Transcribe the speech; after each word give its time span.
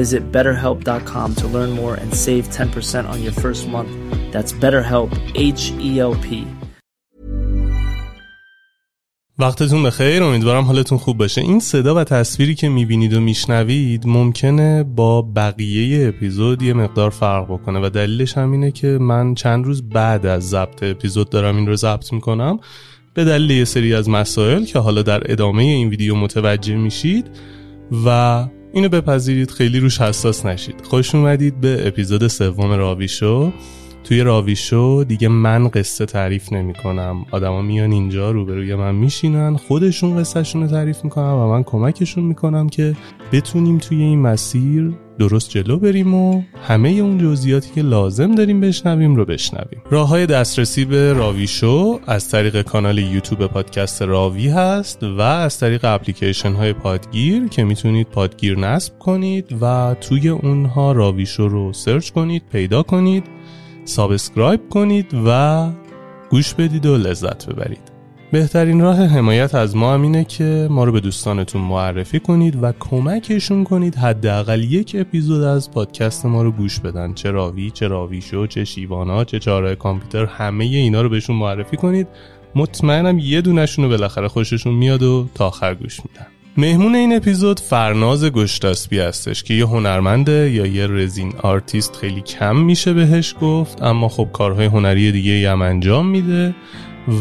Visit 0.00 0.22
betterhelp.com 0.32 1.28
to 1.40 1.46
learn 1.54 1.70
more 1.80 1.94
and 2.02 2.10
save 2.24 2.44
10% 2.48 3.08
on 3.12 3.18
your 3.22 3.34
first 3.44 3.62
month. 3.68 3.92
That's 4.34 4.52
BetterHelp, 4.52 5.10
H 5.34 5.62
E 5.88 5.90
L 6.00 6.14
P. 6.26 6.46
وقتتون 9.38 9.82
بخیر 9.82 10.22
امیدوارم 10.22 10.64
حالتون 10.64 10.98
خوب 10.98 11.18
باشه 11.18 11.40
این 11.40 11.60
صدا 11.60 11.94
و 11.94 12.04
تصویری 12.04 12.54
که 12.54 12.68
می‌بینید 12.68 13.12
و 13.14 13.20
میشنوید 13.20 14.06
ممکنه 14.06 14.82
با 14.82 15.22
بقیه 15.22 16.08
اپیزود 16.08 16.62
یه 16.62 16.72
مقدار 16.72 17.10
فرق 17.10 17.44
بکنه 17.44 17.86
و 17.86 17.88
دلیلش 17.88 18.36
هم 18.36 18.52
اینه 18.52 18.70
که 18.70 18.86
من 18.86 19.34
چند 19.34 19.64
روز 19.64 19.88
بعد 19.88 20.26
از 20.26 20.48
ضبط 20.48 20.82
اپیزود 20.82 21.30
دارم 21.30 21.56
این 21.56 21.66
رو 21.66 21.76
ضبط 21.76 22.12
می‌کنم 22.12 22.58
به 23.14 23.24
دلیل 23.24 23.50
یه 23.50 23.64
سری 23.64 23.94
از 23.94 24.08
مسائل 24.08 24.64
که 24.64 24.78
حالا 24.78 25.02
در 25.02 25.32
ادامه 25.32 25.62
این 25.62 25.88
ویدیو 25.88 26.14
متوجه 26.14 26.76
میشید 26.76 27.26
و 28.06 28.46
اینو 28.72 28.88
بپذیرید 28.88 29.50
خیلی 29.50 29.80
روش 29.80 30.00
حساس 30.00 30.46
نشید. 30.46 30.74
خوش 30.82 31.14
اومدید 31.14 31.60
به 31.60 31.88
اپیزود 31.88 32.26
سوم 32.26 32.72
راوی 32.72 33.08
شو. 33.08 33.52
توی 34.04 34.20
راوی 34.20 34.56
شو 34.56 35.04
دیگه 35.08 35.28
من 35.28 35.68
قصه 35.68 36.06
تعریف 36.06 36.52
نمی 36.52 36.74
کنم 36.74 37.26
آدما 37.30 37.62
میان 37.62 37.92
اینجا 37.92 38.30
روبروی 38.30 38.74
من 38.74 38.94
میشینن 38.94 39.56
خودشون 39.56 40.18
قصهشون 40.18 40.62
رو 40.62 40.68
تعریف 40.68 41.04
می‌کنن 41.04 41.30
و 41.30 41.48
من 41.48 41.62
کمکشون 41.62 42.24
می‌کنم 42.24 42.68
که 42.68 42.96
بتونیم 43.32 43.78
توی 43.78 44.02
این 44.02 44.18
مسیر 44.18 44.92
درست 45.18 45.50
جلو 45.50 45.78
بریم 45.78 46.14
و 46.14 46.42
همه 46.62 46.88
اون 46.88 47.18
جزئیاتی 47.18 47.70
که 47.74 47.82
لازم 47.82 48.34
داریم 48.34 48.60
بشنویم 48.60 49.16
رو 49.16 49.24
بشنویم. 49.24 49.82
راه 49.90 50.08
های 50.08 50.26
دسترسی 50.26 50.84
به 50.84 51.12
راوی 51.12 51.46
شو 51.46 52.00
از 52.06 52.28
طریق 52.28 52.62
کانال 52.62 52.98
یوتیوب 52.98 53.46
پادکست 53.46 54.02
راوی 54.02 54.48
هست 54.48 55.02
و 55.02 55.20
از 55.20 55.58
طریق 55.58 55.84
اپلیکیشن 55.84 56.52
های 56.52 56.72
پادگیر 56.72 57.48
که 57.48 57.64
می‌تونید 57.64 58.06
پادگیر 58.06 58.58
نصب 58.58 58.98
کنید 58.98 59.56
و 59.60 59.96
توی 60.00 60.28
اونها 60.28 60.92
راوی 60.92 61.26
شو 61.26 61.48
رو 61.48 61.72
سرچ 61.72 62.10
کنید 62.10 62.42
پیدا 62.52 62.82
کنید 62.82 63.24
subscribe 63.84 64.68
کنید 64.68 65.06
و 65.26 65.70
گوش 66.30 66.54
بدید 66.54 66.86
و 66.86 66.96
لذت 66.96 67.46
ببرید. 67.46 67.91
بهترین 68.32 68.80
راه 68.80 69.06
حمایت 69.06 69.54
از 69.54 69.76
ما 69.76 69.94
هم 69.94 70.02
اینه 70.02 70.24
که 70.24 70.68
ما 70.70 70.84
رو 70.84 70.92
به 70.92 71.00
دوستانتون 71.00 71.62
معرفی 71.62 72.20
کنید 72.20 72.62
و 72.62 72.72
کمکشون 72.80 73.64
کنید 73.64 73.94
حداقل 73.94 74.64
یک 74.64 74.96
اپیزود 74.98 75.42
از 75.42 75.70
پادکست 75.70 76.26
ما 76.26 76.42
رو 76.42 76.52
گوش 76.52 76.80
بدن. 76.80 77.14
چه 77.14 77.30
راوی 77.30 77.70
چه 77.70 77.88
راوی 77.88 78.20
شو 78.20 78.46
چه 78.46 78.64
شیوانا 78.64 79.24
چه 79.24 79.38
چهارراه 79.38 79.74
کامپیوتر 79.74 80.24
همه 80.24 80.64
اینا 80.64 81.02
رو 81.02 81.08
بهشون 81.08 81.36
معرفی 81.36 81.76
کنید. 81.76 82.08
مطمئنم 82.54 83.18
یه 83.18 83.40
دونشون 83.40 83.84
رو 83.84 83.90
بالاخره 83.90 84.28
خوششون 84.28 84.74
میاد 84.74 85.02
و 85.02 85.26
تا 85.34 85.46
آخر 85.46 85.74
گوش 85.74 86.00
میدن. 86.00 86.26
مهمون 86.56 86.94
این 86.94 87.16
اپیزود 87.16 87.60
فرناز 87.60 88.24
گشتاسبی 88.24 88.98
هستش 88.98 89.42
که 89.42 89.54
یه 89.54 89.66
هنرمنده 89.66 90.50
یا 90.50 90.66
یه 90.66 90.86
resin 90.86 91.32
artist 91.42 91.96
خیلی 91.96 92.20
کم 92.20 92.56
میشه 92.56 92.92
بهش 92.92 93.34
گفت 93.40 93.82
اما 93.82 94.08
خب 94.08 94.28
کارهای 94.32 94.66
هنری 94.66 95.12
دیگه 95.12 95.50
هم 95.50 95.62
انجام 95.62 96.08
میده 96.08 96.54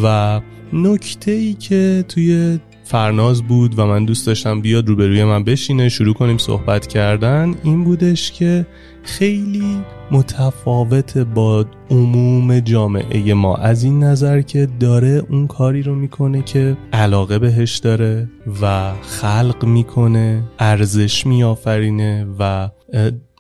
و 0.04 0.42
نکته 0.74 1.32
ای 1.32 1.54
که 1.54 2.06
توی 2.08 2.60
فرناز 2.84 3.44
بود 3.44 3.80
و 3.80 3.86
من 3.86 4.06
دوست 4.06 4.28
داشتم 4.28 4.62
بیاد 4.62 4.88
روبروی 4.88 5.24
من 5.24 5.44
بشینه 5.44 5.90
شروع 5.90 6.14
کنیم 6.14 6.38
صحبت 6.38 6.88
کردن 6.88 7.56
این 7.64 7.84
بودش 7.84 8.32
که 8.32 8.66
خیلی 9.04 9.78
متفاوت 10.12 11.18
با 11.18 11.66
عموم 11.90 12.60
جامعه 12.60 13.34
ما. 13.34 13.56
از 13.56 13.84
این 13.84 14.04
نظر 14.04 14.42
که 14.42 14.68
داره 14.80 15.24
اون 15.30 15.48
کاری 15.48 15.82
رو 15.82 15.96
می‌کنه 15.96 16.42
که 16.42 16.78
علاقه 16.94 17.40
بهش 17.40 17.78
داره 17.78 18.30
و 18.62 18.94
خلق 19.02 19.66
می‌کنه 19.66 20.44
ارزش 20.60 21.26
میآفرینه 21.26 22.28
و 22.40 22.70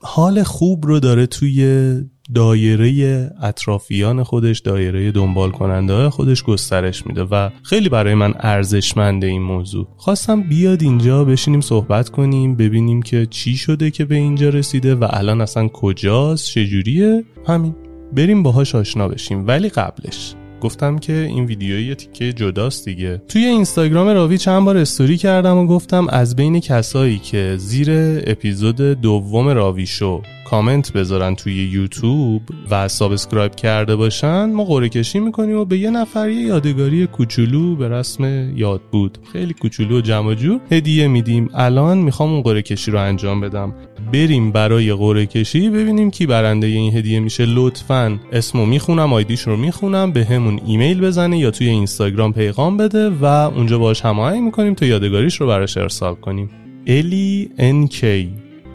حال 0.02 0.44
خوب 0.44 0.86
رو 0.86 1.00
داره 1.00 1.26
توی 1.26 1.96
دایره 2.34 3.30
اطرافیان 3.42 4.24
خودش 4.24 4.60
دایره 4.60 5.12
دنبال 5.12 5.52
کننده 5.52 5.94
های 5.94 6.10
خودش 6.10 6.44
گسترش 6.44 7.08
میده 7.08 7.24
و 7.24 7.50
خیلی 7.64 7.90
برای 7.90 8.14
من 8.14 8.34
ارزشمنده 8.40 9.28
این 9.28 9.42
موضوع. 9.42 9.88
خواستم 9.98 10.42
بیاد 10.42 10.84
اینجا 10.84 11.26
بشینیم 11.26 11.62
صحبت 11.62 12.10
کنیم 12.10 12.56
ببینیم 12.56 13.02
که 13.02 13.28
چی 13.30 13.58
شده 13.58 13.92
که 13.92 14.06
به 14.06 14.16
اینجا 14.16 14.50
رسیده 14.50 14.96
و 14.96 15.08
الان 15.10 15.42
اصلا 15.42 15.68
کجاست 15.68 16.46
چجوریه. 16.46 17.24
همین. 17.48 17.76
بریم 18.14 18.44
باهاش 18.44 18.76
آشنا 18.76 19.08
بشیم 19.08 19.48
ولی 19.48 19.70
قبلش. 19.70 20.36
گفتم 20.62 20.98
که 20.98 21.14
این 21.14 21.46
ویدیو 21.46 21.80
یه 21.80 21.96
تیکه 21.96 22.34
جداست 22.34 22.86
دیگه. 22.86 23.22
توی 23.28 23.46
اینستاگرام 23.46 24.08
راوی 24.08 24.38
چند 24.38 24.66
بار 24.66 24.78
استوری 24.78 25.18
کردم 25.18 25.58
و 25.58 25.68
گفتم 25.68 26.08
از 26.10 26.36
بین 26.36 26.60
کسایی 26.60 27.20
که 27.20 27.56
زیر 27.58 27.90
اپیزود 28.28 28.82
دوم 28.82 29.48
راوی 29.48 29.86
شو 29.86 30.22
کامنت 30.52 30.94
بذارن 30.94 31.36
توی 31.36 31.54
یوتیوب 31.54 32.42
و 32.72 32.88
subscribe 32.88 33.56
کرده 33.56 33.96
باشن 33.96 34.46
ما 34.46 34.66
قرعه 34.66 34.90
کشی 34.90 35.20
می‌کنیم 35.20 35.58
و 35.58 35.66
به 35.66 35.78
یه 35.78 35.90
نفر 35.90 36.30
یه 36.30 36.42
یادگاری 36.42 37.08
کوچولو 37.08 37.76
به 37.76 37.90
رسم 37.90 38.54
یاد 38.58 38.82
بود. 38.92 39.18
خیلی 39.34 39.54
کوچولو 39.54 39.98
و 39.98 40.02
جمع 40.02 40.34
جور 40.34 40.60
هدیه 40.72 41.08
میدیم. 41.08 41.50
الان 41.54 41.98
می‌خوام 41.98 42.34
اون 42.34 42.42
قرعه 42.42 42.62
کشی 42.62 42.92
رو 42.92 43.02
انجام 43.02 43.42
بدم. 43.42 43.74
بریم 44.14 44.52
برای 44.52 44.94
قرعه 44.94 45.26
کشی 45.26 45.70
ببینیم 45.70 46.12
کی 46.12 46.26
برنده 46.26 46.68
این 46.68 46.98
هدیه 46.98 47.20
میشه. 47.20 47.46
لطفا 47.46 48.20
اسمو 48.32 48.66
می‌خونم 48.66 49.14
آیدیش 49.14 49.42
رو 49.42 49.58
می‌خونم 49.58 50.12
به 50.12 50.26
همون 50.26 50.60
ایمیل 50.68 51.02
بزنه 51.02 51.38
یا 51.40 51.52
توی 51.52 51.68
اینستاگرام 51.68 52.34
پیغام 52.34 52.78
بده 52.78 53.10
و 53.10 53.26
اونجا 53.26 53.80
باش 53.80 54.02
هماهنگ 54.02 54.44
می‌کنیم 54.44 54.74
تا 54.74 54.86
یادگاریش 54.86 55.42
رو 55.42 55.48
براش 55.48 55.78
ارسال 55.78 56.16
کنیم. 56.16 56.50
الی 56.88 57.50
ان 57.58 57.88
کی 57.88 58.30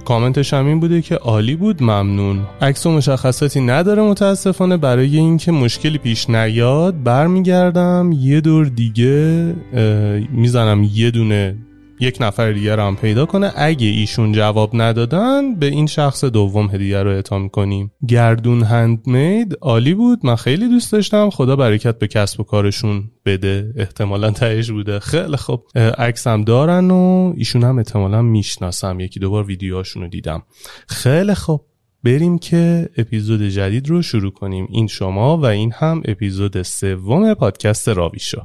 کامنتش 0.06 0.54
هم 0.54 0.66
این 0.66 0.80
بوده 0.80 1.02
که 1.02 1.14
عالی 1.14 1.56
بود 1.56 1.82
ممنون. 1.82 2.40
عکس 2.62 2.86
و 2.86 2.90
مشخصاتی 2.90 3.60
نداره 3.60 4.02
متاسفانه 4.02 4.76
برای 4.76 5.16
اینکه 5.16 5.52
مشکلی 5.52 5.98
پیش 5.98 6.30
نیاد 6.30 7.02
برمیگردم 7.02 8.10
یه 8.12 8.40
دور 8.40 8.66
دیگه 8.66 9.54
می‌زنم 10.32 10.90
یه 10.94 11.10
دونه 11.10 11.56
یک 12.00 12.16
نفر 12.20 12.52
دیگر 12.52 12.80
هم 12.80 12.96
پیدا 12.96 13.26
کنه. 13.26 13.52
اگه 13.56 13.86
ایشون 13.86 14.32
جواب 14.32 14.70
ندادن 14.74 15.54
به 15.54 15.66
این 15.66 15.86
شخص 15.86 16.24
دوم 16.24 16.70
هدیه 16.74 17.02
رو 17.02 17.10
اعطا 17.10 17.48
کنیم 17.48 17.92
گردون 18.08 18.62
هندمید 18.62 19.58
عالی 19.60 19.94
بود. 19.94 20.26
من 20.26 20.36
خیلی 20.36 20.68
دوست 20.68 20.92
داشتم. 20.92 21.30
خدا 21.30 21.56
برکت 21.56 21.98
به 21.98 22.06
کسب 22.06 22.40
و 22.40 22.44
کارشون 22.44 23.10
بده. 23.24 23.72
احتمالا 23.76 24.30
تهش 24.30 24.70
بوده. 24.70 24.98
خیلی 25.00 25.36
خب 25.36 25.62
هم 26.26 26.44
دارن 26.44 26.90
و 26.90 27.32
ایشون 27.36 27.64
هم 27.64 27.78
احتمالا 27.78 28.22
می‌شناسم. 28.22 29.00
یکی 29.00 29.20
دوبار 29.20 29.44
ویدیوهاشون 29.44 30.02
رو 30.02 30.08
دیدم. 30.08 30.42
خیلی 30.88 31.34
خب 31.34 31.60
بریم 32.04 32.38
که 32.38 32.88
اپیزود 32.98 33.42
جدید 33.42 33.88
رو 33.88 34.02
شروع 34.02 34.32
کنیم. 34.32 34.68
این 34.70 34.86
شما 34.86 35.38
و 35.38 35.44
این 35.44 35.72
هم 35.74 36.02
اپیزود 36.04 36.62
سوم 36.62 37.34
پادکست 37.34 37.88
راویشو 37.88 38.42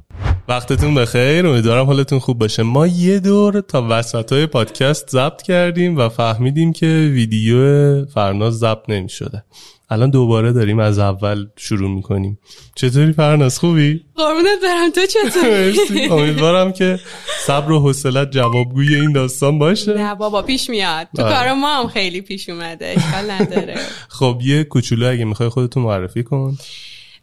وقتتون 0.51 0.95
بخیر. 0.95 1.48
امیدوارم 1.48 1.86
حالتون 1.86 2.19
خوب 2.19 2.39
باشه. 2.39 2.63
ما 2.63 2.88
یه 2.88 3.19
دور 3.19 3.62
تا 3.62 3.88
وسط 3.89 4.33
های 4.33 4.45
پادکست 4.45 5.09
ضبط 5.09 5.42
کردیم 5.42 5.98
و 5.98 6.09
فهمیدیم 6.09 6.74
که 6.74 7.12
ویدیو 7.13 8.06
فرناز 8.06 8.59
ضبط 8.59 8.89
نمی 8.89 9.09
شده 9.09 9.44
الان 9.89 10.09
دوباره 10.09 10.51
داریم 10.51 10.80
از 10.80 11.00
اول 11.00 11.48
شروع 11.57 11.89
می‌کنیم. 11.89 12.39
چطوری 12.75 13.13
فرناز؟ 13.13 13.59
خوبی؟ 13.59 14.06
قربونت 14.15 14.62
برم. 14.63 14.92
تو 14.92 15.01
چطوری؟ 15.06 16.09
امیدوارم 16.09 16.74
که 16.74 17.00
صبر 17.45 17.71
و 17.71 17.80
حوصلت 17.80 18.31
جوابگوی 18.31 18.95
این 18.95 19.12
داستان 19.12 19.59
باشه. 19.59 19.94
نه 19.94 20.15
بابا 20.15 20.42
پیش 20.42 20.69
میاد. 20.69 21.07
تو 21.15 21.24
آره. 21.24 21.36
کار 21.36 21.54
ما 21.54 21.80
هم 21.80 21.88
خیلی 21.88 22.21
پیش 22.21 22.50
اومده. 22.50 22.94
اشکال 22.97 23.31
نداره. 23.31 23.75
خب 24.19 24.39
یه 24.44 24.63
کوچولو 24.63 25.09
اگه 25.09 25.25
می‌خوای 25.25 25.50
خودتو 25.50 25.80
معرفی 25.80 26.24
کن. 26.24 26.57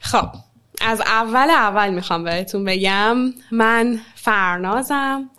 خب. 0.00 0.47
از 0.80 1.00
اول 1.00 1.50
اول 1.50 1.90
می‌خوام 1.90 2.24
بهتون 2.24 2.64
بگم 2.64 3.16
من 3.52 4.00
فرنازم 4.14 5.30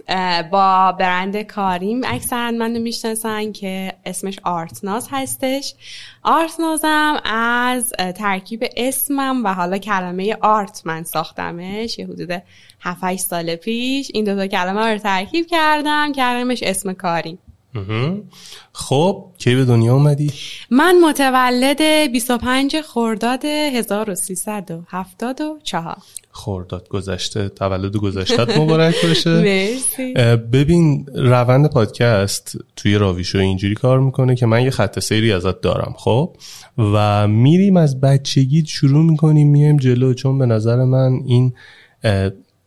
با 0.51 0.91
برند 0.91 1.41
کاریم 1.41 2.01
اکثرا 2.05 2.51
منو 2.51 2.79
می‌شناسن 2.79 3.51
که 3.51 3.93
اسمش 4.05 4.39
آرتناز 4.43 5.07
هستش. 5.11 5.73
آرتنازم 6.23 7.21
از 7.25 7.93
ترکیب 8.15 8.65
اسمم 8.77 9.45
و 9.45 9.53
حالا 9.53 9.77
کلمه 9.77 10.37
آرت 10.41 10.81
من 10.85 11.03
ساختمش. 11.03 11.99
یه 11.99 12.07
حدود 12.07 12.43
7 12.81 13.15
سال 13.15 13.55
پیش 13.55 14.11
این 14.13 14.25
دوتا 14.25 14.47
کلمه 14.47 14.93
رو 14.93 14.97
ترکیب 14.97 15.47
کردم. 15.47 16.11
کردمش 16.11 16.63
اسم 16.63 16.93
کاریم. 16.93 17.39
خب 18.73 19.25
کی 19.37 19.55
به 19.55 19.65
دنیا 19.65 19.93
اومدی؟ 19.93 20.31
من 20.71 20.99
متولد 20.99 21.81
25 22.11 22.81
خرداد 22.81 23.45
1374 23.45 25.97
خورداد 26.31 26.87
گذشته 26.87 27.49
تولد 27.49 27.97
گذشتت 27.97 28.57
مبارک 28.57 29.05
باشه. 29.05 29.41
مرسی. 29.49 30.13
ببین 30.53 31.05
روند 31.15 31.69
پادکست 31.69 32.57
توی 32.75 32.95
راویشو 32.95 33.37
اینجوری 33.37 33.75
کار 33.75 33.99
می‌کنه 33.99 34.35
که 34.35 34.45
من 34.45 34.63
یه 34.63 34.69
خط 34.69 34.99
سیری 34.99 35.31
ازت 35.31 35.61
دارم 35.61 35.93
خب؟ 35.97 36.35
و 36.77 37.27
میریم 37.27 37.77
از 37.77 38.01
بچگی 38.01 38.65
شروع 38.65 39.05
می‌کنیم 39.05 39.49
میایم 39.49 39.77
جلو 39.77 40.13
چون 40.13 40.37
به 40.37 40.45
نظر 40.45 40.83
من 40.83 41.19
این 41.25 41.53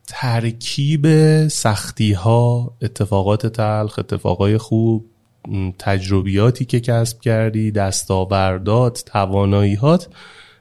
ترکیب 0.07 1.07
سختی 1.49 2.13
ها 2.13 2.75
اتفاقات 2.83 3.47
تلخ 3.47 3.99
اتفاقای 3.99 4.59
خوب 4.59 5.07
تجربیاتی 5.79 6.65
که 6.65 6.81
کسب 6.81 7.21
کردی 7.21 7.71
دستاوردات 7.71 9.05
تواناییات 9.07 10.09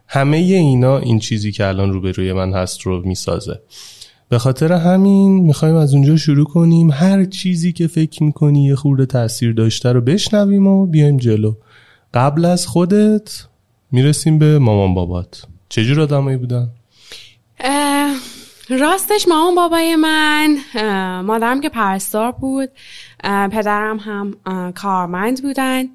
همه 0.07 0.37
اینا 0.37 0.97
این 0.97 1.19
چیزی 1.19 1.51
که 1.51 1.67
الان 1.67 1.93
روبروی 1.93 2.33
من 2.33 2.53
هست 2.53 2.81
رو 2.81 3.01
می‌سازه. 3.01 3.59
به 4.29 4.39
خاطر 4.39 4.73
همین 4.73 5.31
می‌خوایم 5.43 5.75
از 5.75 5.93
اونجا 5.93 6.17
شروع 6.17 6.45
کنیم. 6.45 6.91
هر 6.91 7.25
چیزی 7.25 7.73
که 7.73 7.87
فکر 7.87 8.23
می‌کنی 8.23 8.63
یه 8.63 8.75
خورده 8.75 9.05
تاثیر 9.05 9.53
داشته 9.53 9.91
رو 9.91 10.01
بشنویم 10.01 10.67
و 10.67 10.85
بیایم 10.85 11.17
جلو. 11.17 11.53
قبل 12.13 12.45
از 12.45 12.67
خودت 12.67 13.47
می‌رسیم 13.91 14.39
به 14.39 14.59
مامان 14.59 14.93
بابات. 14.93 15.45
چجور 15.69 16.01
آدمایی 16.01 16.37
بودن؟ 16.37 16.69
راستش 18.79 19.27
مامان 19.27 19.55
بابای 19.55 19.95
من 19.95 20.57
مادرم 21.21 21.61
که 21.61 21.69
پرستار 21.69 22.31
بود 22.31 22.69
پدرم 23.23 23.97
هم 23.97 24.33
کارمند 24.71 25.41
بودن. 25.41 25.85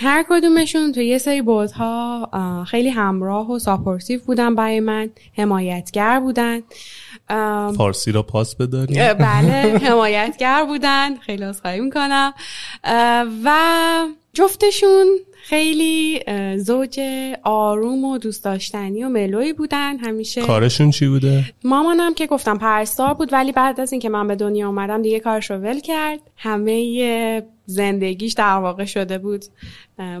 هر 0.00 0.24
کدومشون 0.28 0.92
تو 0.92 1.00
یه 1.00 1.18
سری 1.18 1.42
بودها 1.42 2.30
خیلی 2.68 2.88
همراه 2.88 3.50
و 3.50 3.58
ساپورتیو 3.58 4.20
بودن 4.26 4.54
برای 4.54 4.80
من 4.80 5.10
حمایتگر 5.38 6.20
بودن. 6.20 6.60
فارسی 7.76 8.12
را 8.12 8.22
پاس 8.22 8.56
بداریم؟ 8.56 8.96
اه، 9.00 9.14
بله 9.14 9.78
حمایتگر 9.78 10.64
بودن. 10.64 11.16
خیلی 11.16 11.44
عذرخواهی 11.44 11.80
می‌کنم. 11.80 12.34
اه، 12.84 13.26
و 13.44 13.58
جفتشون 14.32 15.06
خیلی 15.46 16.20
زوج 16.58 17.00
آروم 17.42 18.04
و 18.04 18.18
دوست 18.18 18.44
داشتنی 18.44 19.04
و 19.04 19.08
ملوی 19.08 19.52
بودن. 19.52 19.98
همیشه 19.98 20.42
کارشون 20.42 20.90
چی 20.90 21.08
بوده؟ 21.08 21.44
مامانم 21.64 22.14
که 22.14 22.26
گفتم 22.26 22.58
پرستار 22.58 23.14
بود 23.14 23.32
ولی 23.32 23.52
بعد 23.52 23.80
از 23.80 23.92
اینکه 23.92 24.08
من 24.08 24.26
به 24.26 24.36
دنیا 24.36 24.68
اومدم 24.68 25.02
دیگه 25.02 25.20
کارش 25.20 25.50
رو 25.50 25.56
ول 25.56 25.80
کرد. 25.80 26.20
همه 26.36 27.42
زندگیش 27.66 28.32
در 28.32 28.56
واقع 28.56 28.84
شده 28.84 29.18
بود 29.18 29.44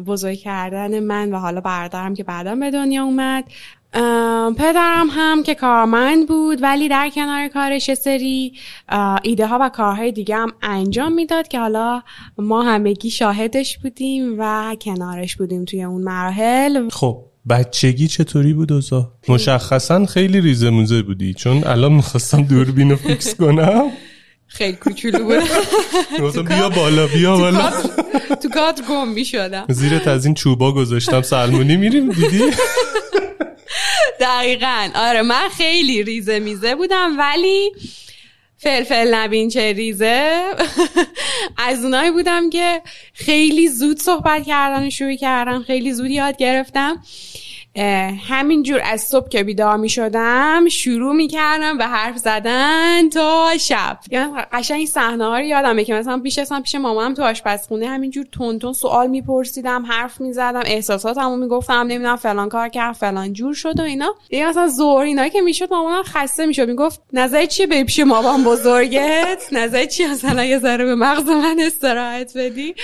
بزرگ 0.06 0.38
کردن 0.38 1.00
من 1.00 1.32
و 1.32 1.38
حالا 1.38 1.60
برادرم 1.60 2.14
که 2.14 2.24
بعدا 2.24 2.54
به 2.54 2.70
دنیا 2.70 3.04
اومد. 3.04 3.44
پدرم 4.58 5.06
هم 5.10 5.42
که 5.42 5.54
کارمند 5.54 6.28
بود 6.28 6.62
ولی 6.62 6.88
در 6.88 7.10
کنار 7.14 7.48
کارش 7.48 7.88
یه 7.88 7.94
سری 7.94 8.52
ایده 9.22 9.46
ها 9.46 9.58
و 9.60 9.68
کارهای 9.68 10.12
دیگه 10.12 10.36
هم 10.36 10.52
انجام 10.62 11.12
می‌داد 11.12 11.48
که 11.48 11.58
حالا 11.58 12.02
ما 12.38 12.62
همگی 12.62 13.10
شاهدش 13.10 13.78
بودیم 13.78 14.34
و 14.38 14.76
کنارش 14.80 15.36
بودیم 15.36 15.64
توی 15.64 15.82
اون 15.82 16.02
مراحل. 16.02 16.88
خب 16.88 17.24
بچگی 17.50 18.08
چطوری 18.08 18.52
بود 18.52 18.72
اوزا؟ 18.72 19.12
مشخصا 19.28 20.06
خیلی 20.06 20.40
ریزه 20.40 20.70
موزه 20.70 21.02
بودی. 21.02 21.34
چون 21.34 21.64
الان 21.64 21.92
می‌خواستم 21.92 22.42
دوربین 22.42 22.90
رو 22.90 22.96
فیکس 22.96 23.34
کنم. 23.34 23.90
خیلی 24.46 24.76
کوچولو 24.76 25.24
بود. 25.24 25.42
بیا 26.48 26.68
بالا 26.68 27.06
بیا 27.06 27.36
بالا. 27.36 27.70
تو 28.42 28.48
کادر 28.48 28.82
گم 28.88 29.08
می 29.08 29.24
شدم 29.24 29.64
زیرت 29.68 30.08
از 30.08 30.24
این 30.24 30.34
چوبا 30.34 30.72
گذاشتم 30.72 31.22
سلمونی 31.22 31.76
میریم 31.76 32.08
دیدی؟ 32.10 32.40
دقیقا. 34.20 34.88
آره 34.94 35.22
من 35.22 35.48
خیلی 35.48 36.02
ریزه 36.02 36.38
میزه 36.38 36.74
بودم 36.74 37.18
ولی 37.18 37.72
فلفل 38.56 39.14
نبین 39.14 39.48
چه 39.48 39.72
ریزه؟ 39.72 40.42
از 41.68 41.84
اونایی 41.84 42.10
بودم 42.10 42.50
که 42.50 42.82
خیلی 43.12 43.68
زود 43.68 43.98
صحبت 43.98 44.46
کردن 44.46 44.86
و 44.86 44.90
شروع 44.90 45.14
کردم 45.14 45.62
خیلی 45.62 45.92
زود 45.92 46.10
یاد 46.10 46.36
گرفتم. 46.36 47.02
همینجور 48.28 48.80
از 48.84 49.00
صبح 49.02 49.28
که 49.28 49.44
بیدار 49.44 49.76
می 49.76 49.88
شدم 49.88 50.68
شروع 50.68 51.14
می 51.14 51.28
کردم 51.28 51.78
به 51.78 51.86
حرف 51.86 52.16
زدن 52.16 53.08
تا 53.08 53.50
شب. 53.60 53.98
یعنی 54.10 54.32
قشنگ 54.52 54.78
این 54.78 54.86
صحنه 54.86 55.24
ها 55.24 55.38
رو 55.38 55.44
یادمه 55.44 55.84
که 55.84 55.94
مثلا 55.94 56.18
پیش 56.18 56.38
اصلا 56.38 56.60
پیش 56.60 56.74
مامانم 56.74 57.14
تو 57.14 57.22
آشپزخونه 57.22 57.88
همینجور 57.88 58.24
تون 58.32 58.58
تون 58.58 58.72
سوال 58.72 59.06
میپرسیدم 59.06 59.86
حرف 59.86 60.20
می‌زدم 60.20 60.62
احساساتمو 60.64 61.36
می‌گفتم 61.36 61.74
نمی‌دونم 61.74 62.16
فلان 62.16 62.48
کار 62.48 62.68
کرد 62.68 62.94
فلان 62.94 63.32
جور 63.32 63.54
شد 63.54 63.80
و 63.80 63.82
اینا. 63.82 64.14
دیگه 64.28 64.48
مثلا 64.48 64.68
ظهر 64.68 65.04
اینا 65.04 65.28
که 65.28 65.40
می‌شد 65.40 65.68
مامانم 65.70 66.02
خسته 66.02 66.46
می‌شد 66.46 66.68
می‌گفت 66.68 67.00
نظر 67.12 67.46
چیه 67.46 67.66
بری 67.66 67.84
پیش 67.84 68.00
مامان 68.00 68.44
بزرگت؟ 68.44 69.42
نظر 69.52 69.84
چیه؟ 69.84 70.10
مثلا 70.10 70.44
یه 70.44 70.58
ذره 70.58 70.84
به 70.84 70.94
مغز 70.94 71.28
من 71.28 71.56
استراحت 71.60 72.36
بدی. 72.36 72.74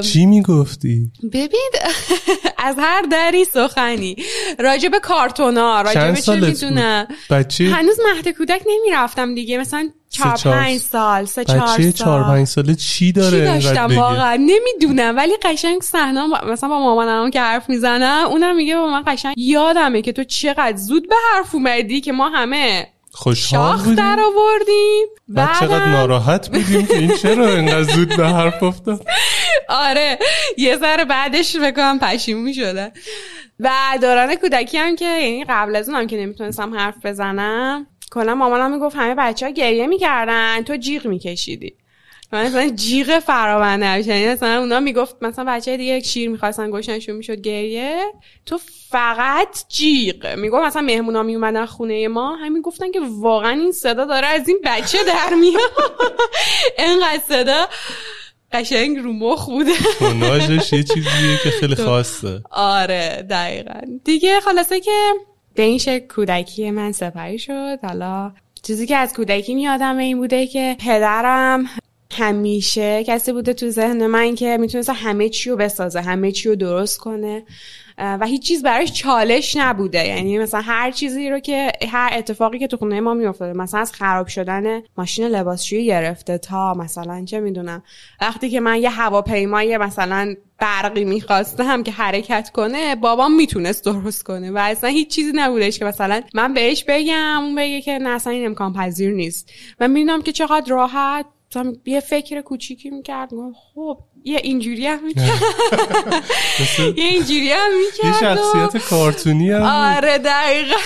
چی 0.00 0.26
می‌گفتی؟ 0.26 1.10
ببین 1.32 1.70
از 2.66 2.74
هر 2.78 3.02
دری 3.02 3.44
سخنی 3.44 3.93
راجع 4.58 4.88
به 4.88 4.98
کارتونا 5.00 5.82
به 5.82 6.22
چه 6.22 6.34
می‌دونم؟ 6.34 7.08
بچه؟ 7.30 7.64
هنوز 7.64 7.98
مهد 8.06 8.28
کودک 8.28 8.62
نمی‌رفتم 8.66 9.34
دیگه 9.34 9.58
مثلا 9.58 9.90
چهار 10.10 10.36
پنج 10.36 10.78
سال 10.78 11.24
سه 11.24 11.44
چهار 11.44 11.66
سال. 11.66 11.90
چهار 11.90 12.24
پنج 12.24 12.46
ساله 12.46 12.74
چی 12.74 13.12
داره 13.12 13.38
چی 13.38 13.44
داشتم؟ 13.44 13.96
واقعا 13.96 14.36
نمی‌دونم 14.36 15.16
ولی 15.16 15.32
قشنگ 15.42 15.82
صحنه 15.82 16.26
مثلا 16.46 16.68
با 16.68 16.78
مامانم 16.78 17.30
که 17.30 17.40
حرف 17.40 17.68
می‌زنم 17.68 18.26
اونم 18.30 18.56
میگه 18.56 18.76
با 18.76 18.86
من 18.86 19.02
قشنگ 19.06 19.34
یادمه 19.38 20.02
که 20.02 20.12
تو 20.12 20.24
چقدر 20.24 20.76
زود 20.76 21.08
به 21.08 21.16
حرف 21.32 21.54
اومدی 21.54 22.00
که 22.00 22.12
ما 22.12 22.28
همه 22.28 22.86
خوشحال 23.14 23.78
شاخ؟ 23.78 23.88
در 23.88 24.18
آوردیم 24.20 25.06
بعد 25.28 25.60
چقدر 25.60 25.86
ناراحت 25.86 26.48
بودیم 26.48 26.86
که 26.86 26.98
این 26.98 27.16
چرا 27.16 27.48
اینقدر 27.48 27.82
زود 27.82 28.16
به 28.16 28.28
حرف 28.28 28.62
افتاد؟ 28.62 29.06
آره 29.88 30.18
یه 30.58 30.76
ذره 30.76 31.04
بعدش 31.04 31.56
بکنم 31.56 31.98
پشیمون 31.98 32.52
شده. 32.52 32.92
و 33.60 33.70
دوران 34.00 34.34
کودکی 34.34 34.78
هم 34.78 34.96
که 34.96 35.04
یعنی 35.04 35.44
قبل 35.48 35.76
از 35.76 35.88
اونم 35.88 36.06
که 36.06 36.16
نمی‌تونستم 36.16 36.74
حرف 36.74 37.06
بزنم 37.06 37.86
کلا 38.10 38.34
مامانم 38.34 38.70
می‌گفت 38.70 38.96
همه 38.96 39.14
بچه 39.14 39.46
ها 39.46 39.52
گریه 39.52 39.86
می‌کردن 39.86 40.62
تو 40.62 40.76
جیغ 40.76 41.06
میکشیدی. 41.06 41.74
مثلا 42.32 42.68
جیغ 42.68 43.18
فراوانه 43.18 43.86
همیشه. 43.86 44.18
یعنی 44.18 44.32
مثلا 44.32 44.58
اونا 44.60 44.80
می‌گفت 44.80 45.16
مثلا 45.22 45.44
بچه 45.48 45.76
دیگه 45.76 45.92
یک 45.92 46.06
شیر 46.06 46.30
می‌خواستن 46.30 46.70
گوشنشون 46.70 47.16
می‌شد 47.16 47.40
گریه. 47.40 48.04
تو 48.46 48.58
فقط 48.88 49.64
جیغ. 49.68 50.26
می‌گفت 50.38 50.64
مثلا 50.64 50.82
مهمونا 50.82 51.22
میومدن 51.22 51.66
خونه 51.66 52.08
ما 52.08 52.36
همین 52.36 52.62
گفتن 52.62 52.90
که 52.90 53.00
واقعا 53.20 53.50
این 53.50 53.72
صدا 53.72 54.04
داره 54.04 54.26
از 54.26 54.48
این 54.48 54.58
بچه 54.64 54.98
در 55.06 55.34
میاد. 55.34 55.70
انقدر 56.78 57.22
صدا 57.28 57.66
قشنگ 58.52 58.98
رو 58.98 59.12
مخ 59.12 59.46
بوده 59.46 59.72
توناژش 59.98 60.72
یه 60.72 60.82
چیزیه 60.82 61.38
که 61.42 61.50
خیلی 61.50 61.74
خاصه. 61.74 62.42
آره 62.50 63.26
دقیقا. 63.30 63.80
دیگه 64.04 64.40
خلاصه 64.40 64.80
که 64.80 65.12
به 65.54 65.62
این 65.62 65.78
شکل 65.78 66.06
کودکی 66.06 66.70
من 66.70 66.92
سپری 66.92 67.38
شد. 67.38 67.78
حالا 67.82 68.32
چیزی 68.62 68.86
که 68.86 68.96
از 68.96 69.14
کودکی 69.14 69.54
میادم 69.54 69.96
این 69.96 70.16
بوده 70.18 70.46
که 70.46 70.76
پدرم 70.86 71.66
همیشه 72.12 73.04
کسی 73.04 73.32
بوده 73.32 73.54
تو 73.54 73.70
ذهن 73.70 74.06
من 74.06 74.34
که 74.34 74.56
می‌تونست 74.60 74.90
همه 74.90 75.28
چی 75.28 75.50
رو 75.50 75.56
بسازه 75.56 76.00
همه 76.00 76.32
چی 76.32 76.48
رو 76.48 76.56
درست 76.56 76.98
کنه. 76.98 77.42
و 77.98 78.26
هیچ 78.26 78.42
چیز 78.42 78.62
براش 78.62 78.92
چالش 78.92 79.56
نبوده. 79.56 80.06
یعنی 80.06 80.38
مثلا 80.38 80.60
هر 80.60 80.90
چیزی 80.90 81.30
رو 81.30 81.38
که 81.38 81.72
هر 81.88 82.10
اتفاقی 82.12 82.58
که 82.58 82.66
تو 82.66 82.76
خونه 82.76 83.00
ما 83.00 83.14
میافتاده 83.14 83.58
مثلا 83.58 83.80
از 83.80 83.92
خراب 83.92 84.26
شدن 84.26 84.82
ماشین 84.98 85.26
لباسشویی 85.26 85.86
گرفته 85.86 86.38
تا 86.38 86.74
مثلا 86.74 87.24
چه 87.24 87.40
می‌دونم 87.40 87.82
وقتی 88.20 88.50
که 88.50 88.60
من 88.60 88.82
یه 88.82 88.90
هواپیمای 88.90 89.78
مثلا 89.78 90.34
برقی 90.58 91.04
می‌خواستم 91.04 91.82
که 91.82 91.92
حرکت 91.92 92.50
کنه 92.50 92.96
بابام 92.96 93.36
می‌تونست 93.36 93.84
درست 93.84 94.22
کنه. 94.22 94.50
و 94.50 94.58
اصلا 94.58 94.90
هیچ 94.90 95.08
چیزی 95.08 95.32
نبودش 95.34 95.78
که 95.78 95.84
مثلا 95.84 96.22
من 96.34 96.54
بهش 96.54 96.84
بگم 96.88 97.40
اون 97.42 97.54
بگه 97.54 97.80
که 97.80 97.98
نه 97.98 98.08
اصلا 98.08 98.32
این 98.32 98.46
امکان 98.46 98.72
پذیر 98.72 99.10
نیست. 99.10 99.52
و 99.80 99.88
می‌دونم 99.88 100.22
که 100.22 100.32
چقدر 100.32 100.70
راحت 100.70 101.26
یه 101.86 102.00
فکر 102.00 102.40
کوچیکی 102.40 102.90
می‌کرد 102.90 103.30
خب 103.74 103.98
یه 104.24 104.40
اینجوری 104.42 104.86
هم 104.86 105.04
می‌کرد. 105.04 105.42
یه 106.96 107.04
اینجوری 107.04 107.50
هم 107.50 107.70
می‌کرد 107.78 108.04
یه 108.04 108.20
شخصیت 108.20 108.84
کارتونی 108.84 109.50
هم 109.50 109.62
آره 109.62 110.18
دقیقا. 110.18 110.76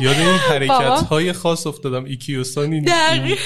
یاد 0.00 0.16
این 0.16 0.26
حرکت 0.28 1.06
های 1.06 1.32
خاص 1.32 1.66
افتادم. 1.66 2.04
ایکیوسانی 2.04 2.80
دقیقا. 2.80 3.40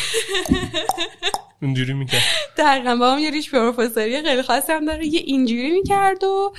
اینجوری 1.63 1.93
می‌کرد. 1.93 2.23
دقیقا. 2.57 2.97
با 2.97 3.13
هم 3.13 3.19
یه 3.19 3.31
ریش 3.31 3.51
پروفسوری 3.51 4.23
خیلی 4.23 4.43
خاصی 4.43 4.73
هم 4.73 4.87
داره. 4.87 5.07
یه 5.07 5.21
اینجوری 5.21 5.71
می‌کرد 5.71 6.25
و 6.25 6.53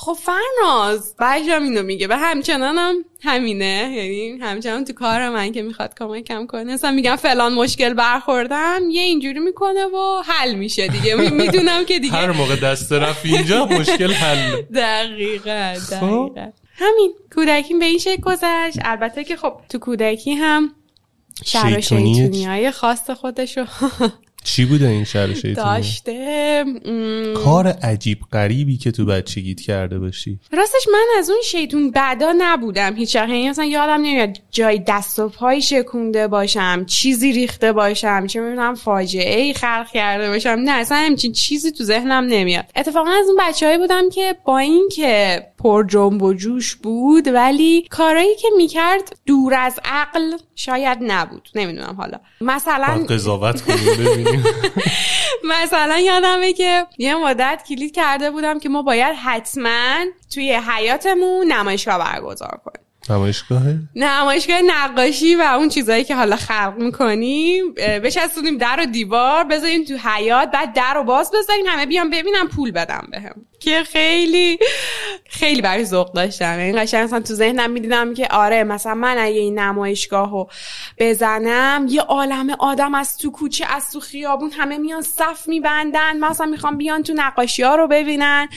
خب 0.00 0.16
فرناز 0.20 1.14
هم 1.20 1.62
اینو 1.62 1.82
میگه. 1.82 2.06
و 2.06 2.12
همچنان 2.12 2.78
هم 2.78 3.04
همینه. 3.22 3.92
یعنی 3.94 4.38
همچنان 4.42 4.84
تو 4.84 4.92
کار 4.92 5.28
من 5.28 5.52
که 5.52 5.62
می‌خواد 5.62 5.98
کمکم 5.98 6.46
کنه. 6.46 6.74
مثلا 6.74 6.90
میگم 6.90 7.16
فلان 7.16 7.54
مشکل 7.54 7.94
برخوردم 7.94 8.80
یه 8.90 9.02
اینجوری 9.02 9.40
می‌کنه 9.40 9.84
و 9.84 10.22
حل 10.26 10.54
میشه 10.54 10.88
دیگه. 10.88 11.14
می‌دونم 11.14 11.84
که 11.84 11.98
دیگه. 11.98 12.14
هر 12.14 12.30
موقع 12.30 12.56
دست 12.56 12.92
رفت 12.92 13.26
اینجا 13.26 13.66
مشکل 13.66 14.12
حل. 14.12 14.62
دقیقا 14.74 15.74
دقیقا. 15.90 16.52
همین. 16.74 17.14
کودکی 17.34 17.74
به 17.74 17.84
این 17.84 17.98
شکل 17.98 18.22
گذشت. 18.22 18.78
البته 18.84 19.24
که 19.24 19.36
خب 19.36 19.60
تو 19.68 19.78
کودکی 19.78 20.32
هم 20.32 20.74
شر 21.44 21.80
شیطونی 21.80 22.44
های 22.44 22.70
خاص 22.70 23.10
خودشو. 23.10 23.64
چی 24.44 24.64
بوده 24.64 24.88
این 24.88 25.04
شهر؟ 25.04 25.26
داشته 25.56 26.64
کار 27.44 27.66
عجیب 27.66 28.18
غریبی 28.32 28.76
که 28.76 28.90
تو 28.90 29.06
بچگیت 29.06 29.60
کرده 29.60 29.98
باشی. 29.98 30.38
راستش 30.52 30.88
من 30.92 31.06
از 31.18 31.30
اون 31.30 31.38
شیطون 31.44 31.90
بعدا 31.90 32.34
نبودم 32.38 32.96
هیچ 32.96 33.14
یعنی 33.14 33.50
مثلا 33.50 33.64
یادم 33.64 33.92
نمیاد 34.02 34.36
جای 34.50 34.82
دست 34.86 35.18
و 35.18 35.28
پای 35.28 35.62
شکونده 35.62 36.28
باشم 36.28 36.84
چیزی 36.86 37.32
ریخته 37.32 37.72
باشم 37.72 38.26
چه 38.26 38.40
می‌دونم 38.40 38.74
فاجعه 38.74 39.40
ای 39.40 39.54
خلق 39.54 39.86
کرده 39.92 40.28
باشم. 40.28 40.48
نه 40.48 40.70
اصلا 40.70 40.98
همچین 40.98 41.32
چیزی 41.32 41.72
تو 41.72 41.84
ذهنم 41.84 42.24
نمیاد. 42.24 42.64
اتفاقا 42.76 43.10
از 43.10 43.26
اون 43.28 43.36
بچههایی 43.40 43.78
بودم 43.78 44.10
که 44.10 44.34
با 44.44 44.58
اینکه 44.58 45.42
پر 45.58 45.86
جنب 45.86 46.22
و 46.22 46.34
جوش 46.34 46.74
بود 46.74 47.28
ولی 47.28 47.86
کارایی 47.90 48.36
که 48.36 48.48
می‌کرد 48.56 49.16
دور 49.26 49.54
از 49.54 49.80
عقل 49.84 50.36
شاید 50.54 50.98
نبود. 51.00 51.48
نمی‌دونم 51.54 51.94
حالا. 51.98 52.18
مثلا 52.40 53.06
قضاوت 53.08 53.62
کنیم 53.62 53.78
مثلا 55.62 55.98
یادمه 55.98 56.52
که 56.52 56.86
یه 56.98 57.14
مدت 57.14 57.62
کلید 57.68 57.94
کرده 57.94 58.30
بودم 58.30 58.58
که 58.58 58.68
ما 58.68 58.82
باید 58.82 59.16
حتما 59.24 60.04
توی 60.34 60.52
حیاتمون 60.52 61.52
نمایشگاه 61.52 61.98
برگزار 61.98 62.60
کنیم. 62.64 62.88
نمایشگاه؟ 63.10 63.62
نمایشگاه 63.96 64.60
نقاشی 64.62 65.34
و 65.34 65.40
اون 65.40 65.68
چیزایی 65.68 66.04
که 66.04 66.16
حالا 66.16 66.36
خلق 66.36 66.74
می‌کنیم 66.78 67.74
بچسبونیم 67.74 68.58
در 68.58 68.76
و 68.80 68.86
دیوار 68.86 69.44
بذاریم 69.44 69.84
تو 69.84 69.96
حیات 69.96 70.50
بعد 70.50 70.72
در 70.72 70.94
رو 70.94 71.04
باز 71.04 71.30
بذاریم 71.30 71.66
همه 71.66 71.86
بیان 71.86 72.10
ببینم 72.10 72.48
پول 72.48 72.70
بدم 72.70 73.08
بهم. 73.10 73.34
که 73.60 73.84
خیلی 73.84 74.58
خیلی 75.28 75.62
برای 75.62 75.84
ذوق 75.84 76.12
داشتم. 76.12 76.58
این 76.58 76.82
قشنگ 76.82 77.04
مثلا 77.04 77.20
تو 77.20 77.34
ذهنم 77.34 77.70
می‌دیدم 77.70 78.14
که 78.14 78.28
آره 78.30 78.64
مثلا 78.64 78.94
من 78.94 79.18
اگه 79.18 79.38
این 79.38 79.58
نمایشگاه 79.58 80.30
رو 80.30 80.48
بزنم 80.98 81.86
یه 81.88 82.00
عالم 82.00 82.50
آدم 82.58 82.94
از 82.94 83.18
تو 83.18 83.30
کوچه 83.30 83.66
از 83.76 83.90
تو 83.90 84.00
خیابون 84.00 84.50
همه 84.50 84.78
میان 84.78 85.02
صف 85.02 85.48
میبندن. 85.48 86.16
مثلا 86.16 86.46
می‌خوام 86.46 86.76
بیان 86.78 87.02
تو 87.02 87.12
نقاشی 87.16 87.62
ها 87.62 87.76
رو 87.76 87.88
ببینن. 87.88 88.48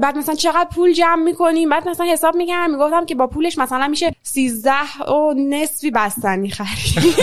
بعد 0.00 0.18
مثلا 0.18 0.34
چقدر 0.34 0.68
پول 0.74 0.92
جمع 0.92 1.22
می‌کنیم؟ 1.22 1.68
بعد 1.68 1.88
مثلا 1.88 2.06
حساب 2.06 2.36
می‌کردم 2.36 2.70
می‌گفتم 2.70 3.06
که 3.06 3.14
با 3.14 3.26
پولش 3.26 3.58
مثلا 3.58 3.88
میشه 3.88 4.12
سیزده 4.22 5.02
و 5.08 5.34
نصفی 5.36 5.90
بستنی 5.90 6.50
خرید 6.50 7.16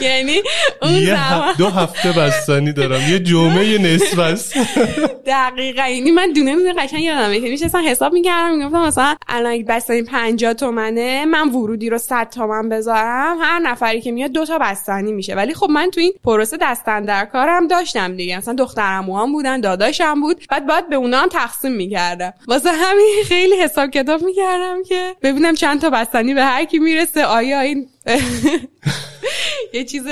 یعنی 0.02 0.42
اون 0.82 1.52
دو 1.58 1.68
هفته 1.68 2.12
بستنی 2.12 2.72
دارم. 2.72 3.10
یه 3.10 3.18
جمعه 3.18 3.78
نصف 3.78 4.18
دقیقا. 5.26 5.86
یعنی 5.88 6.10
من 6.10 6.32
دونه 6.32 6.54
دونه 6.54 6.72
قشنگ 6.72 7.02
یادمه. 7.02 7.40
که 7.40 7.48
میشه 7.48 7.64
اصلا 7.64 7.80
حساب 7.80 8.12
می‌کردم 8.12 8.56
می‌گفتم 8.56 8.82
مثلا 8.86 9.16
الان 9.28 9.62
بستنی 9.64 10.02
50 10.02 10.54
تومنه 10.54 11.24
من 11.24 11.48
ورودی 11.48 11.90
رو 11.90 11.98
100 11.98 12.30
تومن 12.30 12.68
بذارم. 12.68 13.38
هر 13.40 13.58
نفری 13.58 14.00
که 14.00 14.12
میاد 14.12 14.30
دو 14.30 14.44
تا 14.44 14.58
بستنی 14.58 15.12
میشه. 15.12 15.34
ولی 15.34 15.54
خب 15.54 15.70
من 15.70 15.90
تو 15.90 16.00
این 16.00 16.12
پروسه 16.24 16.56
دستن 16.60 17.04
در 17.04 17.24
کارم 17.24 17.66
داشتم 17.66 18.16
دیگه. 18.16 18.38
مثلا 18.38 18.54
دخترمو 18.54 19.18
هم 19.18 19.32
بودن 19.32 19.60
داداشم 19.60 20.20
بود. 20.20 20.44
بعد 20.50 20.66
بعد 20.66 20.88
به 20.88 20.96
اونا 20.96 21.18
هم 21.18 21.28
تقسیم 21.28 21.72
می‌کردم. 21.72 22.32
واسه 22.48 22.70
همین 22.72 23.14
خیلی 23.24 23.56
حساب 23.56 23.90
کتاب 23.90 24.22
می‌کردم 24.22 24.82
که 24.82 25.16
ببینم 25.22 25.54
چند 25.54 25.80
تا 25.80 25.90
بستنی 25.90 26.34
به 26.34 26.44
هر 26.44 26.64
کی 26.64 26.78
می‌رسه. 26.78 27.24
آیا 27.24 27.60
این 27.60 27.86
یه 29.74 29.84
چیز 29.84 30.02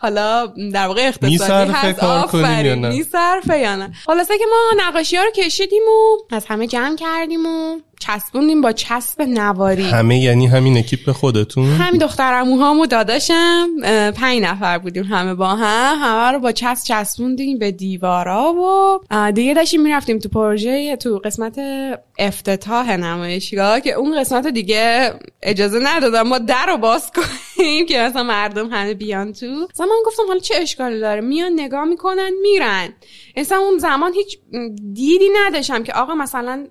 حالا 0.00 0.46
در 0.72 0.86
واقع 0.86 1.08
اقتصادی 1.08 1.72
هست. 1.72 2.02
آفرین. 2.02 2.88
میصرفه 2.88 3.58
یا 3.58 3.76
نه؟ 3.76 3.92
خلاصه 4.06 4.38
که 4.38 4.44
ما 4.50 4.84
نقاشی 4.86 5.16
ها 5.16 5.24
رو 5.24 5.30
کشیدیم 5.30 5.82
و 5.82 6.34
از 6.34 6.46
همه 6.46 6.66
جمع 6.66 6.96
کردیم 6.96 7.46
و 7.46 7.80
چسبوندیم 8.06 8.60
با 8.60 8.72
چسب 8.72 9.22
نواری. 9.22 9.82
همه 9.82 10.18
یعنی 10.18 10.46
همین 10.46 10.78
اکیپ 10.78 11.12
خودتون؟ 11.12 11.64
همین 11.64 12.00
دخترموهام 12.00 12.80
و 12.80 12.86
داداشم 12.86 13.68
پنج 14.16 14.42
نفر 14.42 14.78
بودیم 14.78 15.04
همه 15.04 15.34
با 15.34 15.48
هم. 15.48 15.98
همه 16.02 16.32
رو 16.32 16.38
با 16.38 16.52
چسب 16.52 16.86
چسبوندیم 16.86 17.58
به 17.58 17.70
دیوارا 17.70 18.52
و 18.52 18.98
دیگه 19.32 19.54
داشتیم 19.54 19.82
می‌رفتیم 19.82 20.18
تو 20.18 20.28
پروژه 20.28 20.96
تو 20.96 21.20
قسمت 21.24 21.60
افتتاح 22.18 22.96
نمایشگاه 22.96 23.80
که 23.80 23.92
اون 23.92 24.20
قسمت 24.20 24.46
دیگه 24.46 25.14
اجازه 25.42 25.78
ندادم. 25.82 26.22
ما 26.22 26.38
در 26.38 26.66
رو 26.66 26.76
باز 26.76 27.10
کنیم. 27.10 27.26
که 27.88 27.98
مثلا 28.00 28.22
مردم 28.22 28.68
همه 28.68 28.94
بیان 28.94 29.32
تو. 29.32 29.46
مثلا 29.46 29.86
من 29.86 30.02
گفتم 30.06 30.22
حالا 30.26 30.40
چه 30.40 30.54
اشکالی 30.56 31.00
داره؟ 31.00 31.20
میان 31.20 31.52
نگاه 31.52 31.84
می‌کنن 31.84 32.30
میرن. 32.42 32.94
مثلا 33.36 33.58
اون 33.58 33.78
زمان 33.78 34.12
هیچ 34.12 34.38
دیدی 34.92 35.28
نداشتم 35.44 35.82
که 35.82 35.92
آقا 35.92 36.14
مثلا 36.14 36.66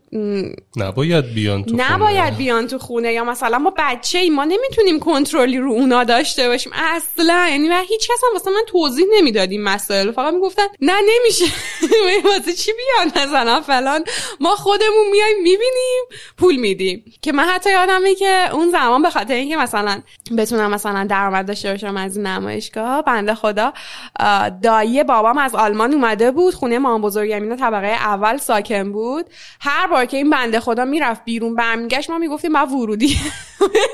نباید 0.75 1.33
بیان 1.33 1.63
تو 1.63 1.75
نباید. 1.77 2.37
بیان 2.37 2.67
تو 2.67 2.77
خونه 2.77 3.13
یا 3.13 3.23
مثلا 3.23 3.59
ما 3.59 3.73
بچه 3.77 4.19
ای 4.19 4.29
ما 4.29 4.45
نمی‌تونیم 4.45 4.99
کنترلی 4.99 5.57
رو 5.57 5.71
اونا 5.71 6.03
داشته 6.03 6.47
باشیم. 6.47 6.71
اصلا. 6.75 7.47
یعنی 7.49 7.69
و 7.69 7.83
هیچ 7.89 8.07
کس 8.07 8.23
هم 8.23 8.33
واسه 8.33 8.51
من 8.51 8.61
توضیح 8.67 9.05
نمی‌دادیم 9.17 9.63
مسائل 9.63 10.11
فقط 10.11 10.33
می‌گفتن 10.33 10.67
نه 10.81 10.93
نمیشه. 11.01 11.45
واسه 12.29 12.53
چی 12.53 12.71
بیان؟ 12.73 13.27
مثلا 13.27 13.61
فلان. 13.61 14.03
ما 14.39 14.55
خودمون 14.55 15.11
میایم 15.11 15.37
می‌بینیم 15.37 16.03
پول 16.37 16.55
میدیم. 16.55 17.05
که 17.21 17.31
من 17.31 17.43
حتی 17.43 17.71
یادمه 17.71 18.15
که 18.15 18.49
اون 18.53 18.71
زمان 18.71 19.01
به 19.01 19.09
خاطر 19.09 19.33
اینکه 19.33 19.57
مثلا 19.57 20.01
بتونم 20.37 20.73
مثلا 20.81 21.03
درآمد 21.09 21.47
داشته 21.47 21.71
باشم 21.71 21.97
از 21.97 22.19
نمایشگاه. 22.19 23.01
بنده 23.01 23.35
خدا 23.35 23.73
دایی 24.63 25.03
بابام 25.03 25.37
از 25.37 25.55
آلمان 25.55 25.93
اومده 25.93 26.31
بود. 26.31 26.53
خونه 26.53 26.79
مام 26.79 27.01
بزرگم 27.01 27.55
طبقه 27.55 27.87
اول 27.87 28.37
ساکن 28.37 28.91
بود. 28.91 29.25
هر 29.59 29.87
بار 29.87 30.05
که 30.05 30.17
این 30.17 30.29
بنده 30.29 30.59
خدا 30.59 30.85
می‌رفت 30.85 31.25
بیرون 31.25 31.55
برمیگشت 31.55 32.09
ما 32.09 32.17
می‌گفتیم 32.17 32.51
ما 32.51 32.65
ورودی. 32.65 33.17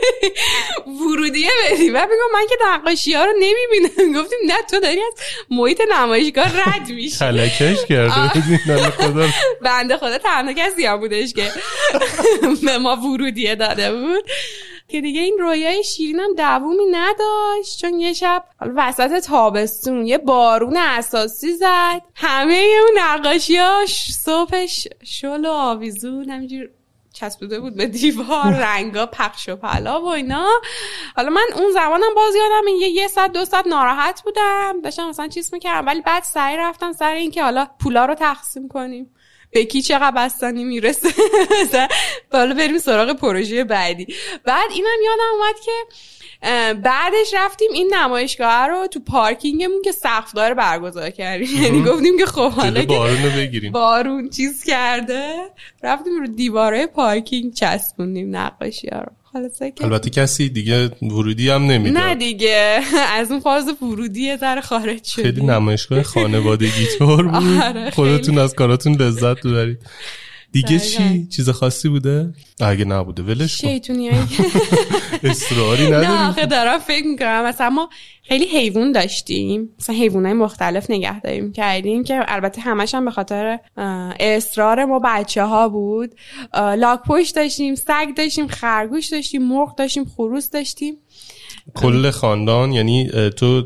ورودیه 1.02 1.50
بدیم 1.66 1.96
و 1.96 1.98
میگم 1.98 2.32
من 2.34 2.46
که 2.50 2.56
نقاشی 2.68 3.14
ها 3.14 3.26
رو 3.26 3.32
نمی‌بینم. 3.40 4.22
گفتیم 4.22 4.40
نه 4.48 4.62
تو 4.72 4.80
داری 4.80 5.02
از 5.02 5.14
محیط 5.50 5.82
نمایشگاه 5.92 6.46
رد 6.46 6.90
میشی. 6.90 7.18
تلکش 7.18 7.86
کرده 7.86 8.90
خدا. 8.90 9.28
بنده 9.62 9.98
خدا 9.98 10.18
تنها 10.18 10.54
کسی 10.54 10.86
هم 10.86 10.98
بودش 10.98 11.34
که 11.34 11.52
به 12.66 12.78
ما 12.78 12.96
ورودیه 12.96 13.56
داده 13.56 13.92
بود. 13.92 14.24
که 14.88 15.02
دیگه 15.02 15.22
این 15.22 15.38
رویای 15.40 15.84
شیرینم 15.84 16.34
دوامی 16.38 16.86
نداشت 16.92 17.80
چون 17.82 18.00
یه 18.00 18.14
شب 18.14 18.44
وسط 18.76 19.20
تابستون 19.20 20.08
یه 20.08 20.18
بارون 20.18 20.78
اساسی 20.78 21.54
زد. 21.54 22.02
همه 22.16 22.76
اون 22.82 23.04
نقاشیاش 23.04 24.12
صبحش 24.12 24.88
شل 25.04 25.46
و 25.46 25.50
آویزون 25.52 26.30
همینجور 26.30 26.70
چسبیده 27.14 27.60
بود 27.60 27.76
به 27.76 27.86
دیوار 27.86 28.54
رنگا 28.68 29.06
پخش 29.06 29.50
و 29.50 29.56
پلا 29.56 30.02
و 30.02 30.06
اینا. 30.08 30.48
حالا 31.16 31.30
من 31.30 31.46
اون 31.56 31.72
زمانم 31.72 32.16
باز 32.16 32.36
یادم 32.36 32.68
یه 32.68 32.90
یه 32.90 33.08
ساعت 33.08 33.32
دو 33.32 33.46
ساعت 33.46 33.68
ناراحت 33.68 34.22
بودم. 34.24 34.82
داشتم 34.84 35.10
مثلا 35.10 35.28
چیز 35.28 35.54
می‌کردم 35.54 35.88
ولی 35.88 36.02
بعد 36.02 36.24
سعی 36.24 36.58
رفتم 36.58 36.92
سر 36.92 37.14
اینکه 37.14 37.44
حالا 37.44 37.68
پولا 37.80 38.06
رو 38.06 38.16
تقسیم 38.16 38.68
کنیم. 38.68 39.14
به 39.52 39.66
کی 39.66 39.82
چقدر 39.82 40.12
بستنی 40.12 40.64
می‌رسه؟ 40.64 41.10
حالا 42.32 42.54
بریم 42.54 42.78
سراغ 42.78 43.14
پروژه 43.14 43.64
بعدی. 43.64 44.08
بعد 44.46 44.72
اینم 44.72 44.98
یادم 45.06 45.34
اومد 45.34 45.56
که 45.66 45.72
بعدش 46.74 47.34
رفتیم 47.34 47.72
این 47.74 47.94
نمایشگاه 47.94 48.68
رو 48.68 48.88
تو 48.88 49.00
پارکینگمون 49.00 49.82
که 49.82 49.92
سقف 49.92 50.34
داره 50.34 50.54
برگزار 50.54 51.10
کردیم. 51.10 51.64
یعنی 51.64 51.84
گفتیم 51.84 52.18
که 52.18 52.26
خب 52.26 52.52
حالا 52.52 52.86
بارون 52.86 53.24
رو 53.24 53.30
بگیریم. 53.30 53.72
بارون 53.72 54.30
چیز 54.30 54.64
کرده. 54.64 55.36
رفتیم 55.84 56.20
رو 56.20 56.28
دیواره 56.28 56.88
پارکینگ 56.88 57.54
چسبوندیم 57.54 58.36
نقاشی 58.36 58.88
ها 58.88 59.00
رو. 59.00 59.12
خلاصه 59.38 59.72
که 59.72 59.84
البته 59.84 60.10
کسی 60.10 60.50
دیگه 60.50 60.88
ورودی 61.02 61.50
هم 61.50 61.64
نمی‌داد 61.66 62.04
نه 62.04 62.16
دیگه. 62.16 62.80
از 63.20 63.32
اون 63.32 63.40
فاز 63.40 63.66
ورودی 63.82 64.38
ذره 64.38 64.62
خارج 64.62 65.04
شدیم. 65.04 65.26
خیلی 65.26 65.42
نمایشگاه 65.46 66.04
خانوادگی 66.04 66.86
طور 66.98 67.28
بود. 67.40 67.62
آره، 67.62 67.92
خودتون. 67.92 68.38
از 68.38 68.56
کاراتون 68.56 68.94
لذت 68.96 69.42
ببرید. 69.48 69.80
دیگه 70.52 70.80
چی. 70.80 71.28
چیز 71.28 71.50
خاصی 71.50 71.90
بوده؟ 71.90 72.34
اگه 72.62 72.86
نبوده 72.86 73.24
ولش 73.24 73.62
کن. 73.62 73.68
شیطونی 73.68 74.10
اصراری 75.24 75.84
نه 75.84 75.98
نداریم 75.98 76.12
آخه 76.12 76.46
دارم 76.46 76.80
فکر 76.80 77.08
می‌کنم. 77.08 77.46
مثلا 77.46 77.70
ما 77.70 77.90
خیلی 78.24 78.46
حیوان 78.46 78.92
داشتیم. 78.92 79.70
مثلا 79.80 79.96
حیوان 79.96 80.26
های 80.26 80.34
مختلف 80.34 80.90
نگه 80.90 81.20
داریم. 81.20 81.52
کردیم 81.52 82.04
که 82.04 82.26
البته 82.28 82.62
همش 82.62 82.96
هم 82.96 83.06
به 83.06 83.12
خاطر 83.12 83.60
اصرار 84.20 84.86
ما 84.86 85.00
بچه 85.04 85.44
ها 85.44 85.70
بود 85.70 86.16
لاکپشت 86.54 87.36
داشتیم 87.36 87.76
سگ 87.76 88.08
داشتیم 88.18 88.48
خرگوش 88.48 89.08
داشتیم 89.08 89.44
مرغ 89.44 89.76
داشتیم 89.76 90.06
خروس 90.06 90.50
داشتیم. 90.50 90.98
کل 91.76 92.12
خاندان 92.12 92.72
یعنی 92.72 93.10
تو 93.38 93.64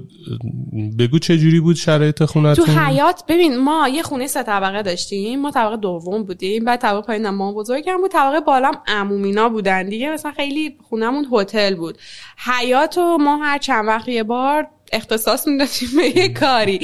بگو 1.00 1.20
چه 1.20 1.38
جوری 1.38 1.60
بود 1.60 1.76
شرایط 1.76 2.16
تو 2.16 2.26
خونتون 2.26 2.66
حیات 2.66 3.24
ببین 3.28 3.58
ما 3.58 3.90
یه 3.90 4.04
خونه 4.04 4.28
سه 4.28 4.44
طبقه 4.44 4.82
داشتیم. 4.82 5.42
ما 5.42 5.52
طبقه 5.52 5.78
دوم 5.78 6.24
بودیم. 6.24 6.66
بعد 6.66 6.80
طبقه 6.82 7.08
پایین 7.08 7.30
ما 7.30 7.54
بزرگم 7.54 7.98
بود. 7.98 8.12
طبقه 8.12 8.40
بالام 8.40 8.78
عمومینا 8.88 9.50
بودن 9.50 9.90
دیگه. 9.90 10.10
مثلا 10.10 10.32
خیلی 10.32 10.78
خونمون 10.90 11.28
هتل 11.32 11.76
بود. 11.76 11.98
حیات 12.38 12.98
و 12.98 13.18
ما 13.18 13.38
هر 13.38 13.58
چند 13.58 13.88
وقت 13.88 14.08
یه 14.08 14.24
بار 14.24 14.68
اختصاص 14.92 15.48
می‌دادیم 15.48 15.90
به 15.98 16.18
یه 16.18 16.34
کاری. 16.34 16.80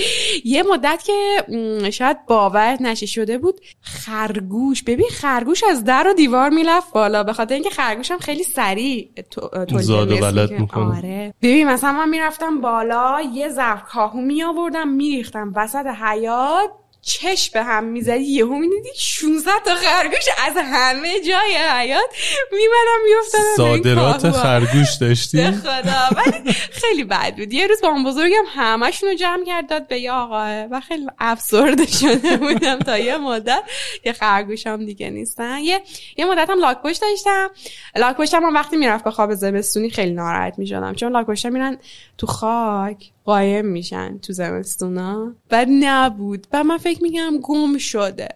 یه 0.46 0.64
مدت 0.64 1.04
که 1.06 1.44
شاید 1.92 2.26
باور 2.26 2.78
نشه 2.82 3.06
شده 3.06 3.38
بود 3.38 3.62
خرگوش. 3.82 4.84
ببین 4.84 5.08
خرگوش 5.12 5.64
از 5.64 5.84
در 5.84 6.08
و 6.08 6.14
دیوار 6.14 6.50
میلفت 6.50 6.94
بالا. 6.94 7.24
به 7.24 7.34
خاطر 7.34 7.54
اینکه 7.54 7.70
خرگوش 7.70 8.12
هم 8.12 8.20
خیلی 8.20 8.44
سریع 8.44 9.10
زاد 9.80 10.12
و 10.12 10.18
ولد 10.18 10.52
می‌کنه. 10.52 10.62
می‌کنه. 10.62 10.98
آره. 10.98 11.34
ببین 11.42 11.68
مثلا 11.68 11.92
من 11.92 12.10
می‌رفتم 12.10 12.62
بالا 12.62 13.22
یه 13.34 13.50
ظرف 13.50 13.84
کاهو 13.84 14.22
می 14.22 14.44
آوردم 14.44 14.88
میریختم 14.88 15.54
وسط 15.56 15.86
حیات 15.86 16.70
چش 17.08 17.50
به 17.50 17.64
هم 17.64 17.84
می‌زدی 17.84 18.24
یهو 18.24 18.56
می‌دیدی 18.58 18.90
16 18.98 19.52
تا 19.66 19.76
خرگوش 19.76 20.26
از 20.48 20.54
همه 20.58 21.20
جای 21.20 21.56
حیات 21.56 22.10
میمدم 22.52 23.06
میافتادم 23.06 23.56
صادرات 23.58 24.32
خرگوش 24.32 24.96
داشتی؟ 25.02 25.52
خدا. 25.52 26.10
ولی 26.18 26.54
خیلی 26.54 27.04
بد 27.04 27.36
بود. 27.36 27.54
یه 27.54 27.68
روز 27.68 27.82
با 27.82 27.88
اون 27.88 28.04
بزرگم 28.04 28.44
همشون 28.56 29.10
رو 29.10 29.16
جمع 29.16 29.46
کرد 29.46 29.70
داد 29.70 29.88
به 29.88 30.00
یه 30.00 30.12
آقاه 30.12 30.64
و 30.64 30.80
خیلی 30.80 31.08
افسرده 31.20 31.86
شده 31.88 32.38
بودم 32.38 32.80
تا 32.80 32.98
یه 32.98 33.18
مدت. 33.18 33.64
یه 34.06 34.14
خرگوشم 34.14 34.86
دیگه 34.86 35.10
نیستن. 35.10 35.60
یه 35.60 35.82
یه 36.18 36.26
مدت 36.26 36.50
هم 36.50 36.60
لاک 36.60 36.82
پشت 36.82 37.02
داشتم. 37.02 37.50
لاک 37.96 38.16
پشتم 38.18 38.44
هم 38.44 38.54
وقتی 38.54 38.78
می‌رفت 38.78 39.04
به 39.04 39.12
خواب 39.12 39.34
زمستونی 39.34 39.90
خیلی 39.90 40.12
ناراحت 40.12 40.60
می‌شدم. 40.60 40.94
چون 40.94 41.12
لاک 41.12 41.26
پشتم 41.26 41.52
میرن 41.52 41.78
تو 42.18 42.28
خاک. 42.28 43.12
قایم 43.28 43.66
میشن 43.66 44.18
تو 44.18 44.34
زمستونا. 44.34 45.34
بعد 45.50 45.68
نبود. 45.72 46.48
بعد 46.52 46.66
من 46.66 46.78
فکر 46.78 47.04
میگم 47.04 47.34
گم 47.44 47.78
شده. 47.78 48.28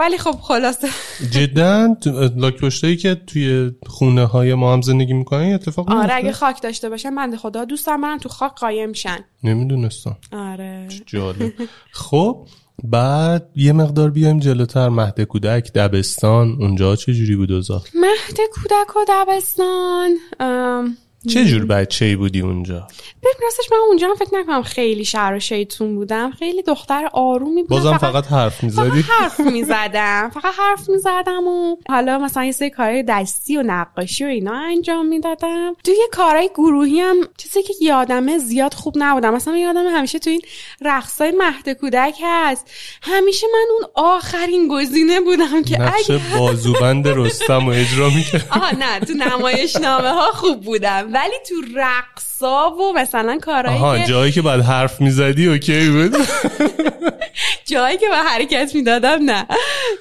ولی 0.00 0.18
خب 0.18 0.30
خلاصه. 0.30 0.88
جدا 1.30 1.94
تو- 2.00 2.30
لاک 2.36 2.68
که 2.98 3.14
توی 3.14 3.72
خونه 3.86 4.24
های 4.24 4.54
ما 4.54 4.72
هم 4.72 4.82
زندگی 4.82 5.12
می‌کنن 5.12 5.54
اتفاق 5.54 5.90
آره؟ 5.90 6.14
اگه 6.14 6.32
خاک 6.32 6.62
داشته 6.62 6.88
باشن 6.88 7.14
بنده 7.14 7.36
خدا 7.36 7.64
دوستم 7.64 8.00
برن 8.00 8.18
تو 8.18 8.28
خاک 8.28 8.52
قایم 8.54 8.92
شن 8.92 9.18
نمی‌دونستم. 9.44 10.16
آره. 10.32 10.88
جالب. 11.06 11.52
خب 11.92 12.46
بعد 12.84 13.50
یه 13.56 13.72
مقدار 13.72 14.10
بیایم 14.10 14.40
جلوتر. 14.40 14.88
مهد 14.88 15.20
کودک 15.20 15.72
دبستان. 15.72 16.56
اونجا 16.60 16.96
چه 16.96 17.14
جوری 17.14 17.36
بود 17.36 17.52
اوضاع؟ 17.52 17.80
مهد 17.94 18.38
کودک 18.54 18.96
و 18.96 19.00
دبستان. 19.08 20.10
ام، 20.40 20.96
چه 21.28 21.44
جور 21.44 21.64
بچه 21.64 22.04
ای 22.04 22.16
بودی 22.16 22.40
اونجا؟ 22.40 22.88
ببین 23.22 23.34
راستش 23.42 23.72
من 23.72 23.78
اونجا 23.88 24.08
هم 24.08 24.14
فکر 24.14 24.38
نکنم 24.38 24.62
خیلی 24.62 25.04
شهر 25.04 25.34
و 25.34 25.40
شیطون 25.40 25.94
بودم. 25.94 26.30
خیلی 26.30 26.62
دختر 26.62 27.08
آرومی 27.12 27.62
بودم. 27.62 27.82
بازم 27.82 27.98
فقط 27.98 28.26
حرف 28.26 28.54
فقط 28.54 28.64
می‌زدی. 28.64 29.00
حرف 29.00 29.40
می‌زدم. 29.40 30.30
فقط 30.34 30.54
حرف 30.58 30.88
می‌زدم 30.88 31.48
و 31.48 31.76
حالا 31.88 32.18
مثلا 32.18 32.44
یه 32.44 32.52
سری 32.52 32.70
کارهای 32.70 33.02
دستی 33.02 33.56
و 33.56 33.62
نقاشی 33.62 34.24
و 34.24 34.26
اینا 34.26 34.54
انجام 34.54 35.06
می‌دادم. 35.06 35.76
توی 35.84 35.94
یه 35.94 36.08
کارهای 36.12 36.50
گروهی 36.54 37.00
هم 37.00 37.16
چیزی 37.36 37.62
که 37.62 37.74
یادمه 37.80 38.38
زیاد 38.38 38.74
خوب 38.74 38.94
نبودم. 38.96 39.34
مثلا 39.34 39.54
من 39.54 39.60
یادمه 39.60 39.90
همیشه 39.90 40.18
تو 40.18 40.30
این 40.30 40.40
رقصای 40.80 41.30
مهد 41.30 41.68
کودک 41.80 42.14
هست. 42.22 42.70
همیشه 43.02 43.46
من 43.52 43.66
اون 43.70 44.06
آخرین 44.14 44.68
گزینه 44.68 45.20
بودم 45.20 45.62
که 45.62 45.80
نقش 45.80 46.10
اگه 46.10 46.38
بازوبند 46.38 47.08
رستم 47.08 47.66
و 47.66 47.70
اجرا 47.70 48.10
می‌کرد. 48.10 48.46
آها 48.50 48.70
نه 48.70 49.00
تو 49.00 49.12
نمایشنامه 49.12 50.08
ها 50.08 50.32
خوب 50.32 50.60
بودم. 50.60 51.13
ولی 51.14 51.34
تو 51.48 51.54
رقصا 51.76 52.70
و 52.70 52.92
مثلا 52.92 53.38
کارهایی 53.38 53.78
آها 53.78 53.98
که 53.98 54.04
جایی 54.04 54.32
که 54.32 54.42
بعد 54.42 54.60
حرف 54.60 55.00
می‌زدی 55.00 55.48
اوکی 55.48 55.90
بود؟ 55.90 56.16
جایی 57.72 57.98
که 57.98 58.08
به 58.08 58.16
حرکت 58.16 58.74
می‌دادم 58.74 59.18
نه. 59.24 59.46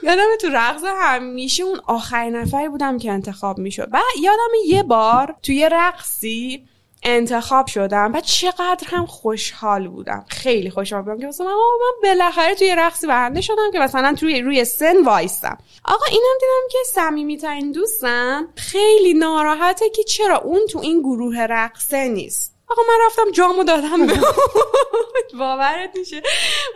یادم 0.03 0.37
تو 0.41 0.47
رقص 0.53 0.81
همیشه 1.01 1.63
اون 1.63 1.79
آخرین 1.87 2.35
نفری 2.35 2.69
بودم 2.69 2.97
که 2.97 3.11
انتخاب 3.11 3.57
می‌شد. 3.59 3.89
بعد 3.89 4.03
یادم 4.21 4.51
یه 4.67 4.83
بار 4.83 5.35
توی 5.43 5.69
رقصی 5.71 6.63
انتخاب 7.03 7.67
شدم 7.67 8.11
و 8.13 8.21
چقدر 8.21 8.87
هم 8.87 9.05
خوشحال 9.05 9.87
بودم. 9.87 10.25
خیلی 10.27 10.69
خوشحال 10.69 11.01
بودم 11.01 11.19
که 11.19 11.27
مثلا 11.27 11.47
من 11.47 12.09
بالاخره 12.09 12.55
توی 12.55 12.75
رقصی 12.75 13.07
برنده 13.07 13.41
شدم 13.41 13.71
که 13.73 13.79
مثلا 13.79 14.15
توی 14.19 14.41
روی 14.41 14.65
سن 14.65 15.03
وایستم 15.03 15.57
آقا 15.85 16.05
اینم 16.11 16.37
دیدم 16.39 16.67
که 16.71 16.77
صمیمیترین 16.93 17.71
دوستم 17.71 18.47
خیلی 18.55 19.13
ناراحته 19.13 19.89
که 19.89 20.03
چرا 20.03 20.37
اون 20.37 20.61
تو 20.71 20.79
این 20.79 20.99
گروه 20.99 21.39
رقصه 21.39 22.07
نیست. 22.07 22.53
آقا 22.67 22.81
من 22.87 23.05
رفتم 23.05 23.31
جامو 23.31 23.63
دادم 23.63 24.07
به. 24.07 24.13
باورت 25.39 25.97
میشه. 25.97 26.21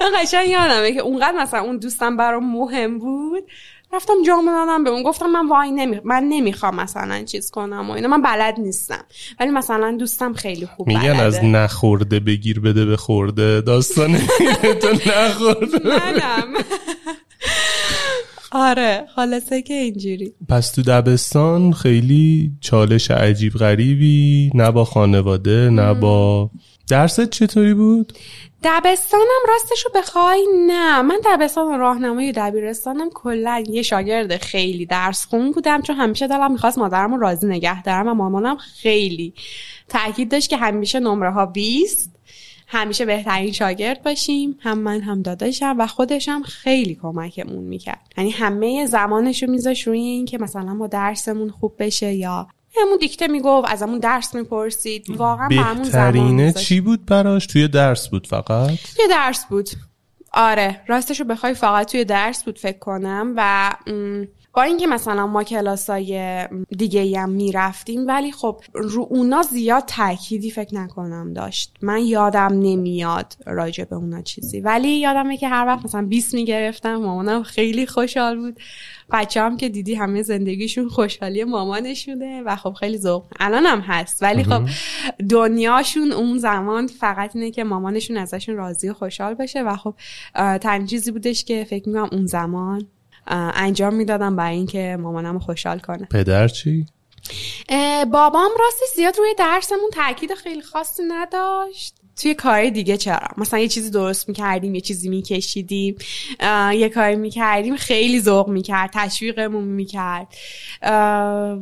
من 0.01 0.11
قشنگ 0.15 0.49
یادمه 0.49 0.93
که 0.93 0.99
اونقدر 0.99 1.37
مثلا 1.37 1.61
اون 1.61 1.77
دوستم 1.77 2.17
برام 2.17 2.51
مهم 2.51 2.99
بود. 2.99 3.43
رفتم 3.93 4.13
جامو 4.27 4.51
دادم 4.51 4.83
به 4.83 4.89
اون. 4.89 5.03
گفتم 5.03 5.25
من 5.25 5.47
وای 5.49 5.71
نمی... 5.71 5.99
من 6.03 6.23
نمی‌خوام 6.23 6.75
مثلا 6.75 7.23
چیز 7.23 7.51
کنم 7.51 7.89
و 7.89 7.93
اینا. 7.93 8.07
من 8.07 8.21
بلد 8.21 8.59
نیستم. 8.59 9.05
ولی 9.39 9.51
مثلا 9.51 9.97
دوستم 9.99 10.33
خیلی 10.33 10.65
خوب 10.65 10.87
میگن 10.87 11.01
بلده. 11.01 11.21
از 11.21 11.43
نخورده 11.43 12.19
بگیر 12.19 12.59
بده 12.59 12.85
به 12.85 12.97
خورده. 12.97 13.61
داستان 13.61 14.17
تو 14.81 14.87
نخورده. 14.91 15.79
منم. 15.89 16.53
آره 18.51 19.05
خلاصه 19.15 19.61
که 19.61 19.73
اینجوری. 19.73 20.33
پس 20.49 20.71
تو 20.71 20.81
دبستان 20.81 21.73
خیلی 21.73 22.51
چالش 22.61 23.11
عجیب 23.11 23.53
غریبی 23.53 24.51
نه 24.53 24.71
با 24.71 24.85
خانواده 24.85 25.69
نه 25.69 25.93
با 25.93 26.49
درست 26.89 27.29
چطوری 27.29 27.73
بود؟ 27.73 28.13
دبستانم 28.63 29.41
راستشو 29.47 29.89
بخوای؟ 29.95 30.45
نه 30.67 31.01
من 31.01 31.19
دبستان 31.25 31.79
راهنمای 31.79 32.31
دبیرستانم. 32.31 33.09
کلا 33.09 33.63
یه 33.69 33.81
شاگرد 33.81 34.37
خیلی 34.37 34.85
درس 34.85 35.25
خون 35.25 35.51
بودم 35.51 35.81
چون 35.81 35.95
همیشه 35.95 36.27
دلم 36.27 36.51
می‌خواست 36.51 36.77
مادرم 36.77 37.13
رو 37.13 37.19
راضی 37.19 37.47
نگه 37.47 37.83
دارم 37.83 38.07
و 38.07 38.13
مامانم 38.13 38.57
خیلی 38.57 39.33
تاکید 39.89 40.31
داشت 40.31 40.49
که 40.49 40.57
همیشه 40.57 40.99
نمره 40.99 41.31
ها 41.31 41.45
20 41.45 42.11
همیشه 42.67 43.05
بهترین 43.05 43.51
شاگرد 43.51 44.03
باشیم. 44.03 44.57
هم 44.59 44.79
من 44.79 45.01
هم 45.01 45.21
داداشم 45.21 45.75
و 45.79 45.87
خودشم 45.87 46.41
خیلی 46.41 46.95
کمکمون 46.95 47.63
می‌کرد. 47.63 48.01
یعنی 48.17 48.29
همه 48.29 48.85
زمانش 48.85 49.43
رو 49.43 49.51
میذاش 49.51 49.87
روی 49.87 49.99
این 49.99 50.25
که 50.25 50.37
مثلا 50.37 50.73
ما 50.73 50.87
درسمون 50.87 51.49
خوب 51.49 51.75
بشه 51.79 52.13
یا 52.13 52.47
همون 52.81 52.97
دیکته 52.97 53.27
می‌گفت 53.27 53.71
ازمون 53.71 53.99
درس 53.99 54.35
می‌پرسید 54.35 55.09
واقعا 55.09 55.47
برامون 55.49 55.83
زمان. 55.83 56.51
چی 56.51 56.81
بود 56.81 57.05
براش؟ 57.05 57.47
توی 57.47 57.67
درس 57.67 58.07
بود 58.07 58.27
فقط؟ 58.27 58.69
توی 58.95 59.07
درس 59.09 59.45
بود 59.45 59.69
آره 60.33 60.81
راستش 60.87 61.19
رو 61.19 61.25
بخوای 61.25 61.53
فقط 61.53 61.91
توی 61.91 62.05
درس 62.05 62.43
بود 62.43 62.59
فکر 62.59 62.79
کنم 62.79 63.33
و 63.37 63.71
م، 63.87 64.23
با 64.57 64.63
اینکه 64.63 64.87
مثلا 64.87 65.27
ما 65.27 65.43
کلاسای 65.43 66.43
دیگه 66.77 67.01
ای 67.01 67.15
هم 67.15 67.29
می‌رفتیم 67.29 68.07
ولی 68.07 68.31
خب 68.31 68.61
رو 68.73 69.07
اونا 69.09 69.41
زیاد 69.41 69.83
تأکیدی 69.87 70.51
فکر 70.51 70.75
نکنم 70.75 71.33
داشت. 71.33 71.73
من 71.81 72.05
یادم 72.05 72.49
نمیاد 72.53 73.33
راجع 73.45 73.83
به 73.83 73.95
اونا 73.95 74.21
چیزی. 74.21 74.59
ولی 74.59 74.87
یادمه 74.87 75.37
که 75.37 75.47
هر 75.47 75.65
وقت 75.65 75.85
مثلا 75.85 76.01
20 76.01 76.33
می‌گرفتم 76.33 76.95
مامانم 76.95 77.43
خیلی 77.43 77.85
خوشحال 77.85 78.37
بود. 78.37 78.59
بچه 79.11 79.41
هم 79.41 79.57
که 79.57 79.69
دیدی 79.69 79.95
همه 79.95 80.21
زندگیشون 80.21 80.89
خوشحالی 80.89 81.43
مامانشونه 81.43 82.41
و 82.45 82.55
خب 82.55 82.73
خیلی 82.73 82.97
ذوق 82.97 83.25
الان 83.39 83.65
هم 83.65 83.79
هست. 83.79 84.23
ولی 84.23 84.43
خب 84.43 84.61
دنیاشون 85.29 86.11
اون 86.11 86.37
زمان 86.37 86.87
فقط 86.87 87.35
اینه 87.35 87.51
که 87.51 87.63
مامانشون 87.63 88.17
ازشون 88.17 88.55
راضی 88.55 88.89
و 88.89 88.93
خوشحال 88.93 89.33
بشه 89.33 89.61
و 89.61 89.75
خب 89.75 89.95
چیزی 90.85 91.11
بودش 91.11 91.43
که 91.43 91.63
فکر 91.69 91.89
می‌کنم 91.89 92.09
اون 92.11 92.25
زمان 92.25 92.87
انجام 93.27 93.93
می‌دادم 93.93 94.35
برای 94.35 94.55
اینکه 94.55 94.97
مامانم 94.99 95.39
خوشحال 95.39 95.79
کنه. 95.79 96.07
پدر 96.11 96.47
چی؟ 96.47 96.85
بابام 98.11 98.51
راستش 98.59 98.95
زیاد 98.95 99.17
روی 99.17 99.35
درسمون 99.37 99.89
تاکید 99.93 100.33
خیلی 100.33 100.61
خاصی 100.61 101.03
نداشت. 101.07 101.95
توی 102.21 102.33
کار 102.33 102.69
دیگه 102.69 102.97
چرا؟ 102.97 103.27
مثلا 103.37 103.59
یه 103.59 103.67
چیزی 103.67 103.89
درست 103.89 104.29
می‌کردیم 104.29 104.75
یه 104.75 104.81
چیزی 104.81 105.09
میکشیدیم. 105.09 105.95
یه 106.73 106.89
کاری 106.89 107.15
می‌کردیم 107.15 107.75
خیلی 107.75 108.21
ذوق 108.21 108.49
می‌کرد 108.49 108.89
تشویقمون 108.93 109.63
می‌کرد. 109.63 110.27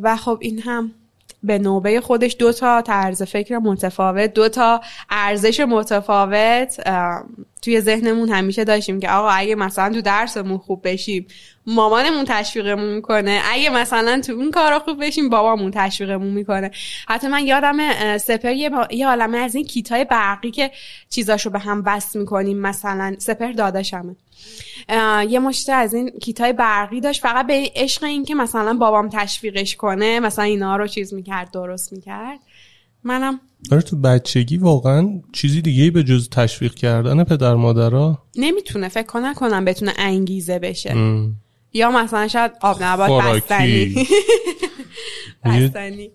و 0.01 0.17
خب 0.19 0.37
این 0.41 0.61
هم 0.61 0.91
به 1.43 1.59
نوبه 1.59 2.01
خودش 2.01 2.35
دو 2.39 2.53
تا 2.53 2.81
طرز 2.81 3.23
فکر 3.23 3.57
متفاوت 3.57 4.33
دو 4.33 4.49
تا 4.49 4.81
ارزش 5.09 5.59
متفاوت. 5.59 6.79
توی 7.61 7.81
ذهنمون 7.81 8.29
همیشه 8.29 8.63
داشتیم 8.63 8.99
که 8.99 9.09
آقا 9.09 9.29
اگه 9.29 9.55
مثلا 9.55 9.93
تو 9.93 10.01
درسمون 10.01 10.57
خوب 10.57 10.87
بشیم 10.87 11.27
مامانمون 11.67 12.25
تشویقمون 12.27 12.93
می‌کنه. 12.93 13.41
اگه 13.45 13.69
مثلا 13.69 14.21
تو 14.21 14.33
اون 14.33 14.51
کارا 14.51 14.79
خوب 14.79 15.05
بشیم 15.05 15.29
بابامون 15.29 15.71
تشویقمون 15.71 16.33
می‌کنه. 16.33 16.71
حتی 17.07 17.27
من 17.27 17.45
یادم 17.45 18.17
سپر 18.17 18.51
یه, 18.51 18.69
با- 18.69 18.87
عالمه 19.05 19.37
از 19.37 19.55
این 19.55 19.65
کیتای 19.65 20.05
برقی 20.05 20.51
که 20.51 20.71
چیزاشو 21.09 21.49
به 21.49 21.59
هم 21.59 21.83
وصل 21.85 22.19
می‌کنیم 22.19 22.57
مثلا 22.57 23.15
سپر 23.19 23.51
داداشمه. 23.51 24.15
یه 25.29 25.39
مشت 25.39 25.69
از 25.69 25.93
این 25.93 26.09
کیتای 26.09 26.53
برقی 26.53 27.01
داشت. 27.01 27.21
فقط 27.21 27.47
به 27.47 27.71
عشق 27.75 28.03
این 28.03 28.25
که 28.25 28.35
مثلا 28.35 28.73
بابام 28.73 29.09
تشویقش 29.09 29.75
کنه 29.75 30.19
مثلا 30.19 30.45
اینا 30.45 30.75
رو 30.75 30.87
چیز 30.87 31.13
می‌کرد 31.13 31.51
درست 31.51 31.93
می‌کرد. 31.93 32.39
منم 33.03 33.39
آره 33.71 33.81
تو 33.81 33.95
بچگی 33.95 34.57
واقعا 34.57 35.21
چیزی 35.33 35.61
دیگه 35.61 35.91
به 35.91 36.03
جز 36.03 36.29
تشویق 36.29 36.73
کردن 36.73 37.23
پدر 37.23 37.55
مادرها 37.55 38.23
نمی‌تونه 38.35 38.89
فکر 38.89 39.05
کنم 39.05 39.33
کنم 39.33 39.65
بتونه 39.65 39.93
انگیزه 39.97 40.59
بشه. 40.59 40.95
یا 41.73 41.91
مثلا 41.91 42.27
شاید 42.27 42.51
آب 42.61 42.83
نبات. 42.83 43.23
بستنی. 43.23 43.95
بستنی. 45.45 46.09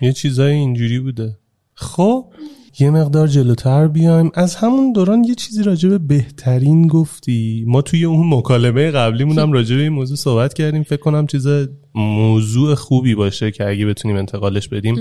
یه 0.00 0.12
چیزای 0.12 0.52
اینجوری 0.52 0.98
بوده. 0.98 1.38
خب 1.74 2.32
یه 2.78 2.90
مقدار 2.90 3.26
جلوتر 3.26 3.88
بیایم. 3.88 4.30
از 4.34 4.54
همون 4.54 4.92
دوران 4.92 5.24
یه 5.24 5.34
چیزی 5.34 5.62
راجع 5.62 5.88
به 5.88 5.98
بهترین 5.98 6.86
گفتی. 6.86 7.64
ما 7.66 7.82
توی 7.82 8.04
اون 8.04 8.34
مکالمه 8.34 8.90
قبلیمون 8.90 9.38
هم 9.38 9.52
راجع 9.52 9.76
به 9.76 9.82
این 9.82 9.92
موضوع 9.92 10.16
صحبت 10.16 10.54
کردیم. 10.54 10.82
فکر 10.82 11.00
کنم 11.00 11.26
چیز 11.26 11.46
موضوع 11.94 12.74
خوبی 12.74 13.14
باشه 13.14 13.50
که 13.50 13.68
اگه 13.68 13.86
بتونیم 13.86 14.16
انتقالش 14.16 14.68
بدیم 14.68 14.96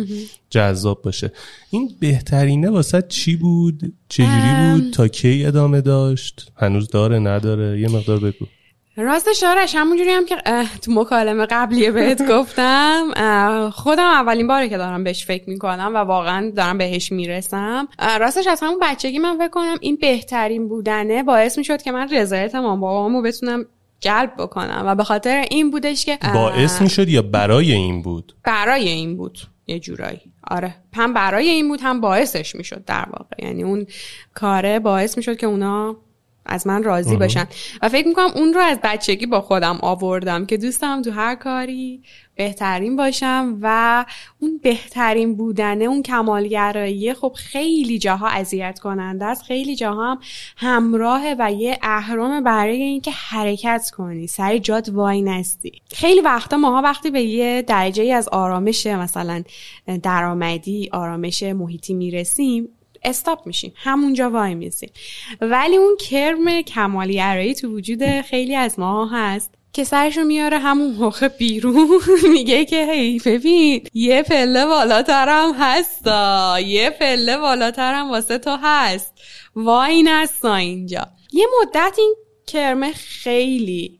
جذاب 0.49 1.01
باشه. 1.01 1.31
این 1.71 1.89
بهترینه 1.99 2.69
واسه 2.69 3.03
چی 3.09 3.35
بود؟ 3.35 3.93
چجوری 4.09 4.71
بود؟ 4.73 4.93
تا 4.93 5.07
کی 5.07 5.45
ادامه 5.45 5.81
داشت؟ 5.81 6.51
هنوز 6.55 6.87
داره 6.87 7.19
نداره؟ 7.19 7.79
یه 7.79 7.89
مقدار 7.89 8.19
بگو. 8.19 8.45
راستش 8.97 9.43
آرش 9.43 9.75
همونجوری 9.75 10.09
هم 10.09 10.25
که 10.25 10.35
تو 10.81 10.91
مکالمه 10.91 11.45
قبلیه 11.45 11.91
بهت 11.91 12.27
گفتم 12.31 13.69
خودم 13.73 14.03
اولین 14.03 14.47
باره 14.47 14.69
که 14.69 14.77
دارم 14.77 15.03
بهش 15.03 15.25
فکر 15.25 15.49
می‌کنم 15.49 15.91
و 15.93 15.97
واقعا 15.97 16.51
دارم 16.55 16.77
بهش 16.77 17.11
می‌رسم. 17.11 17.87
راستش 18.19 18.47
از 18.47 18.59
همون 18.61 18.79
بچگی 18.81 19.19
من 19.19 19.37
فکر 19.37 19.47
کنم 19.47 19.77
این 19.81 19.95
بهترین 20.01 20.67
بودنه 20.67 21.23
باعث 21.23 21.57
می‌شد 21.57 21.81
که 21.81 21.91
من 21.91 22.09
رضایت 22.09 22.55
مام 22.55 22.79
بابامو 22.79 23.21
بتونم 23.21 23.65
جلب 23.99 24.33
بکنم 24.37 24.83
و 24.85 24.95
به 24.95 25.03
خاطر 25.03 25.45
این 25.49 25.71
بودش 25.71 26.05
که 26.05 26.17
باعث 26.33 26.81
می‌شد 26.81 27.09
یا 27.09 27.21
برای 27.21 27.71
این 27.71 28.01
بود؟ 28.01 28.35
برای 28.43 28.89
این 28.89 29.17
بود 29.17 29.39
یه 29.67 29.79
جورایی. 29.79 30.21
آره. 30.47 30.75
هم 30.93 31.13
برای 31.13 31.49
این 31.49 31.67
بود 31.67 31.79
هم 31.81 32.01
باعثش 32.01 32.55
می‌شد 32.55 32.85
در 32.85 33.05
واقع. 33.09 33.45
یعنی 33.47 33.63
اون 33.63 33.85
کاره 34.33 34.79
باعث 34.79 35.17
می‌شد 35.17 35.37
که 35.37 35.47
اونا 35.47 35.97
از 36.45 36.67
من 36.67 36.83
راضی 36.83 37.17
باشن. 37.17 37.47
و 37.81 37.89
فکر 37.89 38.07
می‌کنم 38.07 38.31
اون 38.35 38.53
رو 38.53 38.61
از 38.61 38.79
بچگی 38.83 39.25
با 39.25 39.41
خودم 39.41 39.79
آوردم 39.81 40.45
که 40.45 40.57
دوستم 40.57 41.01
تو 41.01 41.11
هر 41.11 41.35
کاری 41.35 42.01
بهترین 42.35 42.95
باشم 42.95 43.57
و 43.61 44.05
اون 44.39 44.59
بهترین 44.63 45.35
بودنه 45.35 45.85
اون 45.85 46.03
کمالگرایی 46.03 47.13
خب 47.13 47.33
خیلی 47.35 47.99
جاها 47.99 48.27
اذیت 48.27 48.79
کننده 48.79 49.25
است. 49.25 49.43
خیلی 49.43 49.75
جاها 49.75 50.11
هم 50.11 50.19
همراهه 50.57 51.35
و 51.39 51.51
یه 51.51 51.79
اهرام 51.81 52.43
برای 52.43 52.81
اینکه 52.81 53.11
حرکت 53.11 53.91
کنی. 53.97 54.27
سر 54.27 54.57
جات 54.57 54.89
وای 54.93 55.21
نستی. 55.21 55.71
خیلی 55.91 56.21
وقتا 56.21 56.57
ماها 56.57 56.81
وقتی 56.81 57.11
به 57.11 57.21
یه 57.21 57.61
درجه 57.61 58.03
ای 58.03 58.11
از 58.11 58.29
آرامش 58.29 58.87
مثلا 58.87 59.43
درآمدی 60.03 60.89
آرامش 60.91 61.43
محیطی 61.43 61.93
می‌رسیم 61.93 62.69
استاپ 63.05 63.47
میشیم. 63.47 63.73
همونجا 63.75 64.29
وای 64.29 64.55
میسیم. 64.55 64.91
ولی 65.41 65.77
اون 65.77 65.97
کرم 65.99 66.61
کمالیگرایی 66.61 67.55
تو 67.55 67.67
وجود 67.67 68.21
خیلی 68.21 68.55
از 68.55 68.79
ماها 68.79 69.05
هست 69.05 69.53
که 69.73 69.83
سرشو 69.83 70.23
میاره 70.23 70.59
همون 70.59 70.93
موقع 70.93 71.27
بیرون. 71.27 71.89
میگه 72.33 72.65
که 72.65 72.91
هی 72.91 73.21
ببین 73.25 73.83
یه 73.93 74.23
پله 74.23 74.65
بالاترم 74.65 75.53
هستا. 75.59 76.59
یه 76.59 76.89
پله 76.89 77.37
بالاترم 77.37 78.11
واسه 78.11 78.37
تو 78.37 78.57
هست. 78.63 79.13
وای 79.55 80.03
نستا 80.03 80.55
اینجا. 80.55 81.07
یه 81.33 81.45
مدت 81.61 81.95
این 81.97 82.15
کرمه 82.47 82.91
خیلی 82.93 83.99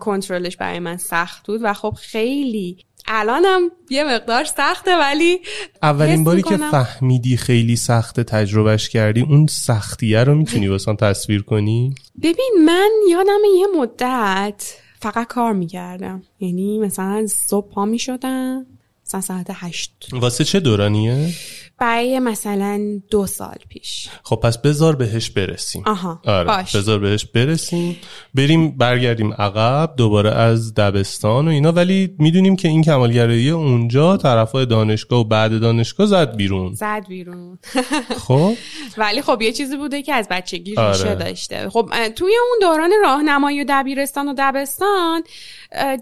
کنترلش 0.00 0.56
برای 0.56 0.78
من 0.78 0.96
سخت 0.96 1.46
بود 1.46 1.60
و 1.62 1.72
خب 1.72 1.94
خیلی 2.00 2.84
الانم 3.06 3.70
یه 3.90 4.04
مقدار 4.04 4.44
سخته 4.44 4.96
ولی 4.96 5.40
اولین 5.82 6.24
باری 6.24 6.42
که 6.42 6.56
فهمیدی 6.56 7.36
خیلی 7.36 7.76
سخته 7.76 8.24
تجربهش 8.24 8.88
کردی 8.88 9.20
اون 9.20 9.46
سختیه 9.46 10.24
رو 10.24 10.34
می‌تونی 10.34 10.68
واسم 10.68 10.96
تصویر 10.96 11.42
کنی؟ 11.42 11.94
ببین 12.22 12.52
من 12.66 12.90
یادم 13.10 13.40
یه 13.58 13.66
مدت 13.80 14.74
فقط 15.00 15.26
کار 15.26 15.52
می‌کردم. 15.52 16.22
یعنی 16.40 16.78
مثلا 16.78 17.26
صبح 17.26 17.74
پا 17.74 17.84
می‌شدم 17.84 18.66
مثلا 19.06 19.20
ساعت 19.20 19.46
هشت. 19.50 20.08
واسه 20.12 20.44
چه 20.44 20.60
دورانیه؟ 20.60 21.32
برای 21.78 22.18
مثلا 22.18 23.00
دو 23.10 23.26
سال 23.26 23.56
پیش. 23.68 24.08
خب 24.22 24.36
پس 24.36 24.58
بذار 24.58 24.96
بهش 24.96 25.30
برسیم. 25.30 25.82
آها، 25.86 26.20
آره 26.24 26.44
باش. 26.44 26.76
بذار 26.76 26.98
بهش 26.98 27.24
برسیم. 27.24 27.96
بریم 28.34 28.70
برگردیم 28.78 29.32
عقب 29.32 29.94
دوباره 29.96 30.30
از 30.30 30.74
دبستان 30.74 31.48
و 31.48 31.50
اینا. 31.50 31.72
ولی 31.72 32.16
می‌دونیم 32.18 32.56
که 32.56 32.68
این 32.68 32.82
کمالگرایی 32.82 33.50
اونجا 33.50 34.16
طرفای 34.16 34.66
دانشگاه 34.66 35.20
و 35.20 35.24
بعد 35.24 35.60
دانشگاه 35.60 36.06
زد 36.06 36.36
بیرون. 36.36 36.74
زد 36.74 37.06
بیرون. 37.08 37.58
خب؟ 38.26 38.54
ولی 38.98 39.22
خب 39.22 39.42
یه 39.42 39.52
چیزی 39.52 39.76
بوده 39.76 40.02
که 40.02 40.14
از 40.14 40.26
بچگی 40.30 40.76
آره. 40.76 40.92
ریشه 40.92 41.14
داشته. 41.14 41.70
خب 41.70 41.90
توی 42.16 42.32
اون 42.48 42.58
دوران 42.60 42.92
راهنمایی 43.02 43.60
و 43.60 43.64
دبیرستان 43.68 44.28
و 44.28 44.34
دبستان 44.38 45.22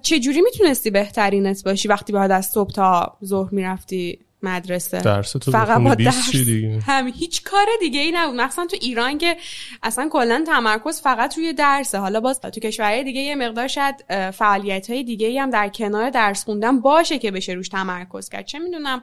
چجوری 0.02 0.40
می‌تونستی 0.40 0.90
بهترینت 0.90 1.64
باشی 1.64 1.88
وقتی 1.88 2.12
باید 2.12 2.30
از 2.30 2.46
صبح 2.46 2.72
تا 2.72 3.18
ظهر 3.24 3.54
می‌رفتی؟ 3.54 4.18
مدرسه. 4.42 5.00
درستو 5.00 5.52
فقط 5.52 5.68
بخونی، 5.68 5.88
با 5.88 5.94
20 5.94 6.32
درس. 6.32 6.44
دیگه؟ 6.44 6.80
هم 6.86 7.08
هیچ 7.08 7.42
کار 7.42 7.66
دیگه 7.80 8.00
ای 8.00 8.12
نبود. 8.12 8.40
مخصوصا 8.40 8.66
تو 8.66 8.76
ایران 8.80 9.18
که 9.18 9.36
اصلا 9.82 10.08
کلا 10.08 10.44
تمرکز 10.46 11.00
فقط 11.00 11.38
روی 11.38 11.52
درسه. 11.52 11.98
حالا 11.98 12.20
باز 12.20 12.40
تو 12.40 12.60
کشورهای 12.60 13.04
دیگه 13.04 13.20
یه 13.20 13.34
مقدار 13.34 13.68
شاید 13.68 14.04
فعالیت 14.30 14.90
های 14.90 15.04
دیگه 15.04 15.26
ای 15.26 15.38
هم 15.38 15.50
در 15.50 15.68
کنار 15.68 16.10
درس 16.10 16.44
خوندن 16.44 16.80
باشه 16.80 17.18
که 17.18 17.30
بشه 17.30 17.52
روش 17.52 17.68
تمرکز 17.68 18.28
کرد. 18.28 18.46
چه 18.46 18.58
می‌دونم 18.58 19.02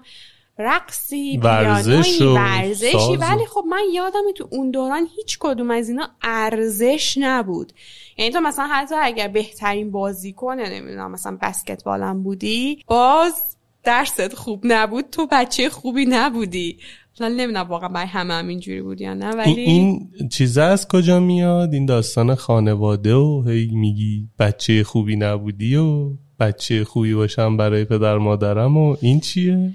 رقصی 0.61 1.37
ورزش 1.37 2.21
ورزشی. 2.21 3.17
ولی 3.17 3.45
خب 3.45 3.63
من 3.69 3.81
یادم 3.93 4.31
تو 4.37 4.47
اون 4.51 4.71
دوران 4.71 5.07
هیچ 5.15 5.37
کدوم 5.39 5.71
از 5.71 5.89
اینا 5.89 6.09
ارزش 6.23 7.17
نبود. 7.17 7.73
یعنی 8.17 8.31
تو 8.31 8.39
مثلا 8.39 8.67
حتی 8.67 8.95
اگر 8.95 9.27
بهترین 9.27 9.91
بازیکن 9.91 10.59
نمی‌دونم 10.59 11.11
مثلا 11.11 11.37
بسکتبالم 11.41 12.23
بودی 12.23 12.83
باز 12.87 13.55
درست 13.89 14.35
خوب 14.35 14.61
نبود 14.63 15.05
تو 15.11 15.27
بچه 15.31 15.69
خوبی 15.69 16.05
نبودی. 16.05 16.77
مثلا 17.15 17.27
نمی‌دونم 17.27 17.67
واقعا 17.67 17.89
برای 17.89 18.07
همه 18.07 18.33
هم 18.33 18.47
اینجوری 18.47 18.81
بود 18.81 19.01
یا 19.01 19.13
نه 19.13 19.29
ولی 19.29 19.61
این, 19.61 20.09
این 20.19 20.29
چیزه 20.29 20.61
از 20.61 20.87
کجا 20.87 21.19
میاد؟ 21.19 21.73
این 21.73 21.85
داستان 21.85 22.35
خانواده 22.35 23.15
و 23.15 23.43
هی 23.47 23.69
میگی 23.73 24.27
بچه 24.39 24.83
خوبی 24.83 25.15
نبودی 25.15 25.75
و 25.75 26.13
بچه 26.39 26.83
خوبی 26.83 27.13
باشم 27.13 27.57
برای 27.57 27.85
پدر 27.85 28.17
مادرم 28.17 28.77
و 28.77 28.97
این 29.01 29.19
چیه؟ 29.19 29.73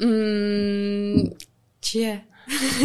مم، 0.00 1.30
چیه؟ 1.80 2.22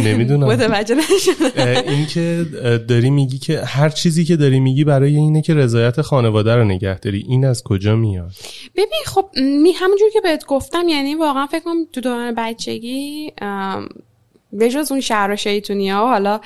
نمی‌دونم. 0.04 0.48
متوجه 0.48 0.95
نشدم 0.95 1.84
این 1.88 2.06
که 2.06 2.45
داری 2.88 3.10
میگی 3.10 3.38
که 3.38 3.60
هر 3.60 3.89
چیزی 3.89 4.26
که 4.26 4.36
داری 4.36 4.60
میگی 4.60 4.84
برای 4.84 5.15
اینه 5.15 5.41
که 5.41 5.54
رضایت 5.54 6.02
خانواده 6.02 6.56
رو 6.56 6.63
نگه 6.63 7.00
داری. 7.00 7.26
این 7.28 7.45
از 7.45 7.63
کجا 7.63 7.95
میاد؟ 7.95 8.32
ببین 8.76 9.04
خب 9.06 9.30
می 9.36 9.72
همونجور 9.72 10.10
که 10.13 10.22
بهت 10.22 10.45
گفتم 10.45 10.88
یعنی 10.88 11.15
واقعا 11.15 11.48
فکر 11.48 11.63
کنم 11.63 11.86
تو 11.93 12.02
دوران 12.02 12.36
بچگی 12.38 13.34
ام، 13.41 13.89
به 14.54 14.69
جز 14.69 14.91
اون 14.91 15.02
شهر 15.02 15.32
و 15.32 15.36
شیطونی 15.36 15.89
ها 15.89 16.06
و 16.06 16.08
حالا 16.08 16.39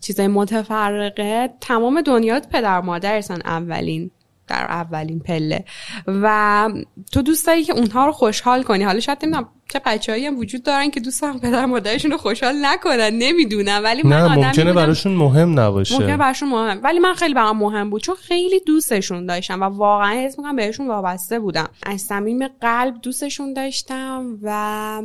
چیزای 0.00 0.26
متفرقه 0.26 1.50
تمام 1.60 2.00
دنیا 2.00 2.40
پدر 2.52 2.78
و 2.78 2.82
مادرتن 2.82 3.40
اولین 3.44 4.10
در 4.48 4.64
اولین 4.64 5.20
پله. 5.20 5.64
و 6.06 6.68
تو 7.12 7.22
دوست 7.22 7.46
داری 7.46 7.64
که 7.64 7.72
اونها 7.72 8.06
رو 8.06 8.12
خوشحال 8.12 8.62
کنی. 8.62 8.84
حالا 8.84 9.00
شاید 9.00 9.18
نمی‌دونم 9.22 9.48
چه 9.72 9.80
بچه‌ای 9.86 10.26
هم 10.26 10.38
وجود 10.38 10.62
دارن 10.62 10.90
که 10.90 11.00
دوست 11.00 11.22
دارن 11.22 11.38
پدر 11.38 11.66
مادرشون 11.66 12.10
رو 12.10 12.16
خوشحال 12.16 12.54
نکنن. 12.62 13.10
نمی‌دونم. 13.12 13.80
ولی 13.84 14.02
من 14.02 14.16
نه 14.16 14.22
آدمی 14.22 14.44
ممکنه 14.44 14.72
براشون 14.72 15.12
مهم 15.12 15.60
نباشه. 15.60 15.94
ممکنه 15.94 16.16
براشون 16.16 16.48
مهم. 16.48 16.80
ولی 16.82 16.98
من 16.98 17.14
خیلی 17.14 17.34
برام 17.34 17.58
مهم 17.58 17.90
بود. 17.90 18.02
چون 18.02 18.14
خیلی 18.14 18.60
دوستشون 18.66 19.26
داشتم 19.26 19.60
و 19.60 19.64
واقعا 19.64 20.12
حس 20.12 20.38
می‌کنم 20.38 20.56
بهشون 20.56 20.88
وابسته 20.88 21.38
بودم. 21.40 21.68
از 21.82 22.00
صمیم 22.00 22.48
قلب 22.60 22.94
دوستشون 23.02 23.52
داشتم 23.52 24.38
و 24.42 25.02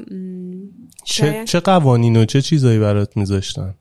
چه, 1.03 1.43
چه 1.45 1.59
قوانین 1.59 2.17
و 2.17 2.25
چه 2.25 2.41
چیزایی 2.41 2.79
برات 2.79 3.17
میذاشتن؟ 3.17 3.75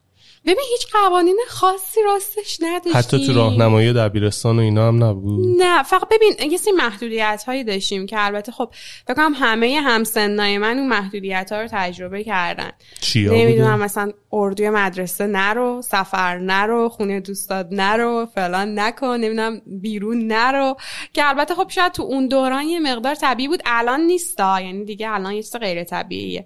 ببین 0.44 0.64
هیچ 0.72 0.86
قوانین 0.92 1.38
خاصی 1.48 2.00
راستش 2.04 2.58
نداشتیم 2.60 2.92
حتی 2.94 3.26
تو 3.26 3.32
راهنمایی 3.32 3.92
دبیرستان 3.92 4.58
و 4.58 4.62
اینا 4.62 4.88
هم 4.88 5.04
نبود. 5.04 5.62
نه 5.62 5.82
فقط 5.82 6.08
ببین 6.10 6.52
یه 6.52 6.58
سری 6.58 6.72
محدودیت 6.72 7.42
هایی 7.46 7.64
داشتیم 7.64 8.06
که 8.06 8.24
البته 8.24 8.52
خب 8.52 8.72
فکر 9.06 9.14
کنم 9.14 9.32
همه 9.36 9.80
همسنای 9.84 10.58
من 10.58 10.78
اون 10.78 10.88
محدودیت 10.88 11.52
ها 11.52 11.60
رو 11.60 11.68
تجربه 11.70 12.24
کردن. 12.24 12.70
چیا 13.00 13.32
نمی‌دونم؟ 13.32 13.78
مثلا 13.78 14.12
اردوی 14.32 14.70
مدرسه 14.70 15.26
نرو 15.26 15.82
سفر 15.82 16.38
نرو 16.38 16.88
خونه 16.88 17.20
دوستات 17.20 17.66
نرو 17.70 18.26
فلان 18.34 18.78
نکن 18.78 19.16
نمی‌دونم 19.16 19.60
بیرون 19.66 20.26
نرو. 20.26 20.76
که 21.12 21.28
البته 21.28 21.54
خب 21.54 21.68
شاید 21.68 21.92
تو 21.92 22.02
اون 22.02 22.28
دوران 22.28 22.62
یه 22.62 22.80
مقدار 22.80 23.14
طبیعی 23.14 23.48
بود 23.48 23.62
الان 23.66 24.00
نیستا 24.00 24.60
یعنی 24.60 24.84
دیگه 24.84 25.10
الان 25.10 25.32
یه 25.32 25.42
چیز 25.42 25.56
غیر 25.56 25.84
طبیعیه. 25.84 26.44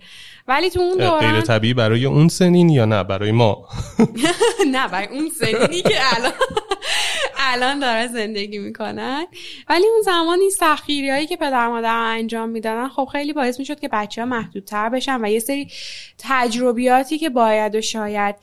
ولی 0.48 0.70
تو 0.70 0.80
اون 0.80 0.98
غیر 0.98 1.08
دوران 1.08 1.42
طبیعی 1.42 1.74
برای 1.74 2.04
اون 2.04 2.28
سنین 2.28 2.68
یا 2.68 2.84
نه؟ 2.84 3.04
برای 3.04 3.32
ما. 3.32 3.68
نه 4.72 4.88
برای 4.88 5.06
اون 5.06 5.30
سنینی 5.40 5.82
که 5.82 5.94
الان 6.16 6.32
الان 7.38 7.78
دارن 7.78 8.06
زندگی 8.06 8.58
می‌کنن. 8.58 9.26
ولی 9.68 9.86
اون 9.86 10.02
زمان 10.04 10.40
این 10.40 10.50
سخیری 10.50 11.10
هایی 11.10 11.26
که 11.26 11.36
پدر 11.36 11.68
مادر 11.68 11.96
انجام 11.96 12.48
می‌دادن 12.48 12.88
خب 12.88 13.08
خیلی 13.12 13.32
باعث 13.32 13.58
می‌شد 13.58 13.80
که 13.80 13.88
بچه 13.88 14.22
ها 14.22 14.26
محدودتر 14.26 14.88
بشن 14.88 15.24
و 15.24 15.30
یه 15.30 15.38
سری 15.38 15.68
تجربیاتی 16.18 17.18
که 17.18 17.30
باید 17.30 17.74
و 17.74 17.80
شاید 17.80 18.34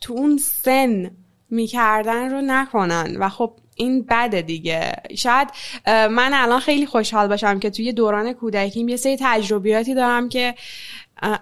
تو 0.00 0.12
اون 0.12 0.38
سن 0.38 1.10
می‌کردن 1.50 2.30
رو 2.30 2.40
نکنن. 2.40 3.16
و 3.16 3.28
خب 3.28 3.52
این 3.76 4.06
بده 4.10 4.42
دیگه. 4.42 4.92
شاید 5.16 5.48
من 5.86 6.30
الان 6.34 6.60
خیلی 6.60 6.86
خوشحال 6.86 7.28
باشم 7.28 7.58
که 7.58 7.70
توی 7.70 7.92
دوران 7.92 8.32
کودکیم 8.32 8.88
یه 8.88 8.96
سری 8.96 9.16
تجربیاتی 9.20 9.94
دارم 9.94 10.28
که 10.28 10.54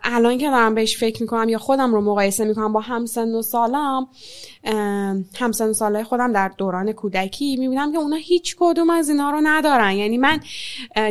الان 0.02 0.38
که 0.38 0.50
دارم 0.50 0.74
بهش 0.74 0.96
فکر 0.96 1.22
می‌کنم 1.22 1.48
یا 1.48 1.58
خودم 1.58 1.94
رو 1.94 2.00
مقایسه 2.00 2.44
می‌کنم 2.44 2.72
با 2.72 2.80
همسن 2.80 3.34
و 3.34 3.42
سالم 3.42 4.06
همسن 5.38 5.68
و 5.68 5.72
ساله 5.72 6.04
خودم 6.04 6.32
در 6.32 6.48
دوران 6.48 6.92
کودکی 6.92 7.56
می‌بینم 7.56 7.92
که 7.92 7.98
اونا 7.98 8.16
هیچ 8.16 8.56
کدوم 8.58 8.90
از 8.90 9.08
اینا 9.08 9.30
رو 9.30 9.40
ندارن. 9.42 9.92
یعنی 9.92 10.18
من 10.18 10.40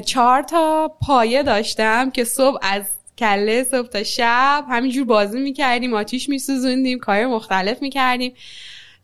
چهار 0.05 0.41
تا 0.41 0.91
پایه 1.01 1.43
داشتم 1.43 2.11
که 2.11 2.23
صبح 2.23 2.57
از 2.61 2.83
کله 3.17 3.63
صبح 3.63 3.87
تا 3.87 4.03
شب 4.03 4.65
همینجور 4.69 5.05
بازی 5.05 5.39
می‌کردیم 5.39 5.93
آتیش 5.93 6.29
میسوزوندیم 6.29 6.99
کار 6.99 7.27
مختلف 7.27 7.81
می‌کردیم. 7.81 8.33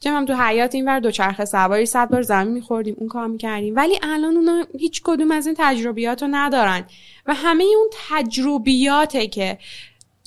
هم 0.06 0.26
تو 0.26 0.34
حیات 0.34 0.76
اینور 0.76 1.00
دوچرخه 1.00 1.46
سواری 1.46 1.86
صد 1.86 2.10
بار 2.10 2.22
زمین 2.22 2.54
میخوردیم 2.54 2.96
اون 2.98 3.10
کار 3.10 3.28
می‌کردیم. 3.28 3.76
ولی 3.76 4.00
الان 4.02 4.36
اونا 4.36 4.66
هیچ 4.80 5.02
کدوم 5.04 5.32
از 5.32 5.46
این 5.46 5.56
تجربیات 5.60 6.22
رو 6.22 6.28
ندارن. 6.32 6.84
و 7.26 7.34
همه 7.34 7.64
اون 7.64 7.90
تجربیاته 8.10 9.28
که 9.28 9.58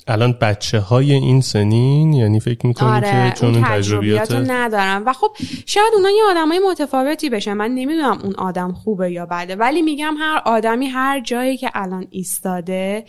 الان 0.07 0.37
بچه 0.41 0.79
های 0.79 1.13
این 1.13 1.41
سنین 1.41 2.13
یعنی 2.13 2.39
فکر 2.39 2.67
می‌کنی 2.67 2.89
آره 2.89 3.29
که 3.29 3.39
چون 3.39 3.55
اون 3.55 3.63
تجربیات 3.63 4.31
ندارن. 4.31 5.03
و 5.05 5.13
خب 5.13 5.35
شاید 5.65 5.93
اونا 5.93 6.09
یه 6.09 6.23
آدمای 6.29 6.59
متفاوتی 6.69 7.29
بشن. 7.29 7.53
من 7.53 7.71
نمی‌دونم 7.71 8.19
اون 8.23 8.35
آدم 8.35 8.73
خوبه 8.73 9.11
یا 9.11 9.25
بده. 9.25 9.55
ولی 9.55 9.81
میگم 9.81 10.15
هر 10.19 10.41
آدمی 10.45 10.87
هر 10.87 11.19
جایی 11.19 11.57
که 11.57 11.71
الان 11.73 12.07
ایستاده 12.09 13.05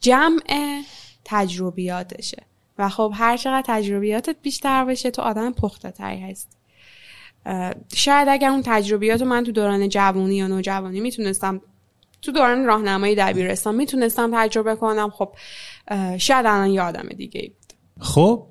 جمع 0.00 0.82
تجربیاتشه. 1.24 2.42
و 2.78 2.88
خب 2.88 3.12
هر 3.14 3.36
چقدر 3.36 3.64
تجربیاتت 3.66 4.36
بیشتر 4.42 4.84
بشه 4.84 5.10
تو 5.10 5.22
آدم 5.22 5.52
پخته 5.52 5.90
تری 5.90 6.20
هست 6.20 6.56
شاید 7.94 8.28
اگر 8.28 8.48
اون 8.48 8.62
تجربیات 8.64 9.20
رو 9.20 9.26
من 9.26 9.44
تو 9.44 9.52
دوران 9.52 9.88
جوانی 9.88 10.36
یا 10.36 10.46
نوجوانی 10.46 11.00
می‌تونستم 11.00 11.60
تو 12.22 12.32
دوران 12.32 12.64
راهنمایی 12.64 13.14
دبیرستان 13.14 13.74
می‌تونستم 13.74 14.30
تجربه 14.34 14.76
کنم 14.76 15.10
خب 15.10 15.34
شاید 16.18 16.46
الان 16.46 16.70
یه 16.70 16.82
آدم 16.82 17.08
دیگه 17.16 17.40
ای 17.40 17.48
بود. 17.48 17.72
خب 18.00 18.46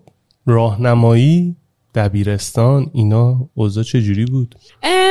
راهنمایی 0.46 1.56
دبیرستان 1.96 2.92
اینا 2.94 3.50
اوضاع 3.54 3.84
چجوری 3.84 4.26
بود؟ 4.26 4.56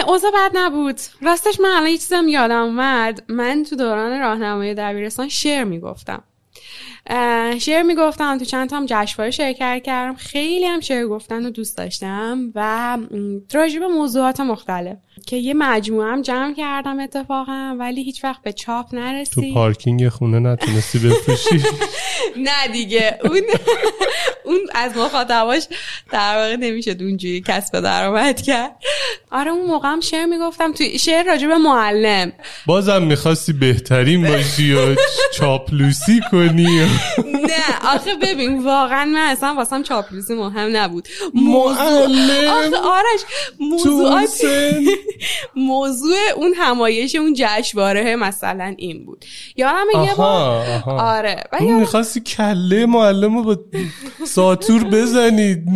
اوضاع 0.07 0.31
بد 0.31 0.51
نبود. 0.55 1.01
راستش 1.23 1.61
من 1.61 1.69
الان 1.69 1.91
یه 1.91 1.99
چیزم 1.99 2.29
یادم 2.29 2.63
اومد. 2.63 3.23
من 3.29 3.65
تو 3.71 3.77
دوران 3.77 4.21
راهنمایی 4.21 4.75
دبیرستان 4.75 5.29
شعر 5.29 5.65
می‌گفتم. 5.65 6.23
شعر 7.59 7.83
می‌گفتم 7.83 8.39
تو 8.39 8.45
چند 8.45 8.71
تا 8.71 8.77
هم 8.77 8.87
جشنواره 8.89 9.31
شرکت 9.31 9.83
کردم. 9.85 10.15
خیلی 10.15 10.65
هم 10.65 10.81
شعر 10.81 11.07
گفتن 11.07 11.45
رو 11.45 11.51
دوست 11.51 11.79
داشتم 11.79 12.53
و 12.55 12.99
راجع 13.53 13.81
به 13.81 13.89
موضوعات 13.89 14.41
مختلف. 14.41 14.97
که 15.27 15.37
یه 15.37 15.55
مجموعه 15.55 16.13
هم 16.13 16.23
جمع 16.23 16.55
کردم 16.55 17.01
اتفاقا 17.01 17.77
ولی 17.79 18.03
هیچ 18.03 18.25
وقت 18.25 18.43
به 18.43 18.53
چاپ 18.53 18.91
تو 18.91 18.97
نرسید. 18.97 19.55
پارکینگ 19.55 20.09
خونه 20.09 20.39
نتونستی 20.39 20.99
بفروشی؟ 20.99 21.65
نه 22.47 22.69
دیگه 22.73 23.19
اون 23.25 23.41
اون 24.45 24.59
از 24.75 24.97
مخاطباش 24.97 25.67
در 26.13 26.37
واقع 26.37 26.57
نمی‌شد 26.57 27.03
اونجوری 27.03 27.41
کسب 27.47 27.81
درآمد 27.81 28.43
کرد. 28.43 28.77
آره 29.31 29.51
اون 29.51 29.67
موقع 29.67 29.89
هم 29.89 30.01
شعر 30.01 30.27
می‌گفتم 30.27 30.73
تو 30.73 30.85
شعر 30.99 31.25
راجع 31.27 31.47
به 31.47 31.59
معلم. 31.59 32.33
بازم 32.67 33.03
می‌خواستی 33.03 33.53
بهترین 33.53 34.27
باشی 34.27 34.73
و 34.73 34.97
چاپلوسی 35.35 36.21
کنی؟ 36.31 36.81
نه 37.25 37.95
آخه 37.95 38.15
ببین 38.23 38.65
واقعا 38.65 39.05
من 39.05 39.31
اصلا 39.31 39.55
واسم 39.55 39.83
چاپلوسی 39.83 40.35
مهم 40.35 40.77
نبود. 40.77 41.09
معلم؟ 41.35 42.49
آخه 42.49 42.77
آرش 42.77 43.21
تو 43.21 43.65
اون 43.65 43.71
موضوعات 43.71 44.27
سن؟ 44.27 44.85
موضوع 45.57 46.17
اون 46.37 46.55
همایش 46.57 47.15
اون 47.15 47.35
جشنواره 47.37 48.17
مثلا 48.17 48.75
این 48.79 49.07
بود. 49.07 49.25
یادم 49.57 50.05
یه 50.05 50.15
بار 50.15 50.67
آره. 50.87 51.45
و 51.53 51.65
می‌خواستی 51.65 52.21
کله 52.21 52.87
معلم 52.87 53.37
رو 53.37 53.43
با 53.43 53.57
ساتور 54.27 54.85
بزنید 54.85 55.69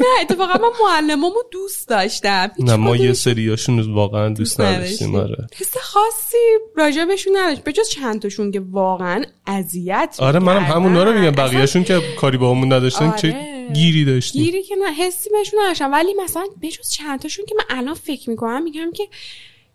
نه 0.00 0.06
اتفاقا 0.20 0.52
من 0.52 0.68
معلمامو 0.84 1.42
دوست 1.50 1.88
داشتم. 1.88 2.50
نه 2.58 2.76
ما 2.76 2.96
یه 2.96 3.12
سریاشون 3.12 3.94
واقعا 3.94 4.28
دوست 4.28 4.60
نداشتیم 4.60 5.16
نداشتی. 5.16 5.32
آره. 5.34 5.46
حس 5.60 5.76
خاصی 5.82 6.36
راجبشون 6.76 7.36
نداشت. 7.36 7.64
به 7.64 7.72
جز 7.72 7.88
چند 7.88 8.22
تاشون 8.22 8.50
که 8.50 8.62
واقعا 8.70 9.24
اذیت 9.46 10.16
آره 10.18 10.38
منم. 10.38 10.62
همونا 10.62 11.02
رو 11.02 11.12
میگم. 11.12 11.30
بقیهشون 11.30 11.84
که 11.84 12.00
کاری 12.16 12.38
با 12.38 12.50
همون 12.50 12.72
نداشتن 12.72 13.06
آره. 13.06 13.18
چه 13.18 13.53
گیری 13.72 14.04
داشتیم. 14.04 14.42
گیری 14.42 14.62
که 14.62 14.76
نه 14.76 14.92
حسی 14.92 15.30
بهشون 15.30 15.60
نداشتم. 15.62 15.92
ولی 15.92 16.14
مثلا 16.14 16.44
به 16.60 16.68
جز 16.68 16.90
چند 16.90 17.20
تاشون 17.20 17.46
که 17.46 17.54
من 17.54 17.78
الان 17.78 17.94
فکر 17.94 18.30
می‌کنم 18.30 18.62
میگم 18.62 18.92
که 18.92 19.08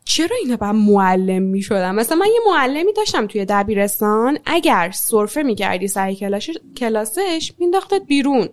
چرا 0.06 0.36
اینا 0.44 0.58
باید 0.58 0.76
معلم 0.76 1.42
می‌شدن؟ 1.42 1.92
مثلا 1.92 2.18
من 2.18 2.28
یه 2.28 2.40
معلمی 2.52 2.94
داشتم 2.94 3.28
توی 3.28 3.46
دبیرستان. 3.46 4.40
اگر 4.46 4.92
سرفه 4.94 5.44
می‌کردی 5.44 5.88
سر 5.88 6.14
کلاش 6.14 6.50
کلاسش 6.78 7.52
مینداختت 7.58 8.02
بیرون. 8.08 8.50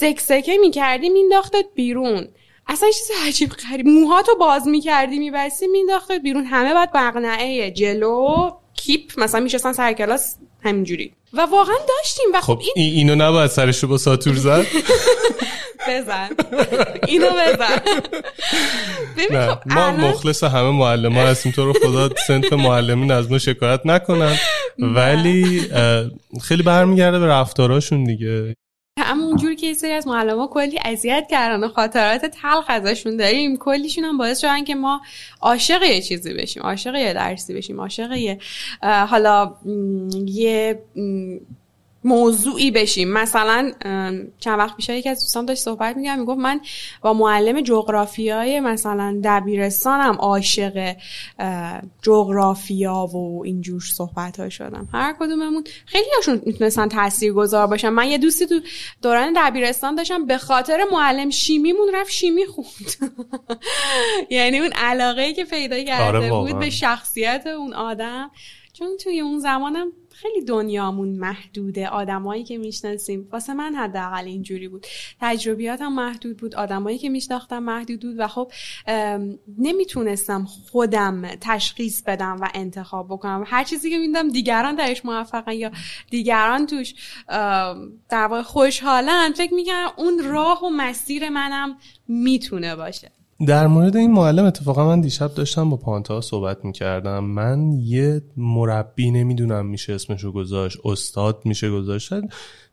سکسکه 0.00 0.58
می‌کردی 0.58 1.08
مینداختت 1.08 1.64
بیرون. 1.74 2.28
اصلا 2.66 2.90
چیز 2.90 3.10
عجیب 3.26 3.50
غریب. 3.50 3.88
موهاتو 3.88 4.36
باز 4.40 4.68
می‌کردی 4.68 5.18
میبستی 5.18 5.66
مینداختت 5.66 6.20
بیرون. 6.22 6.44
همه 6.44 6.74
باید 6.74 6.90
مقنعه 6.94 7.70
جلو 7.70 8.50
کیپ 8.74 9.20
مثلا 9.20 9.40
میشستن 9.40 9.72
سر 9.72 9.92
کلاس 9.92 10.36
همینجوری. 10.62 11.12
و 11.32 11.40
واقعا 11.40 11.76
داشتیم. 11.88 12.26
و 12.34 12.40
خب 12.40 12.54
خب 12.54 12.60
این 12.60 12.72
این 12.76 12.94
اینو 13.10 13.24
نباید 13.24 13.50
سرش 13.50 13.82
رو 13.82 13.88
با 13.88 13.98
ساتور 13.98 14.34
زد؟ 14.34 14.66
بزن. 15.88 16.28
اینو 17.08 17.26
بزن. 17.26 17.80
ببین 19.16 19.40
خب 19.40 19.58
ما 19.66 19.86
الان 19.86 20.00
مخلص 20.00 20.44
همه 20.44 20.70
معلم 20.70 21.12
ها 21.12 21.26
هستیم. 21.26 21.52
تو 21.52 21.64
رو 21.64 21.72
خدا 21.72 22.10
سنف 22.26 22.52
معلمین 22.52 23.12
از 23.12 23.30
ما 23.30 23.38
شکایت 23.38 23.80
نکنن. 23.84 24.36
ولی 24.78 25.70
خیلی 26.42 26.62
برمیگرده 26.62 27.18
به 27.18 27.26
رفتاراشون 27.26 28.04
دیگه. 28.04 28.56
اما 28.96 29.24
اونجور 29.24 29.54
که 29.54 29.74
سری 29.74 29.92
از 29.92 30.06
معلم 30.06 30.46
کلی 30.46 30.78
اذیت 30.84 31.26
کردن 31.30 31.64
و 31.64 31.68
خاطرات 31.68 32.26
تلخ 32.26 32.64
ازشون 32.68 33.16
داریم 33.16 33.56
کلیشون 33.56 34.04
هم 34.04 34.18
باعث 34.18 34.40
شدن 34.40 34.64
که 34.64 34.74
ما 34.74 35.00
عاشق 35.40 35.82
یه 35.82 36.02
چیزی 36.02 36.34
بشیم 36.34 36.62
عاشق 36.62 36.94
یه 36.94 37.12
درسی 37.12 37.54
بشیم 37.54 37.80
عاشق 37.80 38.12
یه 38.12 38.38
حالا 38.82 39.54
یه 40.26 40.82
موضوعی 42.04 42.70
بشیم. 42.70 43.12
مثلا 43.12 43.72
چند 44.38 44.58
وقت 44.58 44.76
پیش 44.76 44.88
یکی 44.88 45.08
از 45.08 45.20
دوستان 45.20 45.44
داشت 45.44 45.62
صحبت 45.62 45.96
میگم 45.96 46.18
می‌گفت 46.18 46.40
من 46.40 46.60
با 47.00 47.12
معلم 47.12 47.60
جغرافیای 47.60 48.60
مثلا 48.60 49.20
دبیرستانم 49.24 50.14
عاشق 50.14 50.96
جغرافیا 52.02 52.94
و 52.94 53.42
اینجور 53.44 53.80
صحبت 53.94 54.40
ها 54.40 54.48
شدم. 54.48 54.88
هر 54.92 55.14
کدوممون 55.20 55.64
خیلی 55.86 56.08
هاشون 56.16 56.42
می‌تونستن 56.46 56.88
تاثیر 56.88 57.32
گذار 57.32 57.66
باشن. 57.66 57.88
من 57.88 58.08
یه 58.08 58.18
دوستی 58.18 58.46
تو 58.46 58.60
دوران 59.02 59.32
دبیرستان 59.36 59.94
داشتم 59.94 60.26
به 60.26 60.38
خاطر 60.38 60.84
معلم 60.92 61.30
شیمیمون 61.30 61.90
رفت 61.94 62.10
شیمی 62.10 62.46
خوند. 62.46 63.12
یعنی 64.30 64.58
اون 64.58 64.72
علاقه 64.72 65.32
که 65.32 65.44
پیدا 65.44 65.84
کرده 65.84 66.18
آره 66.18 66.30
بود 66.30 66.58
به 66.58 66.70
شخصیت 66.70 67.46
اون 67.46 67.74
آدم. 67.74 68.30
چون 68.72 68.88
توی 68.96 69.20
اون 69.20 69.38
زمانم 69.38 69.92
خیلی 70.22 70.44
دنیامون 70.44 71.08
محدوده 71.08 71.88
آدمایی 71.88 72.44
که 72.44 72.58
می‌شناسیم. 72.58 73.28
واسه 73.32 73.54
من 73.54 73.74
حداقل 73.74 74.24
اینجوری 74.24 74.68
بود. 74.68 74.86
تجربیاتم 75.20 75.92
محدود 75.92 76.36
بود 76.36 76.54
آدمایی 76.54 76.98
که 76.98 77.08
میشناختم 77.08 77.62
محدود 77.62 78.00
بود 78.02 78.14
و 78.18 78.28
خب 78.28 78.52
نمی‌تونستم 79.58 80.44
خودم 80.44 81.28
تشخیص 81.40 82.02
بدم 82.02 82.36
و 82.40 82.48
انتخاب 82.54 83.06
بکنم. 83.08 83.44
هر 83.46 83.64
چیزی 83.64 83.90
که 83.90 83.98
میدم 83.98 84.28
دیگران 84.28 84.74
درش 84.74 85.04
موفقن 85.04 85.52
یا 85.52 85.70
دیگران 86.10 86.66
توش 86.66 86.94
در 88.08 88.26
واقع 88.26 88.42
خوشحالن 88.42 89.32
فکر 89.32 89.54
می‌کنم 89.54 89.92
اون 89.96 90.24
راه 90.24 90.64
و 90.64 90.68
مسیر 90.68 91.28
منم 91.28 91.76
می‌تونه 92.08 92.76
باشه. 92.76 93.12
در 93.46 93.66
مورد 93.66 93.96
این 93.96 94.12
معلم 94.12 94.44
اتفاقا 94.44 94.86
من 94.86 95.00
دیشب 95.00 95.34
داشتم 95.34 95.70
با 95.70 95.76
پانتا 95.76 96.20
صحبت 96.20 96.64
می‌کردم. 96.64 97.24
من 97.24 97.72
یه 97.72 98.22
مربی 98.36 99.10
نمی‌دونم 99.10 99.66
میشه 99.66 99.92
اسمشو 99.92 100.32
گذاشت 100.32 100.78
استاد 100.84 101.42
میشه 101.44 101.70
گذاشت. 101.70 102.12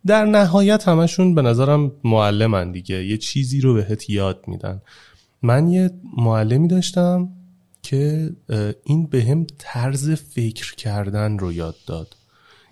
در 0.06 0.26
نهایت 0.26 0.88
همشون 0.88 1.36
به 1.36 1.42
نظرم 1.42 1.92
معلمن 2.04 2.72
دیگه. 2.72 3.06
یه 3.06 3.18
چیزی 3.18 3.62
رو 3.62 3.74
بهت 3.74 4.10
یاد 4.10 4.44
میدن. 4.48 4.82
من 5.42 5.68
یه 5.68 5.90
معلمی 6.18 6.68
داشتم 6.68 7.30
که 7.84 8.32
این 8.84 9.06
به 9.06 9.24
هم 9.24 9.48
طرز 9.58 10.12
فکر 10.12 10.76
کردن 10.76 11.38
رو 11.38 11.54
یاد 11.54 11.76
داد. 11.88 12.16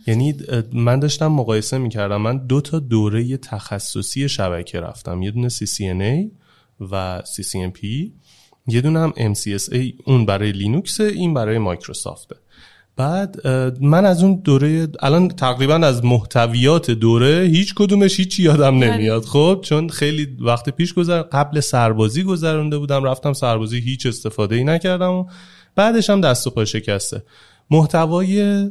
یعنی 0.08 0.36
من 0.74 1.00
داشتم 1.00 1.28
مقایسه 1.28 1.78
می‌کردم. 1.78 2.22
من 2.22 2.38
دو 2.38 2.62
تا 2.62 2.80
دوره 2.80 3.38
تخصصی 3.38 4.30
شبکه 4.30 4.80
رفتم. 4.80 5.22
یه 5.22 5.32
دونه 5.32 5.50
CCNA 5.50 6.45
و 6.80 7.22
CCNP 7.22 7.86
یه 8.68 8.82
دونه 8.82 9.00
هم 9.00 9.34
MCSA 9.34 9.94
اون 10.06 10.26
برای 10.26 10.52
لینوکس 10.52 11.02
این 11.02 11.34
برای 11.34 11.58
مایکروسافته 11.58 12.36
بعد 12.98 13.48
من 13.82 14.06
از 14.06 14.24
اون 14.24 14.36
دوره 14.44 14.88
الان 15.00 15.28
تقریبا 15.28 15.76
از 15.76 16.06
محتویات 16.06 16.92
دوره 16.92 17.50
هیچ 17.52 17.74
کدومش 17.76 18.20
هیچی 18.20 18.44
یادم 18.44 18.84
نمیاد. 18.84 19.26
خب 19.26 19.60
چون 19.64 19.90
خیلی 19.90 20.38
وقت 20.40 20.70
پیش 20.70 20.94
گذر 20.94 21.22
قبل 21.22 21.60
سربازی 21.60 22.24
گذرونده 22.24 22.78
بودم 22.78 23.04
رفتم 23.04 23.34
سربازی 23.34 23.80
هیچ 23.80 24.06
استفاده 24.06 24.56
ای 24.56 24.64
نکردم 24.64 25.12
و 25.12 25.26
بعدش 25.76 26.10
هم 26.10 26.22
دست 26.22 26.48
و 26.48 26.50
پا 26.50 26.66
شکسته. 26.66 27.24
محتوای 27.72 28.64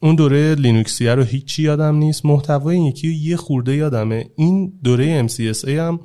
اون 0.00 0.14
دوره 0.14 0.54
لینوکسیه 0.54 1.14
رو 1.14 1.22
هیچی 1.22 1.62
یادم 1.62 1.94
نیست. 1.94 2.26
محتوای 2.26 2.78
یکی 2.78 3.14
یه 3.14 3.36
خورده 3.36 3.76
یادمه. 3.76 4.30
این 4.36 4.72
دوره 4.84 5.26
MCSA 5.28 5.68
هم 5.68 6.00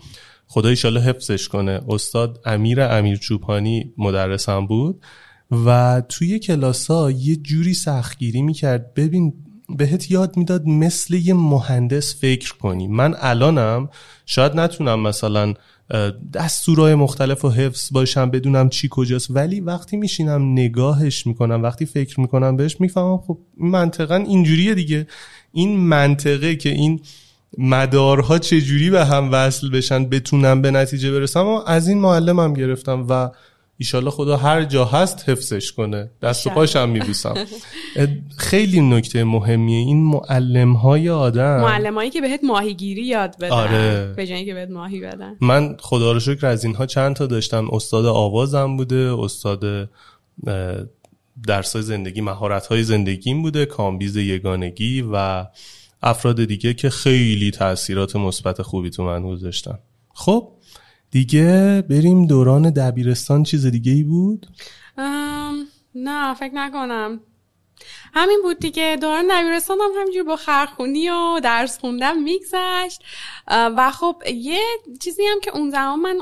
خدا 0.48 0.70
ایشالا 0.70 1.02
حفظش 1.02 1.48
کنه. 1.48 1.82
استاد 1.90 2.40
امیر 2.46 2.82
امیر 2.82 3.18
چوپانی 3.18 3.94
مدرسم 3.98 4.68
بود 4.68 5.02
و 5.66 6.02
توی 6.10 6.40
کلاسا 6.40 7.12
یه 7.12 7.36
جوری 7.36 7.74
سختگیری 7.74 8.42
می‌کرد. 8.42 8.94
ببین 8.94 9.34
بهت 9.78 10.12
یاد 10.12 10.38
می‌داد 10.38 10.66
مثل 10.68 11.14
یه 11.14 11.34
مهندس 11.34 12.16
فکر 12.22 12.54
کنی. 12.54 12.88
من 12.88 13.16
الانم 13.20 13.90
شاید 14.26 14.56
نتونم 14.56 15.00
مثلا 15.00 15.54
دستورهای 16.34 16.96
مختلف 16.96 17.46
و 17.46 17.50
حفظ 17.50 17.94
باشم 17.94 18.30
بدونم 18.30 18.70
چی 18.70 18.88
کجاست 18.92 19.28
ولی 19.30 19.60
وقتی 19.60 19.98
میشینم 19.98 20.52
نگاهش 20.52 21.28
می‌کنم 21.28 21.64
وقتی 21.64 21.86
فکر 21.86 22.20
می‌کنم 22.20 22.58
بهش 22.58 22.82
می‌فهمم 22.82 23.18
خب 23.18 23.38
منطقا 23.58 24.16
اینجوریه 24.16 24.74
دیگه. 24.74 25.08
این 25.52 25.78
منطقه 25.78 26.56
که 26.56 26.70
این 26.70 27.02
مدارها 27.58 28.40
چجوری 28.40 28.90
به 28.90 29.06
هم 29.06 29.30
وصل 29.32 29.70
بشن 29.70 30.06
بتونم 30.06 30.62
به 30.62 30.72
نتیجه 30.72 31.12
برسم؟ 31.12 31.46
و 31.46 31.62
از 31.66 31.88
این 31.88 31.98
معلمم 31.98 32.54
گرفتم 32.54 33.06
و 33.10 33.30
ایشالله 33.78 34.12
خدا 34.12 34.38
هر 34.38 34.64
جا 34.64 34.86
هست 34.86 35.30
حفظش 35.30 35.72
کنه. 35.72 36.10
دست 36.22 36.48
و 36.48 36.50
پاشم 36.50 36.90
میبوسم. 36.90 37.36
خیلی 38.38 38.82
نکته 38.82 39.24
مهمیه. 39.24 39.78
این 39.78 40.04
معلم 40.04 40.74
های 40.74 41.10
آدم. 41.10 41.62
معلم 41.62 41.96
هایی 41.96 42.10
که 42.10 42.22
بهت 42.22 42.40
ماهیگیری 42.44 43.06
یاد 43.06 43.38
بدن. 43.38 43.52
آره. 43.52 44.14
به 44.16 44.28
جایی 44.28 44.46
که 44.46 44.54
بهت 44.54 44.70
ماهی 44.70 45.02
بدن. 45.02 45.36
من 45.42 45.78
خدا 45.80 46.12
رو 46.12 46.20
شکر 46.20 46.48
از 46.48 46.66
اینها 46.66 46.86
چند 46.86 47.16
تا 47.16 47.26
داشتم. 47.26 47.68
استاد 47.72 48.06
آوازم 48.06 48.78
بوده 48.78 49.16
استاد 49.20 49.90
درس 51.48 51.78
زندگی 51.78 52.22
مهارت 52.22 52.68
های 52.68 52.84
زندگیم 52.84 53.42
بوده 53.42 53.66
کامبیز 53.66 54.16
یگانگی 54.16 55.06
و 55.14 55.46
افراد 56.04 56.46
دیگه 56.46 56.74
که 56.74 56.90
خیلی 56.90 57.52
تاثیرات 57.52 58.16
مثبت 58.16 58.62
خوبی 58.62 58.90
تو 58.90 59.04
من 59.04 59.24
گذاشتن 59.24 59.80
خب 60.14 60.52
دیگه 61.12 61.84
بریم 61.90 62.26
دوران 62.26 62.70
دبیرستان 62.70 63.44
چیز 63.44 63.66
دیگه 63.66 63.92
ای 63.92 64.04
بود 64.04 64.48
نه 65.96 66.34
فکر 66.34 66.54
نکنم. 66.54 67.20
همین 68.14 68.40
بود 68.44 68.60
دیگه. 68.60 68.98
دوران 69.02 69.28
دبیرستان 69.32 69.78
هم 69.82 70.02
همینجور 70.02 70.24
با 70.24 70.36
خرخونی 70.36 71.10
و 71.10 71.40
درس 71.44 71.80
خوندم 71.80 72.24
میگذشت. 72.24 73.04
و 73.48 73.92
خب 73.92 74.24
یه 74.34 74.62
چیزی 75.02 75.24
هم 75.26 75.40
که 75.40 75.52
اون 75.58 75.70
زمان 75.70 76.00
من 76.00 76.22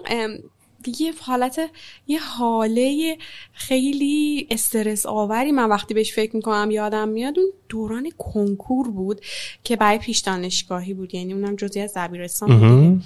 یه 0.99 1.13
حالت 1.21 1.71
یه 2.07 2.19
حاله 2.19 3.17
خیلی 3.53 4.47
استرس 4.51 5.05
آوری 5.05 5.51
من 5.51 5.69
وقتی 5.69 5.93
بهش 5.93 6.13
فکر 6.13 6.35
می‌کنم 6.35 6.71
یادم 6.71 7.09
میاد. 7.09 7.39
اون 7.39 7.51
دوران 7.69 8.11
کنکور 8.17 8.91
بود 8.91 9.21
که 9.63 9.75
برای 9.75 9.97
پیش 9.97 10.19
دانشگاهی 10.19 10.93
بود. 10.93 11.15
یعنی 11.15 11.33
اونم 11.33 11.55
جزی 11.55 11.79
از 11.79 11.93
دبیرستان 11.95 12.59
بود. 12.59 13.03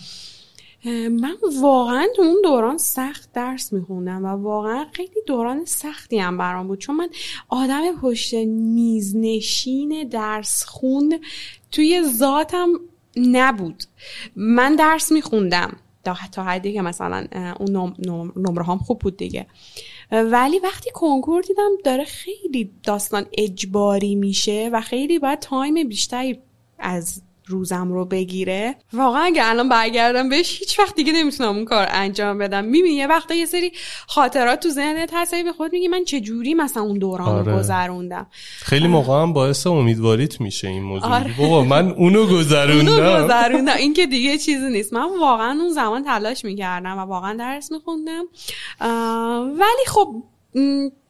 من 1.11 1.37
واقعا 1.61 2.07
تو 2.15 2.21
اون 2.21 2.41
دوران 2.43 2.77
سخت 2.77 3.29
درس 3.33 3.73
میخوندم 3.73 4.25
و 4.25 4.27
واقعا 4.27 4.85
خیلی 4.93 5.21
دوران 5.27 5.65
سختی 5.65 6.19
هم 6.19 6.37
برام 6.37 6.67
بود. 6.67 6.79
چون 6.79 6.95
من 6.95 7.09
آدم 7.49 7.95
پشت 8.01 8.33
میز 8.33 9.15
نشین 9.15 10.07
درس 10.09 10.63
خوند 10.63 11.13
توی 11.71 12.03
ذاتم 12.03 12.67
نبود. 13.15 13.83
من 14.35 14.75
درس 14.75 15.11
میخوندم. 15.11 15.77
تا 16.03 16.43
حدی 16.43 16.73
که 16.73 16.81
مثلا 16.81 17.27
اون 17.59 17.95
نمره 18.35 18.63
هم 18.63 18.77
خوب 18.77 18.99
بود 18.99 19.17
دیگه. 19.17 19.47
ولی 20.11 20.59
وقتی 20.59 20.89
کنکور 20.93 21.41
دیدم 21.41 21.71
داره 21.83 22.03
خیلی 22.03 22.71
داستان 22.83 23.25
اجباری 23.37 24.15
میشه 24.15 24.69
و 24.73 24.81
خیلی 24.81 25.19
باید 25.19 25.39
تایم 25.39 25.87
بیشتری 25.87 26.39
از 26.79 27.21
روزم 27.49 27.91
رو 27.91 28.05
بگیره. 28.05 28.75
واقعا 28.93 29.21
اگه 29.21 29.41
الان 29.45 29.69
برگردم 29.69 30.29
بهش 30.29 30.59
هیچ 30.59 30.79
وقت 30.79 30.95
دیگه 30.95 31.13
نمی‌تونم 31.13 31.55
اون 31.55 31.65
کار 31.65 31.87
انجام 31.91 32.37
بدم. 32.37 32.65
می‌بینی 32.65 32.95
یه 32.95 33.07
وقتا 33.07 33.33
یه 33.33 33.45
سری 33.45 33.71
خاطرات 34.07 34.59
تو 34.59 34.69
ذهنت 34.69 35.09
هست 35.13 35.35
به 35.35 35.51
خود 35.51 35.73
میگی 35.73 35.87
من 35.87 36.03
چه 36.03 36.19
جوری 36.19 36.53
مثلا 36.53 36.83
اون 36.83 36.97
دوران 36.97 37.29
آره. 37.29 37.51
رو 37.51 37.59
گذروندم. 37.59 38.27
خیلی 38.59 38.87
موقع 38.87 39.21
هم 39.21 39.33
باعث 39.33 39.67
امیدواریت 39.67 40.41
میشه 40.41 40.67
این 40.67 40.83
موضوع. 40.83 41.09
آره. 41.09 41.35
بابا 41.37 41.63
من 41.63 41.91
اونو 41.91 42.25
گذروندم. 42.25 42.91
اونو 42.91 43.23
گذروندم. 43.23 43.75
این 43.77 43.93
که 43.93 44.05
دیگه 44.05 44.37
چیزی 44.37 44.69
نیست. 44.69 44.93
من 44.93 45.19
واقعا 45.19 45.51
اون 45.61 45.69
زمان 45.69 46.03
تلاش 46.03 46.45
می‌کردم 46.45 46.97
و 46.97 47.01
واقعا 47.01 47.33
درس 47.33 47.71
میخوندم. 47.71 48.25
ولی 49.59 49.85
خب 49.87 50.23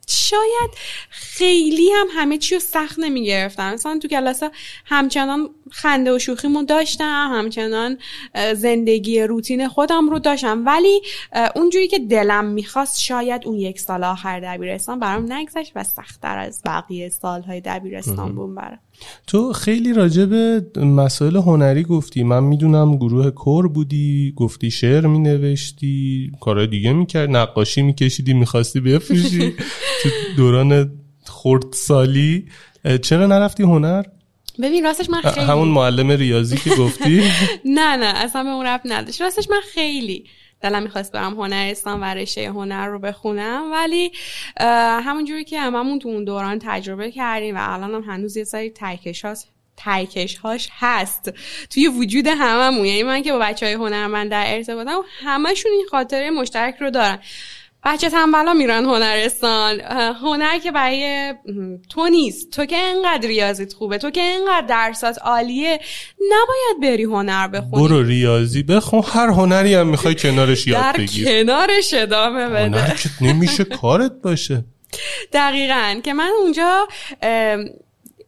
شاید 0.10 0.72
خیلی 1.10 1.89
هم 1.91 2.08
همه 2.12 2.38
چی 2.38 2.56
رو 2.56 2.62
سخت 2.62 3.00
نمی 3.00 3.26
گرفتم 3.26 3.74
مثلا 3.74 4.00
تو 4.02 4.08
کلاس 4.08 4.43
همچنان 4.86 5.50
خنده 5.72 6.15
و 6.15 6.19
شوخیمون 6.19 6.65
داشتم 6.65 7.32
همچنان 7.34 7.98
زندگی 8.56 9.22
روتین 9.22 9.67
خودم 9.67 10.10
رو 10.10 10.19
داشتم. 10.19 10.65
ولی 10.65 11.02
اونجوری 11.56 11.88
که 11.88 12.00
دلم 12.00 12.45
می‌خواست 12.45 13.02
شاید 13.02 13.41
اون 13.45 13.56
یک 13.56 13.80
سال 13.80 14.04
آخر 14.04 14.39
دبیرستان 14.39 15.00
برام 15.00 15.34
نگذشت 15.34 15.72
و 15.76 15.84
سختتر 15.84 16.38
از 16.38 16.62
بقیه 16.65 17.10
سالهای 17.10 17.62
دبیرستان 17.62 18.36
بود 18.36 18.56
برام. 18.56 18.80
تو 19.27 19.53
خیلی 19.53 19.93
راجع 19.93 20.25
به 20.25 20.65
مسائل 20.75 21.35
هنری 21.35 21.83
گفتی. 21.83 22.23
من 22.23 22.43
می‌دونم 22.43 22.97
گروه 22.97 23.29
کور 23.31 23.67
بودی 23.67 24.33
گفتی 24.35 24.71
شعر 24.71 25.07
مینوشتی 25.07 26.31
کارهای 26.41 26.67
دیگه 26.67 26.93
می‌کرد 26.93 27.29
نقاشی 27.29 27.81
میکشیدی 27.81 28.33
می‌خواستی 28.33 28.79
بفروشی. 28.79 29.53
تو 30.03 30.09
دوران 30.38 30.91
خورد 31.25 31.73
سالی 31.73 32.45
چرا 33.01 33.27
نرفتی 33.27 33.63
هنر؟ 33.63 34.03
ببین 34.62 34.83
راستش 34.83 35.09
من 35.09 35.21
خیلی 35.21 35.45
همون 35.45 35.67
معلم 35.67 36.12
ریاضی 36.12 36.57
که 36.57 36.69
گفتی. 36.75 37.21
نه 37.65 37.95
نه 37.95 38.13
اصلا 38.15 38.43
به 38.43 38.49
اون 38.49 38.65
ربط 38.65 38.84
نداشت. 38.85 39.21
راستش 39.21 39.49
من 39.49 39.62
خیلی 39.73 40.23
دلم 40.62 40.84
می‌خواست 40.84 41.12
برم 41.12 41.34
هنرستان 41.34 42.00
و 42.00 42.04
رشته 42.04 42.50
هنر 42.50 42.88
رو 42.88 43.00
بخونم 43.00 43.72
ولی 43.72 44.12
همونجوری 45.04 45.43
که 45.43 45.60
هممون 45.60 46.00
تو 46.00 46.10
اون 46.10 46.24
دوران 46.24 46.60
تجربه 46.60 47.12
کردیم 47.12 47.56
و 47.56 47.60
الان 47.62 47.93
هم 47.93 48.02
هنوز 48.02 48.38
یه 48.38 48.43
سری 48.43 48.69
ترکشات 48.69 49.45
ترکش 49.78 50.38
هاش 50.38 50.69
هست 50.72 51.34
توی 51.69 51.88
وجود 51.88 52.28
هممون. 52.28 52.86
یعنی 52.86 53.04
من 53.04 53.22
که 53.22 53.32
با 53.32 53.39
بچه 53.39 53.65
های 53.65 53.76
هنرمند 53.76 54.32
در 54.32 54.43
ارتباطم 54.48 55.02
همشون 55.24 55.72
این 55.72 55.86
خاطره 55.91 56.30
مشترک 56.30 56.76
رو 56.80 56.89
دارن. 56.89 57.20
بچه 57.84 58.09
تنبلا 58.09 58.53
میرن 58.53 58.86
هنرستان. 58.86 59.80
هنر 60.21 60.59
که 60.59 60.71
برای 60.71 61.34
تو 61.89 62.07
نیست. 62.07 62.51
تو 62.51 62.65
که 62.65 62.77
انقدر 62.77 63.27
ریاضیت 63.27 63.73
خوبه. 63.73 63.97
تو 63.97 64.09
که 64.09 64.21
انقدر 64.21 64.67
درسات 64.67 65.19
عالیه. 65.21 65.80
نباید 66.32 66.82
بری 66.91 67.03
هنر 67.03 67.47
بخونی. 67.47 67.88
برو 67.88 68.03
ریاضی 68.03 68.63
بخون. 68.63 69.03
هر 69.13 69.27
هنری 69.27 69.73
هم 69.73 69.88
می‌خوای 69.88 70.15
کنارش 70.23 70.67
یاد 70.67 70.97
بگیر. 70.97 71.25
در 71.25 71.43
کنارش 71.43 71.93
ادامه 71.93 72.47
بده. 72.47 72.80
هنر 72.80 72.95
که 72.95 73.09
نمیشه 73.21 73.63
کارت 73.82 74.11
باشه. 74.23 74.65
دقیقا. 75.34 75.99
که 76.03 76.13
من 76.13 76.32
اونجا 76.39 76.88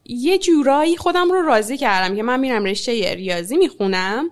یه 0.04 0.38
جورایی 0.38 0.96
خودم 0.96 1.32
رو 1.32 1.42
راضی 1.42 1.76
کردم 1.76 2.16
که 2.16 2.22
من 2.22 2.40
میرم 2.40 2.64
رشته 2.64 3.14
ریاضی 3.14 3.56
می‌خونم. 3.56 4.30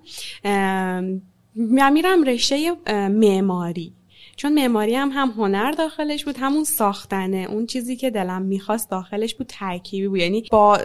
من 1.54 1.92
میرم 1.92 2.24
رشته 2.24 2.72
معماری. 3.10 3.92
چون 4.40 4.52
معماری 4.52 4.94
هم 4.94 5.10
هم 5.14 5.28
هنر 5.36 5.70
داخلش 5.70 6.24
بود 6.24 6.36
همون 6.38 6.64
ساختنه. 6.64 7.46
اون 7.50 7.66
چیزی 7.66 7.96
که 7.96 8.10
دلم 8.10 8.42
می‌خواست 8.42 8.90
داخلش 8.90 9.34
بود 9.34 9.46
ترکیبی 9.46 10.08
بود. 10.08 10.18
یعنی 10.18 10.44
با 10.50 10.78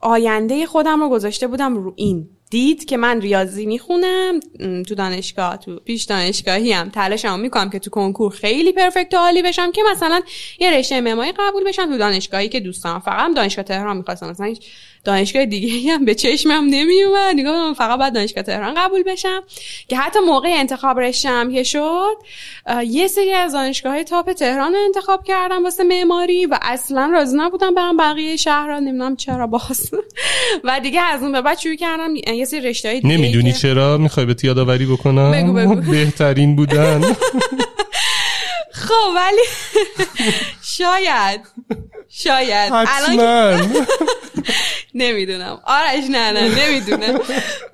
آینده 0.00 0.66
خودم 0.66 1.02
رو 1.02 1.08
گذاشته 1.08 1.46
بودم 1.46 1.76
رو 1.76 1.92
این. 1.96 2.28
دید 2.50 2.84
که 2.84 2.96
من 2.96 3.20
ریاضی 3.20 3.66
می‌خونم 3.66 4.40
تو 4.88 4.94
دانشگاه 4.94 5.56
تو 5.56 5.76
پیش 5.76 6.04
دانشگاهی 6.04 6.72
هم 6.72 6.88
تلاشمو 6.88 7.36
می‌کنم 7.36 7.70
که 7.70 7.78
تو 7.78 7.90
کنکور 7.90 8.32
خیلی 8.32 8.72
پرفکت 8.72 9.14
و 9.14 9.16
عالی 9.16 9.42
بشم 9.42 9.72
که 9.72 9.82
مثلا 9.90 10.20
یه 10.60 10.70
رشته 10.70 11.00
معماری 11.00 11.32
قبول 11.38 11.64
بشم 11.64 11.86
تو 11.86 11.98
دانشگاهی 11.98 12.48
که 12.48 12.60
دوستم 12.60 12.98
فقط 12.98 13.34
دانشگاه 13.34 13.64
تهران 13.64 13.96
می‌خواستم. 13.96 14.30
مثلا 14.30 14.54
دانشگاه 15.06 15.44
دیگه 15.44 15.92
هم 15.92 16.04
به 16.04 16.14
چشمم 16.14 16.64
نمیومد 16.70 17.34
نگاه 17.34 17.74
فقط 17.74 17.98
بعد 17.98 18.14
دانشگاه 18.14 18.42
تهران 18.42 18.74
قبول 18.74 19.02
بشم. 19.02 19.42
که 19.88 19.96
حتی 19.96 20.18
موقع 20.20 20.48
انتخاب 20.52 21.00
رشتم 21.00 21.52
که 21.52 21.62
شد 21.62 22.16
یه 22.86 23.08
سری 23.08 23.32
از 23.32 23.52
دانشگاه 23.52 23.92
های 23.92 24.04
تاپ 24.04 24.32
تهران 24.32 24.72
رو 24.72 24.78
انتخاب 24.84 25.24
کردم 25.24 25.64
واسه 25.64 25.84
معماری 25.84 26.46
و 26.46 26.58
اصلا 26.62 27.10
راضی 27.12 27.36
نبودم 27.36 27.74
برم 27.74 27.96
بقیه 27.96 28.36
شهر 28.36 28.66
را 28.66 28.78
نمی‌دونم 28.78 29.16
چرا 29.16 29.46
باز. 29.46 29.90
و 30.64 30.80
دیگه 30.80 31.00
از 31.02 31.22
اون 31.22 31.32
به 31.32 31.42
بعد 31.42 31.58
شروع 31.58 31.76
کردم 31.76 32.14
یه 32.14 32.44
سری 32.44 32.60
رشته 32.60 32.88
های 32.88 33.00
نمی‌دونی 33.04 33.52
چرا؟ 33.52 33.98
می‌خوای 33.98 34.26
به 34.26 34.36
یادآوری 34.42 34.86
بکنم؟ 34.86 35.32
بگو 35.32 35.52
بگو. 35.52 35.90
بهترین 35.90 36.56
بودن. 36.56 37.02
خب 38.72 39.08
ولی 39.16 39.42
شاید. 40.78 41.40
شاید. 42.08 42.72
حتما. 42.72 43.56
نمی‌دونم. 44.94 45.60
آرش 45.64 46.04
نه 46.10 46.32
نه 46.32 46.66
نمی‌دونه. 46.66 47.18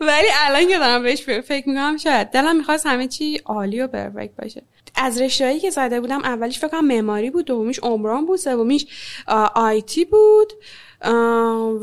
ولی 0.00 0.28
الان 0.40 0.68
که 0.68 0.78
دارم 0.78 1.03
بهش 1.03 1.22
فکر 1.22 1.68
می‌کنم 1.68 1.96
شاید. 1.96 2.30
دلم 2.30 2.57
می‌خواست 2.57 2.86
همه 2.86 3.09
چی 3.09 3.40
عالی 3.44 3.80
و 3.80 3.86
پرفکت 3.86 4.36
باشه. 4.42 4.62
از 4.94 5.20
رشتهایی 5.20 5.61
که 5.61 5.70
زده 5.70 6.00
بودم 6.00 6.24
اولیش 6.24 6.59
فکر 6.59 6.68
کنم 6.68 6.86
معماری 6.86 7.30
بود 7.30 7.44
دومیش 7.44 7.78
عمران 7.78 8.26
بود 8.26 8.38
سومیش 8.38 8.86
آیتی 9.55 10.05
بود 10.05 10.53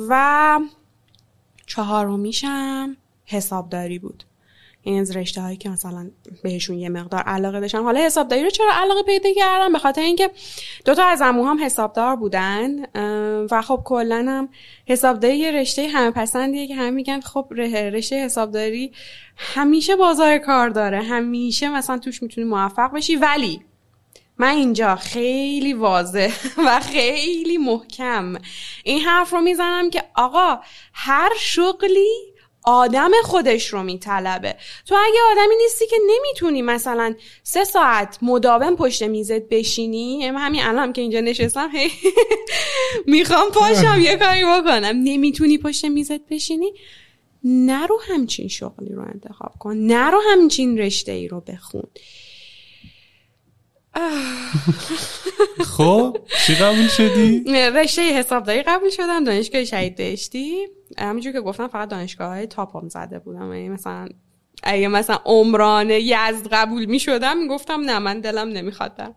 و 0.10 0.60
چهارمیشم 1.66 2.98
حسابداری 3.26 4.00
بود. 4.00 4.24
این 4.82 5.02
از 5.02 5.16
رشته 5.16 5.42
هایی 5.42 5.58
که 5.58 5.70
مثلا 5.70 6.12
بهشون 6.44 6.78
یه 6.78 6.90
مقدار 6.90 7.22
علاقه 7.22 7.60
داشتم 7.60 7.84
حالا 7.84 8.00
حسابداری 8.00 8.44
رو 8.44 8.50
چرا 8.50 8.72
علاقه 8.74 9.04
پیدا 9.04 9.30
کردم 9.36 9.74
به 9.74 9.80
خاطر 9.80 10.02
اینکه 10.02 10.32
دو 10.86 10.96
تا 10.96 11.06
از 11.06 11.22
عمو 11.22 11.46
هم 11.46 11.64
حسابدار 11.64 12.16
بودن 12.16 12.86
و 13.52 13.62
خب 13.62 13.82
کلا 13.86 14.26
هم 14.28 14.50
حسابداری 14.88 15.38
یه 15.38 15.52
رشته 15.52 15.88
همه 15.88 16.12
پسندیه 16.12 16.68
که 16.68 16.76
هم 16.76 16.94
میگن 16.94 17.20
خب 17.20 17.48
رشته 17.54 18.16
حسابداری 18.16 18.92
همیشه 19.38 19.96
بازار 19.96 20.38
کار 20.38 20.70
داره. 20.70 21.02
همیشه 21.02 21.70
مثلا 21.70 21.98
توش 21.98 22.24
می‌تونی 22.24 22.48
موفق 22.48 22.92
بشی. 22.92 23.16
ولی 23.16 23.62
من 24.38 24.50
اینجا 24.50 24.96
خیلی 24.96 25.74
واضح 25.74 26.34
و 26.68 26.80
خیلی 26.80 27.58
محکم 27.58 28.36
این 28.84 29.00
حرف 29.00 29.34
رو 29.34 29.42
می‌زنم 29.42 29.90
که 29.90 30.04
آقا 30.16 30.60
هر 30.94 31.30
شغلی 31.40 32.29
آدم 32.70 33.12
خودش 33.24 33.68
رو 33.68 33.84
میطلبه. 33.84 34.56
تو 34.86 34.96
اگه 34.96 35.20
آدمی 35.32 35.56
نیستی 35.56 35.88
که 35.88 35.96
نمی‌تونی 36.08 36.62
مثلا 36.62 37.16
سه 37.44 37.64
ساعت 37.64 38.18
مداوم 38.22 38.76
پشت 38.76 39.04
میزت 39.04 39.42
بشینی 39.50 40.26
همین 40.26 40.62
الان 40.64 40.94
که 40.94 41.02
اینجا 41.02 41.20
نشستم 41.20 41.70
هی 41.74 41.92
می‌خوام 43.08 43.52
پاشم 43.52 44.00
یه 44.02 44.16
کاری 44.16 44.44
بکنم. 44.46 44.96
نمی‌تونی 45.04 45.58
پشت 45.58 45.86
میزت 45.86 46.28
بشینی؟ 46.30 46.74
نرو 47.44 48.00
همچین 48.08 48.48
شغلی 48.48 48.94
رو 48.94 49.02
انتخاب 49.02 49.54
کن. 49.60 49.78
نرو 49.78 50.22
همچین 50.32 50.78
رشته 50.78 51.12
ای 51.12 51.28
رو 51.28 51.42
بخون. 51.42 51.88
خب 55.78 56.18
چی 56.46 56.56
قبول 56.56 56.88
شدی؟ 56.88 57.44
رشته 57.54 58.02
حسابداری 58.02 58.62
قبول 58.62 58.90
شدم. 58.90 59.24
دانشگاه 59.24 59.66
شهید 59.66 59.98
داشتی 59.98 60.68
همینجور 60.98 61.34
که 61.34 61.42
گفتم 61.42 61.68
فقط 61.68 61.90
دانشگاه 61.90 62.28
های 62.28 62.48
تاپ 62.48 62.78
هم 62.78 62.90
زده 62.90 63.20
بودم. 63.20 63.54
یعنی 63.54 63.70
مثلا 63.70 64.08
اگه 64.64 64.88
مثلا 64.88 65.20
عمران 65.26 65.90
یزد 65.90 66.48
قبول 66.52 66.86
می 66.86 67.00
شدم 67.00 67.48
گفتم 67.48 67.82
نه 67.82 68.00
من 68.00 68.20
دلم 68.20 68.50
نمی‌خواد 68.50 68.96
برم. 68.96 69.16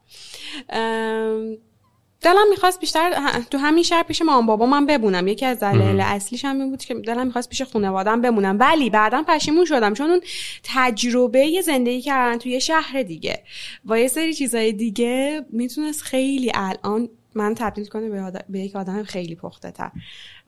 دلم 2.21 2.49
می‌خواست 2.51 2.81
بیشتر 2.81 3.13
تو 3.51 3.59
همین 3.59 3.83
شهر 3.83 4.03
پیش 4.03 4.23
مام 4.23 4.47
بابا 4.47 4.67
من 4.67 4.87
بمونم. 4.87 5.29
یکی 5.29 5.47
از 5.47 5.61
دلایل 5.61 6.01
اصلیش 6.01 6.45
هم 6.45 6.61
این 6.61 6.71
بود 6.71 6.85
که 6.85 6.95
دلم 6.95 7.27
می‌خواست 7.27 7.49
پیش 7.49 7.63
خانوادم 7.63 8.21
بمونم. 8.21 8.57
ولی 8.61 8.91
بعدا 8.91 9.23
پشیمون 9.29 9.65
شدم 9.65 9.95
چون 9.95 10.11
اون 10.11 10.21
تجربه 10.63 11.61
زندگی 11.63 12.01
کردن 12.01 12.39
توی 12.39 12.61
شهر 12.61 13.03
دیگه 13.03 13.43
با 13.85 13.99
یه 13.99 14.09
سری 14.09 14.35
چیزای 14.35 14.73
دیگه 14.73 15.47
می‌تونست 15.51 16.03
خیلی 16.03 16.53
الان 16.55 17.09
من 17.35 17.55
تبدیل 17.55 17.87
کنه 17.87 18.31
به, 18.49 18.59
یک 18.61 18.77
آدم 18.77 19.03
خیلی 19.03 19.35
پخته 19.35 19.71
تر. 19.71 19.91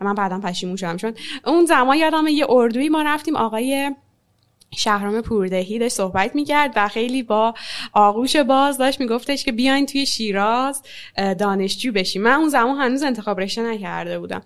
من 0.00 0.14
بعدا 0.14 0.38
پشیمون 0.38 0.76
شدم. 0.76 0.96
چون 0.96 1.14
اون 1.46 1.64
زمان 1.64 1.96
یادم 1.96 2.26
یه 2.26 2.46
اردوی 2.48 2.88
ما 2.88 3.02
رفتیم 3.02 3.36
آقای 3.36 3.90
شهرام 4.76 5.20
پوردهی 5.20 5.78
داشت 5.78 5.94
صحبت 5.94 6.34
می‌کرد 6.34 6.72
و 6.76 6.88
خیلی 6.88 7.22
با 7.22 7.54
آغوش 7.92 8.36
باز 8.36 8.78
داشت 8.78 9.00
میگفتش 9.00 9.44
که 9.44 9.52
بیاین 9.52 9.86
توی 9.86 10.06
شیراز 10.06 10.82
دانشجو 11.38 11.92
بشیم 11.92 12.22
من 12.22 12.32
اون 12.32 12.48
زمان 12.48 12.76
هنوز 12.76 13.02
انتخاب 13.02 13.40
رشته 13.40 13.62
نکرده 13.62 14.18
بودم. 14.18 14.42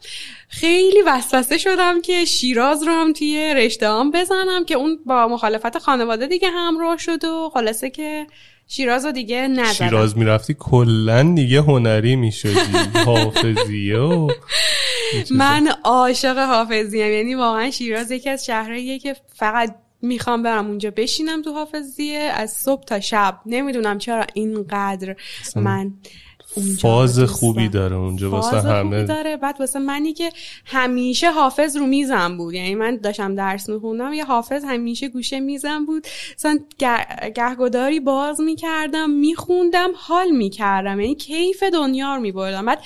خیلی 0.48 1.02
وسوسه 1.06 1.58
شدم 1.58 2.00
که 2.00 2.24
شیراز 2.24 2.82
رو 2.82 2.92
هم 2.92 3.12
توی 3.12 3.54
رشته 3.54 3.88
بزنم 4.14 4.64
که 4.64 4.74
اون 4.74 4.98
با 5.06 5.28
مخالفت 5.28 5.78
خانواده 5.78 6.26
دیگه 6.26 6.50
همراه 6.50 6.96
شد 6.98 7.24
و 7.24 7.50
خلاصه 7.54 7.90
که 7.90 8.26
شیراز 8.68 9.04
رو 9.04 9.12
دیگه 9.12 9.48
نزدم 9.48 9.72
شیراز 9.72 10.18
می‌رفتی 10.18 10.56
کلا 10.58 11.32
دیگه 11.34 11.60
هنری 11.60 12.16
می‌شدی. 12.16 12.78
حافظیه 13.06 13.98
و 13.98 14.30
من 15.30 15.68
عاشق 15.84 16.38
حافظیم. 16.38 17.12
یعنی 17.12 17.34
واقعا 17.34 17.70
شیراز 17.70 18.10
یکی 18.10 18.30
از 18.30 18.46
شهرهاییه 18.46 18.98
که 18.98 19.16
فقط 19.34 19.74
می‌خوام 20.02 20.42
برم 20.42 20.66
اونجا 20.66 20.90
بشینم 20.90 21.42
تو 21.42 21.52
حافظیه 21.52 22.18
از 22.18 22.52
صبح 22.52 22.84
تا 22.84 23.00
شب. 23.00 23.40
نمی‌دونم 23.46 23.98
چرا 23.98 24.26
اینقدر 24.34 25.16
من 25.56 25.92
فاز 26.80 27.20
خوبی 27.20 27.68
داره 27.68 27.96
اونجا 27.96 28.30
واسه 28.30 28.60
همه. 28.60 29.04
داره. 29.04 29.36
بعد 29.36 29.56
واسه 29.60 29.78
منی 29.78 30.12
که 30.12 30.30
همیشه 30.64 31.30
حافظ 31.30 31.76
رو 31.76 31.86
میزم 31.86 32.36
بود. 32.36 32.54
یعنی 32.54 32.74
من 32.74 32.96
داشتم 32.96 33.34
درس 33.34 33.68
میخوندم 33.68 34.12
یه 34.12 34.24
حافظ 34.24 34.64
همیشه 34.64 35.08
گوشه 35.08 35.40
میزم 35.40 35.86
بود. 35.86 36.06
مثلا 36.38 36.58
گهگداری 37.34 38.00
باز 38.00 38.40
می‌کردم 38.40 39.10
میخوندم 39.10 39.90
حال 39.94 40.30
می‌کردم. 40.30 41.00
یعنی 41.00 41.14
کیف 41.14 41.62
دنیا 41.62 42.14
رو 42.14 42.20
میبردم. 42.20 42.66
بعد 42.66 42.78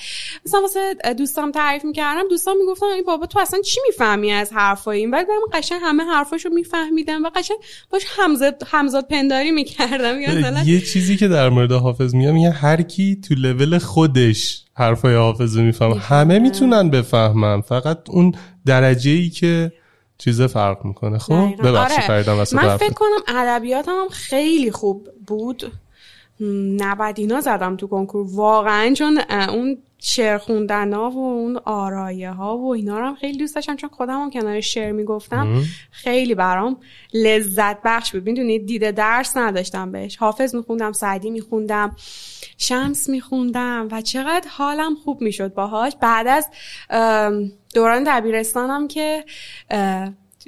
مثلا 0.45 0.61
واسه 0.61 1.13
دوستام 1.17 1.51
تعریف 1.51 1.85
می‌کردم 1.85 2.27
دوستان 2.29 2.57
می‌گفتن 2.57 2.85
ای 2.85 3.01
بابا 3.01 3.25
تو 3.25 3.39
اصلا 3.39 3.61
چی 3.61 3.79
می‌فهمی 3.87 4.31
از 4.31 4.53
حرفای 4.53 5.07
بعد 5.07 5.27
من 5.29 5.59
قشنگ 5.59 5.79
همه 5.83 6.03
حرفاشو 6.03 6.49
میفهمیدم 6.49 7.23
و 7.23 7.29
قشنگ 7.35 7.57
باش 7.89 8.03
همزاد 8.07 8.63
همزاد 8.67 9.07
پنداری 9.07 9.51
می‌کردم. 9.51 10.19
یه 10.65 10.81
چیزی 10.81 11.17
که 11.17 11.27
در 11.27 11.49
مورد 11.49 11.71
حافظ 11.71 12.15
میگم 12.15 12.37
یه 12.37 12.49
هر 12.51 12.81
کی 12.81 13.15
تو 13.15 13.35
لول 13.53 13.77
خودش 13.77 14.63
حرفای 14.73 15.15
حافظ 15.15 15.57
میفهم 15.57 15.91
همه 15.91 16.39
می‌تونن 16.39 16.89
بفهمن. 16.89 17.61
فقط 17.61 18.09
اون 18.09 18.35
درجه 18.65 19.11
ای 19.11 19.29
که 19.29 19.71
چیز 20.17 20.41
فرق 20.41 20.85
می‌کنه. 20.85 21.17
خب 21.17 21.55
ببخشید 21.63 22.11
آره. 22.11 22.43
من 22.53 22.77
فکر 22.77 22.93
کنم 22.93 23.35
ادبیاتم 23.35 23.91
هم 23.91 24.09
خیلی 24.09 24.71
خوب 24.71 25.09
بود. 25.27 25.71
90 26.39 27.19
اینا 27.19 27.41
زدم 27.41 27.77
تو 27.77 27.87
کنکور. 27.87 28.27
واقعا 28.35 28.93
چون 28.93 29.19
اون 29.49 29.77
شعر 30.05 30.37
خوندن 30.37 30.93
ها 30.93 31.09
و 31.09 31.17
اون 31.17 31.57
آرایه 31.65 32.31
ها 32.31 32.57
و 32.57 32.73
اینا 32.73 32.99
رو 32.99 33.05
هم 33.05 33.15
خیلی 33.15 33.37
دوست 33.37 33.55
داشتم 33.55 33.75
چون 33.75 33.89
خودم 33.89 34.21
هم 34.21 34.29
کنار 34.29 34.61
شعر 34.61 34.91
می‌گفتم. 34.91 35.63
خیلی 35.91 36.35
برام 36.35 36.77
لذت 37.13 37.77
بخش 37.85 38.11
بود. 38.11 38.25
می‌دونید 38.25 38.65
دیده 38.65 38.91
درس 38.91 39.37
نداشتم 39.37 39.91
بهش. 39.91 40.15
حافظ 40.17 40.55
میخوندم 40.55 40.91
سعدی 40.91 41.29
میخوندم 41.29 41.95
شمس 42.57 43.09
میخوندم 43.09 43.87
و 43.91 44.01
چقدر 44.01 44.47
حالم 44.49 44.95
خوب 44.95 45.21
می‌شد 45.21 45.53
باهاش. 45.53 45.93
بعد 46.01 46.27
از 46.27 46.47
دوران 47.73 48.03
دبیرستانم 48.03 48.87
که 48.87 49.25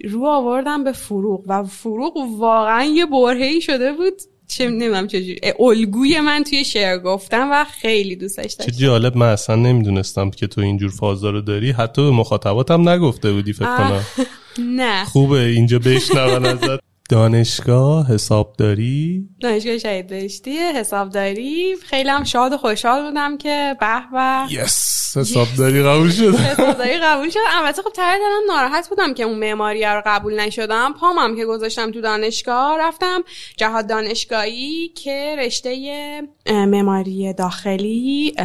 رو 0.04 0.26
آوردم 0.26 0.84
به 0.84 0.92
فروغ 0.92 1.44
و 1.48 1.64
فروغ 1.64 2.18
واقعا 2.38 2.84
یه 2.84 3.06
برهی 3.06 3.62
شده 3.62 3.94
بود. 3.94 4.22
چه 4.48 4.70
نمی‌دونم 4.70 5.08
چجوری 5.08 5.40
الگوی 5.60 6.20
من 6.20 6.44
توی 6.44 6.66
شعر 6.66 6.98
گفتم 6.98 7.50
و 7.52 7.66
خیلی 7.82 8.16
دوستش 8.16 8.54
داشتم. 8.54 8.64
چه 8.64 8.72
جالب 8.72 9.18
من 9.18 9.30
اصلا 9.30 9.56
نمی‌دونستم 9.56 10.30
که 10.30 10.48
تو 10.48 10.62
اینجور 10.62 10.92
فازا 10.92 11.30
رو 11.30 11.42
داری. 11.42 11.72
حتی 11.72 12.02
به 12.02 12.12
مخاطباتم 12.12 12.90
نگفته 12.90 13.32
بودی 13.32 13.54
فکر 13.54 13.78
کنم. 13.78 14.04
نه. 14.80 15.06
خوبه 15.06 15.40
اینجا 15.40 15.80
بشنون 15.80 16.46
ازت. 16.46 16.80
دانشگاه 17.10 18.08
حسابداری؟ 18.08 19.30
دانشگاه 19.42 19.78
شهید 19.78 20.08
بهشتی 20.08 20.58
حسابداری. 20.58 21.76
خیلی 21.86 22.10
هم 22.10 22.24
شاد 22.24 22.54
و 22.54 22.58
خوشحال 22.58 23.06
بودم 23.06 23.38
که 23.38 23.76
به 23.80 24.02
به. 24.12 24.48
یس 24.54 25.18
حسابداری 25.18 25.84
قبول 25.84 26.12
شد. 26.12 26.36
حسابداری 26.36 26.98
قبول 26.98 27.30
شد. 27.30 27.40
البته 27.58 27.82
خب 27.82 27.90
ته 27.90 28.18
دلم 28.18 28.56
ناراحت 28.56 28.90
بودم 28.90 29.14
که 29.14 29.24
اون 29.24 29.40
معماری 29.40 29.86
رو 29.86 30.02
قبول 30.06 30.40
نشدم. 30.40 30.94
پامم 30.94 31.36
که 31.36 31.46
گذاشتم 31.46 31.92
تو 31.92 32.02
دانشگاه 32.02 32.78
رفتم 32.80 33.24
جهاد 33.58 33.90
دانشگاهی 33.90 34.88
که 34.88 35.36
رشته 35.40 36.22
معماری 36.50 37.34
داخلی 37.34 38.36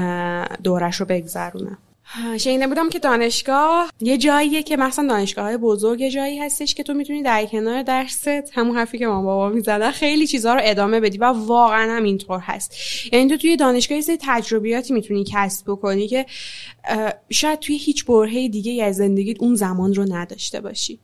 دورش 0.65 0.97
رو 0.97 1.07
بگذرونم. 1.07 1.79
شنیده 2.39 2.67
بودم 2.67 2.89
که 2.89 2.99
دانشگاه 2.99 3.91
یه 4.01 4.19
جاییه 4.19 4.63
که 4.63 4.77
مثلا 4.77 5.07
دانشگاه 5.09 5.45
های 5.45 5.57
بزرگ 5.57 6.09
جایی 6.09 6.39
هستش 6.39 6.75
که 6.75 6.83
تو 6.83 6.95
می‌تونی 6.95 7.23
در 7.23 7.47
کنار 7.47 7.83
درست 7.83 8.29
همون 8.29 8.77
حرفی 8.77 8.99
که 8.99 9.07
ما 9.07 9.23
بابا 9.23 9.49
می‌زدن 9.49 9.91
خیلی 9.91 10.27
چیزها 10.27 10.55
رو 10.55 10.61
ادامه 10.65 11.01
بدی 11.01 11.19
و 11.19 11.25
واقعا 11.25 11.97
هم 11.97 12.03
اینطور 12.03 12.41
هست. 12.41 12.75
یعنی 13.13 13.29
تو 13.31 13.37
توی 13.37 13.57
دانشگاه 13.57 13.99
یه 13.99 14.19
تجربیاتی 14.21 14.93
می‌تونی 14.93 15.25
کسب 15.33 15.71
بکنی 15.71 16.09
که 16.09 16.27
شاید 17.31 17.59
توی 17.59 17.77
هیچ 17.77 18.05
برهه 18.05 18.49
دیگه 18.49 18.85
از 18.85 18.97
زندگیت 18.97 19.37
اون 19.41 19.55
زمان 19.55 19.95
رو 19.95 20.13
نداشته 20.15 20.61
باشی. 20.61 20.99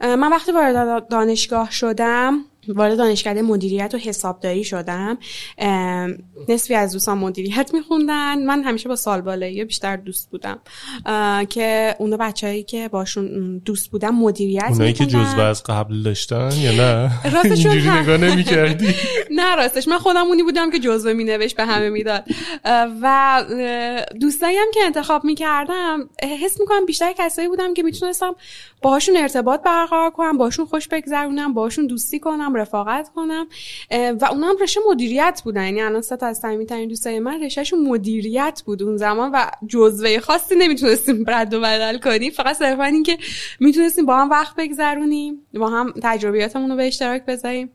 من 0.00 0.30
وقتی 0.30 0.52
وارد 0.52 1.08
دانشگاه 1.08 1.70
شدم 1.70 2.44
وارد 2.68 2.98
دانشکده 2.98 3.42
مدیریت 3.42 3.94
و 3.94 3.98
حسابداری 3.98 4.64
شدم. 4.64 5.18
نصفی 6.48 6.74
از 6.74 6.92
دوستان 6.92 7.18
مدیریت 7.18 7.70
میخوندن. 7.74 8.44
من 8.44 8.62
همیشه 8.62 8.88
با 8.88 8.96
سال 8.96 9.20
بالایی 9.20 9.64
بیشتر 9.64 9.96
دوست 9.96 10.30
بودم. 10.30 10.58
که 11.48 11.96
اونا 11.98 12.16
بچههایی 12.16 12.62
که 12.62 12.88
باشون 12.88 13.58
دوست 13.58 13.90
بودم 13.90 14.14
مدیریت 14.14 14.68
اونایی 14.68 14.92
که 14.92 15.06
جزوه 15.06 15.42
از 15.42 15.62
قبل 15.62 16.02
داشتن 16.02 16.50
یا 16.56 16.72
نه؟ 16.72 17.10
اینجوری 17.44 17.90
نگاه 17.90 18.16
نمی 18.16 18.44
کردی 18.44 18.94
نه 19.38 19.56
راستش. 19.56 19.88
من 19.88 19.98
خودم 19.98 20.26
اونی 20.26 20.42
بودم 20.42 20.70
که 20.70 20.78
جزوه 20.78 21.12
می 21.12 21.24
نوشت 21.24 21.56
به 21.56 21.64
همه 21.64 21.88
می‌داد. 21.88 22.24
و 23.02 23.44
دوستایی 24.20 24.56
هم 24.56 24.68
که 24.74 24.80
انتخاب 24.84 25.24
می‌کردم 25.24 26.08
حس 26.42 26.60
می‌کنم 26.60 26.86
بیشتر 26.86 27.12
کسایی 27.18 27.48
بودم 27.48 27.74
که 27.74 27.82
می‌تونستم 27.82 28.34
باهاشون 28.82 29.16
ارتباط 29.16 29.62
برقرار 29.62 30.10
کنم 30.10 30.38
باهاشون 30.38 30.66
خوش 30.66 30.88
بگذرونم 30.88 31.54
باهاشون 31.54 31.86
دوستی 31.86 32.18
کنم. 32.18 32.54
رفاقت 32.56 33.10
کنم. 33.14 33.46
و 33.90 34.28
اونا 34.30 34.48
هم 34.48 34.56
رشته 34.60 34.80
مدیریت 34.90 35.42
بودن. 35.44 35.64
یعنی 35.64 35.82
الان 35.82 36.00
سه 36.00 36.16
تا 36.16 36.26
از 36.26 36.38
صمیمیترین 36.38 36.88
دوستای 36.88 37.20
من 37.20 37.42
رشتهشون 37.42 37.88
مدیریت 37.88 38.62
بود 38.66 38.82
اون 38.82 38.96
زمان 38.96 39.30
و 39.32 39.46
جزوه 39.68 40.18
خاصی 40.18 40.54
نمی‌تونستیم 40.54 41.24
رد 41.28 41.54
و 41.54 41.60
بدل 41.60 41.98
کنیم. 41.98 42.32
فقط 42.32 42.56
صرفا 42.56 42.84
اینکه 42.84 43.18
می‌تونستیم 43.60 44.06
با 44.06 44.16
هم 44.16 44.30
وقت 44.30 44.56
بگذرونیم 44.56 45.46
با 45.54 45.68
هم 45.68 45.94
تجربیاتمون 46.02 46.70
رو 46.70 46.76
به 46.76 46.86
اشتراک 46.86 47.24
بذاریم. 47.24 47.70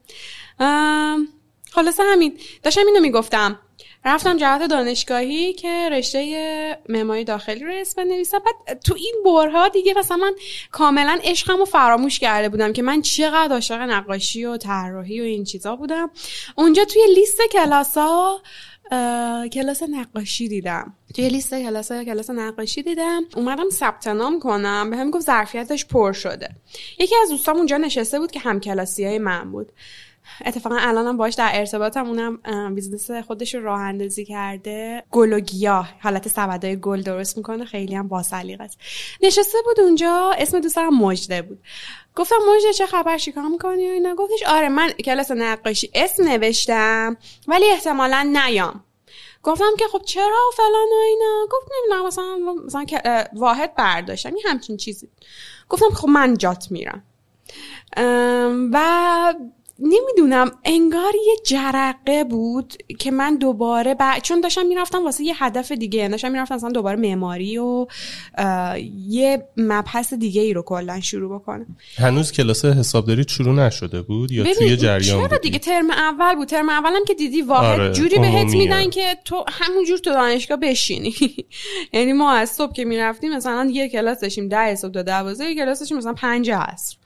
خلاصه 1.72 2.04
همین. 2.04 2.38
داشتم 2.64 2.82
اینو 2.88 3.02
می‌گفتم. 3.02 3.60
رفتم 4.06 4.38
جهت 4.38 4.64
دانشگاهی 4.64 5.54
که 5.54 5.90
رشته 5.92 6.80
معماری 6.90 7.24
داخلی 7.24 7.66
رو 7.66 7.72
اسم 7.74 8.04
بنویسم. 8.04 8.40
بعد 8.40 8.80
تو 8.80 8.96
این 8.96 9.16
برها 9.26 9.68
دیگه 9.68 9.94
مثلا 9.98 10.18
من 10.18 10.34
کاملا 10.72 11.20
عشقم 11.24 11.58
رو 11.58 11.66
فراموش 11.66 12.20
کرده 12.20 12.50
بودم 12.50 12.74
که 12.74 12.82
من 12.82 13.02
چقدر 13.02 13.54
عاشق 13.54 13.82
نقاشی 13.82 14.46
و 14.46 14.58
طراحی 14.58 15.22
و 15.22 15.24
این 15.24 15.44
چیزا 15.44 15.76
بودم. 15.76 16.12
اونجا 16.56 16.86
توی 16.86 17.02
لیست 17.16 17.42
کلاسا 17.52 18.40
کلاس 19.54 19.84
نقاشی 19.84 20.48
دیدم. 20.48 20.94
توی 21.16 21.30
لیست 21.30 21.54
کلاس 21.54 21.92
کلاس 21.92 22.30
نقاشی 22.30 22.84
دیدم. 22.84 23.24
اومدم 23.36 23.70
ثبت 23.70 24.08
نام 24.08 24.40
کنم. 24.40 24.90
بهم 24.90 25.12
گفت 25.12 25.26
ظرفیتش 25.26 25.86
پر 25.86 26.14
شده. 26.14 26.50
یکی 27.00 27.16
از 27.24 27.30
دوستام 27.30 27.58
اونجا 27.58 27.78
نشسته 27.78 28.20
بود 28.20 28.32
که 28.32 28.40
هم 28.40 28.60
کلاسی 28.60 29.06
های 29.06 29.20
من 29.20 29.52
بود. 29.52 29.72
اتفاقا 30.46 30.78
الانم 30.80 31.18
باش 31.18 31.34
در 31.34 31.50
ارتباطم 31.54 32.08
اونم 32.08 32.76
business 32.76 33.12
خودش 33.12 33.56
رو 33.56 33.64
راه 33.64 33.80
اندازی 33.80 34.26
کرده. 34.26 35.04
گل 35.12 35.34
و 35.34 35.40
گیاه 35.40 35.90
حالت 36.00 36.28
سبدای 36.28 36.80
گل 36.80 37.02
درست 37.02 37.38
می‌کنه 37.38 37.66
خیلی 37.66 37.96
هم 37.96 38.08
باسلیقه 38.08 38.64
است. 38.64 38.78
نشسته 39.22 39.58
بود 39.66 39.80
اونجا 39.80 40.32
اسم 40.38 40.60
دوستم 40.60 40.90
مجده 40.90 41.42
بود. 41.42 41.60
گفتم 42.16 42.36
مجده 42.56 42.74
چه 42.74 42.86
خبر؟ 42.86 43.18
چیکار 43.18 43.48
می‌کنی 43.48 43.88
و 43.88 43.92
اینا؟ 43.92 44.16
گفتش 44.16 44.44
آره 44.48 44.70
من 44.70 44.90
کلاس 44.90 45.32
نقاشی 45.32 45.92
اسم 45.94 46.24
نوشتم 46.24 47.18
ولی 47.48 47.66
احتمالا 47.72 48.30
نیام. 48.34 48.84
گفتم 49.44 49.72
که 49.80 49.86
خب 49.88 50.02
چرا 50.06 50.48
و 50.50 50.56
فلان 50.58 50.88
و 50.92 51.02
اینا؟ 51.08 51.48
گفت 51.52 51.72
نمی‌دونم 51.78 52.08
مثلا 52.08 52.38
مثلا 52.66 52.86
واحد 53.34 53.76
برداشتم 53.76 54.34
این 54.34 54.44
همچین 54.46 54.78
چیزی. 54.78 55.10
گفتم 55.70 55.90
خب 55.90 56.08
من 56.08 56.38
جات 56.38 56.68
میرم. 56.72 57.04
و 58.74 59.34
نمی‌دونم 59.82 60.52
انگار 60.66 61.14
یه 61.28 61.36
جرقه 61.46 62.24
بود 62.24 62.74
که 63.00 63.12
من 63.12 63.36
دوباره 63.36 63.96
ب... 63.96 64.20
چون 64.24 64.42
داشتم 64.42 64.66
می‌رفتم 64.66 65.06
واسه 65.06 65.24
یه 65.24 65.44
هدف 65.44 65.72
دیگه 65.72 66.08
داشتم 66.08 66.32
می‌رفتم 66.32 66.56
مثلا 66.56 66.70
دوباره 66.70 66.96
معماری 66.96 67.58
و 67.58 67.88
یه 69.08 69.48
مبحث 69.58 70.14
دیگه 70.14 70.42
ای 70.42 70.54
رو 70.54 70.62
کلا 70.62 71.00
شروع 71.00 71.40
بکنم. 71.40 71.78
هنوز 71.98 72.32
کلاس 72.32 72.66
حسابداری 72.66 73.26
شروع 73.28 73.56
نشده 73.56 74.02
بود 74.02 74.32
یا 74.32 74.54
توی 74.54 74.78
جریان 74.78 75.28
چرا 75.28 75.38
دیگه؟ 75.38 75.60
ترم 75.60 75.92
اول 75.92 76.36
بود. 76.36 76.48
ترم 76.48 76.70
اولم 76.70 77.06
که 77.08 77.14
دیدی 77.14 77.42
واحد 77.42 77.80
آره، 77.80 77.94
جوری 77.94 78.20
بهت 78.20 78.54
میدن 78.54 78.90
که 78.90 79.18
تو 79.26 79.46
همونجور 79.48 79.98
تو 79.98 80.12
دانشگاه 80.12 80.58
بشینی. 80.58 81.16
یعنی 81.94 82.14
ما 82.14 82.32
از 82.32 82.50
صبح 82.50 82.74
که 82.74 82.86
می‌رفتیم 82.86 83.34
مثلا 83.34 83.70
یه 83.72 83.90
کلاس 83.90 84.20
داشتیم 84.20 84.48
ده 84.48 84.76
صبح 84.76 84.92
تا 84.92 85.02
دوازده 85.02 85.46
یه 85.46 85.56
کلاس 85.56 85.80
داشتیم 85.80 85.98
مثلا 85.98 86.14
5 86.14 86.52
عصر. 86.52 86.98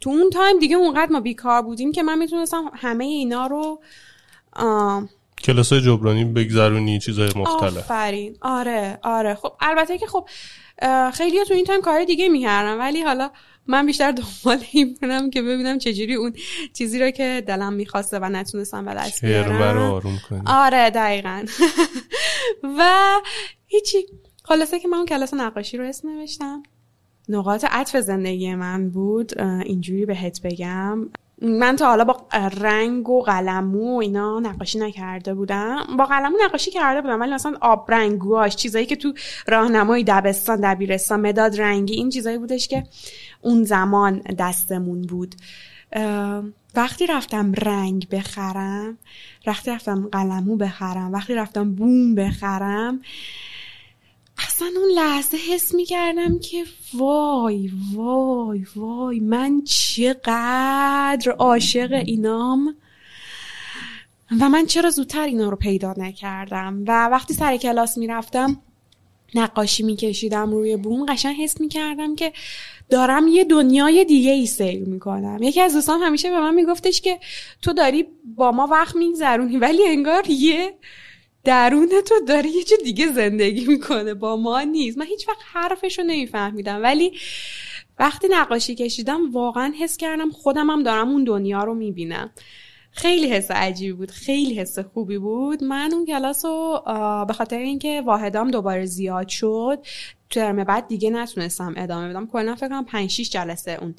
تو 0.00 0.10
اون 0.10 0.30
time 0.30 0.58
دیگه 0.58 0.76
اونقدر 0.76 1.12
ما 1.12 1.20
بیکار 1.20 1.62
بودیم 1.62 1.92
که 1.92 2.02
من 2.02 2.18
می‌تونستم 2.18 2.70
همه 2.74 3.04
اینا 3.04 3.46
رو 3.46 3.80
کلاس 5.44 5.72
جبرانی 5.72 6.24
بگذرونی 6.24 6.98
چیزای 6.98 7.30
مختلف. 7.36 7.76
آفرین. 7.76 8.36
آره 8.40 8.98
آره. 9.02 9.34
خب 9.34 9.52
البته 9.60 9.98
که 9.98 10.06
خب 10.06 10.28
خیلی 11.12 11.44
تو 11.44 11.54
این 11.54 11.64
تایم 11.64 11.80
کار 11.80 12.04
دیگه 12.04 12.28
می‌کردم 12.28 12.78
ولی 12.80 13.02
حالا 13.02 13.30
من 13.66 13.86
بیشتر 13.86 14.12
دنبال 14.12 14.64
این 14.72 14.96
بودم 15.00 15.30
که 15.30 15.42
ببینم 15.42 15.78
چجوری 15.78 16.14
اون 16.14 16.34
چیزی 16.72 16.98
رو 16.98 17.10
که 17.10 17.44
دلم 17.46 17.72
می‌خواسته 17.72 18.18
و 18.18 18.24
نتونستم 18.24 18.84
به 18.84 18.94
دست 18.94 19.24
بیارم. 19.24 19.58
آره 20.46 20.90
دقیقا. 20.90 21.44
و 22.78 22.90
هیچی. 23.66 24.06
خلاصه 24.44 24.80
که 24.80 24.88
من 24.88 24.96
اون 24.96 25.06
کلاس 25.06 25.34
نقاشی 25.34 25.76
رو 25.76 25.84
اسم 25.84 26.08
نوشتم. 26.08 26.62
نقاط 27.28 27.64
عطف 27.70 27.96
زندگی 27.96 28.54
من 28.54 28.90
بود 28.90 29.40
اینجوری 29.40 30.06
بهت 30.06 30.40
بگم. 30.42 31.08
من 31.42 31.76
تا 31.76 31.86
حالا 31.86 32.04
با 32.04 32.26
رنگ 32.60 33.08
و 33.08 33.22
قلمو 33.22 33.96
و 33.96 34.00
اینا 34.00 34.40
نقاشی 34.40 34.78
نکرده 34.78 35.34
بودم. 35.34 35.86
با 35.98 36.04
قلمو 36.04 36.36
نقاشی 36.44 36.70
کرده 36.70 37.00
بودم 37.00 37.20
ولی 37.20 37.32
مثلا 37.34 37.56
آب 37.60 37.90
رنگواش 37.90 38.56
چیزایی 38.56 38.86
که 38.86 38.96
تو 38.96 39.12
راهنمای 39.48 40.04
دبستان 40.06 40.60
دبیرستان 40.60 41.20
مداد 41.20 41.60
رنگی 41.60 41.94
این 41.94 42.10
چیزایی 42.10 42.38
بودش 42.38 42.68
که 42.68 42.84
اون 43.42 43.64
زمان 43.64 44.18
دستمون 44.18 45.02
بود. 45.02 45.34
وقتی 46.74 47.06
رفتم 47.06 47.52
رنگ 47.52 48.08
بخرم 48.08 48.98
وقتی 49.46 49.70
رفتم 49.70 50.08
قلمو 50.12 50.56
بخرم 50.56 51.12
وقتی 51.12 51.34
رفتم 51.34 51.74
بوم 51.74 52.14
بخرم 52.14 53.00
اصلا 54.38 54.68
اون 54.76 54.90
لحظه 54.94 55.36
حس 55.36 55.74
می 55.74 55.84
کردم 55.84 56.38
که 56.38 56.64
وای 56.94 57.70
وای 57.92 58.66
وای 58.76 59.20
من 59.20 59.62
چقدر 59.64 61.30
عاشق 61.38 61.92
اینام 61.92 62.76
و 64.40 64.48
من 64.48 64.66
چرا 64.66 64.90
زودتر 64.90 65.24
اینا 65.24 65.48
رو 65.48 65.56
پیدا 65.56 65.94
نکردم؟ 65.96 66.84
و 66.86 67.08
وقتی 67.08 67.34
سر 67.34 67.56
کلاس 67.56 67.98
می‌رفتم 67.98 68.60
نقاشی 69.34 69.82
میکشیدم 69.82 70.50
روی 70.50 70.76
بوم 70.76 71.06
قشن 71.06 71.32
حس 71.32 71.60
می‌کردم 71.60 72.16
که 72.16 72.32
دارم 72.90 73.28
یه 73.28 73.44
دنیای 73.44 74.04
دیگه 74.04 74.30
ای 74.30 74.46
سیر 74.46 74.88
می‌کنم. 74.88 75.38
یکی 75.42 75.60
از 75.60 75.74
دوستان 75.74 76.00
همیشه 76.00 76.30
به 76.30 76.40
من 76.40 76.54
میگفتش 76.54 77.00
که 77.00 77.18
تو 77.62 77.72
داری 77.72 78.06
با 78.24 78.52
ما 78.52 78.66
وقت 78.66 78.96
میگذرونی 78.96 79.56
ولی 79.56 79.88
انگار 79.88 80.30
یه 80.30 80.74
درون 81.44 81.88
تو 81.88 82.14
داره 82.28 82.50
یه 82.50 82.62
چه 82.62 82.76
دیگه 82.76 83.12
زندگی 83.12 83.64
می‌کنه. 83.64 84.14
با 84.14 84.36
ما 84.36 84.60
نیست. 84.60 84.98
من 84.98 85.06
هیچ 85.06 85.28
وقت 85.28 85.38
حرفش 85.52 85.98
رو 85.98 86.04
نمیفهمیدم. 86.04 86.82
ولی 86.82 87.12
وقتی 87.98 88.28
نقاشی 88.30 88.74
کشیدم 88.74 89.32
واقعا 89.32 89.72
حس 89.80 89.96
کردم 89.96 90.30
خودم 90.30 90.70
هم 90.70 90.82
دارم 90.82 91.08
اون 91.08 91.24
دنیا 91.24 91.64
رو 91.64 91.74
می‌بینم. 91.74 92.30
خیلی 92.90 93.28
حس 93.28 93.50
عجیبی 93.50 93.92
بود. 93.92 94.10
خیلی 94.10 94.54
حس 94.54 94.78
خوبی 94.78 95.18
بود. 95.18 95.64
من 95.64 95.90
اون 95.92 96.06
کلاس 96.06 96.44
رو 96.44 96.82
به 97.28 97.32
خاطر 97.32 97.58
اینکه 97.58 98.02
واحدام 98.06 98.50
دوباره 98.50 98.84
زیاد 98.84 99.28
شد 99.28 99.78
ترم 100.30 100.64
بعد 100.64 100.88
دیگه 100.88 101.10
نتونستم 101.10 101.74
ادامه 101.76 102.08
بدم. 102.08 102.26
کلا 102.26 102.54
فکر 102.54 102.68
کنم 102.68 102.84
5 102.84 103.10
6 103.10 103.30
جلسه 103.30 103.78
اون 103.80 103.94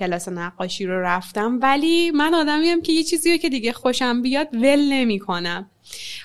کلاس 0.00 0.28
نقاشی 0.28 0.86
رو 0.86 1.02
رفتم. 1.02 1.58
ولی 1.62 2.10
من 2.10 2.34
آدمیم 2.34 2.82
که 2.82 2.92
یه 2.92 3.02
چیزی 3.02 3.38
که 3.38 3.48
دیگه 3.48 3.72
خوشم 3.72 4.22
بیاد 4.22 4.48
ول 4.52 4.92
نمی‌کنم. 4.92 5.70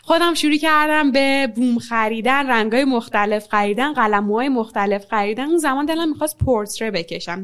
خودم 0.03 0.33
شروع 0.33 0.57
کردم 0.57 1.11
به 1.11 1.47
بوم 1.55 1.79
خریدن 1.79 2.47
رنگای 2.47 2.85
مختلف 2.85 3.47
خریدن 3.47 3.93
قلموهای 3.93 4.49
مختلف 4.49 5.05
خریدن. 5.07 5.45
اون 5.45 5.57
زمان 5.57 5.85
دلم 5.85 6.09
می‌خواست 6.09 6.37
پورتره 6.37 6.91
بکشم 6.91 7.43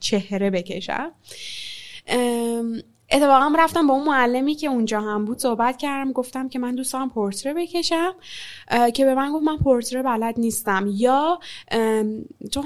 چهره 0.00 0.50
بکشم. 0.50 1.12
اتفاقا 3.10 3.52
رفتم 3.58 3.86
با 3.86 3.94
اون 3.94 4.04
معلمی 4.04 4.54
که 4.54 4.66
اونجا 4.66 5.00
هم 5.00 5.24
بود 5.24 5.38
صحبت 5.38 5.76
کردم. 5.76 6.12
گفتم 6.12 6.48
که 6.48 6.58
من 6.58 6.74
دوست 6.74 6.92
دارم 6.92 7.10
پورتره 7.10 7.54
بکشم. 7.54 8.14
که 8.94 9.04
به 9.04 9.14
من 9.14 9.32
گفت 9.32 9.44
من 9.44 9.56
پورتره 9.56 10.02
بلد 10.02 10.34
نیستم. 10.38 10.88
یا 10.92 11.40
تو 12.52 12.64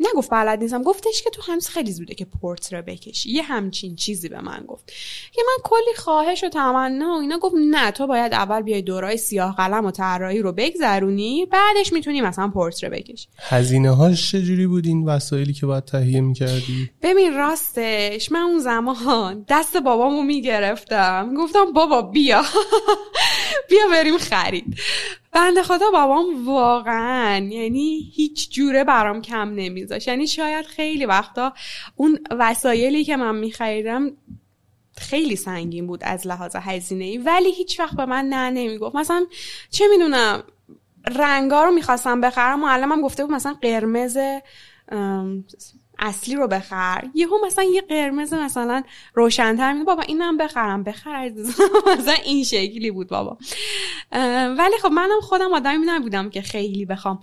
نگفت 0.00 0.30
بلد 0.30 0.62
نیستم 0.62 0.82
گفتش 0.82 1.22
که 1.22 1.30
تو 1.30 1.42
هنوز 1.42 1.68
خیلی 1.68 1.92
زوده 1.92 2.14
که 2.14 2.24
پورتره 2.24 2.82
بکشی. 2.82 3.30
یه 3.30 3.42
همچین 3.42 3.96
چیزی 3.96 4.28
به 4.28 4.40
من 4.40 4.64
گفت. 4.68 4.92
که 5.32 5.42
من 5.46 5.62
کلی 5.64 5.94
خواهش 5.96 6.44
و 6.44 6.48
تمنا 6.48 7.14
و 7.16 7.20
اینا 7.20 7.38
گفت 7.38 7.54
نه 7.70 7.90
تو 7.90 8.06
باید 8.06 8.32
اول 8.32 8.62
بیای 8.62 8.82
دورای 8.82 9.16
سیاه 9.16 9.56
قلم 9.56 9.84
و 9.84 9.90
طراحی 9.90 10.38
رو 10.38 10.52
بگذرونی 10.52 11.46
بعدش 11.46 11.92
می‌تونی 11.92 12.20
مثلا 12.20 12.48
پورتره 12.48 12.90
بکشی. 12.90 13.28
هزینه 13.38 13.90
هاش 13.90 14.30
چجوری 14.32 14.66
بود 14.66 14.86
این 14.86 15.04
وسایلی 15.04 15.52
که 15.52 15.66
باید 15.66 15.84
تهیه 15.84 16.20
می‌کردی؟ 16.20 16.90
ببین 17.02 17.34
راستش 17.34 18.32
من 18.32 18.40
اون 18.40 18.58
زمان 18.58 19.44
دست 19.48 19.76
بابامو 19.76 20.22
می‌گرفتم. 20.22 21.34
گفتم 21.36 21.72
بابا 21.72 22.02
بیا. 22.02 22.42
بیا 23.70 23.88
بریم 23.90 24.18
خرید. 24.18 24.76
بنده 25.36 25.62
خدا 25.62 25.90
بابام 25.90 26.46
واقعا 26.46 27.36
یعنی 27.50 28.12
هیچ 28.14 28.50
جوره 28.50 28.84
برام 28.84 29.22
کم 29.22 29.54
نمیذاش. 29.54 30.06
یعنی 30.06 30.26
شاید 30.26 30.66
خیلی 30.66 31.06
وقتا 31.06 31.52
اون 31.96 32.18
وسایلی 32.30 33.04
که 33.04 33.16
من 33.16 33.34
میخریدم 33.36 34.10
خیلی 34.96 35.36
سنگین 35.36 35.86
بود 35.86 36.04
از 36.04 36.26
لحاظ 36.26 36.56
هزینه 36.56 37.04
ای 37.04 37.18
ولی 37.18 37.52
هیچ 37.52 37.80
وقت 37.80 37.96
به 37.96 38.06
من 38.06 38.24
نه 38.24 38.50
نمی‌گفت. 38.50 38.96
مثلا 38.96 39.26
چه 39.70 39.84
می‌دونم 39.90 40.42
رنگا 41.06 41.64
رو 41.64 41.70
می‌خواستم 41.70 42.20
بخرم 42.20 42.60
معلمم 42.60 43.02
گفته 43.02 43.24
بود 43.24 43.34
مثلا 43.34 43.56
قرمز 43.62 44.18
اصلی 45.98 46.34
رو 46.34 46.48
بخر. 46.48 47.04
یهو 47.14 47.46
مثلا 47.46 47.64
یه 47.64 47.80
قرمز 47.80 48.34
مثلا 48.34 48.82
روشنتر 49.14 49.72
میده. 49.72 49.84
بابا 49.84 50.02
اینم 50.02 50.36
بخرم. 50.36 50.82
بخر 50.82 51.32
مثلا 51.98 52.14
این 52.24 52.44
شکلی 52.44 52.90
بود 52.90 53.08
بابا. 53.08 53.38
ولی 54.58 54.78
خب 54.82 54.88
منم 54.88 55.20
خودم 55.22 55.52
آدمی 55.52 55.86
نبودم 55.86 56.30
که 56.30 56.42
خیلی 56.42 56.84
بخوام 56.84 57.20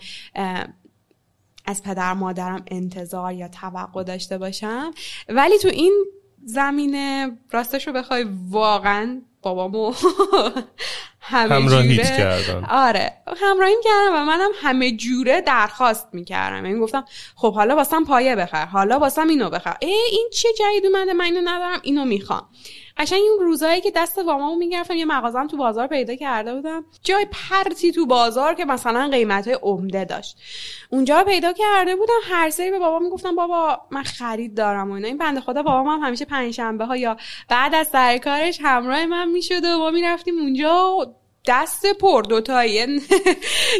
از 1.65 1.83
پدر 1.83 2.13
مادرم 2.13 2.63
انتظار 2.67 3.33
یا 3.33 3.47
توقع 3.47 4.03
داشته 4.03 4.37
باشم. 4.37 4.91
ولی 5.29 5.57
تو 5.57 5.67
این 5.67 6.05
زمینه 6.45 7.37
راستش 7.51 7.87
رو 7.87 7.93
بخوای 7.93 8.25
واقعا 8.49 9.21
بابامو 9.43 9.93
همه 11.19 11.55
همراهیت 11.55 12.17
کردن. 12.17 12.65
آره. 12.69 13.13
همراهیم 13.37 13.77
کردم 13.83 14.15
و 14.15 14.25
منم 14.25 14.49
همه 14.61 14.91
جوره 14.91 15.41
درخواست 15.41 16.07
می‌کردم. 16.13 16.65
یعنی 16.65 16.79
گفتم 16.79 17.05
خب 17.35 17.53
حالا 17.53 17.75
واسم 17.75 18.05
پایه 18.05 18.35
بخر 18.35 18.65
حالا 18.65 18.99
واسم 18.99 19.27
اینو 19.27 19.49
بخر. 19.49 19.77
ای 19.79 19.97
این 20.11 20.29
چه 20.33 20.49
جدید 20.59 20.85
اومده؟ 20.85 21.13
من 21.13 21.25
اینو 21.25 21.41
ندارم 21.43 21.79
اینو 21.83 22.05
می‌خوام. 22.05 22.49
قشنگ 22.97 23.19
این 23.19 23.37
روزایی 23.39 23.81
که 23.81 23.91
دست 23.91 24.17
وامامو 24.17 24.55
می‌گرفتم 24.55 24.95
یه 24.95 25.05
مغازم 25.05 25.47
تو 25.47 25.57
بازار 25.57 25.87
پیدا 25.87 26.15
کرده 26.15 26.55
بودم. 26.55 26.85
جای 27.03 27.27
پرتی 27.31 27.91
تو 27.91 28.05
بازار 28.05 28.53
که 28.53 28.65
مثلا 28.65 29.09
قیمت 29.11 29.47
های 29.47 29.57
عمده 29.61 30.05
داشت. 30.05 30.37
اونجا 30.89 31.23
پیدا 31.23 31.53
کرده 31.53 31.95
بودم 31.95 32.19
هر 32.23 32.49
سری 32.49 32.71
به 32.71 32.79
بابا 32.79 32.99
می‌گفتم 32.99 33.35
بابا 33.35 33.81
من 33.91 34.03
خرید 34.03 34.57
دارم 34.57 34.91
و 34.91 34.93
اینا. 34.93 35.07
این 35.07 35.17
بنده 35.17 35.41
خدا 35.41 35.63
بابام 35.63 35.87
هم 35.87 36.07
همیشه 36.07 36.25
پنجشنبه 36.25 36.85
ها 36.85 36.97
یا 36.97 37.17
بعد 37.49 37.75
از 37.75 37.87
سر 37.87 38.17
کارش 38.17 38.59
همراه 38.61 39.05
من 39.05 39.29
می‌شد 39.29 39.65
و 39.65 39.79
ما 39.79 39.91
می‌رفتیم 39.91 40.39
اونجا 40.39 40.97
دست 41.47 41.85
پر. 41.85 42.21
دوتایی 42.21 43.01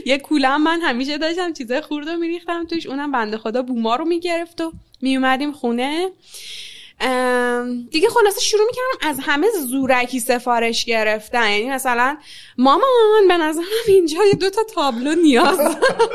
یه 0.05 0.17
کولم 0.27 0.63
من 0.63 0.81
همیشه 0.81 1.17
داشتم 1.17 1.53
چیزای 1.53 1.81
خورد 1.81 2.07
و 2.07 2.17
میریختم 2.17 2.65
توش. 2.65 2.85
اونم 2.85 3.11
بنده 3.11 3.37
خدا 3.37 3.61
بوما 3.61 3.95
رو 3.95 4.05
می‌گرفت 4.05 4.61
و 4.61 4.71
میومدیم 5.01 5.51
خونه. 5.51 6.09
دیگه 7.91 8.09
خلاصه 8.09 8.41
شروع 8.41 8.65
می‌کردم 8.65 9.09
از 9.09 9.19
همه 9.21 9.47
زورکی 9.69 10.19
سفارش 10.19 10.85
گرفتن. 10.85 11.49
یعنی 11.49 11.69
مثلا 11.69 12.17
مامان 12.57 13.27
به 13.27 13.37
نظرم 13.37 13.63
اینجا 13.87 14.17
دو 14.39 14.49
تا 14.49 14.63
تابلو 14.75 15.15
نیاز 15.15 15.59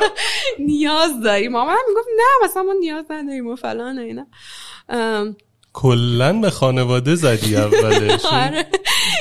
نیاز 0.58 1.20
داری. 1.20 1.48
مامان 1.48 1.76
می‌گفت 1.88 2.08
نه 2.16 2.44
مثلا 2.44 2.62
ما 2.62 2.72
نیاز 2.72 3.04
نداریم 3.10 3.46
و 3.46 3.56
فلان 3.56 3.98
و 3.98 4.02
اینا. 4.02 4.26
کلا 5.72 6.32
به 6.32 6.50
خانواده 6.50 7.14
زدی 7.14 7.56
اولش؟ 7.56 8.24
آره. 8.32 8.66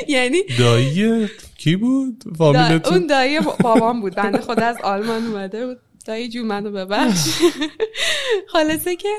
یعنی 0.08 0.44
دایی 0.60 1.28
کی 1.58 1.76
بود؟ 1.76 2.24
اون 2.40 3.08
دایی 3.08 3.40
بابام 3.40 4.02
بود. 4.02 4.16
بنده 4.16 4.42
خود 4.42 4.60
از 4.60 4.78
آلمان 4.84 5.26
اومده 5.28 5.68
بود. 5.68 5.80
دایی 6.08 6.30
جون 6.30 6.46
منو 6.46 6.72
ببخش. 6.72 7.30
خلاصه 8.54 8.96
که 8.96 9.10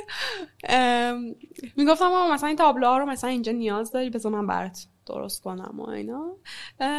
می‌گفتم 1.76 2.30
مثلا 2.32 2.48
این 2.48 2.56
تابلوها 2.56 2.98
رو 2.98 3.06
مثلا 3.06 3.30
اینجا 3.30 3.52
نیاز 3.52 3.92
داری 3.92 4.10
بذار 4.10 4.32
من 4.32 4.46
برات 4.46 4.86
درست 5.06 5.42
کنم 5.42 5.80
و 5.80 5.88
اینا. 5.88 6.36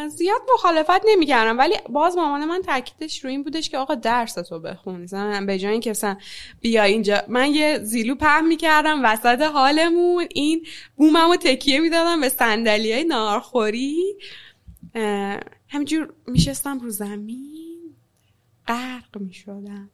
زیاد 0.08 0.40
مخالفت 0.54 1.00
نمی‌کردم 1.08 1.58
ولی 1.58 1.74
باز 1.88 2.16
مامان 2.16 2.44
من 2.44 2.62
تاکیدش 2.62 3.24
رو 3.24 3.30
این 3.30 3.42
بودش 3.42 3.70
که 3.70 3.78
آقا 3.78 3.94
درس 3.94 4.34
تو 4.34 4.58
بخون. 4.58 5.00
مثلا 5.00 5.44
به 5.46 5.58
جای 5.58 5.72
اینکه 5.72 5.90
مثلا 5.90 6.16
بیا 6.60 6.82
اینجا 6.82 7.22
من 7.28 7.54
یه 7.54 7.78
زیلو 7.82 8.14
پهن 8.14 8.46
می‌کردم 8.46 9.00
وسط 9.04 9.40
حالمون 9.42 10.26
این 10.34 10.66
بوممو 10.96 11.36
تکیه 11.36 11.80
می‌دادم 11.80 12.20
به 12.20 12.28
صندلی 12.28 12.92
های 12.92 13.04
نارخوری 13.04 14.16
همینجور 15.68 16.12
میشستم 16.26 16.80
رو 16.80 16.90
زمین. 16.90 17.69
غرق 18.70 19.18
می 19.18 19.32
شدم 19.32 19.90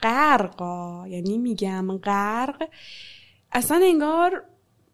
غرقا 0.00 1.08
یعنی 1.08 1.38
میگم 1.38 1.98
غرق. 1.98 2.68
اصلا 3.52 3.80
انگار 3.84 4.44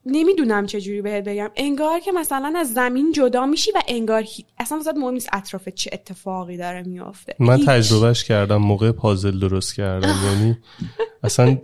نمی‌دونم 0.06 0.66
چجوری 0.66 1.02
بهت 1.02 1.24
بگم. 1.24 1.50
انگار 1.56 2.00
که 2.00 2.12
مثلا 2.12 2.52
از 2.56 2.72
زمین 2.72 3.12
جدا 3.12 3.46
میشی 3.46 3.70
و 3.74 3.80
انگار 3.88 4.22
هی... 4.22 4.44
اصلا 4.58 4.78
واسه 4.78 4.92
مهم 4.92 5.14
نیست 5.14 5.28
اطراف 5.32 5.68
چه 5.68 5.90
اتفاقی 5.92 6.56
داره 6.56 6.82
میافته. 6.82 7.34
من 7.38 7.64
تجربهش 7.66 8.24
کردم 8.24 8.56
موقع 8.56 8.92
پازل 8.92 9.38
درست 9.38 9.74
کردم. 9.74 10.14
یعنی 10.32 10.56
اصلا 11.22 11.58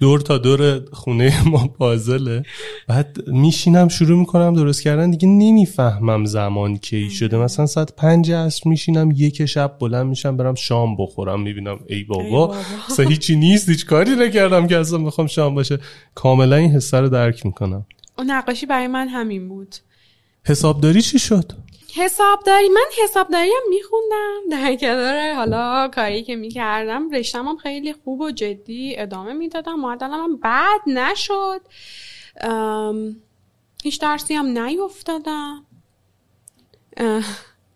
دور 0.00 0.20
تا 0.20 0.38
دور 0.38 0.80
خونه 0.92 1.48
ما 1.48 1.68
پازله. 1.78 2.42
بعد 2.88 3.16
میشینم 3.26 3.88
شروع 3.88 4.18
می‌کنم 4.18 4.54
درست 4.54 4.82
کردن. 4.82 5.10
دیگه 5.10 5.28
نمی‌فهمم 5.28 6.24
زمان 6.24 6.76
کی 6.76 7.10
شده. 7.10 7.36
مثلا 7.36 7.66
ساعت 7.66 7.96
پنج 7.96 8.32
عصر 8.32 8.68
میشینم 8.68 9.10
یک 9.16 9.44
شب 9.44 9.76
بلند 9.80 10.06
میشم 10.06 10.36
برم 10.36 10.54
شام 10.54 10.96
بخورم. 10.96 11.40
می‌بینم 11.40 11.78
ای 11.86 12.04
بابا 12.04 12.56
اصلا 12.90 13.08
هیچی 13.08 13.36
نیست. 13.36 13.68
هیچ 13.68 13.86
کاری 13.86 14.16
نکردم 14.16 14.66
که 14.66 14.76
اصلا 14.78 14.98
می‌خوام 14.98 15.26
شام 15.26 15.54
باشه. 15.54 15.78
کاملا 16.14 16.56
این 16.56 16.70
حسه 16.70 17.00
رو 17.00 17.08
درک 17.18 17.46
می‌کنم. 17.46 17.86
اون 18.18 18.30
نقاشی 18.30 18.66
برای 18.66 18.86
من 18.86 19.08
همین 19.08 19.48
بود. 19.48 19.74
حسابداری 20.44 21.02
چی 21.02 21.18
شد؟ 21.18 21.52
حسابداری 21.94 22.68
من 22.68 22.86
حسابداری 23.04 23.50
هم 23.50 23.70
میخوندم. 23.70 24.40
در 24.50 24.76
کنار 24.76 25.34
حالا 25.34 25.88
کاری 25.94 26.22
که 26.22 26.36
می‌کردم 26.36 27.10
رشتم 27.10 27.48
هم 27.48 27.56
خیلی 27.56 27.92
خوب 27.92 28.20
و 28.20 28.30
جدی 28.30 28.94
ادامه 28.98 29.32
می‌دادم. 29.32 29.80
معدلم 29.80 30.12
هم 30.12 30.36
بد 30.36 30.80
نشد. 30.86 31.60
هیچ 33.82 34.00
درسی 34.00 34.34
هم 34.34 34.58
نیفتادم. 34.58 35.64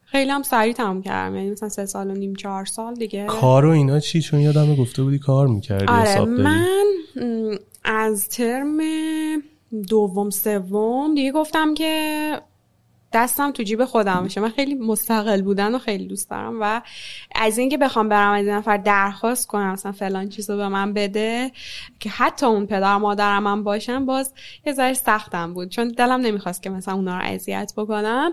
خیلی 0.05 0.31
هم 0.31 0.43
سریع 0.43 0.73
تمام 0.73 1.03
کردم. 1.03 1.37
یعنی 1.37 1.51
مثلا 1.51 1.69
سه 1.69 1.87
سال 1.87 2.11
و 2.11 2.15
نیم 2.15 2.35
چهار 2.35 2.65
سال 2.65 2.95
دیگه. 2.95 3.27
کار 3.27 3.67
و 3.67 3.71
اینا 3.71 4.01
چی؟ 4.01 4.21
چون 4.21 4.41
یادم 4.41 4.77
گفته 4.77 5.03
بودی 5.03 5.19
کار 5.19 5.47
می‌کردی 5.47 5.87
آره 5.87 6.25
من 6.25 6.67
از 7.85 8.29
ترم 8.29 8.79
دوم 9.89 10.31
سوم 10.31 11.15
دیگه 11.15 11.33
گفتم 11.33 11.75
که 11.75 12.43
دستم 13.15 13.51
تو 13.51 13.63
جیب 13.63 13.85
خودم 13.85 14.21
باشه 14.23 14.41
من 14.41 14.51
خیلی 14.51 14.75
مستقل 14.75 15.43
بودن 15.43 15.75
و 15.75 15.79
خیلی 15.79 16.07
دوست 16.07 16.31
دارم 16.31 16.59
و 16.61 16.81
از 17.35 17.59
اینکه 17.59 17.77
بخوام 17.79 18.09
برم 18.09 18.33
از 18.33 18.47
این 18.47 18.55
نفر 18.55 18.77
درخواست 18.77 19.47
کنم 19.47 19.73
مثلا 19.73 19.93
فلان 19.93 20.29
چیزو 20.29 20.57
به 20.57 20.69
من 20.69 20.93
بده 20.93 21.53
که 22.01 22.11
حتی 22.11 22.47
اون 22.47 22.67
پدر 22.67 22.97
مادرم 22.97 23.47
هم 23.47 23.65
باشم 23.65 24.07
باز 24.07 24.33
یه 24.67 24.73
ذره 24.73 24.93
سختم 24.93 25.55
بود. 25.55 25.69
چون 25.69 25.89
دلم 25.89 26.21
نمی‌خواست 26.21 26.63
که 26.63 26.71
مثلا 26.71 26.95
اونا 26.95 27.19
رو 27.19 27.25
اذیت 27.25 27.73
بکنم. 27.77 28.33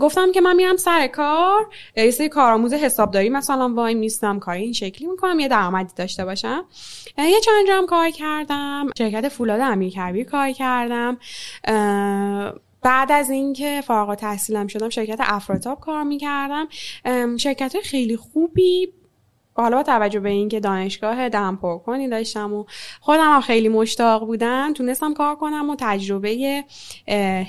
گفتم 0.00 0.32
که 0.32 0.40
من 0.40 0.56
میرم 0.56 0.76
سر 0.76 1.06
کار. 1.06 1.66
یه 1.96 2.10
سری 2.10 2.28
کارآموز 2.28 2.72
حسابداری 2.72 3.28
مثلا 3.28 3.68
وای 3.68 3.94
میستم 3.94 4.38
کاری 4.38 4.62
این 4.62 4.72
شکلی 4.72 5.08
می‌کنم 5.08 5.40
یه 5.40 5.48
درآمدی 5.48 5.92
داشته 5.96 6.24
باشم. 6.24 6.64
یه 7.18 7.40
چند 7.40 7.68
هم 7.68 7.86
کار 7.86 8.10
کردم. 8.10 8.86
شرکت 8.98 9.28
فولاد 9.28 9.60
امیرکبیر 9.60 10.24
کار 10.24 10.52
کردم. 10.52 11.18
بعد 12.86 13.12
از 13.12 13.30
اینکه 13.30 13.82
فارغ 13.86 14.14
تحصیلم 14.14 14.66
شدم 14.66 14.88
شرکت 14.88 15.18
افراتاب 15.20 15.80
کار 15.80 16.02
می‌کردم. 16.02 16.68
شرکت 17.36 17.76
خیلی 17.80 18.16
خوبی 18.16 18.92
حالا 19.54 19.76
با 19.76 19.82
توجه 19.82 20.20
به 20.20 20.28
اینکه 20.28 20.60
دانشگاه 20.60 21.28
دم 21.28 21.58
کنی 21.86 22.08
داشتم 22.08 22.54
و 22.54 22.64
خودم 23.00 23.34
هم 23.34 23.40
خیلی 23.40 23.68
مشتاق 23.68 24.26
بودم 24.26 24.72
تونستم 24.72 25.14
کار 25.14 25.36
کنم 25.36 25.70
و 25.70 25.76
تجربه 25.78 26.64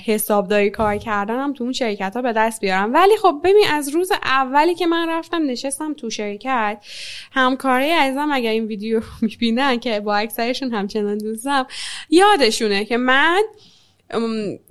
حسابداری 0.06 0.70
کار 0.70 0.96
کردنم 0.96 1.52
تو 1.52 1.64
اون 1.64 1.72
شرکت 1.72 2.16
ها 2.16 2.22
به 2.22 2.32
دست 2.32 2.60
بیارم. 2.60 2.94
ولی 2.94 3.16
خب 3.16 3.40
ببین 3.44 3.64
از 3.70 3.88
روز 3.88 4.12
اولی 4.12 4.74
که 4.74 4.86
من 4.86 5.08
رفتم 5.08 5.46
نشستم 5.46 5.94
تو 5.94 6.10
شرکت. 6.10 6.84
همکارای 7.32 7.90
عزیزم 7.90 8.28
اگر 8.32 8.50
این 8.50 8.64
ویدیو 8.64 9.00
می‌بینن 9.22 9.78
که 9.78 10.00
با 10.00 10.16
اکثرشون 10.16 10.74
همچنان 10.74 11.18
دوستم 11.18 11.66
یادشونه 12.10 12.84
که 12.84 12.96
من 12.96 13.42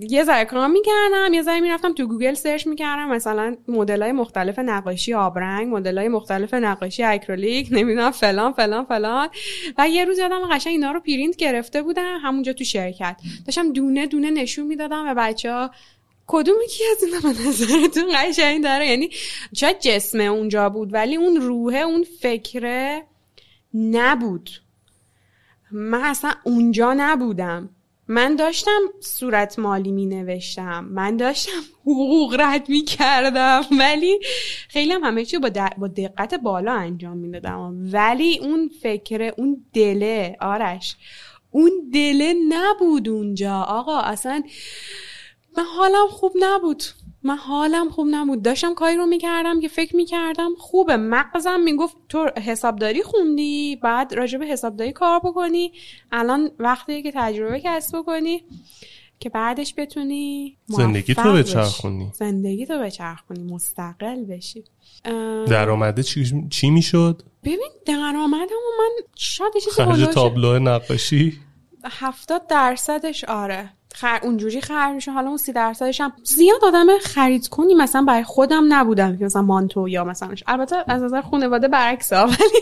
یه 0.00 0.24
ذره 0.24 0.44
کار 0.44 0.68
می‌کردم 0.68 1.32
یه 1.34 1.42
ذره 1.42 1.60
می‌رفتم 1.60 1.94
تو 1.94 2.06
گوگل 2.06 2.34
search 2.34 2.66
می‌کردم. 2.66 3.08
مثلا 3.08 3.56
مدل 3.68 4.02
های 4.02 4.12
مختلف 4.12 4.58
نقاشی 4.58 5.14
آبرنگ 5.14 5.74
مدل 5.74 5.98
های 5.98 6.08
مختلف 6.08 6.54
نقاشی 6.54 7.02
اکریلیک 7.02 7.68
نمی‌دونم 7.70 8.10
فلان 8.10 8.52
فلان 8.52 8.84
فلان. 8.84 9.28
و 9.78 9.88
یه 9.88 10.04
روز 10.04 10.18
یادم 10.18 10.48
قشنگ 10.54 10.72
اینا 10.72 10.92
رو 10.92 11.00
پرینت 11.00 11.36
گرفته 11.36 11.82
بودم 11.82 12.18
همونجا 12.22 12.52
تو 12.52 12.64
شرکت. 12.64 13.16
داشتم 13.46 13.72
دونه 13.72 14.06
دونه 14.06 14.30
نشون 14.30 14.66
می‌دادم 14.66 15.04
و 15.06 15.14
بچه 15.14 15.52
ها 15.52 15.70
کدوم 16.26 16.56
یکی 16.64 16.84
از 16.92 17.02
اینا 17.02 17.20
به 17.20 17.48
نظرتون 17.48 18.04
قشنگ 18.14 18.62
داره؟ 18.62 18.86
یعنی 18.86 19.10
شاید 19.54 19.78
جسم 19.80 20.20
اونجا 20.20 20.68
بود 20.68 20.94
ولی 20.94 21.16
اون 21.16 21.36
روحه 21.36 21.78
اون 21.78 22.04
فکره 22.20 23.02
نبود. 23.74 24.50
من 25.70 26.00
اصلا 26.00 26.32
اونجا 26.44 26.94
نبودم. 26.96 27.70
من 28.08 28.36
داشتم 28.36 28.80
صورت 29.00 29.58
مالی 29.58 29.92
می 29.92 30.06
نوشتم. 30.06 30.84
من 30.84 31.16
داشتم 31.16 31.60
حقوق 31.82 32.36
رد 32.40 32.68
می 32.68 32.84
کردم. 32.84 33.62
ولی 33.80 34.18
خیلی 34.68 34.92
هم 34.92 35.04
همه 35.04 35.24
چی 35.24 35.38
با, 35.38 35.50
با 35.78 35.88
دقت 35.88 36.34
بالا 36.34 36.72
انجام 36.72 37.16
می 37.16 37.30
دادم. 37.30 37.90
ولی 37.92 38.38
اون 38.38 38.70
فکر 38.82 39.32
اون 39.38 39.64
دله 39.74 40.36
آرش 40.40 40.96
اون 41.50 41.70
دله 41.92 42.34
نبود 42.48 43.08
اونجا. 43.08 43.54
آقا 43.62 44.00
اصلا 44.00 44.42
من 45.56 45.64
حالم 45.64 46.06
خوب 46.10 46.32
نبود. 46.40 46.82
من 47.22 47.36
حالم 47.36 47.90
خوب 47.90 48.06
نبود. 48.10 48.42
داشتم 48.42 48.74
کاری 48.74 48.96
رو 48.96 49.06
می‌کردم 49.06 49.60
که 49.60 49.68
فکر 49.68 49.96
می‌کردم 49.96 50.50
خوبه. 50.58 50.96
مغزم 50.96 51.60
می‌گفت 51.60 51.96
تو 52.08 52.30
حسابداری 52.36 53.02
خوندی 53.02 53.76
بعد 53.76 54.14
راجع 54.14 54.38
به 54.38 54.46
حسابداری 54.46 54.92
کار 54.92 55.18
بکنی. 55.18 55.72
الان 56.12 56.50
وقتی 56.58 57.02
که 57.02 57.12
تجربه 57.14 57.60
کسب 57.64 57.98
بکنی 57.98 58.44
که 59.20 59.28
بعدش 59.28 59.74
بتونی 59.76 60.56
زندگی 60.66 61.14
تو 61.14 61.32
بچرخونی 61.32 62.10
زندگی 62.14 62.66
تو 62.66 62.78
بچرخونی 62.78 63.52
مستقل 63.52 64.24
بشی. 64.24 64.64
درآمده 65.48 66.02
چی, 66.02 66.46
چی 66.50 66.70
می‌شد؟ 66.70 67.22
ببین 67.44 67.70
درآمدم 67.86 68.56
من 68.78 68.90
شاید 69.16 69.52
خرج 69.72 70.00
تابلو 70.00 70.58
نقاشی؟ 70.58 71.38
هفتاد 71.84 72.46
درصدش 72.46 73.24
آره. 73.24 73.70
خر... 73.94 74.20
اونجوری 74.22 74.60
خرج 74.60 74.94
میشه. 74.94 75.10
حالا 75.10 75.28
اون 75.28 75.36
سی 75.36 75.52
درصدش 75.52 76.00
هم 76.00 76.12
زیاد 76.24 76.64
آدم 76.64 76.98
خرید 76.98 77.48
کنی 77.48 77.74
مثلا 77.74 78.02
برای 78.02 78.24
خودم 78.24 78.64
نبودم. 78.68 79.18
که 79.18 79.24
مثلا 79.24 79.42
مانتو 79.42 79.88
یا 79.88 80.04
مثلا 80.04 80.34
البته 80.46 80.76
از 80.86 81.02
نظر 81.02 81.20
خانواده 81.20 81.68
برعکس 81.68 82.12
ولی 82.12 82.60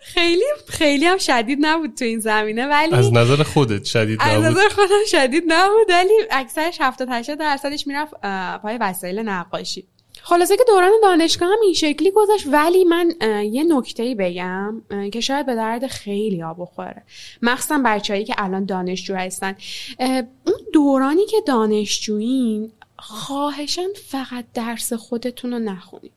خیلی 0.00 0.44
خیلی 0.68 1.06
هم 1.06 1.18
شدید 1.18 1.58
نبود 1.60 1.94
تو 1.94 2.04
این 2.04 2.18
زمینه. 2.18 2.66
ولی 2.66 2.94
از 2.94 3.12
نظر 3.12 3.42
خودت 3.42 3.84
شدید 3.84 4.22
نبود؟ 4.22 4.44
از 4.44 4.52
نظر 4.52 4.68
خودم 4.68 5.04
شدید 5.06 5.44
نبود. 5.46 5.90
ولی 5.90 6.12
اکثرش 6.30 6.76
70 6.80 7.08
80 7.10 7.38
درصدش 7.38 7.86
می‌رفت 7.86 8.14
پای 8.62 8.78
وسایل 8.80 9.18
نقاشی. 9.18 9.88
خلاصه 10.26 10.56
که 10.56 10.64
دوران 10.68 10.90
دانشگاه 11.02 11.48
هم 11.48 11.58
این 11.62 11.74
شکلی 11.74 12.10
گذاشت 12.10 12.46
ولی 12.46 12.84
من 12.84 13.14
یه 13.52 13.64
نکته 13.64 14.14
بگم 14.18 14.82
که 15.12 15.20
شاید 15.20 15.46
به 15.46 15.54
درد 15.54 15.86
خیلی 15.86 16.40
ها 16.40 16.54
بخوره. 16.54 17.02
مخصوصا 17.42 17.82
بچههایی 17.84 18.24
که 18.24 18.34
الان 18.38 18.64
دانشجو 18.64 19.14
هستن. 19.14 19.56
اون 20.46 20.56
دورانی 20.72 21.26
که 21.26 21.36
دانشجویین 21.46 22.72
خواهشان 22.98 23.88
فقط 24.08 24.44
درس 24.54 24.92
خودتون 24.92 25.52
رو 25.52 25.58
نخونید. 25.58 26.12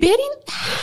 برین 0.00 0.32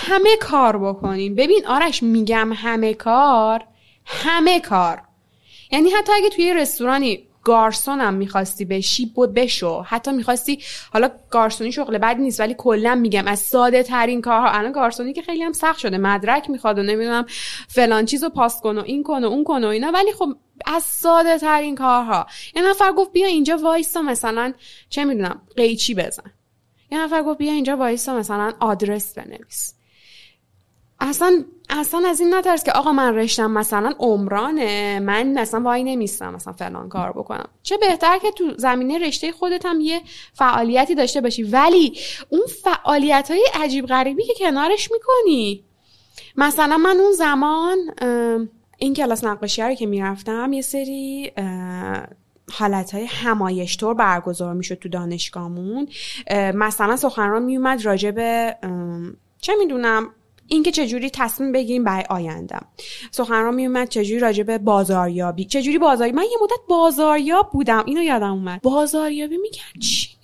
همه 0.07 0.38
کار 0.39 0.78
بکنین. 0.78 1.36
ببین 1.36 1.67
آرش 1.67 2.03
میگم 2.03 2.53
همه 2.53 2.93
کار 2.93 3.63
همه 4.05 4.59
کار. 4.59 5.01
یعنی 5.71 5.89
حتی 5.89 6.11
اگه 6.13 6.30
توی 6.30 6.53
رستورانی 6.53 7.28
گارسون 7.45 7.99
هم 7.99 8.13
می‌خواستی 8.13 8.65
بشی 8.65 9.05
بود 9.05 9.33
بشو. 9.33 9.81
حتی 9.81 10.11
می‌خواستی 10.11 10.59
حالا 10.93 11.09
گارسونی 11.29 11.71
شغل 11.71 11.97
بد 11.97 12.17
نیست 12.17 12.39
ولی 12.39 12.55
کلا 12.57 12.95
میگم 12.95 13.27
از 13.27 13.39
ساده 13.39 13.83
ترین 13.83 14.21
کارها. 14.21 14.49
الان 14.49 14.71
گارسونی 14.71 15.13
که 15.13 15.21
خیلی 15.21 15.43
هم 15.43 15.53
سخت 15.53 15.79
شده 15.79 15.97
مدرک 15.97 16.49
می‌خواد 16.49 16.79
و 16.79 16.83
نمی‌دونم 16.83 17.25
فلان 17.67 18.05
چیزو 18.05 18.29
پاس 18.29 18.61
کن 18.61 18.77
و 18.77 18.81
این 18.81 19.03
کن 19.03 19.23
و 19.23 19.27
اون 19.27 19.43
کن 19.43 19.63
و 19.63 19.67
اینا. 19.67 19.91
ولی 19.91 20.13
خب 20.13 20.29
از 20.65 20.83
ساده 20.83 21.37
ترین 21.37 21.75
کارها. 21.75 22.25
یه 22.55 22.69
نفر 22.69 22.91
گفت 22.91 23.11
بیا 23.11 23.27
اینجا 23.27 23.57
وایسا 23.57 24.01
مثلا 24.01 24.53
چه 24.89 25.05
می‌دونم 25.05 25.41
قیچی 25.55 25.95
بزن. 25.95 26.31
یه 26.91 27.03
نفر 27.03 27.23
گفت 27.23 27.37
بیا 27.37 27.51
اینجا 27.51 27.77
وایسا 27.77 28.15
مثلا 28.15 28.53
آدرس 28.59 29.13
بنویس. 29.17 29.73
اصلا 30.99 31.45
اصلا 31.70 32.09
از 32.09 32.20
این 32.20 32.34
نترس 32.34 32.63
که 32.63 32.72
آقا 32.72 32.91
من 32.91 33.16
رشتم 33.16 33.51
مثلا 33.51 33.93
عمرانه 33.99 34.99
من 34.99 35.39
مثلا 35.39 35.61
وای 35.61 35.84
نمیستم 35.84 36.34
مثلا 36.34 36.53
فلان 36.53 36.89
کار 36.89 37.11
بکنم. 37.11 37.49
چه 37.63 37.78
بهتر 37.78 38.18
که 38.18 38.32
تو 38.32 38.53
زمینه 38.57 38.99
رشته 38.99 39.32
خودت 39.32 39.66
هم 39.66 39.80
یه 39.82 40.01
فعالیتی 40.34 40.95
داشته 40.95 41.22
باشی. 41.22 41.43
ولی 41.43 41.97
اون 42.30 42.41
فعالیت 42.63 43.32
های 43.32 43.45
عجیب 43.53 43.86
غریبی 43.86 44.24
که 44.24 44.34
کنارش 44.39 44.89
می‌کنی. 44.91 45.63
مثلا 46.38 46.78
من 46.78 46.97
اون 46.97 47.11
زمان 47.11 47.78
این 48.78 48.93
کلاس 48.93 49.24
نقاشی 49.24 49.61
رو 49.61 49.74
که 49.74 49.86
می‌رفتم 49.86 50.53
یه 50.53 50.61
سری 50.61 51.32
حالت 52.51 52.93
های 52.93 53.05
همایشتور 53.05 53.93
برگزار 53.93 54.53
می‌شد 54.53 54.76
تو 54.76 54.89
دانشگاهمون. 54.89 55.88
مثلا 56.32 56.95
سخنران 56.95 57.43
میومد 57.43 57.86
راجع 57.86 58.11
به 58.11 58.55
چه 59.41 59.53
می‌دونم 59.59 60.09
اینکه 60.47 60.71
چجوری 60.71 61.09
تصمیم 61.09 61.51
بگیریم 61.51 61.83
برای 61.83 62.03
آیندم 62.09 62.65
سخنران 63.11 63.55
میومد 63.55 63.89
چجوری 63.89 64.19
راجع 64.19 64.43
به 64.43 64.57
بازاریابی 64.57 65.45
چجوری 65.45 65.77
بازاریابی؟ 65.77 66.17
من 66.17 66.23
یه 66.23 66.37
مدت 66.41 66.59
بازاریاب 66.67 67.49
بودم. 67.51 67.83
اینو 67.87 68.03
یادم 68.03 68.31
اومد. 68.31 68.61
بازاریابی 68.61 69.37
می‌کرد 69.37 69.79
چی؟ 69.81 70.14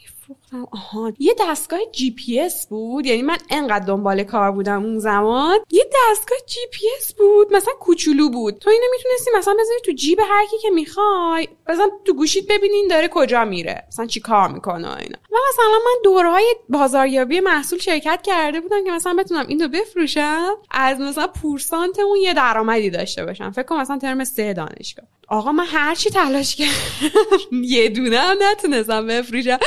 میفروختم 0.51 0.67
آها 0.71 1.13
یه 1.19 1.35
دستگاه 1.39 1.79
جی 1.91 2.11
پی 2.11 2.39
اس 2.39 2.67
بود؟ 2.67 3.05
یعنی 3.05 3.21
من 3.21 3.37
انقدر 3.49 3.85
دنبال 3.85 4.23
کار 4.23 4.51
بودم 4.51 4.83
اون 4.83 4.99
زمان. 4.99 5.59
یه 5.71 5.85
دستگاه 6.11 6.37
جی 6.47 6.59
پی 6.71 6.85
اس 6.97 7.13
بود 7.13 7.53
مثلا 7.53 7.73
کوچولو 7.79 8.29
بود. 8.29 8.57
تو 8.57 8.69
اینو 8.69 8.83
می‌تونستی 8.97 9.31
مثلا 9.37 9.53
بذاری 9.53 9.79
تو 9.85 9.91
جیب 9.91 10.19
هر 10.29 10.45
کی 10.45 10.57
که 10.61 10.69
می‌خوای. 10.69 11.47
مثلا 11.69 11.89
تو 12.05 12.13
گوشیت 12.13 12.47
ببینین 12.49 12.87
داره 12.89 13.07
کجا 13.07 13.45
میره. 13.45 13.83
مثلا 13.87 14.05
چی 14.05 14.19
کار 14.19 14.47
می‌کنه 14.47 14.97
اینا. 14.97 15.17
و 15.31 15.37
مثلا 15.49 15.79
من 15.85 16.01
دوره‌های 16.03 16.55
بازاریابی 16.69 17.39
محصول 17.39 17.79
شرکت 17.79 18.21
کرده 18.23 18.61
بودم 18.61 18.83
که 18.83 18.91
مثلا 18.91 19.13
بتونم 19.13 19.47
اینو 19.47 19.67
بفروشم 19.67 20.55
از 20.71 20.99
مثلا 20.99 21.27
پورسانت 21.27 21.99
اون 21.99 22.17
یه 22.17 22.33
درآمدی 22.33 22.89
داشته 22.89 23.25
باشم. 23.25 23.51
فکر 23.51 23.63
کنم 23.63 23.81
مثلا 23.81 23.97
ترم 23.97 24.23
سه 24.23 24.53
دانشگاه. 24.53 25.05
آقا 25.27 25.51
من 25.51 25.65
هر 25.65 25.95
چی 25.95 26.09
تلاش 26.09 26.55
کردم 26.55 27.63
یه 27.63 27.89
دونه 27.89 28.17
هم 28.17 28.37
نتونستم 28.41 29.07
بفروشم. 29.07 29.59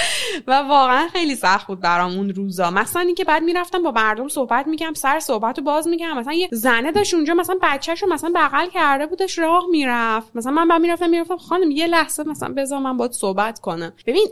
و 0.47 0.64
واقعا 0.75 1.09
خیلی 1.09 1.35
سخت 1.35 1.66
بود 1.66 1.81
برام 1.81 2.12
اون 2.12 2.31
روزا. 2.31 2.70
مثلا 2.70 3.03
اینکه 3.03 3.25
بعد 3.25 3.43
می‌رفتم 3.43 3.83
با 3.83 3.91
مردم 3.91 4.29
صحبت 4.29 4.66
میگم 4.66 4.93
سر 4.97 5.20
صحبت 5.20 5.59
رو 5.59 5.64
باز 5.64 5.89
میگم 5.89 6.18
مثلا 6.18 6.33
یه 6.33 6.49
زنه 6.53 6.93
داشت 6.93 7.14
اونجا 7.14 7.35
مثلا 7.35 7.57
بچهش 7.62 8.03
رو 8.03 8.12
مثلا 8.12 8.33
بغل 8.35 8.68
کرده 8.68 9.07
بودش 9.07 9.39
راه 9.39 9.64
می‌رفت. 9.70 10.37
مثلا 10.37 10.53
من 10.53 10.68
بعد 10.68 10.81
می‌رفتم 10.81 11.11
می‌رفتم 11.11 11.37
خانم 11.37 11.70
یه 11.70 11.87
لحظه 11.87 12.25
مثلا 12.29 12.55
بذار 12.57 12.79
من 12.79 12.97
باید 12.97 13.12
صحبت 13.12 13.61
کنم. 13.61 13.93
ببین 14.07 14.29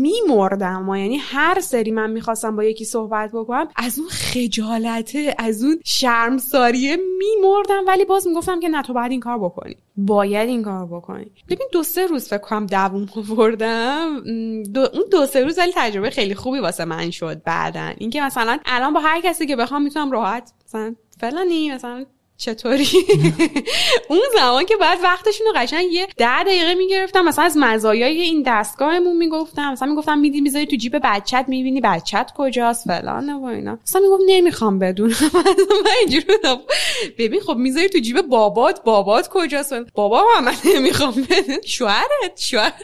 میمردم 0.00 0.88
و 0.88 0.96
یعنی 0.96 1.16
هر 1.16 1.60
سری 1.60 1.90
من 1.90 2.10
می‌خواستم 2.10 2.56
با 2.56 2.64
یکی 2.64 2.84
صحبت 2.84 3.30
بکنم 3.32 3.68
از 3.76 3.98
اون 3.98 4.08
خجالته 4.08 5.34
از 5.38 5.64
اون 5.64 5.80
شرمساریه 5.84 6.96
میمردم. 7.18 7.84
ولی 7.86 8.04
باز 8.04 8.26
می‌گفتم 8.26 8.60
که 8.60 8.68
نه 8.68 8.82
تو 8.82 8.92
باید 8.92 9.10
این 9.10 9.20
کار 9.20 9.38
بکنی. 9.38 9.76
باید 9.96 10.48
این 10.48 10.62
کار 10.62 10.86
بکنی. 10.86 11.30
ببین 11.48 11.68
دو 11.72 11.82
سه 11.82 12.06
روز 12.06 12.28
فکر 12.28 12.38
کنم 12.38 12.66
دووم 12.66 13.08
آوردم. 13.30 14.22
دو 14.62 14.80
اون 14.80 15.04
دو 15.12 15.26
سه 15.26 15.44
روز 15.44 15.58
ولی 15.58 15.72
تجربه 15.74 16.10
خیلی 16.10 16.34
خوبی 16.34 16.58
واسه 16.58 16.84
من 16.84 17.10
شد 17.10 17.42
بعدا. 17.42 17.94
اینکه 17.98 18.20
مثلا 18.22 18.58
الان 18.66 18.92
با 18.92 19.00
هر 19.00 19.20
کسی 19.20 19.46
که 19.46 19.56
بخوام 19.56 19.82
می‌تونم 19.82 20.10
راحت 20.10 20.52
مثلا 20.66 20.94
فلانی 21.20 21.72
مثلا 21.72 22.06
چطوری؟ 22.36 22.88
اون 24.10 24.20
زمان 24.38 24.64
که 24.66 24.76
بعد 24.76 24.98
وقتشون 25.02 25.46
رو 25.46 25.52
قشنگ 25.56 25.92
یه 25.92 26.06
ده 26.16 26.42
دقیقه 26.42 26.74
می‌گرفتم 26.74 27.24
مثلا 27.24 27.44
از 27.44 27.56
مزایای 27.56 28.20
این 28.20 28.42
دستگاهمون 28.46 29.16
می‌گفتم 29.16 29.72
مثلا 29.72 29.88
می‌گفتم 29.88 30.18
میدی 30.18 30.40
می‌ذاری 30.40 30.66
تو 30.66 30.76
جیب 30.76 30.96
بچت 31.02 31.44
می‌بینی 31.48 31.80
بچت 31.80 32.30
کجاست 32.36 32.84
فلان 32.84 33.30
و 33.30 33.44
اینا. 33.44 33.78
مثلا 33.86 34.00
می‌گفت 34.02 34.22
نمی‌خوام 34.26 34.78
بدونم. 34.78 35.14
من 35.84 35.90
اینجوری 36.00 36.24
بودم 36.24 36.60
ببین 37.18 37.40
خب 37.40 37.56
می‌ذاری 37.56 37.88
تو 37.88 37.98
جیب 37.98 38.20
بابات 38.20 38.84
بابات 38.84 39.28
کجاست؟ 39.28 39.74
بابا 39.94 40.24
من 40.44 40.54
نمی‌خوام 40.74 41.26
بدون 41.30 41.60
شوهرت 41.64 42.32
شوهرت 42.36 42.74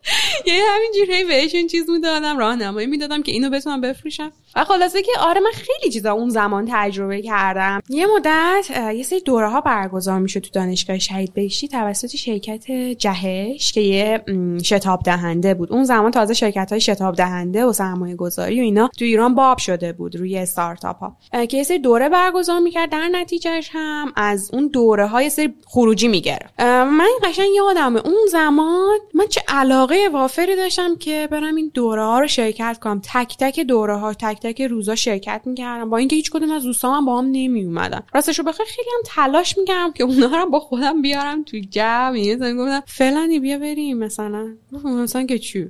یه 0.46 0.62
همینجوری 0.74 1.24
بهشون 1.24 1.66
چیز 1.66 1.90
می‌دادم 1.90 2.38
راهنمایی 2.38 2.86
می‌دادم 2.86 3.22
که 3.22 3.32
اینو 3.32 3.50
بتونم 3.50 3.80
بفروشم. 3.80 4.32
و 4.56 4.64
خلاصه 4.64 5.02
که 5.02 5.12
آره 5.20 5.40
من 5.40 5.50
خیلی 5.50 5.92
چیزا 5.92 6.12
اون 6.12 6.28
زمان 6.28 6.68
تجربه 6.72 7.22
کردم. 7.22 7.82
یه 7.88 8.06
مدت 8.06 8.70
یه 8.92 9.02
سری 9.02 9.20
دوره 9.20 9.48
ها 9.48 9.60
برگزار 9.60 10.18
می‌شد 10.18 10.40
تو 10.40 10.50
دانشگاه 10.52 10.98
شهید 10.98 11.34
بهشتی 11.34 11.68
توسط 11.68 12.16
شرکت 12.16 12.70
جهش 12.72 13.72
که 13.72 13.80
یه 13.80 14.24
شتاب 14.64 15.02
دهنده 15.02 15.54
بود. 15.54 15.72
اون 15.72 15.84
زمان 15.84 16.10
تازه 16.10 16.34
شرکت 16.34 16.70
های 16.70 16.80
شتاب 16.80 17.14
دهنده 17.14 17.64
و 17.64 17.72
سرمایه 17.72 18.16
گذاری 18.16 18.60
و 18.60 18.62
اینا 18.62 18.90
تو 18.98 19.04
ایران 19.04 19.34
باب 19.34 19.58
شده 19.58 19.92
بود 19.92 20.16
روی 20.16 20.38
استارتاپ 20.38 20.96
ها 20.96 21.16
که 21.46 21.56
یه 21.56 21.62
سری 21.62 21.78
دوره 21.78 22.08
برگزار 22.08 22.58
می‌کرد 22.58 22.90
در 22.90 23.08
نتیجهش 23.12 23.70
هم 23.72 24.12
از 24.16 24.50
اون 24.52 24.68
دوره 24.68 25.06
های 25.06 25.30
سری 25.30 25.54
خروجی 25.66 26.08
می‌گرفت. 26.08 26.60
من 26.60 27.08
قشنگ 27.24 27.48
یادمه 27.56 28.06
اون 28.06 28.26
زمان 28.30 28.98
من 29.14 29.26
چه 29.26 29.42
علاقه 29.48 30.08
وافری 30.12 30.56
داشتم 30.56 30.96
که 30.96 31.28
برم 31.30 31.56
این 31.56 31.70
دوره 31.74 32.04
ها 32.04 32.20
رو 32.20 32.26
شرکت 32.26 32.78
کنم. 32.82 33.00
تک 33.04 33.36
تک 33.38 33.60
دوره 33.60 33.96
ها 33.96 34.14
تک 34.14 34.40
تک 34.40 34.62
روزا 34.62 34.94
شرکت 34.94 35.42
می‌کردم. 35.44 35.90
با 35.90 35.96
اینکه 35.96 36.16
هیچ 36.16 36.30
کدوم 36.30 36.50
از 36.50 36.62
دوستام 36.62 37.04
با 37.04 37.18
هم 37.18 37.24
نمی 37.32 37.64
اومدن 37.64 38.02
راستشو 38.14 38.42
بخیر 38.42 38.66
خیلی 38.78 38.90
هم 38.94 39.02
تلاش 39.04 39.58
می‌کردم 39.58 39.92
که 39.92 40.04
اونا 40.04 40.42
رو 40.42 40.50
با 40.50 40.60
خودم 40.60 41.02
بیارم 41.02 41.44
تو 41.44 41.58
جمع. 41.70 42.18
یه 42.18 42.36
گفتم 42.36 42.82
فلانی 42.86 43.40
بیا 43.40 43.58
بریم. 43.58 43.98
مثلا. 43.98 44.54
مثلا 44.84 45.26
که 45.26 45.38
چی؟ 45.38 45.66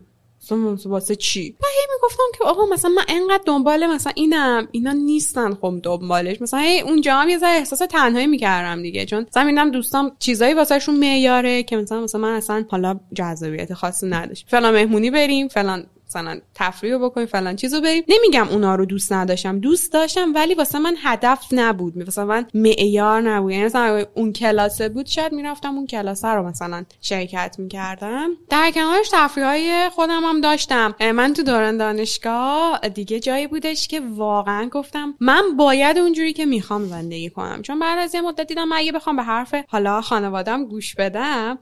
واسه 0.87 1.17
چی؟ 1.17 1.57
و 1.61 1.67
هی 1.67 1.87
می‌گفتم 1.95 2.39
که 2.39 2.45
آقا 2.45 2.67
مثلا 2.67 2.91
من 2.91 3.03
انقدر 3.09 3.43
دنبال 3.47 3.87
مثلا 3.87 4.13
اینم. 4.17 4.69
اینا 4.73 4.93
نیستن 4.93 5.55
خب 5.55 5.75
دنبالش. 5.83 6.43
مثلا 6.43 6.61
هی 6.61 6.81
اونجا 6.81 7.15
هم 7.15 7.29
یه 7.29 7.39
احساس 7.43 7.79
تنهایی 7.79 8.27
می‌کردم 8.27 8.83
دیگه. 8.83 9.07
چون 9.07 9.27
مثلا 9.29 9.45
میدم 9.45 9.71
دوستام 9.71 10.17
چیزایی 10.19 10.55
واسهشون 10.55 10.97
معیاره 10.97 11.63
که 11.63 11.77
مثلا 11.77 12.01
مثلا 12.01 12.21
من 12.21 12.33
اصلا 12.33 12.65
حالا 12.69 13.01
جذابیت 13.15 13.75
خاصی 13.75 14.07
نداشت. 14.07 14.47
فلان 14.49 14.75
مهمونی 14.75 15.11
بریم. 15.11 15.49
فلان 15.49 15.87
مثلا 16.09 16.41
تفریح 16.55 16.93
رو 16.93 16.99
بکنیم 16.99 17.27
فلان 17.27 17.57
چیزو 17.57 17.81
بریم 17.81 18.05
نمیگم 18.09 18.49
اونا 18.49 18.75
رو 18.75 18.87
دوست 18.87 19.13
نداشتم. 19.13 19.59
دوست 19.59 19.93
داشتم 19.93 20.35
ولی 20.35 20.55
واسه 20.55 20.79
من 20.79 20.97
هدف 21.03 21.45
نبود. 21.53 21.99
مثلا 21.99 22.25
من 22.25 22.47
معیار 22.55 23.21
نبود. 23.21 23.53
یعنی 23.53 23.65
مثلا 23.65 24.05
اون 24.15 24.33
کلاسه 24.33 24.89
بود 24.89 25.07
شاید 25.07 25.33
می‌رفتم 25.33 25.75
اون 25.75 25.87
کلاسه 25.87 26.29
رو 26.29 26.49
مثلا 26.49 26.85
شرکت 27.01 27.57
می‌کردم. 27.59 28.31
در 28.51 28.71
کنارش 28.71 29.09
تفریح 29.13 29.47
های 29.47 29.89
خودم 29.93 30.25
هم 30.25 30.41
داشتم. 30.41 30.95
من 31.15 31.33
تو 31.33 31.43
دوران 31.43 31.77
دانشگاه 31.77 32.81
دیگه 32.95 33.21
جایی 33.21 33.47
بودش 33.47 33.89
که 33.89 34.01
واقعا 34.01 34.69
گفتم 34.69 35.15
من 35.21 35.43
باید 35.57 35.99
اونجوری 35.99 36.33
که 36.33 36.47
می‌خوام 36.47 36.85
زندگی 36.85 37.31
کنم. 37.31 37.63
چون 37.63 37.79
بعد 37.79 37.99
از 37.99 38.15
یه 38.15 38.21
مدت 38.21 38.47
دیدم 38.47 38.73
اگه 38.73 38.93
بخوام 38.93 39.17
به 39.17 39.23
حرف 39.23 39.55
حالا 39.69 40.01
خانوادم 40.01 40.65
گوش 40.65 40.95
بدم 40.95 41.59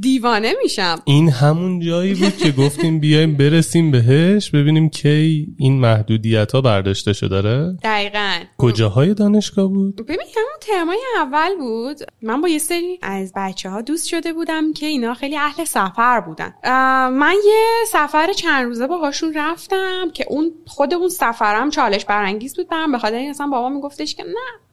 دیوانه 0.00 0.54
میشم. 0.62 1.02
این 1.04 1.28
همون 1.30 1.80
جایی 1.80 2.14
بود 2.14 2.36
که 2.36 2.50
گفتیم 2.50 3.00
بیایم 3.00 3.36
برس 3.36 3.67
برسیم 3.68 3.90
بهش 3.90 4.50
ببینیم 4.50 4.88
کی 4.88 5.46
این 5.58 5.80
محدودیت 5.80 6.52
ها 6.52 6.60
برداشته 6.60 7.12
شده 7.12 7.28
داره. 7.28 7.76
دقیقا. 7.82 8.30
کجاهای 8.58 9.14
دانشگاه 9.14 9.66
بود؟ 9.68 9.96
ببین 9.96 10.26
همون 10.36 10.58
ترمای 10.60 10.98
اول 11.16 11.56
بود. 11.58 11.96
من 12.22 12.40
با 12.40 12.48
یه 12.48 12.58
سری 12.58 12.98
از 13.02 13.32
بچه 13.36 13.70
ها 13.70 13.80
دوست 13.80 14.08
شده 14.08 14.32
بودم 14.32 14.72
که 14.72 14.86
اینا 14.86 15.14
خیلی 15.14 15.36
اهل 15.36 15.64
سفر 15.64 16.20
بودن. 16.20 16.54
من 17.08 17.34
یه 17.46 17.64
سفر 17.88 18.32
چند 18.32 18.64
روزه 18.64 18.86
باهاشون 18.86 19.34
رفتم 19.34 20.10
که 20.14 20.26
اون 20.28 20.52
خود 20.66 20.94
اون 20.94 21.08
سفرم 21.08 21.70
چالش 21.70 22.04
برانگیز 22.04 22.56
بود 22.56 22.68
برام 22.68 22.92
به 22.92 22.98
خاطر 22.98 23.26
اصلا 23.30 23.46
بابا 23.46 23.68
میگفتش 23.68 24.14
که 24.14 24.22
نه 24.22 24.68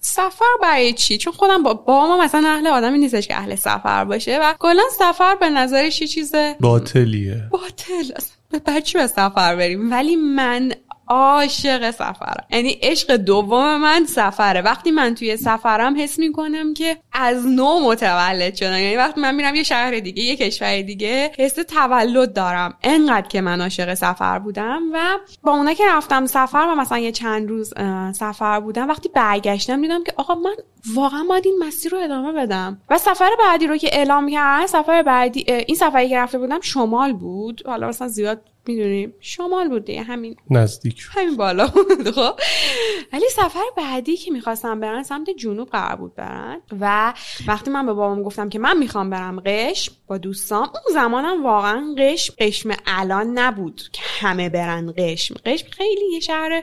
سفر 0.00 0.44
برای 0.62 0.92
چی؟ 0.92 1.18
چون 1.18 1.32
خودم 1.32 1.62
با 1.62 1.84
ما 1.86 2.24
مثلا 2.24 2.48
اهل 2.48 2.66
آدمی 2.66 2.98
نیستش 2.98 3.28
که 3.28 3.36
اهل 3.36 3.54
سفر 3.54 4.04
باشه 4.04 4.38
و 4.42 4.54
کلا 4.58 4.82
سفر 4.98 5.34
به 5.34 5.50
نظرش 5.50 6.00
یه 6.00 6.06
چیز 6.06 6.34
باطلیه. 6.60 7.48
باطل. 7.50 8.12
به 8.50 8.58
بچه 8.58 8.98
به 8.98 9.06
سفر 9.06 9.56
بریم. 9.56 9.90
ولی 9.90 10.16
من 10.16 10.72
عاشق 11.10 11.90
سفرم. 11.90 12.44
یعنی 12.50 12.78
عشق 12.82 13.16
دوم 13.16 13.80
من 13.80 14.04
سفره. 14.06 14.60
وقتی 14.60 14.90
من 14.90 15.14
توی 15.14 15.36
سفرم 15.36 16.00
حس 16.00 16.18
می‌کنم 16.18 16.74
که 16.74 16.96
از 17.12 17.46
نو 17.46 17.80
متولد 17.80 18.54
شدم. 18.54 18.78
یعنی 18.78 18.96
وقتی 18.96 19.20
من 19.20 19.34
میرم 19.34 19.54
یه 19.54 19.62
شهر 19.62 20.00
دیگه 20.00 20.22
یه 20.22 20.36
کشور 20.36 20.82
دیگه 20.82 21.32
حس 21.38 21.54
تولد 21.54 22.32
دارم. 22.32 22.74
انقدر 22.82 23.28
که 23.28 23.40
من 23.40 23.60
عاشق 23.60 23.94
سفر 23.94 24.38
بودم 24.38 24.82
و 24.92 24.98
با 25.42 25.52
اونا 25.52 25.74
که 25.74 25.84
رفتم 25.88 26.26
سفر 26.26 26.68
و 26.72 26.74
مثلا 26.74 26.98
یه 26.98 27.12
چند 27.12 27.48
روز 27.48 27.74
سفر 28.14 28.60
بودم 28.60 28.88
وقتی 28.88 29.08
برگشتم 29.08 29.80
دیدم 29.80 30.04
که 30.04 30.12
آقا 30.16 30.34
من 30.34 30.54
واقعا 30.94 31.24
باید 31.28 31.46
این 31.46 31.58
مسیر 31.66 31.92
رو 31.92 31.98
ادامه 31.98 32.32
بدم. 32.32 32.80
و 32.90 32.98
سفر 32.98 33.30
بعدی 33.38 33.66
رو 33.66 33.76
که 33.76 33.88
اعلام 33.92 34.30
کردن 34.30 34.66
سفر 34.66 35.02
بعدی 35.02 35.44
این 35.48 35.76
سفری 35.76 36.08
که 36.08 36.18
رفته 36.18 36.38
بودم 36.38 36.60
شمال 36.60 37.12
بود. 37.12 37.62
حالا 37.66 37.88
مثلا 37.88 38.08
زیاد 38.08 38.42
می‌دونیم 38.66 39.14
شمال 39.20 39.68
بود 39.68 39.84
دیگه 39.84 40.02
همین 40.02 40.36
نزدیک 40.50 41.02
همین 41.10 41.36
بالا 41.36 41.66
بود 41.66 42.10
خب. 42.10 42.34
ولی 43.12 43.28
سفر 43.30 43.64
بعدی 43.76 44.16
که 44.16 44.30
می‌خواستم 44.30 44.80
برن 44.80 45.02
سمت 45.02 45.30
جنوب 45.30 45.68
قرار 45.68 45.96
بود 45.96 46.14
برن 46.14 46.60
و 46.80 47.14
وقتی 47.46 47.70
من 47.70 47.86
به 47.86 47.92
بابام 47.92 48.22
گفتم 48.22 48.48
که 48.48 48.58
من 48.58 48.78
می‌خوام 48.78 49.10
برم 49.10 49.40
قشم 49.40 49.92
با 50.06 50.18
دوستان 50.18 50.62
اون 50.62 50.94
زمانم 50.94 51.44
واقعا 51.44 51.94
قشم 51.98 52.34
قشم 52.38 52.70
الان 52.86 53.38
نبود 53.38 53.82
که 53.92 54.02
همه 54.20 54.48
برن 54.48 54.94
قشم. 54.96 55.34
قشم 55.44 55.66
خیلی 55.70 56.12
یه 56.12 56.20
شهر 56.20 56.62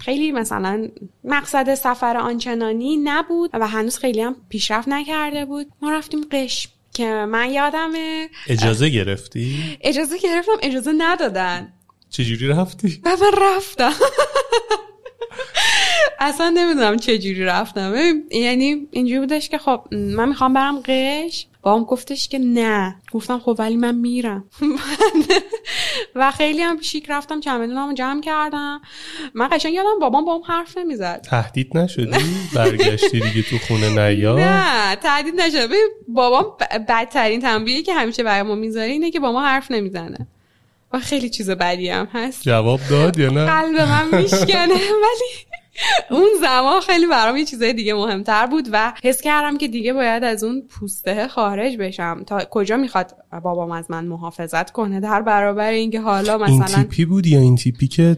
خیلی 0.00 0.32
مثلا 0.32 0.88
مقصد 1.24 1.74
سفر 1.74 2.16
آنچنانی 2.16 2.96
نبود 2.96 3.50
و 3.52 3.66
هنوز 3.66 3.98
خیلی 3.98 4.20
هم 4.20 4.36
پیشرفت 4.48 4.88
نکرده 4.88 5.44
بود. 5.44 5.66
ما 5.82 5.92
رفتیم 5.92 6.20
قشم. 6.30 6.70
که 6.96 7.26
من 7.28 7.50
یادمه 7.50 8.28
اجازه 8.46 8.88
گرفتی؟ 8.88 9.78
اجازه 9.80 10.18
گرفتم 10.18 10.52
اجازه 10.62 10.92
ندادن 10.98 11.72
چجوری 12.10 12.48
رفتی؟ 12.48 13.00
و 13.04 13.16
من 13.20 13.32
رفتم 13.42 13.92
اصلا 16.20 16.50
نمی‌دونم 16.50 16.96
چجوری 16.96 17.44
رفتم. 17.44 17.94
یعنی 18.30 18.88
اینجوری 18.90 19.20
بودش 19.20 19.48
که 19.48 19.58
خب 19.58 19.80
من 19.92 20.28
می‌خوام 20.28 20.52
برم 20.52 20.78
قش 20.78 21.46
بابام 21.62 21.84
گفتش 21.84 22.28
که 22.28 22.38
نه. 22.38 22.96
گفتم 23.12 23.38
خب 23.38 23.56
ولی 23.58 23.76
من 23.76 23.94
میرم. 23.94 24.44
و 26.14 26.30
خیلی 26.30 26.62
هم 26.62 26.80
شیک 26.80 27.06
رفتم 27.08 27.40
چمدونمو 27.40 27.92
جمع 27.92 28.20
کردم. 28.20 28.80
من 29.34 29.48
قشنگ 29.48 29.74
یادم 29.74 29.98
بابام 30.00 30.24
با 30.24 30.34
هم 30.34 30.42
حرف 30.42 30.78
نمی‌زد. 30.78 31.26
تهدید 31.30 31.78
نشدی؟ 31.78 32.24
برگشتی 32.54 33.20
دیگه 33.20 33.42
تو 33.42 33.58
خونه 33.58 34.08
نیا؟ 34.08 34.36
نه 34.36 34.96
تهدید 34.96 35.40
نشد 35.40 35.70
بابام 36.08 36.44
بدترین 36.88 37.40
تنبیهی 37.40 37.82
که 37.82 37.94
همیشه 37.94 38.22
برای 38.22 38.42
ما 38.42 38.54
می‌ذاره 38.54 38.90
اینه 38.90 39.10
که 39.10 39.20
با 39.20 39.32
ما 39.32 39.44
حرف 39.44 39.70
نمی‌زنه. 39.70 40.26
و 40.92 40.98
خیلی 40.98 41.30
چیز 41.30 41.50
بدی 41.50 41.88
هم 41.88 42.08
هست. 42.12 42.42
جواب 42.42 42.80
داد 42.90 43.18
یا 43.18 43.30
نه؟ 43.30 43.46
قلب 43.46 43.80
من 43.80 44.22
میشکنه. 44.22 44.74
ولی 45.04 45.46
اون 46.10 46.28
زمان 46.40 46.80
خیلی 46.80 47.06
برام 47.06 47.36
یه 47.36 47.44
چیزای 47.44 47.72
دیگه 47.72 47.94
مهمتر 47.94 48.46
بود 48.46 48.68
و 48.72 48.92
حس 49.04 49.20
کردم 49.20 49.58
که 49.58 49.68
دیگه 49.68 49.92
باید 49.92 50.24
از 50.24 50.44
اون 50.44 50.62
پوسته 50.68 51.28
خارج 51.28 51.76
بشم. 51.76 52.24
تا 52.26 52.38
کجا 52.50 52.76
می‌خواد 52.76 53.16
بابام 53.42 53.70
از 53.70 53.90
من 53.90 54.04
محافظت 54.04 54.70
کنه 54.70 55.00
در 55.00 55.22
برابر 55.22 55.70
اینکه 55.70 56.00
حالا 56.00 56.38
مثلا 56.38 56.76
این 56.78 56.88
تیپی 56.88 57.04
بود 57.04 57.26
یا 57.26 57.40
این 57.40 57.56
تیپی 57.56 57.88
که 57.88 58.16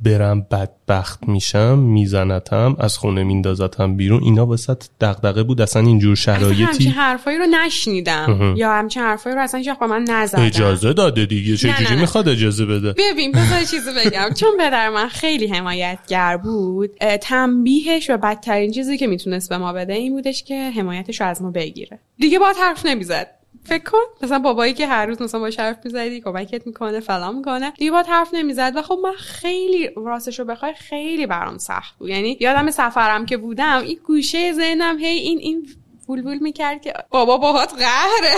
برم 0.00 0.46
بدبخت 0.50 1.28
میشم 1.28 1.78
میزنتم 1.78 2.76
از 2.78 2.98
خونه 2.98 3.22
میندازتم 3.22 3.96
بیرون 3.96 4.22
اینا 4.22 4.46
وسط 4.46 4.84
دغدغه 5.00 5.42
بود 5.42 5.60
اصلا 5.60 5.82
اینجور 5.82 6.16
شرایطی 6.16 6.62
همچین 6.62 6.92
حرفایی 6.92 7.38
رو 7.38 7.46
نشنیدم. 7.46 8.54
یا 8.56 8.72
همچین 8.72 9.02
حرفایی 9.02 9.36
رو 9.36 9.42
اصلا 9.42 9.76
با 9.80 9.86
من 9.86 10.04
نزدم. 10.08 10.42
اجازه 10.42 10.92
داده 10.92 11.26
دیگه. 11.26 11.56
چجوری 11.56 12.00
می‌خواد 12.00 12.28
اجازه 12.28 12.66
بده؟ 12.66 12.94
ببین 12.98 13.32
بذار 13.32 13.58
چیزی 13.58 13.90
بگم. 13.96 14.30
چون 14.40 14.50
پدر 14.58 14.90
من 14.90 15.08
خیلی 15.08 15.46
حمایتگر 15.46 16.36
بود 16.36 16.90
تنبیهش 17.20 18.10
و 18.10 18.16
بدترین 18.16 18.72
چیزی 18.72 18.98
که 18.98 19.06
می‌تونست 19.06 19.48
به 19.48 19.58
ما 19.58 19.72
بده 19.72 19.92
این 19.92 20.12
بودش 20.12 20.42
که 20.42 20.70
حمایتش 20.70 21.20
رو 21.20 21.26
از 21.26 21.42
ما 21.42 21.50
بگیره. 21.50 21.98
دیگه 22.18 22.38
با 22.38 22.52
حرف 22.60 22.86
نمی‌زد. 22.86 23.39
فکر 23.64 23.84
کن 23.84 23.98
مثلا 24.22 24.38
بابایی 24.38 24.74
که 24.74 24.86
هر 24.86 25.06
روز 25.06 25.22
مثلا 25.22 25.40
با 25.40 25.50
حرف 25.58 25.76
می‌زدی 25.84 26.20
کمکت 26.20 26.66
می‌کنه 26.66 27.00
فلان 27.00 27.36
می‌کنه 27.36 27.70
دیگه 27.70 27.90
با 27.90 28.02
حرف 28.02 28.34
نمی‌زد. 28.34 28.72
و 28.76 28.82
خب 28.82 28.98
من 29.02 29.12
خیلی 29.12 29.90
راستش 29.96 30.38
رو 30.38 30.44
بخوای 30.44 30.74
خیلی 30.74 31.26
برام 31.26 31.58
سخت 31.58 31.98
بود. 31.98 32.08
یعنی 32.08 32.36
یادم 32.40 32.70
سفرم 32.70 33.26
که 33.26 33.36
بودم 33.36 33.82
این 33.82 33.98
گوشه 34.04 34.52
ذهنم 34.52 34.98
هی 34.98 35.06
این 35.18 35.38
این 35.38 35.66
بول 36.06 36.38
می‌کرد 36.38 36.80
که 36.82 36.92
بابا 37.10 37.38
باهات 37.38 37.74
قهره. 37.74 38.34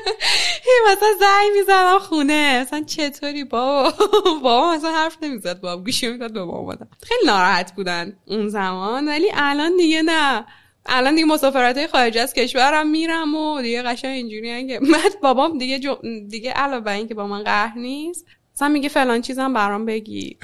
هی 0.66 0.92
مثلا 0.92 1.08
زنگ 1.20 1.58
می‌زدم 1.58 1.98
خونه. 1.98 2.60
مثلا 2.60 2.82
چطوری 2.82 3.44
بابا؟ 3.44 3.92
بابا 4.42 4.74
مثلا 4.74 4.92
حرف 4.92 5.16
نمی‌زد. 5.22 5.60
بابا 5.60 5.82
گوشی 5.82 6.08
می‌داد 6.08 6.32
به 6.32 6.44
بابا 6.44 6.76
خیلی 7.02 7.26
ناراحت 7.26 7.74
بودن 7.74 8.16
اون 8.26 8.48
زمان 8.48 9.08
ولی 9.08 9.30
الان 9.34 9.76
دیگه 9.76 10.02
نه. 10.02 10.46
الان 10.88 11.14
دیگه 11.14 11.26
مسافرت 11.26 11.86
خارج 11.86 12.18
از 12.18 12.34
کشورم 12.34 12.90
میرم 12.90 13.34
و 13.34 13.62
دیگه 13.62 13.82
قشنگ 13.82 14.10
اینجوری 14.10 14.66
که 14.66 14.80
من 14.82 14.98
بابام 15.22 15.58
دیگه 15.58 15.78
جو... 15.78 15.94
دیگه 16.28 16.50
علاوه 16.50 16.84
بر 16.84 16.92
اینکه 16.92 17.14
با 17.14 17.26
من 17.26 17.42
قهر 17.42 17.78
نیست 17.78 18.26
مثلا 18.56 18.68
میگه 18.68 18.88
فلان 18.88 19.20
چیزم 19.20 19.52
برام 19.52 19.86
بگی 19.86 20.36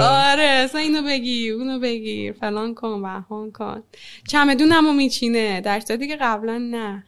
آره 0.00 0.42
اصلا 0.42 0.80
اینو 0.80 1.02
بگی 1.02 1.50
اونو 1.50 1.80
بگیر 1.80 2.32
فلان 2.32 2.74
کن 2.74 3.02
بهان 3.02 3.52
کن. 3.52 3.82
چمدونمو 4.28 4.92
میچینه 4.92 5.60
در 5.60 5.80
صورتی 5.80 6.08
که 6.08 6.16
قبلا 6.20 6.58
نه. 6.58 7.04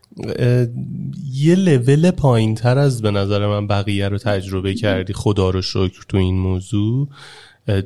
یه 1.32 1.55
لول 1.55 2.11
پایین 2.11 2.55
تر 2.55 2.78
از 2.78 3.03
به 3.03 3.11
نظر 3.11 3.47
من 3.47 3.66
بقیه 3.66 4.09
رو 4.09 4.18
تجربه 4.18 4.74
کردی 4.74 5.12
خدا 5.12 5.51
رو 5.51 5.62
شکر 5.62 6.05
تو 6.09 6.16
این 6.16 6.39
موضوع. 6.39 7.09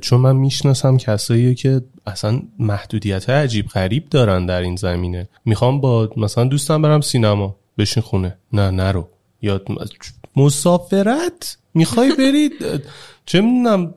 چون 0.01 0.21
من 0.21 0.37
می‌شناسم 0.37 0.97
کسایی 0.97 1.55
که 1.55 1.81
اصلا 2.07 2.43
محدودیت 2.59 3.31
عجیب 3.31 3.67
غریب 3.67 4.09
دارن 4.09 4.47
در 4.47 4.61
این 4.61 4.77
زمینه. 4.77 5.29
می‌خوام 5.45 5.81
با 5.81 6.11
مثلا 6.17 6.45
دوستم 6.45 6.83
برم 6.83 7.01
سینما. 7.01 7.57
بشین 7.79 8.03
خونه. 8.03 8.39
نه 8.53 8.71
نرو. 8.71 9.09
یا 9.43 9.61
مسافرت؟ 10.37 11.59
می‌خوای 11.75 12.13
برید 12.19 12.53
چه 13.27 13.41
می‌دونم 13.41 13.95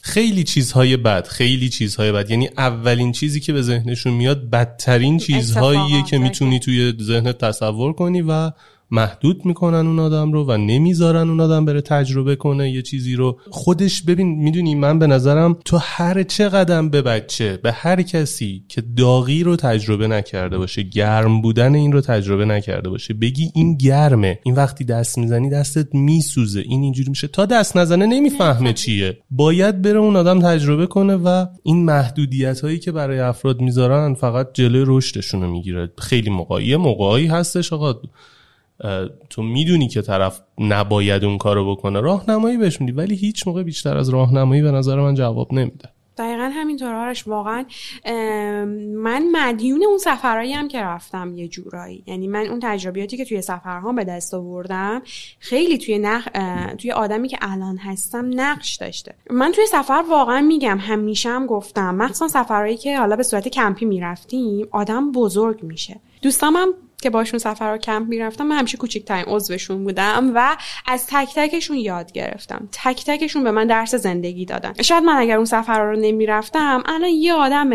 خیلی 0.00 0.44
چیزهای 0.44 0.96
بد 0.96 1.26
خیلی 1.26 1.68
چیزهای 1.68 2.12
بد. 2.12 2.30
یعنی 2.30 2.48
اولین 2.56 3.12
چیزی 3.12 3.40
که 3.40 3.52
به 3.52 3.62
ذهنشون 3.62 4.12
میاد 4.12 4.50
بدترین 4.50 5.18
چیزهاییه 5.18 6.02
که 6.02 6.18
می‌تونی 6.18 6.58
توی 6.58 6.94
ذهنت 7.00 7.38
تصور 7.38 7.92
کنی 7.92 8.22
و 8.22 8.50
محدود 8.90 9.44
می‌کنن 9.44 9.86
اون 9.86 9.98
آدم 9.98 10.32
رو 10.32 10.44
و 10.44 10.56
نمی‌ذارن 10.56 11.28
اون 11.28 11.40
آدم 11.40 11.64
بره 11.64 11.80
تجربه 11.80 12.36
کنه 12.36 12.70
یه 12.70 12.82
چیزی 12.82 13.14
رو. 13.14 13.38
خودش 13.50 14.02
ببین 14.02 14.28
می‌دونی 14.28 14.74
من 14.74 14.98
به 14.98 15.06
نظرم 15.06 15.56
تو 15.64 15.78
هر 15.80 16.22
چه 16.22 16.48
قدم 16.48 16.90
به 16.90 17.02
بچه 17.02 17.56
به 17.62 17.72
هر 17.72 18.02
کسی 18.02 18.64
که 18.68 18.82
داغی 18.96 19.42
رو 19.42 19.56
تجربه 19.56 20.08
نکرده 20.08 20.58
باشه 20.58 20.82
گرم 20.82 21.42
بودن 21.42 21.74
این 21.74 21.92
رو 21.92 22.00
تجربه 22.00 22.44
نکرده 22.44 22.90
باشه 22.90 23.14
بگی 23.14 23.50
این 23.54 23.76
گرمه. 23.76 24.38
این 24.44 24.54
وقتی 24.54 24.84
دست 24.84 25.18
می‌زنی 25.18 25.50
دستت 25.50 25.94
میسوزه. 25.94 26.60
این 26.60 26.82
اینجوری 26.82 27.08
میشه. 27.08 27.28
تا 27.28 27.46
دست 27.46 27.76
نزنه 27.76 28.06
نمی‌فهمه 28.06 28.72
چیه. 28.72 29.18
باید 29.30 29.82
بره 29.82 29.98
اون 29.98 30.16
آدم 30.16 30.40
تجربه 30.40 30.86
کنه 30.86 31.14
و 31.14 31.46
این 31.62 31.84
محدودیت 31.84 32.60
هایی 32.60 32.78
که 32.78 32.92
برای 32.92 33.20
افراد 33.20 33.60
می‌ذارن 33.60 34.14
فقط 34.14 34.48
جلوی 34.54 34.84
رشدشون 34.86 35.42
رو 35.42 35.50
می‌گیره. 35.50 35.92
خیلی 35.98 36.30
موقعی. 36.30 36.76
موقعی 36.76 37.26
هستش 37.26 37.72
آقا. 37.72 37.94
تو 39.30 39.42
می‌دونی 39.42 39.88
که 39.88 40.02
طرف 40.02 40.40
نباید 40.58 41.24
اون 41.24 41.38
کارو 41.38 41.76
بکنه 41.76 42.00
راهنمایی 42.00 42.56
بهش 42.56 42.80
میدی 42.80 42.92
ولی 42.92 43.14
هیچ 43.14 43.46
موقع 43.46 43.62
بیشتر 43.62 43.96
از 43.96 44.08
راهنمایی 44.08 44.62
به 44.62 44.70
نظر 44.70 45.00
من 45.00 45.14
جواب 45.14 45.52
نمیده. 45.52 45.88
دقیقا 46.18 46.50
همینطور 46.54 46.94
آرش 46.94 47.26
واقعا 47.28 47.64
من 48.94 49.28
مدیون 49.32 49.84
اون 49.84 49.98
سفرهایی 49.98 50.52
هم 50.52 50.68
که 50.68 50.82
رفتم 50.82 51.34
یه 51.34 51.48
جورایی. 51.48 52.02
یعنی 52.06 52.28
من 52.28 52.46
اون 52.46 52.60
تجربیاتی 52.62 53.16
که 53.16 53.24
توی 53.24 53.42
سفرها 53.42 53.92
به 53.92 54.04
دست 54.04 54.34
آوردم 54.34 55.02
خیلی 55.38 55.78
توی 55.78 55.98
نخ... 55.98 56.28
توی 56.78 56.92
آدمی 56.92 57.28
که 57.28 57.38
الان 57.40 57.78
هستم 57.78 58.30
نقش 58.34 58.76
داشته. 58.76 59.14
من 59.30 59.52
توی 59.52 59.66
سفر 59.66 60.04
واقعا 60.10 60.40
میگم 60.40 60.78
همیشه 60.80 61.28
هم 61.28 61.46
گفتم 61.46 61.94
مخصوصا 61.94 62.28
سفرهایی 62.28 62.76
که 62.76 62.98
حالا 62.98 63.16
به 63.16 63.22
صورت 63.22 63.48
کمپی 63.48 63.84
می‌رفتیم 63.84 64.66
آدم 64.70 65.12
بزرگ 65.12 65.62
میشه. 65.62 66.00
دوستام 66.22 66.56
هم 66.56 66.68
که 67.00 67.10
باشون 67.10 67.38
سفر 67.38 67.74
و 67.74 67.78
کمپ 67.78 68.08
می‌رفتم 68.08 68.46
من 68.46 68.58
همیشه 68.58 68.76
کوچکترین 68.76 69.24
عضوشون 69.28 69.84
بودم 69.84 70.32
و 70.34 70.56
از 70.86 71.06
تک 71.06 71.28
تکشون 71.34 71.76
یاد 71.76 72.12
گرفتم. 72.12 72.68
تک 72.72 73.04
تکشون 73.06 73.44
به 73.44 73.50
من 73.50 73.66
درس 73.66 73.94
زندگی 73.94 74.44
دادن. 74.44 74.72
شاید 74.82 75.04
من 75.04 75.16
اگر 75.16 75.36
اون 75.36 75.44
سفر 75.44 75.84
رو 75.84 75.96
نمی‌رفتم 75.96 76.82
الان 76.86 77.10
یه 77.10 77.34
آدم 77.34 77.72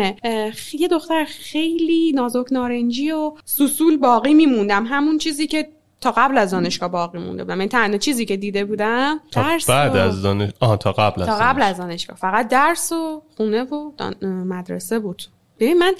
یه 0.72 0.88
دختر 0.90 1.24
خیلی 1.24 2.12
نازک 2.12 2.46
نارنجی 2.50 3.10
و 3.10 3.32
سوسول 3.44 3.96
باقی 3.96 4.34
میموندم. 4.34 4.86
همون 4.86 5.18
چیزی 5.18 5.46
که 5.46 5.68
تا 6.00 6.12
قبل 6.16 6.38
از 6.38 6.50
دانشگاه 6.50 6.88
باقی 6.88 7.18
مونده 7.18 7.44
بودم. 7.44 7.60
این 7.60 7.68
تنها 7.68 7.98
چیزی 7.98 8.24
که 8.24 8.36
دیده 8.36 8.64
بودم 8.64 9.20
تا 9.30 9.42
درس 9.42 9.70
بعد 9.70 9.96
از 9.96 10.22
دانش... 10.22 10.50
آه 10.60 10.76
تا 10.76 10.92
قبل 10.92 11.22
از 11.22 11.28
تا 11.28 11.36
قبل 11.36 11.62
از 11.62 11.76
دانشگاه. 11.76 12.16
فقط 12.16 12.48
درس 12.48 12.92
و 12.92 13.22
خونه 13.36 13.62
و 13.62 13.90
مدرسه 14.22 14.98
بود. 14.98 15.22
ببین 15.60 15.78
من 15.78 15.94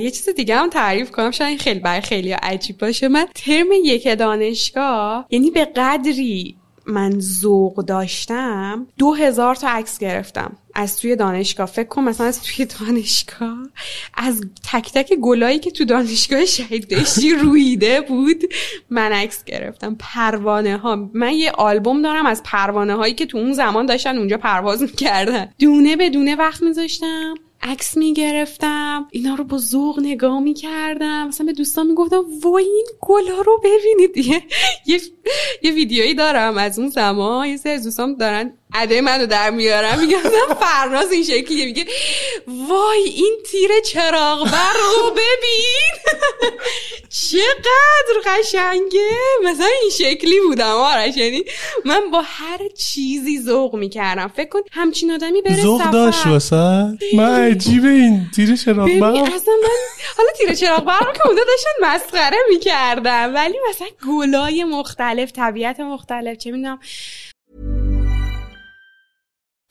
یه 0.00 0.10
چیز 0.10 0.28
دیگه 0.28 0.56
هم 0.56 0.70
تعریف 0.70 1.10
کنم. 1.10 1.30
شاید 1.30 1.60
خیلی 1.60 1.80
برای 1.80 2.00
خیلی 2.00 2.32
عجیب 2.32 2.78
باشه. 2.78 3.08
من 3.08 3.26
ترم 3.34 3.66
یک 3.84 4.18
دانشگاه 4.18 5.26
یعنی 5.30 5.50
به 5.50 5.64
قدری 5.64 6.56
من 6.86 7.20
ذوق 7.20 7.84
داشتم 7.84 8.86
دو 8.98 9.14
هزار 9.14 9.54
تا 9.54 9.68
عکس 9.68 9.98
گرفتم 9.98 10.56
از 10.74 11.00
توی 11.00 11.16
دانشگاه. 11.16 11.66
فکر 11.66 11.88
کن 11.88 12.02
مثلا 12.02 12.26
از 12.26 12.42
توی 12.42 12.66
دانشگاه 12.66 13.58
از 14.14 14.40
تک 14.72 14.92
تک 14.92 15.14
گلایی 15.14 15.58
که 15.58 15.70
تو 15.70 15.84
دانشگاه 15.84 16.46
شهید 16.46 16.88
بهشتی 16.88 17.34
رویده 17.34 18.00
بود 18.00 18.44
من 18.90 19.12
عکس 19.12 19.44
گرفتم. 19.44 19.96
پروانه 19.98 20.76
ها 20.76 21.10
من 21.14 21.32
یه 21.32 21.50
آلبوم 21.50 22.02
دارم 22.02 22.26
از 22.26 22.42
پروانه 22.42 22.94
هایی 22.94 23.14
که 23.14 23.26
تو 23.26 23.38
اون 23.38 23.52
زمان 23.52 23.86
داشتن 23.86 24.18
اونجا 24.18 24.36
پرواز 24.36 24.82
می‌کردن. 24.82 25.48
دونه 25.58 25.96
به 25.96 26.10
دونه 26.10 26.36
وقت 26.36 26.62
میذاشتم. 26.62 27.34
عکس 27.64 27.96
می‌گرفتم 27.96 29.08
اینا 29.10 29.34
رو 29.34 29.44
با 29.44 29.58
ذوق 29.58 30.00
نگاه 30.00 30.40
می‌کردم. 30.40 31.28
مثلا 31.28 31.46
به 31.46 31.52
دوستان 31.52 31.86
می‌گفتم 31.86 32.22
وای 32.42 32.64
این 32.64 32.86
گلا 33.00 33.40
رو 33.40 33.60
ببینید. 33.64 34.16
یه 34.86 35.00
یه 35.62 35.70
ویدیویی 35.72 36.14
دارم 36.14 36.56
از 36.58 36.78
اون 36.78 36.88
زمان. 36.88 37.46
یه 37.46 37.56
سری 37.56 37.78
دوستان 37.82 38.16
دارن 38.16 38.52
اده 38.74 39.00
منو 39.00 39.26
در 39.26 39.50
میارم 39.50 40.00
میگم 40.00 40.18
فرناز 40.60 41.12
این 41.12 41.24
شکلیه. 41.24 41.64
میگه 41.64 41.84
وای 42.46 43.02
این 43.16 43.36
تیر 43.50 43.70
چراغ 43.84 44.54
رو 44.74 45.10
ببین. 45.10 45.94
چقدر 47.30 48.20
قشنگه. 48.26 49.10
مثلا 49.44 49.66
این 49.82 49.90
شکلی 49.90 50.40
بودم 50.40 50.66
آرش. 50.66 51.16
یعنی 51.16 51.44
من 51.84 52.10
با 52.10 52.22
هر 52.24 52.58
چیزی 52.78 53.40
ذوق 53.40 53.74
می‌کردم. 53.74 54.28
فکر 54.28 54.48
کن 54.48 54.60
همچین 54.72 55.10
آدمی 55.10 55.42
بره 55.42 55.62
ذوق 55.62 55.90
داشت 55.90 56.26
واسه؟ 56.26 56.98
من 57.16 57.50
عجیبه 57.50 57.88
این 57.88 58.30
تیر 58.36 58.56
چراغ 58.56 58.88
اصلا 58.88 59.54
من 59.62 59.68
حالا 60.16 60.30
تیر 60.38 60.54
چراغ 60.54 60.84
برق 60.84 61.06
رو 61.06 61.12
که 61.12 61.26
اونجا 61.26 61.42
داشتن 61.44 61.70
مسخره 61.82 62.36
می‌کردم 62.48 63.34
ولی 63.34 63.58
مثلا 63.70 63.86
گلای 64.08 64.64
مختلف 64.64 65.32
طبیعت 65.32 65.80
مختلف 65.80 66.38
چه 66.38 66.50
می‌دونم 66.50 66.78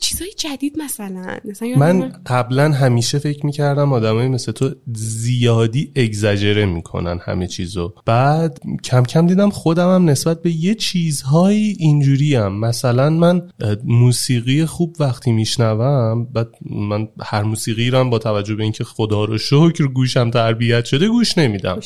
چیزای 0.00 0.32
جدید 0.38 0.78
مثلا, 0.78 1.38
مثلا 1.44 1.68
من 1.76 2.12
قبلا 2.26 2.72
همیشه 2.72 3.18
فکر 3.18 3.46
می‌کردم 3.46 3.92
آدمایی 3.92 4.28
مثل 4.28 4.52
تو 4.52 4.70
زیادی 4.94 5.92
اگزاجره 5.96 6.66
می‌کنن 6.66 7.18
همه 7.22 7.46
چیزو. 7.46 7.94
بعد 8.06 8.60
کم 8.84 9.02
کم 9.02 9.26
دیدم 9.26 9.50
خودم 9.50 9.94
هم 9.94 10.10
نسبت 10.10 10.42
به 10.42 10.50
یه 10.50 10.74
چیزهایی 10.74 11.76
اینجوری 11.78 12.34
هم 12.34 12.60
مثلا 12.60 13.10
من 13.10 13.48
موسیقی 13.84 14.64
خوب 14.64 14.96
وقتی 15.00 15.32
میشنوم 15.32 16.24
بعد 16.24 16.48
من 16.70 17.08
هر 17.22 17.42
موسیقی 17.42 17.90
رو 17.90 18.10
با 18.10 18.18
توجه 18.18 18.54
به 18.54 18.62
اینکه 18.62 18.84
خدا 18.84 19.24
رو 19.24 19.38
شکر 19.38 19.86
گوشم 19.86 20.30
تربیت 20.30 20.84
شده 20.84 21.08
گوش 21.08 21.38
نمیدم. 21.38 21.80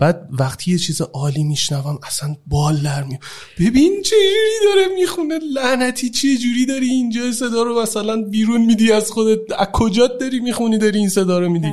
بعد 0.00 0.28
وقتی 0.30 0.70
یه 0.70 0.78
چیز 0.78 1.00
عالی 1.00 1.44
میشنوم 1.44 1.98
اصلا 2.06 2.36
بال 2.46 2.76
در 2.76 3.02
می 3.02 3.18
ببین 3.58 4.02
چه 4.02 4.16
جوری 4.16 4.74
داره 4.74 4.94
می‌خونه 5.00 5.38
لعنتی 5.54 6.10
چه 6.10 6.36
جوری 6.36 6.66
داری 6.66 6.86
اینجا 6.86 7.32
صدا 7.32 7.62
رو 7.62 7.82
مثلا 7.82 8.22
بیرون 8.22 8.66
میدی 8.66 8.92
از 8.92 9.10
خودت؟ 9.10 9.38
از 9.58 9.66
کجا 9.72 10.06
داری 10.06 10.40
می‌خونی 10.40 10.78
داری 10.78 10.98
این 10.98 11.08
صدا 11.08 11.38
رو 11.38 11.48
میدی؟ 11.48 11.72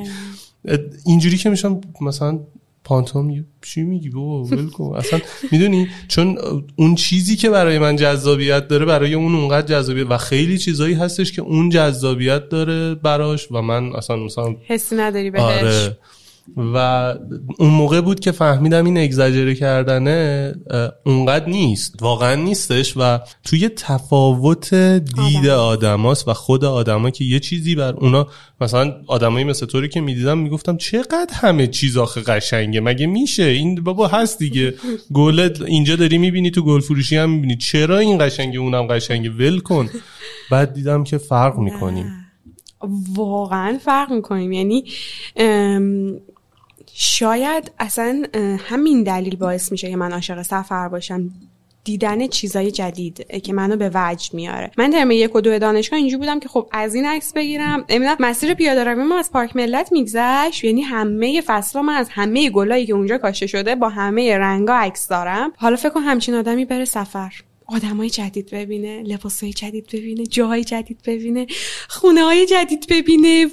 اینجوری 1.06 1.38
که 1.38 1.50
میشم 1.50 1.82
مثلا 2.02 2.40
پانتوم 2.84 3.46
چی 3.62 3.82
میگی 3.82 4.10
بابا؟ 4.10 4.44
ول 4.44 4.70
کن. 4.70 4.96
اصلا 4.96 5.20
می‌دونی؟ 5.52 5.88
چون 6.08 6.38
اون 6.76 6.96
چیزی 6.96 7.36
که 7.36 7.50
برای 7.50 7.80
من 7.80 7.96
جذابیت 7.96 8.68
داره 8.68 8.86
برای 8.86 9.14
اون 9.14 9.36
اونقدر 9.36 9.68
جذابیت 9.68 10.08
و 10.10 10.18
خیلی 10.18 10.58
چیزایی 10.58 10.94
هستش 10.94 11.32
که 11.32 11.42
اون 11.42 11.70
جذابیت 11.70 12.50
داره 12.50 12.96
براش 12.96 13.52
و 13.52 13.62
من 13.62 13.96
اصلا 13.96 14.16
مثلا 14.16 14.56
حسی 14.68 14.96
نداری 14.96 15.32
بهش. 15.32 15.42
آره. 15.42 15.98
و 16.58 16.78
اون 17.60 17.70
موقع 17.70 18.02
بود 18.02 18.20
که 18.20 18.32
فهمیدم 18.32 18.86
این 18.86 18.98
اگزاجره 18.98 19.56
کردنه 19.56 20.54
اونقدر 21.06 21.50
نیست 21.50 21.96
واقعا 22.02 22.36
نیستش 22.36 22.94
و 22.98 23.20
توی 23.44 23.70
تفاوت 23.70 24.74
دید 24.74 25.48
آدماست 25.48 26.28
و 26.28 26.34
خود 26.34 26.66
آدما 26.66 27.10
که 27.10 27.24
یه 27.24 27.40
چیزی 27.40 27.76
بر 27.76 27.94
اونا 27.94 28.28
مثلا 28.62 28.94
آدمایی 29.08 29.46
مثل 29.46 29.66
طوری 29.66 29.90
که 29.90 30.02
می‌دیدم 30.02 30.38
می‌گفتم 30.38 30.78
چقدر 30.78 31.34
همه 31.34 31.68
چیز 31.68 31.98
آخه 31.98 32.22
قشنگه 32.22 32.80
مگه 32.80 33.08
میشه؟ 33.08 33.44
این 33.44 33.84
بابا 33.84 34.08
هست 34.08 34.40
دیگه. 34.40 34.74
گل 35.14 35.50
اینجا 35.68 35.96
داری 35.96 36.18
می‌بینی 36.18 36.52
تو 36.52 36.62
گل 36.62 36.80
فروشی 36.80 37.18
هم 37.18 37.30
می‌بینی. 37.30 37.58
چرا 37.58 37.98
این 37.98 38.18
قشنگه 38.26 38.60
اونم 38.60 38.88
قشنگه؟ 38.88 39.30
ول 39.30 39.60
کن. 39.60 39.90
بعد 40.52 40.74
دیدم 40.74 41.04
که 41.04 41.18
فرق 41.18 41.58
می‌کنیم. 41.58 42.06
واقعا 43.16 43.78
فرق 43.86 44.12
می‌کنیم. 44.12 44.52
یعنی 44.52 44.84
شاید 47.00 47.72
اصلا 47.80 48.24
همین 48.70 49.04
دلیل 49.04 49.36
باعث 49.36 49.72
میشه 49.72 49.90
که 49.90 49.96
من 49.96 50.14
عاشق 50.14 50.42
سفر 50.42 50.88
باشم. 50.88 51.30
دیدن 51.84 52.28
چیزای 52.28 52.72
جدید 52.72 53.42
که 53.44 53.54
منو 53.54 53.76
به 53.76 53.92
وجد 53.94 54.34
میاره. 54.34 54.72
من 54.78 54.90
در 54.90 55.12
یک 55.12 55.36
و 55.36 55.42
دو 55.42 55.60
دانشگاه 55.60 56.00
اینجوری 56.00 56.20
بودم 56.20 56.40
که 56.40 56.50
خب 56.50 56.70
از 56.72 56.96
این 56.96 57.06
عکس 57.06 57.34
بگیرم. 57.34 57.86
نمی‌دونم 57.90 58.16
مسیر 58.20 58.54
پیاده 58.54 58.84
روی 58.84 59.04
ما 59.04 59.20
از 59.20 59.32
پارک 59.32 59.56
ملت 59.56 59.92
میگذشت. 59.92 60.64
یعنی 60.64 60.82
همه 60.82 61.42
فصل 61.46 61.82
من 61.82 61.94
از 61.94 62.10
همه 62.10 62.50
گلایی 62.50 62.86
که 62.86 62.94
اونجا 62.94 63.18
کاشته 63.18 63.48
شده 63.48 63.76
با 63.76 63.90
همه 63.90 64.38
رنگا 64.38 64.74
عکس 64.74 65.08
دارم. 65.08 65.54
حالا 65.58 65.76
فکر 65.76 65.90
کن 65.90 66.02
همچین 66.02 66.36
آدمی 66.36 66.66
بره 66.66 66.86
سفر. 66.86 67.34
آدمای 67.66 68.10
جدید 68.10 68.50
ببینه 68.52 69.04
لباسای 69.04 69.54
جدید 69.54 69.86
ببینه 69.94 70.26
جاهای 70.26 70.64
جدید 70.64 71.00
ببینه 71.08 71.48
خونه 71.90 72.22
های 72.22 72.46
جدید 72.46 72.86
ببینه. 72.90 73.48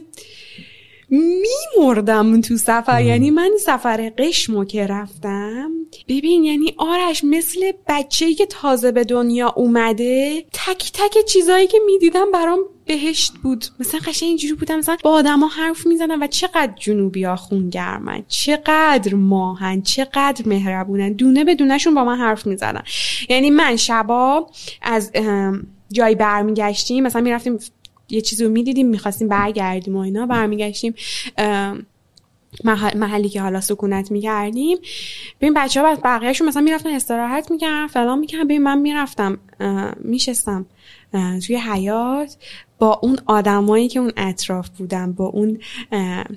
میمردم 1.11 2.41
تو 2.41 2.57
سفر. 2.57 3.03
یعنی 3.03 3.31
من 3.31 3.51
سفر 3.61 4.13
قشمو 4.19 4.65
که 4.65 4.87
رفتم 4.87 5.71
ببین 6.09 6.45
یعنی 6.45 6.75
آرش 6.77 7.25
مثل 7.25 7.73
بچه‌ای 7.89 8.35
که 8.35 8.47
تازه 8.47 8.93
به 8.93 9.05
دنیا 9.05 9.49
اومده 9.57 10.45
تک 10.53 10.93
تک 10.93 11.25
چیزایی 11.29 11.67
که 11.67 11.79
می‌دیدم 11.87 12.31
برام 12.33 12.59
بهشت 12.87 13.33
بود. 13.43 13.65
مثلا 13.81 14.01
قشنگ 14.07 14.29
اینجوری 14.29 14.55
بودم 14.55 14.79
مثلا 14.79 14.97
با 15.05 15.11
آدما 15.11 15.49
حرف 15.49 15.87
می‌زدم 15.87 16.23
و 16.23 16.27
چقدر 16.27 16.73
جنوبی 16.77 17.25
ها 17.25 17.37
خونگرمن 17.37 18.23
چقدر 18.29 19.15
ماهن 19.15 19.83
چقدر 19.83 20.43
مهربونن. 20.47 21.13
دونه 21.13 21.45
به 21.45 21.55
دونهشون 21.55 21.95
با 21.95 22.05
من 22.05 22.17
حرف 22.17 22.47
می‌زدن. 22.47 22.83
یعنی 23.29 23.51
من 23.51 23.77
شبا 23.77 24.51
از 24.83 25.13
جای 25.93 26.15
برمیگشتیم 26.15 27.05
مثلا 27.05 27.23
می‌رفتیم 27.23 27.59
یه 28.09 28.21
چیزی 28.21 28.45
رو 28.45 28.51
می‌دیدیم 28.51 28.87
می‌خواستیم 28.87 29.29
برگردیم 29.29 29.97
و 29.97 29.99
اینا. 29.99 30.27
برمیگشتیم 30.27 30.95
محلی 32.95 33.29
که 33.29 33.43
حالا 33.43 33.61
سکونت 33.61 34.11
می‌کردیم. 34.11 34.79
ببین 35.41 35.55
بچه 35.55 35.83
ها 35.83 35.95
بقیهشون 35.95 36.49
مثلا 36.49 36.63
می‌رفتن 36.63 36.89
استراحت 36.91 37.51
می‌کردن 37.51 37.87
فلان 37.87 38.19
می‌کردن. 38.19 38.45
ببین 38.45 38.63
من 38.63 38.79
می‌رفتم 38.79 39.39
میشستم 39.99 40.67
توی 41.47 41.57
حیات 41.57 42.37
با 42.79 43.01
اون 43.03 43.19
آدمایی 43.27 43.89
که 43.89 44.01
اون 44.01 44.13
اطراف 44.17 44.69
بودن 44.69 45.13
با 45.13 45.25
اون 45.27 45.59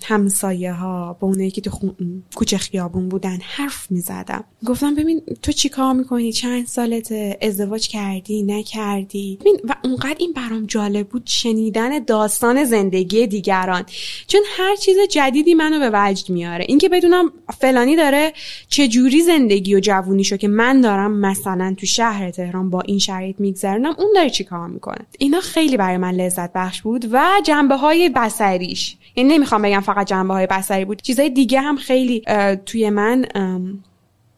همسایه 0.04 0.74
ها 0.74 1.18
با 1.20 1.28
اونایی 1.28 1.52
که 1.52 1.62
تو 1.62 1.94
کوچه 2.36 2.58
خیابون 2.58 3.10
بودن 3.10 3.38
حرف 3.42 3.92
می‌زدم. 3.92 4.44
گفتم 4.66 4.96
ببین 4.96 5.22
تو 5.42 5.52
چی 5.52 5.70
کار 5.70 5.94
می‌کنی؟ 5.94 6.34
چند 6.34 6.66
سالت 6.66 7.14
ازدواج 7.42 7.88
کردی؟ 7.88 8.44
نکردی؟ 8.44 9.38
ببین 9.42 9.60
و 9.64 9.76
اونقدر 9.84 10.16
این 10.20 10.34
برام 10.34 10.66
جالب 10.66 11.08
بود 11.08 11.24
شنیدن 11.26 12.00
داستان 12.00 12.64
زندگی 12.64 13.28
دیگران. 13.28 13.86
چون 14.28 14.42
هر 14.58 14.76
چیز 14.76 14.98
جدیدی 15.10 15.54
منو 15.54 15.80
به 15.80 15.90
وجد 15.94 16.30
میاره. 16.30 16.66
اینکه 16.68 16.90
بدونم 16.90 17.32
فلانی 17.60 17.96
داره 17.96 18.34
چه 18.70 18.88
جوری 18.88 19.22
زندگی 19.22 19.76
و 19.76 19.80
جوونیشو 19.80 20.38
که 20.38 20.48
من 20.48 20.82
دارم 20.82 21.20
مثلا 21.20 21.76
تو 21.78 21.86
شهر 21.86 22.32
تهران 22.32 22.70
با 22.70 22.82
این 22.82 23.00
شرایط 23.00 23.40
میگذرونم 23.40 23.96
اون 23.98 24.12
داره 24.16 24.30
چی 24.30 24.44
کار 24.44 24.68
می‌کنه؟ 24.68 25.06
اینا 25.20 25.40
خیلی 25.40 25.78
برای 25.78 25.98
من 25.98 26.27
لذت 26.28 26.54
بخش 26.54 26.82
بود 26.82 27.06
و 27.12 27.42
جنبه 27.46 27.76
های 27.76 28.10
بسریش 28.10 28.98
یعنی 29.16 29.34
نمی‌خوام 29.34 29.62
بگم 29.62 29.80
فقط 29.80 30.08
جنبه 30.08 30.34
های 30.34 30.48
بسری 30.48 30.86
بود 30.86 31.02
چیزای 31.02 31.30
دیگه 31.30 31.62
هم 31.62 31.76
خیلی 31.76 32.24
توی 32.66 32.90
من 32.90 33.26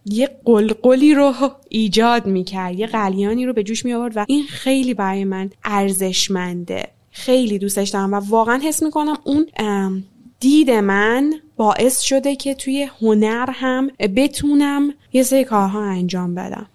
یه 0.05 0.29
قلقلی 0.45 1.13
رو 1.13 1.33
ایجاد 1.69 2.25
می‌کرد 2.25 2.79
یه 2.79 2.87
قلیانی 2.87 3.45
رو 3.45 3.53
به 3.53 3.63
جوش 3.63 3.85
می 3.85 3.93
آورد 3.93 4.17
و 4.17 4.25
این 4.27 4.43
خیلی 4.43 4.93
برای 4.93 5.23
من 5.23 5.49
ارزشمنده. 5.63 6.87
خیلی 7.11 7.59
دوستش 7.59 7.89
دارم 7.89 8.13
و 8.13 8.21
واقعا 8.29 8.59
حس 8.63 8.83
می‌کنم 8.83 9.17
اون 9.23 9.45
دید 10.39 10.71
من 10.71 11.33
باعث 11.57 12.01
شده 12.01 12.35
که 12.35 12.53
توی 12.53 12.89
هنر 13.01 13.49
هم 13.53 13.87
بتونم 14.15 14.93
یه 15.13 15.23
سری 15.23 15.43
کارها 15.43 15.83
انجام 15.83 16.35
بدم. 16.35 16.65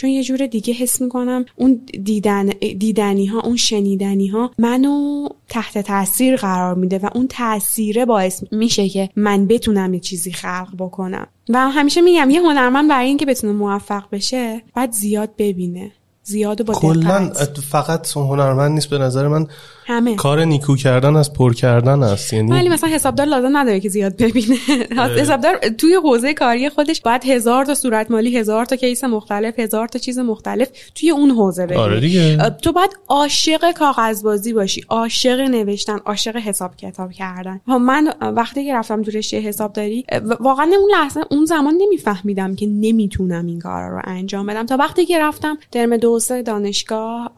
چون 0.00 0.10
یه 0.10 0.22
جور 0.22 0.46
دیگه 0.46 0.74
حس 0.74 1.00
می‌کنم. 1.00 1.44
اون 1.56 1.80
دیدن 2.04 2.46
دیدنی 2.78 3.26
ها 3.26 3.40
اون 3.40 3.56
شنیدنی 3.56 4.26
ها 4.26 4.50
منو 4.58 5.28
تحت 5.48 5.78
تاثیر 5.78 6.36
قرار 6.36 6.74
میده 6.74 6.98
و 6.98 7.08
اون 7.14 7.26
تاثیره 7.28 8.04
باعث 8.04 8.42
میشه 8.52 8.88
که 8.88 9.08
من 9.16 9.46
بتونم 9.46 9.94
یه 9.94 10.00
چیزی 10.00 10.32
خلق 10.32 10.68
بکنم. 10.78 11.26
و 11.48 11.70
همیشه 11.70 12.00
میگم 12.00 12.30
یه 12.30 12.40
هنرمند 12.40 12.88
برای 12.90 13.06
اینکه 13.06 13.26
بتونه 13.26 13.52
موفق 13.52 14.04
بشه 14.12 14.62
باید 14.76 14.92
زیاد 14.92 15.30
ببینه. 15.38 15.92
زیاد 16.30 16.64
با 16.64 16.74
کلا 16.74 17.32
فقط 17.70 18.12
هنرمند 18.16 18.72
نیست 18.72 18.90
به 18.90 18.98
نظر 18.98 19.28
من. 19.28 19.46
همه. 19.86 20.16
کار 20.16 20.44
نیکو 20.44 20.76
کردن 20.76 21.16
از 21.16 21.32
پر 21.32 21.54
کردن 21.54 22.02
است. 22.02 22.32
یعنی 22.32 22.50
ولی 22.50 22.68
مثلا 22.68 22.90
حسابدار 22.90 23.26
لازم 23.26 23.56
نداره 23.56 23.80
که 23.80 23.88
زیاد 23.88 24.16
ببینه. 24.16 24.56
حسابدار 25.20 25.58
توی 25.78 25.94
حوزه 25.94 26.34
کاری 26.34 26.68
خودش 26.68 27.00
باید 27.00 27.24
هزار 27.24 27.64
تا 27.64 27.74
صورت 27.74 28.10
مالی 28.10 28.36
هزار 28.36 28.64
تا 28.64 28.76
کیس 28.76 29.04
مختلف 29.04 29.58
هزار 29.58 29.88
تا 29.88 29.98
چیز 29.98 30.18
مختلف 30.18 30.68
توی 30.94 31.10
اون 31.10 31.30
حوزه 31.30 31.66
ببینه 31.66 31.80
آره 31.80 32.00
دیگه. 32.00 32.50
تو 32.62 32.72
باید 32.72 32.90
عاشق 33.08 33.72
کاغذبازی 33.72 34.52
باشی 34.52 34.84
عاشق 34.88 35.40
نوشتن 35.40 35.98
عاشق 35.98 36.36
حساب 36.36 36.76
کتاب 36.76 37.12
کردن. 37.12 37.60
من 37.66 38.14
وقتی 38.20 38.64
که 38.64 38.74
رفتم 38.74 39.02
تو 39.02 39.10
رشته 39.10 39.40
حسابداری 39.40 40.04
واقعا 40.40 40.64
اون 40.64 40.90
لحظه 40.92 41.20
اون 41.30 41.44
زمان 41.44 41.74
نمیفهمیدم 41.80 42.54
که 42.54 42.66
نمی‌تونم 42.66 43.46
این 43.46 43.58
کارا 43.58 43.96
رو 43.96 44.02
انجام 44.04 44.46
بدم. 44.46 44.66
تا 44.66 44.76
وقتی 44.76 45.06
که 45.06 45.18
رفتم 45.18 45.58
ترم 45.72 45.96
دو 45.96 46.18
دانشگاه 46.28 47.32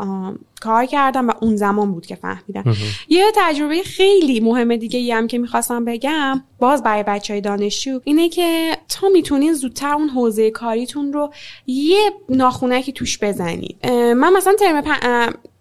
کار 0.61 0.87
کردم 0.87 1.28
و 1.28 1.33
اون 1.41 1.57
زمان 1.57 1.93
بود 1.93 2.07
که 2.07 2.14
فهمیدم. 2.14 2.64
یه 3.09 3.24
تجربه 3.37 3.83
خیلی 3.83 4.41
مهم 4.41 4.76
دیگه 4.76 4.99
ای 4.99 5.12
هم 5.12 5.26
که 5.26 5.39
می‌خواستم 5.39 5.85
بگم 5.85 6.43
باز 6.59 6.83
برای 6.83 7.03
بچه 7.03 7.33
های 7.35 7.41
دانشجو 7.41 8.01
اینه 8.05 8.28
که 8.28 8.76
تا 8.89 9.09
می‌تونین 9.09 9.53
زودتر 9.53 9.95
اون 9.95 10.09
حوزه 10.09 10.51
کاریتون 10.51 11.12
رو 11.12 11.33
یه 11.66 12.11
ناخونکی 12.28 12.93
توش 12.93 13.18
بزنید 13.18 13.87
من 13.91 14.33
مثلا 14.33 14.53
ترم 14.53 14.83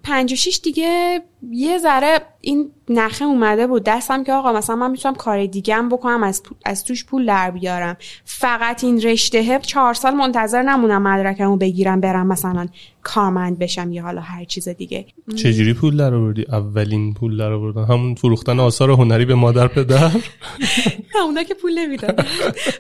پنج 0.04 0.34
و 0.34 0.36
شیش 0.36 0.60
دیگه 0.60 1.22
یه 1.52 1.78
ذره 1.78 2.22
این 2.42 2.72
نخه 2.94 3.26
اومده 3.26 3.68
بود. 3.68 3.84
دستم 3.84 4.24
که 4.24 4.34
آقا 4.34 4.54
مثلا 4.54 4.76
من 4.76 4.92
می‌تونم 4.92 5.16
کار 5.16 5.46
دیگه 5.46 5.76
هم 5.76 5.90
بکنم 5.90 6.24
از, 6.24 6.42
از 6.66 6.86
توش 6.86 7.06
پول 7.06 7.26
در 7.26 7.52
بیارم. 7.52 7.98
فقط 8.26 8.84
این 8.84 9.02
رشته 9.02 9.60
چهار 9.60 9.94
سال 9.94 10.14
منتظر 10.14 10.62
نمونم 10.62 11.02
مدرکمو 11.02 11.58
بگیرم 11.58 12.02
برم 12.02 12.28
مثلا 12.28 12.68
کارمند 13.04 13.60
بشم 13.60 13.92
یا 13.92 14.04
حالا 14.04 14.22
هر 14.22 14.44
چیز 14.46 14.68
دیگه. 14.70 15.06
چجوری 15.36 15.74
پول 15.74 15.98
در 15.98 16.14
آوردی؟ 16.14 16.46
اولین 16.50 17.14
پول 17.14 17.38
در 17.38 17.52
آوردن؟ 17.52 17.84
همون 17.84 18.16
فروختن 18.16 18.60
آثار 18.60 18.92
هنری 18.92 19.26
به 19.26 19.36
مادر 19.36 19.68
پدر؟ 19.68 20.12
نه 21.16 21.22
اونا 21.26 21.44
که 21.44 21.54
پول 21.54 21.80
نمیدن 21.80 22.16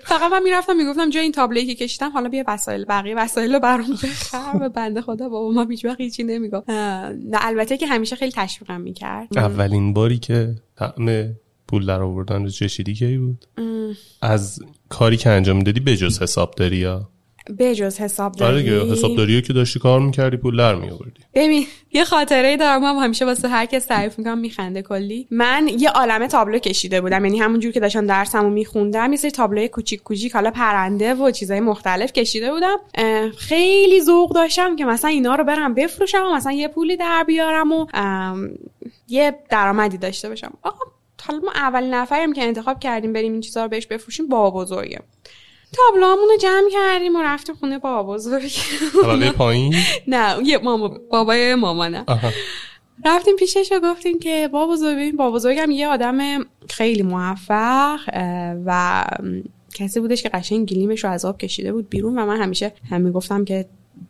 فقط 0.03 0.31
من 0.31 0.43
می‌رفتم 0.43 0.75
می‌گفتم 0.77 1.09
جای 1.09 1.23
این 1.23 1.31
تابلوی 1.31 1.65
که 1.65 1.75
کشیدم 1.75 2.11
حالا 2.11 2.29
بیا 2.29 2.43
وسایل 2.47 2.85
بقیه 2.85 3.15
وسایل 3.15 3.53
رو 3.53 3.59
برام 3.59 3.91
بخر. 4.03 4.57
به 4.59 4.69
بنده 4.69 5.01
خدا 5.01 5.29
بابا 5.29 5.51
ما 5.51 5.65
هیچ 5.69 5.85
وقت 5.85 6.01
هیچی 6.01 6.23
نمی‌گفت 6.23 6.69
نه 6.69 7.37
البته 7.41 7.77
که 7.77 7.87
همیشه 7.87 8.15
خیلی 8.15 8.31
تشویقم 8.31 8.81
می‌کرد. 8.81 9.37
اولین 9.37 9.93
باری 10.01 10.17
که 10.17 10.55
طعم 10.75 11.35
پول 11.67 11.85
در 11.85 12.01
آوردن 12.01 12.43
رو 12.43 12.49
چشیدی 12.49 12.93
کی 12.93 13.17
بود؟ 13.17 13.45
از 14.21 14.59
کاری 14.89 15.17
که 15.17 15.29
انجام 15.29 15.59
دادی 15.59 15.79
بجز 15.79 16.21
حسابداری 16.21 16.77
یا؟ 16.77 17.09
بجز 17.59 17.99
حسابداری 17.99 18.79
آره 18.79 18.91
حسابداری 18.91 19.41
که 19.41 19.53
داشتی 19.53 19.79
کار 19.79 19.99
می‌کردی 19.99 20.37
پول 20.37 20.57
در 20.57 20.75
میآوردی. 20.75 21.21
ببین 21.33 21.65
یه 21.91 22.03
خاطره 22.03 22.47
ای 22.47 22.57
دارم 22.57 22.83
هم 22.83 22.95
همیشه 22.95 23.25
واسه 23.25 23.47
هر 23.47 23.65
کس 23.65 23.85
تعریف 23.85 24.19
می‌کنم 24.19 24.37
میخنده 24.37 24.81
کلی. 24.81 25.27
من 25.31 25.69
یه 25.79 25.89
عالمه 25.89 26.27
تابلو 26.27 26.59
کشیده 26.59 27.01
بودم 27.01 27.25
یعنی 27.25 27.39
همونجور 27.39 27.71
که 27.71 27.79
داشتم 27.79 28.07
درسمو 28.07 28.49
میخوندم 28.49 29.11
یه 29.11 29.17
سری 29.17 29.31
تابلوی 29.31 29.67
کوچیک 29.67 30.03
کوچیک 30.03 30.31
حالا 30.31 30.51
پرنده 30.51 31.13
و 31.13 31.31
چیزای 31.31 31.59
مختلف 31.59 32.13
کشیده 32.13 32.51
بودم. 32.51 32.77
خیلی 33.37 34.01
ذوق 34.01 34.35
داشتم 34.35 34.75
که 34.75 34.85
مثلا 34.85 35.09
اینا 35.09 35.35
رو 35.35 35.43
برم 35.43 35.73
بفروشم 35.73 36.23
و 36.25 36.35
مثلا 36.35 36.51
یه 36.51 36.67
پولی 36.67 36.97
در 36.97 37.23
بیارم 37.27 37.71
و 37.71 37.87
یه 39.07 39.39
درآمدی 39.49 39.97
داشته 39.97 40.29
باشم. 40.29 40.53
آقا 40.61 40.85
حالا 41.27 41.39
ما 41.39 41.51
اولین 41.55 41.93
نفریم 41.93 42.33
که 42.33 42.43
انتخاب 42.43 42.79
کردیم 42.79 43.13
بریم 43.13 43.31
این 43.31 43.41
چیزا 43.41 43.63
رو 43.63 43.69
بهش 43.69 43.87
بفروشیم 43.87 44.27
بابا 44.27 44.61
بزرگه 44.61 44.99
تابلوامون 45.73 46.27
رو 46.29 46.37
جمع 46.37 46.69
کردیم 46.71 47.15
و 47.15 47.21
رفتیم 47.21 47.55
خونه 47.55 47.79
بابا. 47.79 48.13
بزرگ 48.13 48.51
طبقه 49.03 49.31
پایین؟ 49.31 49.75
نه 50.07 50.35
یه 50.43 50.57
ماما 50.57 50.87
بابای 51.11 51.55
مامانه. 51.55 52.05
رفتیم 53.05 53.35
پیشش 53.35 53.71
و 53.71 53.79
گفتیم 53.83 54.19
که 54.19 54.49
بابا 54.51 54.73
بزرگ 54.73 54.95
ببین 54.95 55.15
بابا 55.17 55.35
بزرگم 55.35 55.71
یه 55.71 55.87
آدم 55.87 56.17
خیلی 56.69 57.01
موفق 57.01 57.99
و 58.65 59.03
کسی 59.73 59.99
بودش 59.99 60.23
که 60.23 60.29
قشنگ 60.29 60.69
گلیمش 60.69 61.03
رو 61.03 61.09
از 61.09 61.25
آب 61.25 61.37
کشیده 61.37 61.73
بود 61.73 61.89
بیرون 61.89 62.19
و 62.19 62.25
من 62.25 62.41
همیشه 62.41 62.73
هم 62.89 63.01
می‌گفتم 63.01 63.45
که 63.45 63.65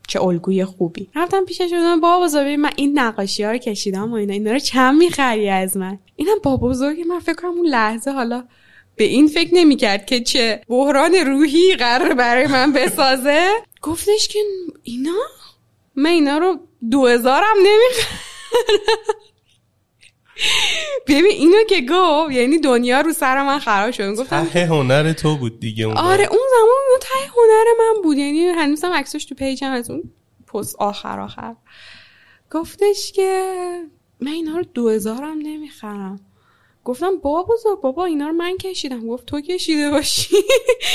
چه 0.08 0.22
الگوی 0.22 0.66
خوبی. 0.66 1.10
رفتم 1.16 1.46
پیشش 1.46 1.70
بودم 1.70 2.02
بابا 2.02 2.26
بزرگ 2.26 2.60
من 2.60 2.72
این 2.76 3.00
نقاشی 3.00 3.44
ها 3.44 3.52
رو 3.52 3.58
کشیدم 3.58 4.12
و 4.12 4.16
اینا 4.16 4.34
اینا 4.34 4.52
رو 4.52 4.60
چند 4.60 4.98
می‌خری 4.98 5.50
از 5.50 5.78
من؟ 5.78 6.00
اینم 6.16 6.38
بابا 6.44 6.68
بزرگ 6.68 7.02
من 7.08 7.20
فکر 7.20 7.36
کنم 7.36 7.52
اون 7.52 7.68
لحظه 7.68 8.12
حالا 8.12 8.44
به 8.96 9.04
این 9.04 9.28
فکر 9.28 9.50
نمی‌کرد 9.54 10.06
که 10.06 10.20
چه 10.20 10.62
بحران 10.68 11.14
روحی 11.16 11.76
قرار 11.76 12.14
برای 12.14 12.48
من 12.48 12.74
بسازه. 12.74 13.52
گفتش 13.82 14.28
که 14.28 14.40
اینا؟ 14.84 15.22
من 15.96 16.10
اینا 16.10 16.38
رو 16.38 16.60
دو 16.92 17.08
هزارم 17.08 17.56
نمی‌خرم. 17.58 18.18
ببین 21.08 21.32
اینو 21.32 21.64
که 21.70 21.82
گفت 21.90 22.32
یعنی 22.32 22.60
دنیا 22.60 23.02
رو 23.02 23.14
سر 23.14 23.44
من 23.44 23.60
خراب 23.60 23.92
شد. 23.92 24.16
گفتم 24.16 24.46
ته 24.46 24.66
هنر 24.66 25.14
تو 25.14 25.38
بود 25.38 25.60
دیگه 25.60 25.86
اون 25.86 25.98
آره 25.98 26.28
اون 26.32 26.40
زمان 26.52 26.82
اون 26.90 27.00
ته 27.02 27.32
هنر 27.36 27.66
من 27.80 28.02
بود. 28.02 28.18
یعنی 28.18 28.46
هنوزم 28.46 28.92
عکسش 28.94 29.26
تو 29.26 29.36
پیجم 29.36 29.72
از 29.72 29.90
اون 29.90 30.04
پست 30.54 30.76
آخر 30.76 31.20
آخر. 31.20 31.56
گفتش 32.52 33.12
که 33.12 33.44
من 34.20 34.32
اینا 34.32 34.58
رو 34.58 34.64
دو 34.74 34.90
هزارم 34.90 35.38
نمی‌خرم. 35.38 36.20
گفتم 36.86 37.18
بابا 37.18 37.54
بزرگ 37.54 37.82
بابا 37.82 38.06
اینا 38.06 38.28
رو 38.28 38.34
من 38.34 38.58
کشیدم. 38.58 39.08
گفت 39.08 39.26
تو 39.26 39.42
کشیده 39.42 39.90
باشی. 39.90 40.36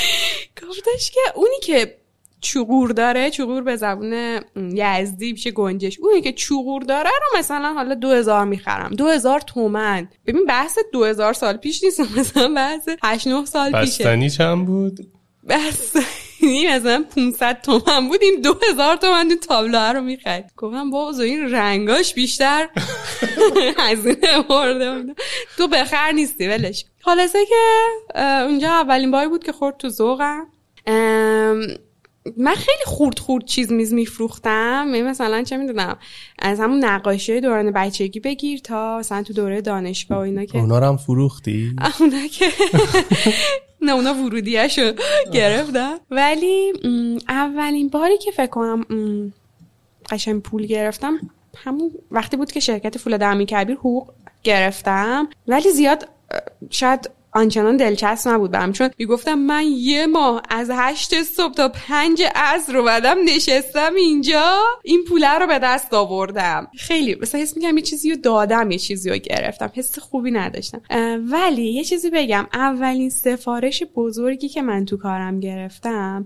گفتش 0.67 1.11
که 1.11 1.19
اونی 1.35 1.59
که 1.63 1.97
چوغور 2.41 2.91
داره 2.91 3.31
چوغور 3.31 3.63
به 3.63 3.75
زبون 3.75 4.39
یزدی 4.55 5.31
میشه 5.31 5.51
گنجش. 5.51 5.99
اونی 5.99 6.21
که 6.21 6.33
چوغور 6.33 6.81
داره 6.81 7.09
رو 7.09 7.39
مثلا 7.39 7.73
حالا 7.73 7.95
دو 7.95 8.09
هزار 8.09 8.45
می‌خرم. 8.45 8.89
دو 8.91 9.07
هزار 9.07 9.39
تومن. 9.39 10.09
ببین 10.25 10.45
بحث 10.45 10.77
دو 10.93 11.03
هزار 11.03 11.33
سال 11.33 11.57
پیش 11.57 11.83
نیست 11.83 11.99
مثلا 12.17 12.53
بحث 12.55 12.89
هشت 13.03 13.27
نه 13.27 13.45
سال 13.45 13.71
پیشه. 13.71 14.03
بستنی 14.03 14.29
چند 14.29 14.65
بود؟ 14.65 15.07
بستنی 15.49 16.03
مثلا 16.41 17.05
500 17.15 17.61
تومن 17.61 18.07
بود. 18.07 18.23
این 18.23 18.41
دو 18.41 18.59
هزار 18.69 18.95
تومن 18.95 19.29
تو 19.29 19.35
تابلوه 19.35 19.91
رو 19.91 20.01
می‌خرد 20.01 20.51
گفتم 20.57 20.89
بابا 20.89 21.23
این 21.23 21.51
رنگاش 21.51 22.13
بیشتر 22.13 22.69
هزینه 23.79 24.41
برده 24.49 25.15
تو 25.57 25.67
بخر 25.67 26.11
نیستی 26.11 26.47
ولش 26.47 26.85
خلاصه 27.01 27.39
که 27.45 28.21
اونجا 28.21 28.69
اولین 28.69 29.11
باری 29.11 29.27
بود 29.27 29.43
که 29.43 29.51
خورد 29.51 29.77
تو 29.77 29.89
ذوقم. 29.89 30.47
من 32.37 32.55
خیلی 32.55 32.83
خورد 32.85 33.19
خورد 33.19 33.45
چیز 33.45 33.71
میز 33.71 33.93
میفروختم. 33.93 34.87
مثلا 34.87 35.43
چه 35.43 35.57
می‌دونم 35.57 35.97
از 36.39 36.59
همون 36.59 36.85
نقاشی 36.85 37.41
دوران 37.41 37.71
بچگی 37.71 38.19
بگیر 38.19 38.59
تا 38.59 38.97
مثلا 38.97 39.23
تو 39.23 39.33
دوره 39.33 39.61
دانشگاه 39.61 40.17
و 40.17 40.21
اینا 40.21 40.45
که 40.45 40.57
اونا 40.57 40.79
رو 40.79 40.85
هم 40.85 40.97
فروختی؟ 40.97 41.75
اونا 41.99 42.27
که 42.27 42.45
نه 43.81 43.91
اونا 43.91 44.13
ورودیشو 44.13 44.93
گرفتم 45.33 45.99
ولی 46.11 46.73
اولین 47.29 47.89
باری 47.89 48.17
که 48.17 48.31
فکر 48.31 48.47
کنم 48.47 48.85
قشنگ 50.09 50.41
پول 50.41 50.65
گرفتم 50.65 51.19
همون 51.63 51.91
وقتی 52.11 52.37
بود 52.37 52.51
که 52.51 52.59
شرکت 52.59 52.97
فولاد 52.97 53.23
امی 53.23 53.45
کبیر 53.45 53.75
حقوق 53.75 54.09
گرفتم. 54.43 55.29
ولی 55.47 55.71
زیاد 55.71 56.07
شاید 56.69 57.09
آنچنان 57.37 57.77
دلچسب 57.77 58.29
نبود 58.29 58.51
برم 58.51 58.71
چون 58.71 58.89
می‌گفتم 58.97 59.33
من 59.33 59.63
یه 59.77 60.07
ماه 60.07 60.41
از 60.49 60.69
هشت 60.73 61.23
صبح 61.23 61.53
تا 61.53 61.69
پنج 61.69 62.23
عصر 62.35 62.73
رو 62.73 62.83
بعدم 62.83 63.15
نشستم 63.25 63.95
اینجا. 63.95 64.59
این 64.83 65.03
پوله 65.09 65.39
رو 65.39 65.47
به 65.47 65.59
دست 65.59 65.93
آوردم. 65.93 66.67
خیلی 66.77 67.17
مثلا 67.21 67.41
حس 67.41 67.57
میگم 67.57 67.77
یه 67.77 67.83
چیزی 67.83 68.11
رو 68.11 68.17
دادم 68.17 68.71
یه 68.71 68.77
چیزی 68.77 69.09
رو 69.09 69.17
گرفتم. 69.17 69.71
حس 69.73 69.99
خوبی 69.99 70.31
نداشتم. 70.31 70.81
ولی 71.31 71.73
یه 71.73 71.83
چیزی 71.83 72.09
بگم. 72.09 72.47
اولین 72.53 73.09
سفارش 73.09 73.83
بزرگی 73.95 74.49
که 74.49 74.61
من 74.61 74.85
تو 74.85 74.97
کارم 74.97 75.39
گرفتم 75.39 76.25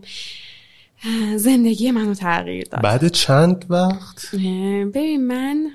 زندگی 1.35 1.91
منو 1.91 2.13
تغییر 2.13 2.67
داد. 2.71 2.81
بعد 2.81 3.07
چند 3.07 3.65
وقت؟ 3.69 4.35
ببین 4.93 5.27
من 5.27 5.71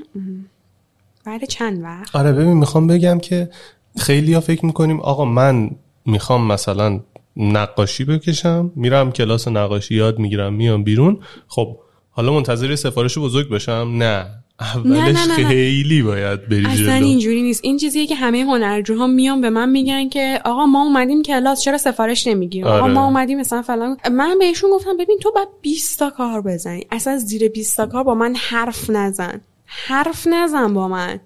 بعد 1.25 1.45
چند 1.45 1.83
وقت؟ 1.83 2.17
آره 2.17 2.33
ببین 2.33 2.53
می‌خوام 2.53 2.87
بگم 2.87 3.19
که 3.19 3.51
خیلی 3.97 4.35
ها 4.35 4.41
فکر 4.41 4.67
می‌کنیم 4.67 5.01
آقا 5.01 5.25
من 5.25 5.71
می‌خوام 6.07 6.47
مثلا 6.47 7.01
نقاشی 7.37 8.05
بکشم 8.05 8.73
میرم 8.77 9.13
کلاس 9.13 9.49
نقاشی 9.49 9.95
یاد 9.95 10.19
می‌گیرم 10.19 10.55
میام 10.55 10.85
بیرون. 10.85 11.19
خب 11.49 11.77
حالا 12.11 12.33
منتظر 12.33 12.75
سفارش 12.75 13.19
بزرگ 13.19 13.49
بشم؟ 13.49 13.91
نه. 13.95 14.27
اولش 14.61 14.99
نه 14.99 15.13
نه 15.13 15.27
نه. 15.27 15.49
خیلی 15.49 16.03
باید 16.03 16.49
بری 16.49 16.67
اصلا 16.67 16.95
اینجوری 16.95 17.43
نیست. 17.43 17.61
این 17.65 17.77
چیزیه 17.77 18.07
که 18.07 18.15
همه 18.15 18.45
هنرجوها 18.45 19.07
میان 19.07 19.41
به 19.41 19.51
من 19.51 19.69
میگن 19.69 20.09
که 20.09 20.41
آقا 20.45 20.67
ما 20.67 20.83
اومدیم 20.83 21.23
کلاس 21.23 21.63
چرا 21.63 21.79
سفارش 21.79 22.27
نمی‌گیریم؟ 22.27 22.67
آقا 22.67 22.81
آره. 22.81 22.93
ما 22.93 23.05
اومدیم 23.07 23.41
مثلا 23.41 23.63
فلان. 23.63 23.97
من 24.13 24.39
بهشون 24.39 24.71
گفتم 24.71 24.97
ببین 24.97 25.19
تو 25.23 25.33
بعد 25.37 25.49
20 25.63 25.99
تا 25.99 26.11
کار 26.11 26.41
بزنی. 26.41 26.87
اصلا 26.91 27.19
زیر 27.19 27.49
20 27.49 27.77
تا 27.77 27.87
کار 27.87 28.05
با 28.05 28.15
من 28.15 28.35
حرف 28.37 28.91
نزن. 28.91 29.41
حرف 29.65 30.27
نزن 30.27 30.75
با 30.75 30.89
من. 30.89 31.21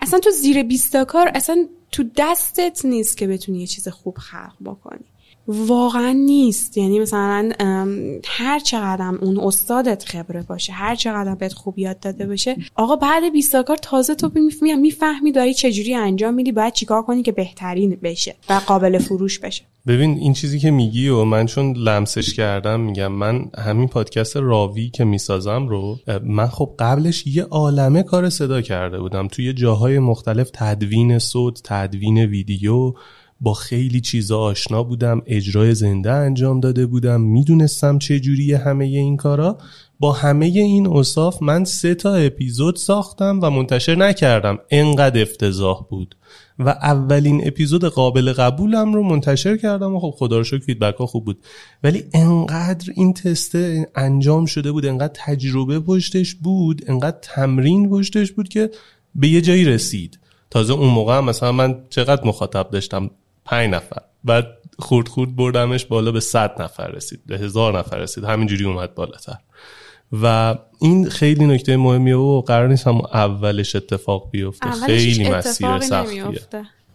اصلا 0.00 0.20
تو 0.20 0.30
زیر 0.30 0.62
20 0.62 0.92
تا 0.92 1.04
کار 1.04 1.30
اصلا 1.34 1.66
تو 1.92 2.04
دستت 2.16 2.84
نیست 2.84 3.16
که 3.16 3.26
بتونی 3.26 3.60
یه 3.60 3.66
چیز 3.66 3.88
خوب 3.88 4.18
خلق 4.18 4.56
بکنی. 4.64 5.04
واقعا 5.48 6.12
نیست. 6.12 6.78
یعنی 6.78 7.00
مثلا 7.00 7.52
هر 8.24 8.58
چقدر 8.58 9.14
اون 9.20 9.40
استادت 9.40 10.04
خبره 10.04 10.42
باشه 10.42 10.72
هر 10.72 10.94
چقدر 10.94 11.34
بهت 11.34 11.52
خوب 11.52 11.78
یاد 11.78 12.00
داده 12.00 12.26
باشه 12.26 12.56
آقا 12.74 12.96
بعد 12.96 13.32
20 13.32 13.62
کار 13.62 13.76
تازه 13.76 14.14
تو 14.14 14.30
می‌فهمی 14.80 15.32
داری 15.32 15.54
چجوری 15.54 15.94
انجام 15.94 16.34
میدی 16.34 16.52
باید 16.52 16.72
چیکار 16.72 17.02
کنی 17.02 17.22
که 17.22 17.32
بهترین 17.32 17.98
بشه 18.02 18.36
و 18.50 18.60
قابل 18.66 18.98
فروش 18.98 19.38
بشه. 19.38 19.64
ببین 19.86 20.18
این 20.18 20.32
چیزی 20.32 20.58
که 20.58 20.70
میگی 20.70 21.08
و 21.08 21.24
من 21.24 21.46
چون 21.46 21.76
لمسش 21.76 22.34
کردم 22.34 22.80
میگم 22.80 23.12
من 23.12 23.44
همین 23.58 23.88
پادکست 23.88 24.36
راوی 24.36 24.90
که 24.90 25.04
می‌سازم 25.04 25.68
رو 25.68 25.98
من 26.22 26.46
خب 26.46 26.74
قبلش 26.78 27.26
یه 27.26 27.42
عالمه 27.42 28.02
کار 28.02 28.30
صدا 28.30 28.62
کرده 28.62 29.00
بودم. 29.00 29.28
توی 29.28 29.52
جاهای 29.52 29.98
مختلف 29.98 30.50
تدوین 30.54 31.18
صوت 31.18 31.60
تدوین 31.64 32.18
ویدیو 32.18 32.92
با 33.40 33.54
خیلی 33.54 34.00
چیزا 34.00 34.38
آشنا 34.40 34.82
بودم 34.82 35.22
اجرای 35.26 35.74
زنده 35.74 36.12
انجام 36.12 36.60
داده 36.60 36.86
بودم 36.86 37.20
می‌دونستم 37.20 37.98
چه 37.98 38.20
جوریه 38.20 38.58
همه 38.58 38.84
این 38.84 39.16
کارا. 39.16 39.58
با 40.00 40.12
همه 40.12 40.46
این 40.46 40.86
اصاف 40.86 41.42
من 41.42 41.64
سه 41.64 41.94
تا 41.94 42.14
اپیزود 42.14 42.76
ساختم 42.76 43.40
و 43.42 43.50
منتشر 43.50 43.94
نکردم. 43.94 44.58
انقدر 44.70 45.22
افتضاح 45.22 45.86
بود. 45.90 46.16
و 46.58 46.68
اولین 46.68 47.46
اپیزود 47.46 47.84
قابل 47.84 48.32
قبولم 48.32 48.94
رو 48.94 49.02
منتشر 49.02 49.56
کردم 49.56 49.94
و 49.94 50.00
خب 50.00 50.14
خدا 50.18 50.38
رو 50.38 50.44
شکر 50.44 50.58
فیدبک 50.64 50.94
ها 50.94 51.06
خوب 51.06 51.24
بود. 51.24 51.38
ولی 51.82 52.04
انقدر 52.14 52.92
این 52.94 53.12
تست 53.12 53.52
انجام 53.94 54.46
شده 54.46 54.72
بود 54.72 54.86
انقدر 54.86 55.12
تجربه 55.14 55.80
پشتش 55.80 56.34
بود 56.34 56.84
انقدر 56.86 57.18
تمرین 57.22 57.90
پشتش 57.90 58.32
بود 58.32 58.48
که 58.48 58.70
به 59.14 59.28
یه 59.28 59.40
جایی 59.40 59.64
رسید. 59.64 60.18
تازه 60.50 60.72
اون 60.72 60.90
موقع 60.90 61.18
هم 61.18 61.24
مثلا 61.24 61.52
من 61.52 61.76
چقدر 61.90 62.26
مخاطب 62.26 62.70
داشتم؟ 62.70 63.10
پنج 63.48 63.70
نفر. 63.70 64.02
بعد 64.24 64.46
خورد 64.78 65.08
خورد 65.08 65.36
بردمش 65.36 65.84
بالا 65.84 66.12
به 66.12 66.20
صد 66.20 66.62
نفر 66.62 66.88
رسید. 66.88 67.20
به 67.26 67.38
هزار 67.38 67.78
نفر 67.78 67.96
رسید. 67.96 68.24
همینجوری 68.24 68.64
اومد 68.64 68.94
بالاتر. 68.94 69.36
و 70.22 70.54
این 70.80 71.08
خیلی 71.08 71.46
نکته 71.46 71.76
مهمیه 71.76 72.16
و 72.16 72.40
قرار 72.40 72.68
نیست 72.68 72.86
هم 72.86 72.96
اولش 72.96 73.76
اتفاق 73.76 74.30
بیفته. 74.30 74.66
اولش 74.66 74.86
خیلی 74.86 75.30
مسیر 75.30 75.80
سختیه. 75.80 76.24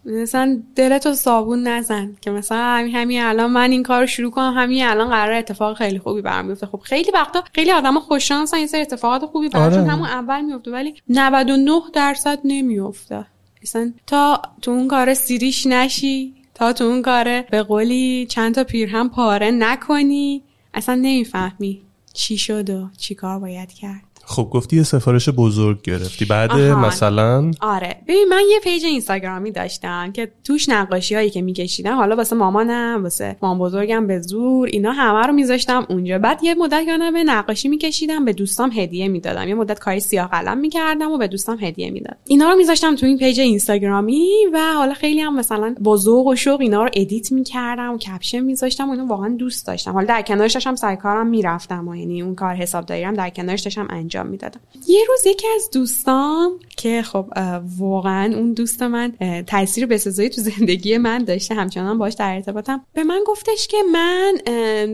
مثلا 0.05 0.61
دلتو 0.75 1.13
صابون 1.13 1.67
نزن 1.67 2.15
که 2.21 2.31
مثلا 2.31 2.57
همین 2.57 2.95
همین 2.95 3.21
الان 3.21 3.51
من 3.51 3.71
این 3.71 3.84
کار 3.84 4.01
رو 4.01 4.07
شروع 4.07 4.31
کنم 4.31 4.53
همین 4.57 4.85
الان 4.85 5.09
قرار 5.09 5.34
اتفاق 5.34 5.77
خیلی 5.77 5.99
خوبی 5.99 6.21
برام 6.21 6.47
بیفته. 6.47 6.65
خب 6.65 6.80
خیلی 6.80 7.11
وقتا 7.13 7.43
خیلی 7.55 7.71
آدم 7.71 7.99
خوش 7.99 8.27
شانسن 8.27 8.57
این 8.57 8.67
سری 8.67 8.81
اتفاقات 8.81 9.25
خوبی 9.25 9.49
براشون 9.49 9.80
آره. 9.80 9.91
همون 9.91 10.07
اول 10.07 10.41
میفته 10.41 10.71
ولی 10.71 10.93
99 11.09 11.81
درصد 11.93 12.39
نمیفته 12.43 13.25
مثلا 13.63 13.93
تا 14.07 14.41
تو 14.61 14.71
اون 14.71 14.88
کار 14.88 15.13
سیریش 15.13 15.65
نشی 15.65 16.34
تا 16.53 16.73
تو 16.73 16.84
اون 16.84 17.01
کار 17.01 17.41
به 17.41 17.63
قولی 17.63 18.25
چند 18.25 18.55
تا 18.55 18.63
پیرهن 18.64 19.10
پاره 19.09 19.51
نکنی. 19.51 20.43
اصلا 20.73 20.95
نمی‌فهمی 20.95 21.81
چی 22.13 22.38
شد 22.38 22.69
و 22.69 22.89
چی 22.97 23.15
کار 23.15 23.39
باید 23.39 23.71
کرد. 23.71 24.12
خب 24.25 24.49
گفتی 24.51 24.75
یه 24.75 24.83
سفارش 24.83 25.29
بزرگ 25.29 25.81
گرفتی. 25.81 26.25
بعد 26.25 26.51
آها. 26.51 26.87
مثلا؟ 26.87 27.51
آره. 27.61 27.95
ببین 28.07 28.25
من 28.29 28.41
یه 28.51 28.59
page 28.64 28.85
اینستاگرامی 28.85 29.51
داشتم 29.51 30.11
که 30.11 30.31
توش 30.43 30.69
نقاشی 30.69 31.15
هایی 31.15 31.29
که 31.29 31.41
میکشیدم 31.41 31.95
حالا 31.95 32.15
واسه 32.15 32.35
مامانم 32.35 33.03
واسه 33.03 33.35
مام 33.41 33.59
بزرگم 33.59 34.07
به 34.07 34.19
زور 34.19 34.67
اینا 34.71 34.91
همه 34.91 35.27
رو 35.27 35.33
میذاشتم 35.33 35.85
اونجا. 35.89 36.19
بعد 36.19 36.43
یه 36.43 36.55
مدت 36.55 36.83
یادم 36.87 37.13
به 37.13 37.23
نقاشی 37.23 37.67
میکشیدم 37.67 38.25
به 38.25 38.33
دوستام 38.33 38.71
هدیه 38.71 39.07
می‌دادم. 39.07 39.47
یه 39.47 39.55
مدت 39.55 39.79
کاری 39.79 39.99
سیاه 39.99 40.27
قلم 40.27 40.57
می‌کردم 40.57 41.11
و 41.11 41.17
به 41.17 41.27
دوستام 41.27 41.57
هدیه 41.61 41.91
می‌دادم. 41.91 42.17
اینا 42.27 42.49
رو 42.49 42.57
میذاشتم 42.57 42.95
تو 42.95 43.05
این 43.05 43.17
page 43.18 43.39
اینستاگرامی 43.39 44.29
و 44.53 44.59
حالا 44.77 44.93
خیلی 44.93 45.21
هم 45.21 45.35
مثلا 45.35 45.75
با 45.79 45.97
ذوق 45.97 46.27
و 46.27 46.35
شوق 46.35 46.61
اینا 46.61 46.83
رو 46.83 46.89
edit 46.93 47.31
می‌کردم 47.31 47.93
و 47.93 47.97
caption 47.97 48.39
میذاشتم 48.39 48.89
و 48.89 48.91
اینو 48.91 49.07
واقعا 49.07 49.35
دوست 49.39 49.67
داشتم. 49.67 49.91
حالا 49.91 50.05
در 50.05 50.21
کنارش 50.21 50.53
داشتم 50.53 50.75
سر 50.75 50.95
کارم 50.95 51.27
می‌رفتم 51.27 51.87
و 51.87 51.95
یعنی 51.95 52.21
اون 52.21 52.35
کار 52.35 52.55
حسابداری 52.55 53.03
هم 53.03 53.13
در 53.13 53.29
کنارش 53.29 53.61
داشتم 53.61 53.87
انجام 53.89 54.12
می‌دادم. 54.22 54.60
یه 54.88 55.06
روز 55.07 55.26
یکی 55.26 55.48
از 55.56 55.69
دوستام 55.73 56.60
که 56.77 57.02
خب 57.02 57.26
واقعا 57.77 58.34
اون 58.35 58.53
دوست 58.53 58.84
من 58.84 59.14
تاثیر 59.48 59.85
بسزایی 59.85 60.30
تو 60.30 60.41
زندگی 60.41 60.98
من 60.98 61.23
داشته 61.23 61.56
همچنان 61.56 61.98
باش 61.98 62.14
در 62.14 62.34
ارتباطم. 62.34 62.85
به 62.94 63.03
من 63.03 63.23
گفتش 63.27 63.68
که 63.68 63.77
من 63.94 64.38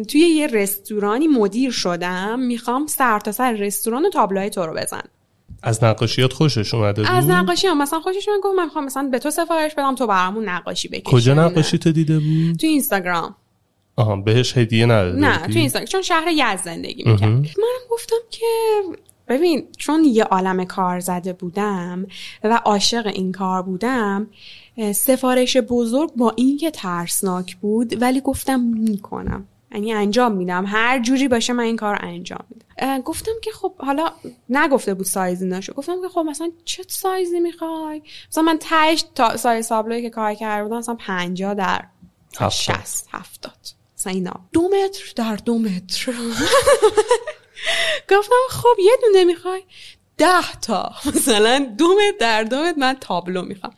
توی 0.03 0.21
یه 0.21 0.47
رستورانی 0.47 1.27
مدیر 1.27 1.71
شدم 1.71 2.39
می‌خوام 2.39 2.87
سر 2.87 3.19
تا 3.19 3.31
سر 3.31 3.51
رستوران 3.51 4.05
و 4.05 4.09
تابلوهای 4.09 4.49
تو 4.49 4.65
رو 4.65 4.73
بزن 4.73 5.03
از 5.63 5.83
نقاشیات 5.83 6.33
خوشش 6.33 6.73
اومده 6.73 7.01
بود؟ 7.01 7.11
از 7.11 7.27
نقاشی 7.29 7.67
هم. 7.67 7.81
مثلا 7.81 7.99
خوشش 7.99 8.27
من 8.27 8.39
گفت 8.43 8.57
من 8.57 8.65
می‌خوام 8.65 8.85
مثلا 8.85 9.09
به 9.11 9.19
تو 9.19 9.31
سفارش 9.31 9.73
بدم 9.73 9.95
تو 9.95 10.07
برامون 10.07 10.49
نقاشی 10.49 10.87
بکشی. 10.87 11.03
کجا. 11.05 11.33
نقاشی 11.33 11.77
تو 11.77 11.91
دیده 11.91 12.19
بود؟ 12.19 12.57
تو 12.59 12.67
اینستاگرام. 12.67 13.35
آها 13.95 14.15
بهش 14.15 14.57
هدیه 14.57 14.85
نداده 14.85 15.19
نه؟ 15.19 15.47
تو 15.47 15.59
اینستاگرام. 15.59 15.87
چون 15.87 16.01
شهر 16.01 16.27
یزد 16.27 16.61
زندگی 16.65 17.03
می‌کرد. 17.03 17.29
منم 17.29 17.81
گفتم 17.91 18.15
که 18.31 18.45
ببین 19.29 19.67
چون 19.77 20.03
یه 20.03 20.23
عالم 20.23 20.65
کار 20.65 20.99
زده 20.99 21.33
بودم 21.33 22.07
و 22.43 22.61
عاشق 22.65 23.07
این 23.07 23.31
کار 23.31 23.61
بودم 23.61 24.27
سفارش 24.95 25.57
بزرگ 25.57 26.13
با 26.13 26.33
اینکه 26.35 26.71
ترسناک 26.71 27.55
بود 27.55 28.01
ولی 28.01 28.21
گفتم 28.21 28.59
می‌کنم. 28.59 29.47
یعنی 29.71 29.93
انجام 29.93 30.31
میدم. 30.31 30.65
هر 30.67 30.99
جوری 30.99 31.27
باشه 31.27 31.53
من 31.53 31.63
این 31.63 31.75
کار 31.75 31.99
انجام 32.01 32.43
میدم. 32.49 33.01
گفتم 33.01 33.31
که 33.43 33.51
خب 33.51 33.73
حالا 33.77 34.11
نگفته 34.49 34.93
بود 34.93 35.05
سایزی 35.05 35.47
نشو. 35.47 35.73
گفتم 35.73 36.01
که 36.01 36.07
خب 36.09 36.19
مثلا 36.19 36.51
چه 36.65 36.83
سایزی 36.87 37.39
می‌خوای؟ 37.39 38.01
مثلا 38.31 38.43
من 38.43 38.57
تهش 38.57 39.05
تا 39.15 39.37
سایز 39.37 39.67
تابلویی 39.67 40.01
که 40.01 40.09
کار 40.09 40.33
کرده 40.33 40.63
بودم 40.63 40.77
مثلا 40.77 40.95
50 40.95 41.53
در 41.53 41.85
هفتاد. 42.39 42.49
60 42.49 43.07
70 43.11 43.53
مثلا 43.97 44.13
اینا. 44.13 44.33
دو 44.53 44.61
متر 44.61 45.13
در 45.15 45.35
دو 45.35 45.59
متر. 45.59 46.13
گفتم 48.09 48.35
خب 48.49 48.79
یه 48.79 48.91
دونه 49.01 49.23
می‌خوای؟ 49.23 49.61
ده 50.17 50.51
تا. 50.61 50.91
مثلا 51.15 51.67
دو 51.77 51.87
متر 51.87 52.17
در 52.19 52.43
دو 52.43 52.55
متر 52.55 52.79
من 52.79 52.95
تابلو 53.01 53.41
می‌خوام. 53.41 53.73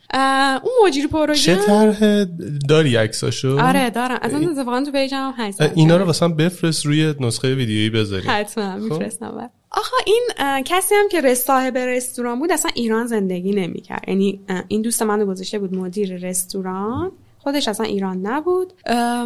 اون 0.63 0.87
مجری 0.87 1.07
پروژه؟ 1.07 1.55
چه 1.55 1.61
طرح 1.65 2.25
داری 2.69 2.95
عکساشو؟ 2.95 3.59
آره 3.59 3.89
دارم. 3.89 4.19
از 4.21 4.33
اون 4.33 4.49
اتفاقا 4.49 4.83
تو 4.83 4.91
پیجم 4.91 5.17
هم 5.17 5.33
هست. 5.37 5.61
اینا 5.61 5.97
رو 5.97 6.05
واسه 6.05 6.27
بفرست 6.27 6.85
روی 6.85 7.15
نسخه 7.19 7.55
ویدیویی 7.55 7.89
بذاریم. 7.89 8.31
حتما 8.31 8.75
میفرستم 8.75 9.31
بر 9.31 9.49
آخه 9.71 9.95
این 10.05 10.29
کسی 10.63 10.95
هم 10.95 11.09
که 11.09 11.33
صاحب 11.33 11.77
رستوران 11.77 12.39
بود 12.39 12.51
اصلا 12.51 12.71
ایران 12.73 13.07
زندگی 13.07 13.51
نمی‌کرد. 13.51 14.03
یعنی 14.07 14.41
این 14.67 14.81
دوست 14.81 15.01
منو 15.01 15.25
گذاشته 15.25 15.59
بود 15.59 15.73
مدیر 15.73 16.17
رستوران. 16.17 17.11
خودش 17.43 17.67
اصلا 17.67 17.85
ایران 17.85 18.17
نبود. 18.17 18.73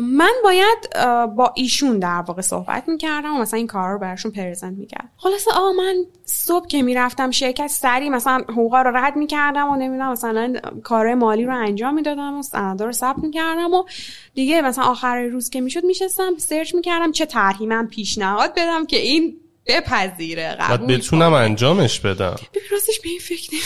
من 0.02 0.32
باید 0.44 0.78
با 1.36 1.54
ایشون 1.56 2.00
در 2.00 2.22
واقع 2.28 2.42
صحبت 2.42 2.84
می‌کردم 2.88 3.36
و 3.36 3.38
مثلا 3.38 3.58
این 3.58 3.68
کار 3.68 3.92
رو 3.92 4.00
براشون 4.00 4.32
پرزنت 4.32 4.78
می‌کرد 4.78 5.12
خلاصه 5.18 5.52
آقا 5.52 5.72
من 5.72 5.96
صبح 6.26 6.68
که 6.68 6.82
می‌رفتم 6.82 7.32
شرکت 7.32 7.68
سری 7.68 8.10
مثلا 8.10 8.44
حقوقا 8.50 8.82
رو 8.82 8.98
رد 8.98 9.16
می‌کردم 9.16 9.70
و 9.70 9.76
نمی‌دونم 9.76 10.12
مثلا 10.12 10.54
کار 10.84 11.14
مالی 11.14 11.46
رو 11.46 11.56
انجام 11.58 11.94
می‌دادم 11.94 12.40
و 12.40 12.42
سندا 12.42 12.86
رو 12.86 12.92
ثبت 12.92 13.20
می‌کردم 13.24 13.74
و 13.74 13.84
دیگه 14.34 14.62
مثلا 14.62 14.84
آخر 14.84 15.22
روز 15.22 15.50
که 15.50 15.62
می‌شد 15.62 15.84
میشستم 15.84 16.38
سرچ 16.38 16.76
می‌کردم 16.76 17.12
چه 17.12 17.26
طرحی 17.26 17.66
من 17.66 17.88
پیشنهاد 17.88 18.52
بدم 18.52 18.86
که 18.86 18.98
این 18.98 19.38
بپذیره 19.68 20.58
قبول 20.60 20.98
بتونم 20.98 21.34
انجامش 21.34 22.00
بدم. 22.00 22.36
ببین 22.54 22.68
راستش 22.72 23.00
به 23.00 23.10
این 23.10 23.20
فکر 23.20 23.50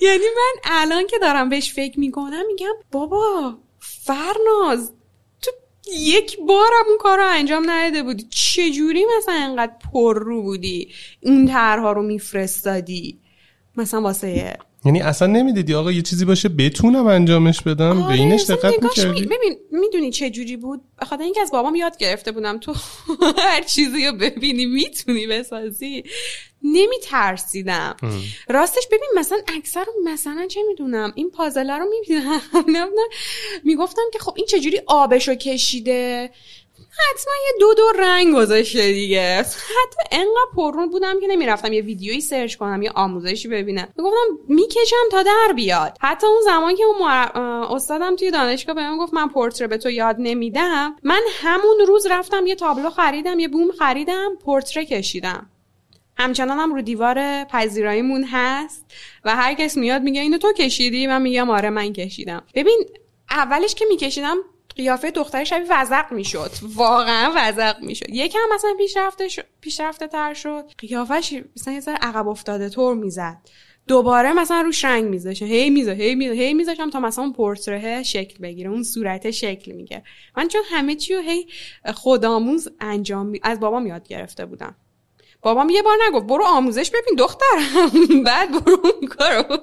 یعنی 0.00 0.24
من 0.36 0.60
الان 0.64 1.06
که 1.06 1.18
دارم 1.18 1.48
بهش 1.48 1.72
فکر 1.72 2.00
می‌کنم 2.00 2.42
میگم 2.46 2.72
بابا 2.92 3.54
فرناز 3.80 4.92
تو 5.42 5.50
یک 5.98 6.38
بارم 6.38 6.84
اون 6.88 6.98
کار 6.98 7.18
رو 7.18 7.24
انجام 7.26 7.70
نداده 7.70 8.02
بودی. 8.02 8.26
چجوری 8.30 9.04
مثلا 9.18 9.34
انقدر 9.34 9.72
پر 9.92 10.18
رو 10.18 10.42
بودی؟ 10.42 10.92
اون 11.20 11.48
طرحها 11.48 11.92
رو 11.92 12.02
میفرستادی؟ 12.02 13.20
مثلا 13.76 14.02
واسه 14.02 14.56
یعنی 14.84 15.00
اصلا 15.00 15.28
نمی‌دیدی 15.28 15.74
آقا 15.74 15.92
یه 15.92 16.02
چیزی 16.02 16.24
باشه 16.24 16.48
بتونم 16.48 17.06
انجامش 17.06 17.60
بدم؟ 17.60 17.96
به 17.98 18.04
آره، 18.04 18.14
اینش 18.14 18.40
اصلا 18.42 18.56
دقت 18.56 18.82
می‌کردی؟ 18.82 19.24
ببین 19.24 19.56
می‌دونی 19.70 20.10
چه 20.10 20.30
جوری 20.30 20.56
بود؟ 20.56 20.80
به 21.00 21.06
خاطر 21.06 21.22
اینکه 21.22 21.40
از 21.40 21.50
بابام 21.50 21.74
یاد 21.74 21.96
گرفته 21.96 22.32
بودم 22.32 22.58
تو 22.58 22.74
هر 23.38 23.62
چیزی 23.62 24.06
رو 24.06 24.12
ببینی 24.12 24.66
می‌تونی 24.66 25.26
بسازی. 25.26 26.04
نمیترسیدم. 26.62 27.96
راستش 28.48 28.86
ببین 28.86 29.08
مثلا 29.16 29.38
اکثر 29.56 29.84
مثلا 30.04 30.46
چه 30.46 30.60
می‌دونم 30.68 31.12
این 31.14 31.30
پازله 31.30 31.78
رو 31.78 31.84
می‌بینم. 31.90 32.40
می‌گفتم 33.64 34.02
که 34.12 34.18
خب 34.18 34.32
این 34.36 34.46
چجوری 34.46 34.80
آبشو 34.86 35.34
کشیده؟ 35.34 36.30
حتما 36.90 37.32
یه 37.46 37.52
دو 37.60 37.74
دو 37.74 37.92
رنگ 37.98 38.34
گذاشته 38.34 38.92
دیگه. 38.92 39.36
حتی 39.38 40.02
انقدر 40.10 40.56
پررون 40.56 40.90
بودم 40.90 41.20
که 41.20 41.26
نمی‌رفتم 41.26 41.72
یه 41.72 41.82
ویدیویی 41.82 42.20
سرچ 42.20 42.56
کنم 42.56 42.82
یه 42.82 42.90
آموزشی 42.94 43.48
ببینم. 43.48 43.88
می‌گفتم 43.96 44.38
می‌کشم 44.48 45.08
تا 45.10 45.22
در 45.22 45.52
بیاد. 45.56 45.96
حتی 46.00 46.26
اون 46.26 46.40
زمان 46.44 46.74
که 46.74 46.84
اون 46.84 47.08
مر- 47.08 47.36
استادم 47.74 48.16
توی 48.16 48.30
دانشگاه 48.30 48.74
بهم 48.74 48.98
گفت 48.98 49.14
من 49.14 49.28
پورتره 49.28 49.66
به 49.66 49.78
تو 49.78 49.90
یاد 49.90 50.16
نمیدم. 50.18 50.96
من 51.02 51.22
همون 51.42 51.78
روز 51.86 52.06
رفتم 52.06 52.46
یه 52.46 52.54
تابلو 52.54 52.90
خریدم 52.90 53.38
یه 53.38 53.48
بوم 53.48 53.72
خریدم 53.78 54.36
پورتره 54.44 54.84
کشیدم. 54.84 55.46
همچنان 56.16 56.58
هم 56.58 56.74
رو 56.74 56.82
دیوار 56.82 57.44
پذیراییمون 57.44 58.24
هست 58.24 58.84
و 59.24 59.36
هر 59.36 59.54
کس 59.54 59.76
میاد 59.76 60.02
میگه 60.02 60.20
اینو 60.20 60.38
تو 60.38 60.52
کشیدی؟ 60.52 61.06
من 61.06 61.22
میگم 61.22 61.50
آره 61.50 61.70
من 61.70 61.92
کشیدم. 61.92 62.42
ببین 62.54 62.84
اولش 63.30 63.74
که 63.74 63.84
میکشیدم 63.88 64.36
قیافه 64.76 65.10
دختر 65.10 65.44
شبیه 65.44 65.66
وزق 65.70 66.12
می‌شد. 66.12 66.50
واقعا 66.62 67.32
وزق 67.36 67.80
می‌شد. 67.80 68.08
یکم 68.08 68.38
مثلا 68.54 68.74
پیشرفته 68.78 69.28
ش... 69.28 69.40
پیشرفته 69.60 70.06
تر 70.06 70.34
شد. 70.34 70.64
قیافش 70.78 71.42
مثلا 71.56 71.74
یه 71.74 71.80
ذره 71.80 71.98
عقب 72.02 72.28
افتاده 72.28 72.68
طور 72.68 72.94
می‌زد. 72.94 73.38
دوباره 73.88 74.32
مثلا 74.32 74.60
روش 74.60 74.84
رنگ 74.84 75.04
میذاشه 75.04 75.44
هی 75.44 75.70
میذا 75.70 75.92
هی 75.92 76.14
میذا 76.14 76.32
هی 76.32 76.54
میذاشم 76.54 76.90
تا 76.90 77.00
مثلا 77.00 77.24
اون 77.24 77.32
پورتره 77.32 78.02
شکل 78.02 78.38
بگیره 78.42 78.70
اون 78.70 78.82
صورت 78.82 79.30
شکل 79.30 79.72
میگه 79.72 80.02
من 80.36 80.48
چون 80.48 80.62
همه 80.70 80.94
چی 80.94 81.14
رو 81.14 81.20
هی 81.20 81.46
خودآموز 81.94 82.68
انجام 82.80 83.26
می... 83.26 83.40
از 83.42 83.60
بابام 83.60 83.86
یاد 83.86 84.08
گرفته 84.08 84.46
بودم. 84.46 84.76
بابام 85.42 85.70
یه 85.70 85.82
بار 85.82 85.96
نگفت 86.08 86.26
برو 86.26 86.44
آموزش 86.44 86.90
ببین 86.90 87.14
دخترم. 87.18 88.22
بعد 88.26 88.64
برو 88.64 88.78
اون 88.84 89.08
کارو 89.08 89.58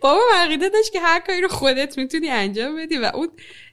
بابا 0.00 0.20
عقیده 0.34 0.68
داشت 0.68 0.92
که 0.92 1.00
هر 1.00 1.20
کاری 1.20 1.40
رو 1.40 1.48
خودت 1.48 1.98
می‌تونی 1.98 2.28
انجام 2.28 2.76
بدی 2.76 2.98
و 2.98 3.10
اون 3.14 3.28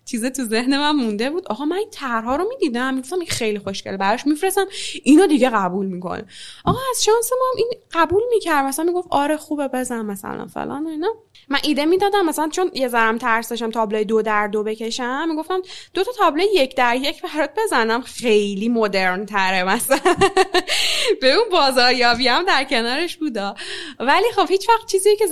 چیز 0.08 0.26
تو 0.26 0.44
ذهن 0.44 0.78
من 0.78 0.92
مونده 0.92 1.30
بود. 1.30 1.48
آقا 1.48 1.66
من 1.66 1.76
این 1.76 1.90
طرحها 1.92 2.36
رو 2.36 2.46
می‌دیدم. 2.50 2.94
می‌گفتم 2.94 3.20
این 3.20 3.30
خیلی 3.30 3.60
خوشگله. 3.60 3.98
براش 3.98 4.28
میفرستم. 4.28 4.66
اینو 5.04 5.28
دیگه 5.28 5.50
قبول 5.50 5.86
می‌کنه. 5.86 6.26
آقا 6.66 6.80
از 6.92 7.04
شانس 7.04 7.32
ما 7.32 7.46
این 7.58 7.68
قبول 7.94 8.24
می‌کرد. 8.30 8.66
مثلا 8.66 8.86
می‌گفت 8.86 9.08
آره 9.12 9.38
خوبه 9.38 9.68
بزن 9.68 10.06
مثلا 10.06 10.48
فلان 10.48 10.88
اینا. 10.88 11.08
من 11.50 11.60
ایده 11.64 11.86
می‌دادم. 11.86 12.26
مثلا 12.26 12.50
چون 12.50 12.72
یه 12.74 12.88
ذرم 12.88 13.18
ترس 13.18 13.50
داشتم 13.50 13.72
تابلوی 13.72 14.06
دو 14.06 14.22
در 14.22 14.48
دو 14.48 14.64
بکشم 14.64 15.30
می‌گفتم 15.30 15.62
دو 15.94 16.04
تا 16.04 16.12
تابلو 16.18 16.44
یک 16.54 16.76
در 16.76 16.96
یک 16.96 17.22
برات 17.22 17.50
بزنم. 17.58 18.02
خیلی 18.02 18.70
مدرن 18.70 19.26
تره 19.26 19.64
مثلا. 19.64 20.00
به 21.22 21.34
اون 21.34 21.50
بازاریابی 21.52 22.28
هم 22.28 22.46
در 22.46 22.64
کنارش 22.64 23.18
بودا. 23.18 23.56
ولی 24.00 24.26
خب 24.36 24.46
هیچ 24.50 24.70
وقت 24.70 24.88
چیزی 24.88 25.16
که 25.16 25.28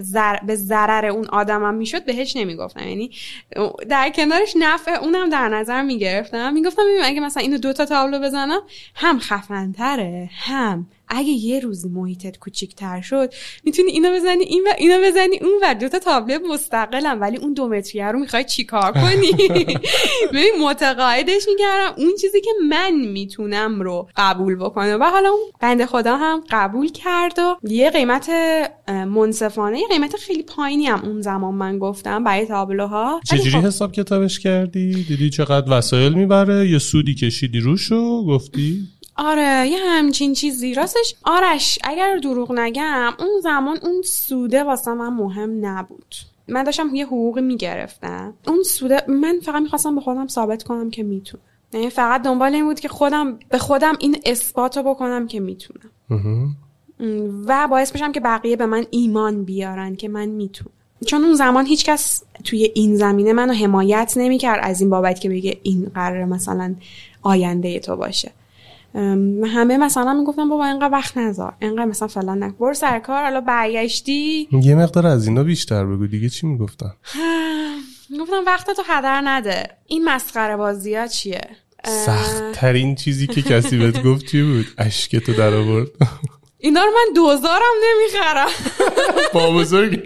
زر... 0.00 0.36
به 0.46 0.56
ضرر 0.56 1.06
اون 1.06 1.26
آدمم 1.28 1.74
می‌شد 1.74 2.04
بهش 2.04 2.36
نمی‌گفتم. 2.36 2.88
یعنی 2.88 3.10
در 3.88 4.10
کنارش 4.10 4.54
نفع 4.58 4.92
اونم 4.92 5.28
در 5.28 5.48
نظر 5.48 5.82
می‌گرفتم. 5.82 6.52
می‌گفتم 6.52 6.82
ببین 6.82 7.00
اگه 7.04 7.20
مثلا 7.20 7.42
اینو 7.42 7.58
دو 7.58 7.72
تا 7.72 7.84
تابلو 7.84 8.18
بزنم 8.18 8.60
هم 8.94 9.18
خفنتره 9.18 10.30
هم 10.32 10.86
اگه 11.08 11.28
یه 11.28 11.60
روزی 11.60 11.88
محیطت 11.88 12.38
کوچیک‌تر 12.38 13.00
شد 13.00 13.32
می‌تونی 13.64 13.90
اینو 13.90 14.12
بزنی 14.14 14.44
این 14.44 14.64
و 14.66 14.70
اینو 14.78 14.98
بزنی 15.04 15.38
اون 15.38 15.52
و 15.62 15.74
دو 15.74 15.88
تا 15.88 15.98
تابلو 15.98 16.38
مستقلم 16.48 17.20
ولی 17.20 17.36
اون 17.36 17.52
دو 17.52 17.68
متریه 17.68 18.06
رو 18.06 18.18
می‌خوای 18.18 18.44
چیکار 18.44 18.92
کنی؟ 18.92 19.32
ببین 20.34 20.52
متقاعدش 20.60 21.42
می‌کردم. 21.48 21.94
اون 21.96 22.12
چیزی 22.20 22.40
که 22.40 22.50
من 22.68 22.92
می‌تونم 22.92 23.80
رو 23.80 24.08
قبول 24.16 24.56
بکنه. 24.56 24.96
و 24.96 25.04
حالا 25.04 25.28
اون 25.28 25.40
بنده 25.60 25.86
خدا 25.86 26.16
هم 26.16 26.44
قبول 26.50 26.88
کرد 26.88 27.38
و 27.38 27.56
یه 27.62 27.90
قیمت 27.90 28.30
منصفانه 28.88 29.78
یه 29.78 29.88
قیمت 29.88 30.16
خیلی 30.16 30.42
پایینی 30.42 30.86
هم 30.86 31.02
اون 31.04 31.20
زمان 31.20 31.54
من 31.54 31.78
گفتم 31.78 32.24
برای 32.24 32.46
تابلوها. 32.46 33.20
چجوری 33.28 33.50
خب 33.50 33.58
حساب 33.58 33.92
کتابش 33.92 34.40
کردی؟ 34.40 35.04
دیدی 35.08 35.30
چقدر 35.30 35.78
وسایل 35.78 36.12
می‌بره؟ 36.12 36.68
یه 36.68 36.78
سودی 36.78 37.14
کشیدی 37.14 37.60
روشو؟ 37.60 38.26
گفتی؟ 38.26 38.88
آره 39.16 39.68
یه 39.68 39.78
همچین 39.78 40.32
چیزی. 40.32 40.74
راستش 40.74 41.14
آرش 41.24 41.78
اگر 41.84 42.16
دروغ 42.16 42.52
نگم 42.52 43.12
اون 43.18 43.40
زمان 43.42 43.78
اون 43.82 44.02
سوده 44.02 44.64
واسه 44.64 44.94
من 44.94 45.08
مهم 45.08 45.66
نبود. 45.66 46.14
من 46.48 46.64
داشتم 46.64 46.94
یه 46.94 47.06
حقوقی 47.06 47.40
می‌گرفتم. 47.40 48.34
اون 48.46 48.62
سوده 48.62 49.04
من 49.08 49.40
فقط 49.42 49.62
می‌خواستم 49.62 49.94
به 49.94 50.00
خودم 50.00 50.26
ثابت 50.26 50.62
کنم 50.62 50.90
که 50.90 51.02
می‌تونم. 51.02 51.42
یعنی 51.72 51.90
فقط 51.90 52.22
دنبال 52.22 52.54
این 52.54 52.64
بود 52.64 52.80
که 52.80 52.88
خودم 52.88 53.38
به 53.48 53.58
خودم 53.58 53.96
این 54.00 54.20
اثبات 54.26 54.76
رو 54.76 54.82
بکنم 54.82 55.26
که 55.26 55.40
می‌تونم. 55.40 55.90
و 57.46 57.68
باعث 57.70 57.92
بشم 57.92 58.12
که 58.12 58.20
بقیه 58.20 58.56
به 58.56 58.66
من 58.66 58.86
ایمان 58.90 59.44
بیارن 59.44 59.96
که 59.96 60.08
من 60.08 60.26
می‌تونم. 60.26 60.72
چون 61.06 61.24
اون 61.24 61.34
زمان 61.34 61.66
هیچکس 61.66 62.22
توی 62.44 62.72
این 62.74 62.96
زمینه 62.96 63.32
منو 63.32 63.52
حمایت 63.52 64.12
نمی‌کرد 64.16 64.60
از 64.62 64.80
این 64.80 64.90
بابت 64.90 65.20
که 65.20 65.28
بگه 65.28 65.60
این 65.62 65.90
قرار 65.94 66.24
مثلا 66.24 66.74
آینده 67.22 67.80
تو 67.80 67.96
باشه. 67.96 68.32
همه 68.94 69.76
مثلا 69.78 70.14
می‌گفتن 70.14 70.48
بابا 70.48 70.66
اینقدر 70.66 70.92
وقت 70.92 71.16
نذار 71.18 71.54
اینقدر 71.60 71.84
مثلا 71.84 72.08
فلان 72.08 72.42
نک 72.42 72.54
برو 72.56 72.74
سر 72.74 72.98
کار 72.98 73.22
حالا 73.22 73.40
برگشتی؟ 73.40 74.48
یه 74.52 74.74
مقدار 74.74 75.06
از 75.06 75.26
اینا 75.26 75.42
بیشتر 75.42 75.86
بگو 75.86 76.06
دیگه 76.06 76.28
چی 76.28 76.46
می‌گفتن؟ 76.46 76.92
گفتم 78.20 78.42
وقت 78.46 78.70
تو 78.70 78.82
هدر 78.86 79.20
نده. 79.24 79.68
این 79.86 80.04
مسخره 80.04 80.56
بازی 80.56 80.94
ها 80.94 81.06
چیه؟ 81.06 81.40
سخت 81.84 82.52
ترین 82.52 82.94
چیزی 82.94 83.26
که 83.26 83.42
کسی 83.42 83.78
بهت 83.78 84.02
گفت 84.02 84.26
چی 84.26 84.42
بود؟ 84.42 84.66
اشک 84.78 85.16
تو 85.16 85.32
در 85.32 85.54
آورد. 85.54 85.88
اینا 86.58 86.84
رو 86.84 86.90
من 86.90 87.14
دوزارم 87.14 87.72
نمی‌خرم. 87.84 88.48
با 89.34 89.50
بزرگ. 89.50 90.00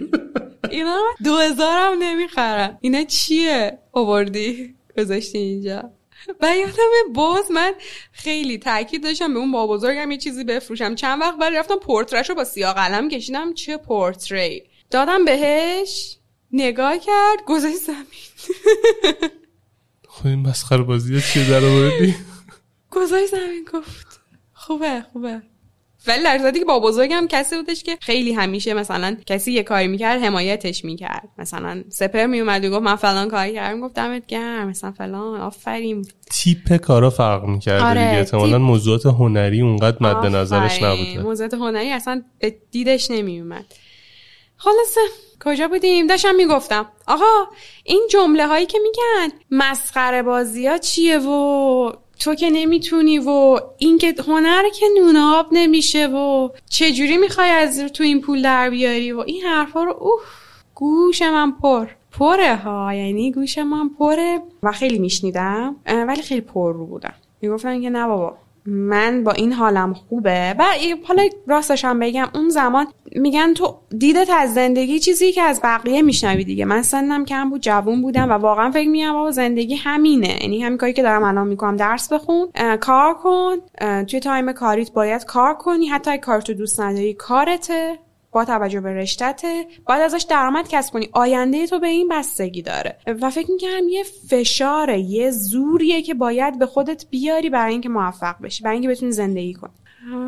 اینا 0.70 0.98
دوزارم 1.24 1.92
نمی‌خرم. 2.00 2.78
اینا 2.80 3.04
چیه؟ 3.04 3.78
آوردی 3.92 4.74
گذاشتی 4.98 5.38
اینجا. 5.38 5.90
و 6.40 6.56
یادم 6.56 7.12
باز 7.14 7.50
من 7.50 7.72
خیلی 8.12 8.58
تاکید 8.58 9.02
داشتم 9.02 9.34
به 9.34 9.38
اون 9.38 9.52
با 9.52 9.66
بزرگم 9.66 10.10
یه 10.10 10.18
چیزی 10.18 10.44
بفروشم. 10.44 10.94
چند 10.94 11.20
وقت 11.20 11.38
بعد 11.38 11.56
رفتم 11.56 11.76
پورترش 11.76 12.28
رو 12.28 12.34
با 12.34 12.44
سیاه 12.44 12.74
قلم 12.74 13.08
کشیدم. 13.08 13.54
چه 13.54 13.76
پورتری؟ 13.76 14.62
دادم 14.90 15.24
بهش. 15.24 16.18
نگاه 16.52 16.98
کرد. 16.98 17.44
گذاشت 17.46 17.76
زمین. 17.76 18.06
خب 20.08 20.26
این 20.26 20.38
مسخره 20.38 20.82
بازی 20.82 21.20
چیه 21.20 21.50
در 21.50 21.64
آوردی؟ 21.64 22.14
گذاشت 22.90 23.30
زمین. 23.30 23.68
گفت. 23.72 24.20
خوبه 24.52 25.06
خوبه. 25.12 25.42
ولی 26.08 26.22
در 26.22 26.50
که 26.50 26.64
با 26.64 26.80
بزرگم 26.80 27.26
کسی 27.30 27.56
بودش 27.56 27.82
که 27.82 27.98
خیلی 28.00 28.32
همیشه 28.32 28.74
مثلا 28.74 29.16
کسی 29.26 29.52
یه 29.52 29.62
کاری 29.62 29.88
می‌کرد 29.88 30.22
حمایتش 30.22 30.84
می‌کرد. 30.84 31.28
مثلا 31.38 31.84
سپر 31.88 32.26
میومد 32.26 32.64
و 32.64 32.70
گفت 32.70 32.82
من 32.82 32.96
فلان 32.96 33.28
کاری 33.28 33.54
کردم 33.54 33.80
گفت 33.80 33.94
دمت 33.94 34.26
گرم 34.26 34.68
مثلا 34.68 34.92
فلان 34.92 35.40
آفرین. 35.40 36.06
تیپ 36.30 36.76
کارا 36.76 37.10
فرق 37.10 37.44
می‌کرد 37.44 37.82
آره، 37.82 38.04
دیگه. 38.04 38.18
احتمالا 38.18 38.58
موضوعات 38.58 39.06
هنری 39.06 39.60
اونقدر 39.60 39.96
مد 40.00 40.26
نظرش 40.26 40.82
نبوده. 40.82 41.22
موضوعات 41.22 41.54
هنری 41.54 41.90
اصلا 41.90 42.22
به 42.38 42.56
دیدش 42.70 43.10
نمیومد 43.10 43.64
خلاصه 44.56 45.00
کجا 45.44 45.68
بودیم؟ 45.68 46.06
داشتم 46.06 46.34
می‌گفتم 46.34 46.86
آقا 47.06 47.24
این 47.84 48.06
جمله 48.10 48.46
هایی 48.46 48.66
که 48.66 48.78
میگن 48.82 49.36
مسخره 49.50 50.22
بازی 50.22 50.66
ها 50.66 50.78
چیه 50.78 51.18
و 51.18 51.92
تو 52.18 52.34
که 52.34 52.50
نمی‌تونی 52.50 53.18
و 53.18 53.60
اینکه 53.78 54.14
هنر 54.28 54.62
که 54.68 54.86
نوناب 54.98 55.46
نمیشه 55.52 56.06
و 56.06 56.48
چجوری 56.70 57.16
می‌خوای 57.16 57.48
از 57.48 57.78
تو 57.78 58.04
این 58.04 58.20
پول 58.20 58.42
در 58.42 58.70
بیاری 58.70 59.12
و 59.12 59.20
این 59.20 59.42
حرفا 59.42 59.84
رو 59.84 59.96
اوه 60.00 60.20
گوش 60.74 61.22
من 61.22 61.52
پر. 61.52 61.86
پره 62.18 62.56
ها 62.56 62.94
یعنی 62.94 63.32
گوش 63.32 63.58
من 63.58 63.88
پره 63.88 64.42
و 64.62 64.72
خیلی 64.72 64.98
میشنیدم 64.98 65.76
ولی 65.86 66.22
خیلی 66.22 66.40
پر 66.40 66.72
رو 66.72 66.86
بودم. 66.86 67.14
می‌گفتن 67.40 67.82
که 67.82 67.90
نه 67.90 68.06
بابا 68.06 68.36
من 68.66 69.24
با 69.24 69.32
این 69.32 69.52
حالم 69.52 69.94
خوبه. 69.94 70.54
و 70.58 70.64
حالا 71.04 71.22
راستش 71.46 71.84
هم 71.84 71.98
بگم 71.98 72.28
اون 72.34 72.48
زمان 72.48 72.86
میگن 73.12 73.54
تو 73.54 73.74
دیدت 73.98 74.30
از 74.30 74.54
زندگی 74.54 74.98
چیزی 74.98 75.32
که 75.32 75.42
از 75.42 75.60
بقیه 75.64 76.02
میشنوی 76.02 76.44
دیگه. 76.44 76.64
من 76.64 76.82
سنم 76.82 77.24
کم 77.24 77.50
بود 77.50 77.60
جوون 77.60 78.02
بودم 78.02 78.30
و 78.30 78.32
واقعا 78.32 78.70
فکر 78.70 78.88
میگم 78.88 79.12
بابا 79.12 79.30
زندگی 79.30 79.74
همینه. 79.74 80.38
یعنی 80.42 80.62
همین 80.62 80.78
کاری 80.78 80.92
که 80.92 81.02
دارم 81.02 81.22
الان 81.22 81.48
می‌کنم. 81.48 81.76
درس 81.76 82.12
بخون 82.12 82.48
کار 82.80 83.14
کن. 83.14 83.56
توی 84.04 84.20
تایم 84.20 84.52
کاریت 84.52 84.92
باید 84.92 85.24
کار 85.24 85.54
کنی. 85.54 85.86
حتی 85.86 86.18
کار 86.18 86.40
تو 86.40 86.54
دوست 86.54 86.80
نداری 86.80 87.14
کارته. 87.14 87.98
با 88.36 88.44
توجه 88.44 88.80
به 88.80 88.94
رشتته 88.94 89.66
باید 89.86 90.02
ازش 90.02 90.26
درآمد 90.28 90.68
کسب 90.68 90.92
کنی 90.92 91.08
آینده 91.12 91.66
تو 91.66 91.78
به 91.78 91.86
این 91.86 92.08
بستگی 92.08 92.62
داره. 92.62 92.96
و 93.06 93.30
فکر 93.30 93.50
می‌کنم 93.50 93.88
یه 93.88 94.02
فشاره 94.02 95.00
یه 95.00 95.30
زوریه 95.30 96.02
که 96.02 96.14
باید 96.14 96.58
به 96.58 96.66
خودت 96.66 97.04
بیاری 97.10 97.50
برای 97.50 97.72
اینکه 97.72 97.88
موفق 97.88 98.36
بشی 98.42 98.62
برای 98.62 98.74
اینکه 98.74 98.88
بتونی 98.88 99.12
زندگی 99.12 99.54
کنی. 99.54 99.72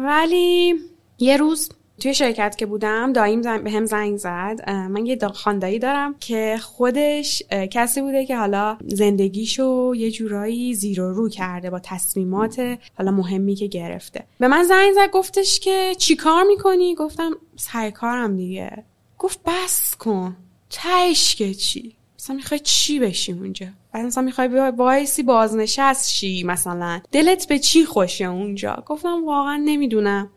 ولی 0.05 0.75
یه 1.19 1.37
روز 1.37 1.69
توی 2.01 2.15
شرکت 2.15 2.57
که 2.57 2.67
بودم 2.67 3.13
داییم 3.13 3.43
زن... 3.43 3.63
به 3.63 3.71
هم 3.71 3.87
زنگ 3.87 4.17
زد. 4.17 4.71
من 4.71 5.07
یه 5.07 5.19
خاندایی 5.35 5.79
دارم 5.79 6.15
که 6.21 6.57
خودش 6.63 7.43
کسی 7.71 8.01
بوده 8.01 8.27
که 8.27 8.37
حالا 8.37 8.79
زندگیشو 8.87 9.93
یه 9.97 10.11
جورایی 10.11 10.75
زیر 10.75 11.01
رو 11.01 11.29
کرده 11.29 11.71
با 11.71 11.79
تصمیمات 11.79 12.79
حالا 12.99 13.11
مهمی 13.11 13.55
که 13.55 13.67
گرفته. 13.67 14.25
به 14.39 14.49
من 14.49 14.65
زنگ 14.65 14.93
زد 14.95 15.11
گفتش 15.11 15.61
که 15.61 15.95
چی 15.99 16.17
کار 16.17 16.45
می‌کنی؟ 16.45 16.95
گفتم 16.95 17.31
سر 17.57 17.91
کارم 17.91 18.37
دیگه. 18.37 18.85
گفت 19.19 19.41
بس 19.47 19.97
کن. 19.97 20.37
تش 20.71 21.37
که 21.37 21.55
چی؟ 21.55 21.95
مثلا 22.19 22.37
می‌خوای 22.37 22.61
چی 22.61 22.99
بشی 22.99 23.33
اونجا؟ 23.33 23.67
بعد 23.93 24.07
مثلا 24.07 24.23
می‌خوای 24.25 24.49
وایسی 24.77 25.23
بازنشست 25.23 26.13
شی 26.13 26.45
مثلا. 26.45 27.01
دلت 27.13 27.49
به 27.49 27.59
چی 27.59 27.85
خوشه 27.85 28.25
اونجا؟ 28.25 28.83
گفتم 28.87 29.25
واقعا 29.25 29.57
نمی‌دونم. 29.57 30.31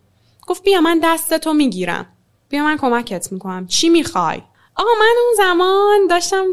گفت 0.51 0.63
بیا 0.63 0.81
من 0.81 0.99
دست 1.03 1.37
تو 1.37 1.53
می‌گیرم. 1.53 2.05
بیا 2.49 2.63
من 2.63 2.77
کمکت 2.77 3.31
می‌کنم. 3.31 3.67
چی 3.67 3.89
می‌خوای؟ 3.89 4.41
آقا 4.75 4.89
من 4.99 5.15
اون 5.25 5.33
زمان 5.37 6.07
داشتم 6.09 6.45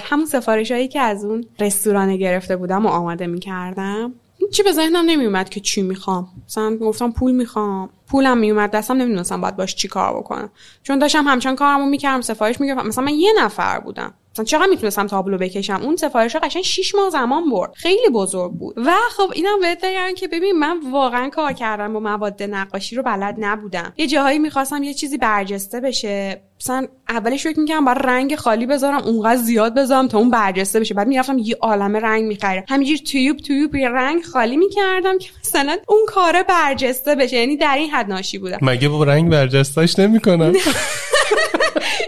همون 0.00 0.26
سفارش 0.26 0.70
هایی 0.70 0.88
که 0.88 1.00
از 1.00 1.24
اون 1.24 1.44
رستوران 1.60 2.16
گرفته 2.16 2.56
بودم 2.56 2.86
و 2.86 2.88
آماده 2.88 3.26
می‌کردم. 3.26 4.14
چی 4.52 4.62
به 4.62 4.72
ذهنم 4.72 5.04
نمیومد 5.04 5.48
که 5.48 5.60
چی 5.60 5.82
می‌خوام. 5.82 6.28
مثلا 6.46 6.76
گفتم 6.76 7.12
پول 7.12 7.32
می‌خوام. 7.32 7.90
پولم 8.08 8.38
میومد 8.38 8.70
دستم 8.70 8.94
نمی‌دونستم 8.94 9.40
باید 9.40 9.56
باش 9.56 9.74
چی 9.74 9.88
کار 9.88 10.16
بکنم. 10.16 10.50
چون 10.82 10.98
داشتم 10.98 11.28
همچنان 11.28 11.56
کارمو 11.56 11.86
می‌کردم 11.86 12.20
سفارش 12.20 12.60
می‌گرفتم. 12.60 12.88
مثلا 12.88 13.04
من 13.04 13.14
یه 13.14 13.32
نفر 13.38 13.80
بودم. 13.80 14.14
مثلا 14.34 14.44
چقدر 14.44 14.66
می‌تونستم 14.66 15.06
تابلو 15.06 15.38
بکشم؟ 15.38 15.80
اون 15.82 15.96
سفارش 15.96 16.36
قشنگ 16.36 16.62
6 16.62 16.94
ماه 16.94 17.10
زمان 17.10 17.50
برد. 17.50 17.72
خیلی 17.74 18.08
بزرگ 18.08 18.52
بود. 18.52 18.74
و 18.78 18.92
خب 19.10 19.30
اینم 19.34 19.60
بهت 19.60 19.84
بگم 19.84 20.14
که 20.16 20.28
ببین 20.28 20.58
من 20.58 20.80
واقعا 20.92 21.28
کار 21.28 21.52
کردم 21.52 21.92
با 21.92 22.00
مواد 22.00 22.42
نقاشی 22.42 22.96
رو 22.96 23.02
بلد 23.02 23.34
نبودم. 23.38 23.92
یه 23.96 24.06
جاهایی 24.06 24.38
می‌خواستم 24.38 24.82
یه 24.82 24.94
چیزی 24.94 25.18
برجسته 25.18 25.80
بشه. 25.80 26.42
مثلا 26.60 26.86
اولش 27.08 27.42
فکر 27.42 27.60
می‌کردم 27.60 27.84
برای 27.84 28.02
رنگ 28.04 28.36
خالی 28.36 28.66
بذارم 28.66 29.02
اونقدر 29.02 29.36
زیاد 29.36 29.74
بذارم 29.74 30.08
تا 30.08 30.18
اون 30.18 30.30
برجسته 30.30 30.80
بشه. 30.80 30.94
بعد 30.94 31.08
می‌رفتم 31.08 31.38
یه 31.38 31.56
عالمه 31.60 32.00
رنگ 32.00 32.24
میخریدم. 32.24 32.66
همینجور 32.68 32.96
تویوب 32.96 33.36
تویوب 33.36 33.76
رنگ 33.76 34.24
خالی 34.24 34.56
می‌کردم 34.56 35.18
که 35.18 35.30
مثلا 35.44 35.76
اون 35.88 36.00
کار 36.08 36.42
برجسته 36.42 37.14
بشه. 37.14 37.36
یعنی 37.36 37.56
در 37.56 37.74
این 37.76 37.90
حد 37.90 38.08
ناشی 38.08 38.38
بودم. 38.38 38.58
مگه 38.62 38.88
با 38.88 39.04
رنگ 39.04 39.30
برجستهش 39.30 39.98
نمی‌کنم؟ 39.98 40.52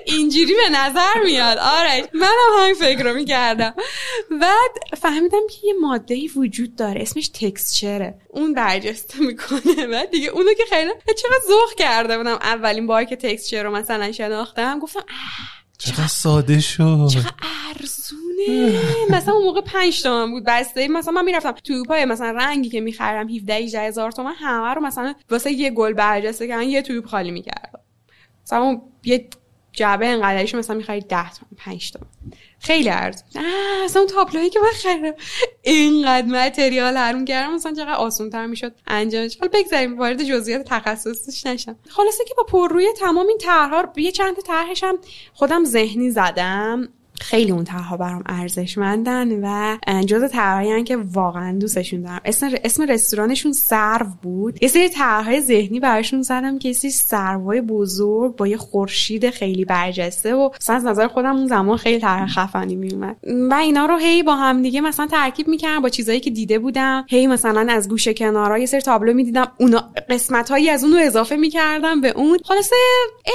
اینجوری 0.07 0.55
به 0.55 0.79
نظر 0.79 1.23
میاد. 1.25 1.59
آره 1.59 2.09
منم 2.15 2.61
همین 2.61 2.75
فکر 2.75 3.03
رو 3.03 3.15
می‌کردم. 3.15 3.75
بعد 4.41 4.71
فهمیدم 4.97 5.47
که 5.51 5.67
یه 5.67 5.75
ماده 5.81 6.29
وجود 6.37 6.77
داره 6.77 7.03
اسمش 7.03 7.29
تکسچره. 7.29 8.19
اون 8.29 8.55
برجسته 8.55 9.21
می‌کنه. 9.21 9.87
بعد 9.87 10.11
دیگه 10.11 10.29
اونو 10.29 10.55
که 10.55 10.65
خیلی 10.71 10.91
چقدر 11.07 11.47
ذوق 11.49 11.75
کرده 11.79 12.19
بودم. 12.19 12.39
اولین 12.43 12.87
بار 12.87 13.05
که 13.05 13.17
تکسچر 13.17 13.63
رو 13.63 13.71
مثلا 13.71 14.13
شناختم 14.13 14.79
گفتم 14.79 15.05
چقدر 15.79 16.07
ساده 16.07 16.61
شد. 16.61 17.09
چقدر 17.13 17.33
ارزونه. 17.69 18.81
مثلا 19.11 19.35
اون 19.35 19.45
موقع 19.45 19.61
5 19.61 20.03
تومن 20.03 20.31
بود. 20.31 20.45
بسته 20.47 20.89
مثلا 20.89 21.13
من 21.13 21.25
می‌رفتم 21.25 21.53
توپای 21.53 22.05
مثلا 22.05 22.31
رنگی 22.31 22.69
که 22.69 22.81
می‌خرم 22.81 23.29
17 23.29 23.55
18 23.55 23.81
هزار 23.81 24.13
تومن 24.13 24.35
همه 24.35 24.75
رو 24.75 24.83
مثلا 24.83 25.15
واسه 25.31 25.53
یه 25.53 25.71
گل 25.71 25.93
برجسته 25.93 26.49
کردن 26.49 26.63
یه 26.63 26.83
توپ 26.83 27.07
خالی 27.07 27.31
می‌کردم. 27.31 27.81
مثلا 28.47 28.81
یه 29.05 29.29
جعبه 29.77 30.07
انقدریش 30.07 30.55
مثلا 30.55 30.77
می‌خرید 30.77 31.09
10 31.09 31.31
تومن 31.31 31.51
5 31.57 31.93
تومن 31.93 32.07
خیلی 32.59 32.91
ارز 32.91 33.23
نه 33.35 33.43
اصلا 33.85 34.03
اون 34.03 34.11
تابلوهایی 34.11 34.51
که 34.51 34.61
من 34.61 34.71
خریدم 34.83 35.15
اینقدر 35.63 36.27
متریال 36.27 36.97
حروم 36.97 37.25
کردم 37.25 37.55
مثلا 37.55 37.73
چقدر 37.73 37.93
آسان 37.93 38.31
تر 38.31 38.47
می‌شد 38.47 38.75
انجامش. 38.87 39.37
حالا 39.41 39.53
بگذاریم 39.55 39.99
وارد 39.99 40.25
جزئیات 40.25 40.63
تخصصیش 40.67 41.47
نشم. 41.47 41.77
خلاصه 41.89 42.25
که 42.25 42.35
با 42.37 42.43
پرروی 42.43 42.87
تمام 42.97 43.27
این 43.27 43.39
طرحها 43.39 43.93
یه 43.97 44.13
چند 44.13 44.37
طرحش 44.37 44.85
هم 44.85 44.99
خودم 45.33 45.65
ذهنی 45.65 46.11
زدم. 46.11 46.89
خیلی 47.21 47.53
اون 47.53 47.65
طرحها 47.65 47.97
برام 47.97 48.23
ارزشمندن 48.27 49.45
و 49.45 49.77
جز 50.07 50.31
طرحهایی 50.31 50.85
که 50.85 50.97
واقعا 50.97 51.59
دوستشون 51.59 52.03
دارم. 52.03 52.21
اسم 52.25 52.51
اسم 52.65 52.83
رستورانشون 52.83 53.53
سرو 53.53 54.07
بود. 54.23 54.63
یه 54.63 54.69
سری 54.69 54.89
طرحهای 54.89 55.41
ذهنی 55.41 55.81
براشون 55.81 56.23
زدم 56.23 56.59
که 56.59 56.73
سری 56.73 56.91
سروای 56.91 57.61
بزرگ 57.61 58.37
با 58.37 58.47
یه 58.47 58.57
خورشید 58.57 59.31
خیلی 59.31 59.65
برجسته 59.65 60.35
و 60.35 60.51
مثلا 60.61 60.77
از 60.77 60.85
نظر 60.85 61.09
خودم 61.09 61.37
اون 61.37 61.47
زمان 61.47 61.77
خیلی 61.77 62.01
طرح 62.01 62.27
خفنی 62.27 62.77
میومد 62.77 63.17
و 63.51 63.55
اینا 63.55 63.87
رو 63.87 63.97
هی 63.97 64.23
با 64.23 64.37
هم 64.37 64.63
دیگه 64.63 64.81
مثلا 64.81 65.07
ترکیب 65.07 65.49
می‌کردم 65.49 65.83
با 65.83 65.89
چیزایی 65.89 66.21
که 66.21 66.31
دیده 66.31 66.59
بودم. 66.59 67.07
هی 67.09 67.27
مثلا 67.27 67.67
از 67.71 67.89
گوشه 67.89 68.15
کنارا 68.15 68.59
یه 68.59 68.67
سری 68.67 68.81
تابلو 68.81 69.13
می‌دیدم. 69.13 69.53
اونا 69.61 69.93
قسمت 70.11 70.51
هایی 70.51 70.71
از 70.71 70.85
اون 70.85 70.93
رو 70.93 70.99
اضافه 70.99 71.37
می‌کردم 71.37 72.01
به 72.01 72.09
اون. 72.09 72.39
خلاصه 72.45 72.77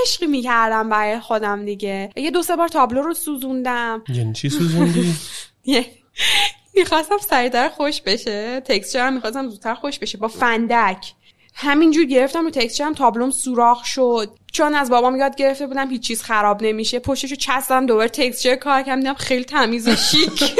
عشقی 0.01 0.27
می‌کردم 0.27 0.89
برای 0.89 1.19
خودم 1.19 1.65
دیگه. 1.65 2.09
یه 2.15 2.31
دو 2.31 2.41
سه 2.41 2.55
بار 2.55 2.67
تابلو 2.67 3.01
رو 3.01 3.13
سوزوندم. 3.13 3.70
یعنی 4.09 4.33
چی 4.33 4.49
سوزوندی؟ 4.49 5.15
می‌خواستم 6.75 7.17
سریعتر 7.17 7.69
خوش 7.69 8.01
بشه. 8.01 8.61
تکسچرم 8.65 9.13
می‌خواستم 9.13 9.49
زودتر 9.49 9.75
خوش 9.75 9.99
بشه. 9.99 10.17
با 10.17 10.27
فندک. 10.27 11.13
همینجور 11.53 12.05
گرفتم 12.05 12.43
رو 12.43 12.49
تکسچرم 12.49 12.93
تابلوم 12.93 13.31
سوراخ 13.31 13.85
شد. 13.85 14.29
چون 14.51 14.75
از 14.75 14.89
بابام 14.89 15.15
یاد 15.15 15.35
گرفته 15.35 15.67
بودم 15.67 15.89
هیچ 15.89 16.01
چیز 16.01 16.23
خراب 16.23 16.63
نمیشه. 16.63 16.99
پشتشو 16.99 17.35
چستم 17.35 17.85
دوباره 17.85 18.09
تکسچر 18.09 18.55
کار 18.55 18.81
کردم 18.81 19.13
خیلی 19.13 19.43
تمیز 19.43 19.87
و 19.87 19.95
شیک. 19.95 20.43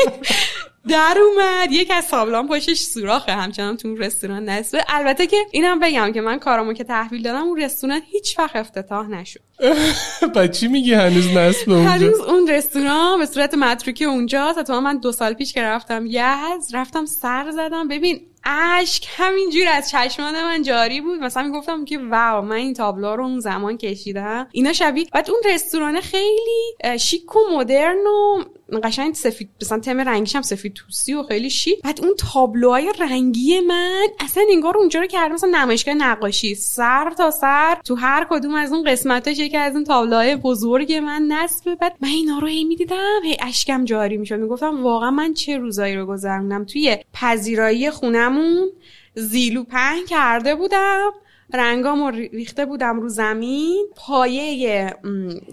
در 0.88 1.18
اومد. 1.26 1.72
یک 1.72 1.91
از 1.91 2.07
تابلوام 2.07 2.47
پشتش 2.47 2.80
سوراخه 2.80 3.31
همچنان 3.31 3.77
تو 3.77 3.95
رستوران 3.95 4.49
نصبه. 4.49 4.84
البته 4.88 5.27
که 5.27 5.38
اینم 5.51 5.80
بگم 5.80 6.11
که 6.11 6.22
من 6.22 6.39
کارامو 6.39 6.73
که 6.73 6.84
تحویل 6.84 7.23
دادم 7.23 7.43
اون 7.43 7.61
رستوران 7.61 8.01
هیچ 8.11 8.39
وقت 8.39 8.55
افتتاح 8.55 9.07
نشد. 9.07 9.39
بچی 10.35 10.68
میگی 10.68 10.93
هنوز 10.93 11.27
نصب 11.27 11.69
اونجا؟ 11.69 11.89
هنوز 11.89 12.19
اون 12.19 12.47
رستوران 12.47 13.19
به 13.19 13.26
صورت 13.26 13.53
متروکی 13.53 14.05
اونجاست. 14.05 14.59
حتما 14.59 14.80
من 14.80 14.97
دو 14.97 15.11
سال 15.11 15.34
پیش 15.34 15.53
که 15.53 15.61
رفتم 15.61 16.05
یز 16.05 16.73
رفتم 16.73 17.05
سر 17.05 17.51
زدم. 17.51 17.88
ببین 17.88 18.22
اشک 18.45 19.07
همینجور 19.18 19.68
از 19.68 19.89
چشمان 19.89 20.43
من 20.43 20.63
جاری 20.63 21.01
بود. 21.01 21.19
مثلا 21.19 21.43
می‌گفتم 21.43 21.85
که 21.85 21.97
واو 21.97 22.45
من 22.45 22.55
این 22.55 22.73
تابلو 22.73 23.15
رو 23.15 23.23
اون 23.23 23.39
زمان 23.39 23.77
کشیدم. 23.82 24.48
اینا 24.52 24.74
شبیه 24.74 25.06
بعد 25.14 25.30
اون 25.30 25.40
رستوران 25.53 26.02
خیلی 26.02 26.98
شیک 26.99 27.36
و 27.36 27.40
مدرن 27.52 27.98
و 28.08 28.44
قشنگ 28.84 29.14
سفید 29.14 29.49
مثلا 29.62 29.80
تم 29.80 29.99
رنگیش 29.99 30.36
هم 30.36 30.41
سفید 30.41 30.74
توسی 30.74 31.14
و 31.14 31.24
خیلی 31.24 31.49
شیک. 31.49 31.82
بعد 31.82 31.99
اون 32.02 32.16
تابلوهای 32.16 32.94
رنگی 32.99 33.60
من 33.60 34.08
اصلا 34.20 34.44
انگار 34.52 34.78
اونجا 34.78 34.99
رو 34.99 35.08
کرده 35.08 35.34
مثلا 35.34 35.49
نمایشگاه 35.49 35.94
نقاشی. 35.94 36.56
سر 36.56 37.14
تا 37.18 37.32
سر 37.32 37.78
تو 37.86 37.95
هر 37.95 38.28
کدوم 38.30 38.56
از 38.56 38.74
اون 38.74 38.84
قسمتاش 38.84 39.40
یکی 39.40 39.58
از 39.58 39.76
اون 39.76 39.84
تابلوهای 39.84 40.36
بزرگ 40.36 40.94
من 40.94 41.22
نصب. 41.22 41.76
بعد 41.76 41.95
من 42.02 42.10
اینا 42.10 42.40
رو 42.40 42.48
هی 42.48 42.64
می‌دیدم 42.64 43.20
هی 43.24 43.38
اشکم 43.41 43.86
جاری 43.86 44.18
می‌شد. 44.18 44.40
می‌گفتم 44.40 44.84
واقعا 44.84 45.12
من 45.12 45.34
چه 45.34 45.58
روزایی 45.58 45.95
رو 45.95 46.06
گذروندم؟ 46.06 46.66
توی 46.66 46.98
پذیرایی 47.14 47.91
خونمون 47.91 48.70
زیلو 49.16 49.64
پهن 49.64 50.06
کرده 50.06 50.56
بودم. 50.56 51.12
رنگامو 51.53 52.10
ریخته 52.10 52.65
بودم 52.65 52.99
رو 52.99 53.10
زمین. 53.10 53.88
پایه 53.95 54.95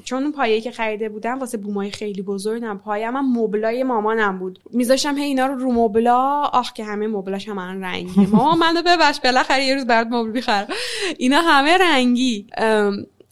چون 0.05 0.23
اون 0.23 0.33
پایه 0.33 0.61
که 0.61 0.71
خریده 0.71 1.09
بودم 1.09 1.39
واسه 1.39 1.59
بومای 1.59 1.91
خیلی 1.91 2.23
بزرگم 2.23 2.81
پایه 2.85 3.11
من 3.11 3.21
مبلای 3.21 3.83
مامانم 3.83 4.39
بود. 4.39 4.59
میذاشتم 4.73 5.17
هی 5.19 5.25
اینا 5.25 5.47
رو 5.47 5.55
رو 5.55 5.73
مبلا. 5.73 6.43
آخ 6.43 6.73
که 6.73 6.85
همه 6.85 7.07
مبلاش 7.07 7.49
هم 7.49 7.57
من 7.57 7.85
رنگی 7.85 8.27
ماما 8.33 8.55
منو 8.55 8.83
ببخش 8.83 9.21
بالاخره 9.21 9.65
یه 9.65 9.75
روز 9.75 9.87
برات 9.87 10.07
مبل 10.11 10.39
بخرم 10.39 10.67
اینا 11.19 11.41
همه 11.41 11.79
رنگی. 11.79 12.47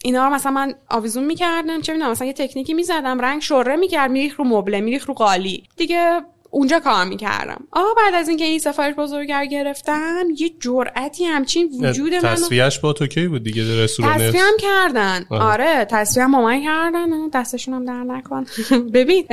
اینا 0.03 0.27
رو 0.27 0.33
مثلا 0.33 0.51
من 0.51 0.73
آویزون 0.89 1.23
می‌کردم. 1.23 1.81
چه 1.81 1.93
می‌دونم 1.93 2.11
مثلا 2.11 2.27
یه 2.27 2.33
تکنیکی 2.33 2.73
می‌زدم. 2.73 3.19
رنگ 3.19 3.41
شره 3.41 3.75
می‌کرد 3.75 4.11
میریخ 4.11 4.35
رو 4.35 4.45
مبله 4.45 4.81
میریخ 4.81 5.05
رو 5.05 5.13
قالی. 5.13 5.63
دیگه 5.77 6.21
اونجا 6.49 6.79
کار 6.79 7.05
می‌کردم. 7.05 7.67
آه 7.71 7.95
بعد 7.97 8.13
از 8.13 8.29
اینکه 8.29 8.45
این 8.45 8.59
سفارش 8.59 8.95
بزرگر 8.95 9.45
گرفتم 9.45 10.23
یه 10.37 10.49
جرأتی 10.59 11.25
همچین 11.25 11.69
وجود 11.81 12.13
من 12.13 12.21
تصفیهش 12.21 12.79
با 12.79 12.93
تو 12.93 13.07
کی 13.07 13.27
بود 13.27 13.43
دیگه 13.43 13.83
رستوران؟ 13.83 14.17
تصفیه 14.17 14.41
هم 14.41 14.53
کردن 14.59 15.25
آره 15.29 15.85
تصفیه 15.85 16.23
هم 16.23 16.43
من 16.43 16.63
کردن. 16.63 17.29
دستشون 17.33 17.73
هم 17.73 17.85
در 17.85 18.03
نکن. 18.03 18.45
ببین 18.93 19.27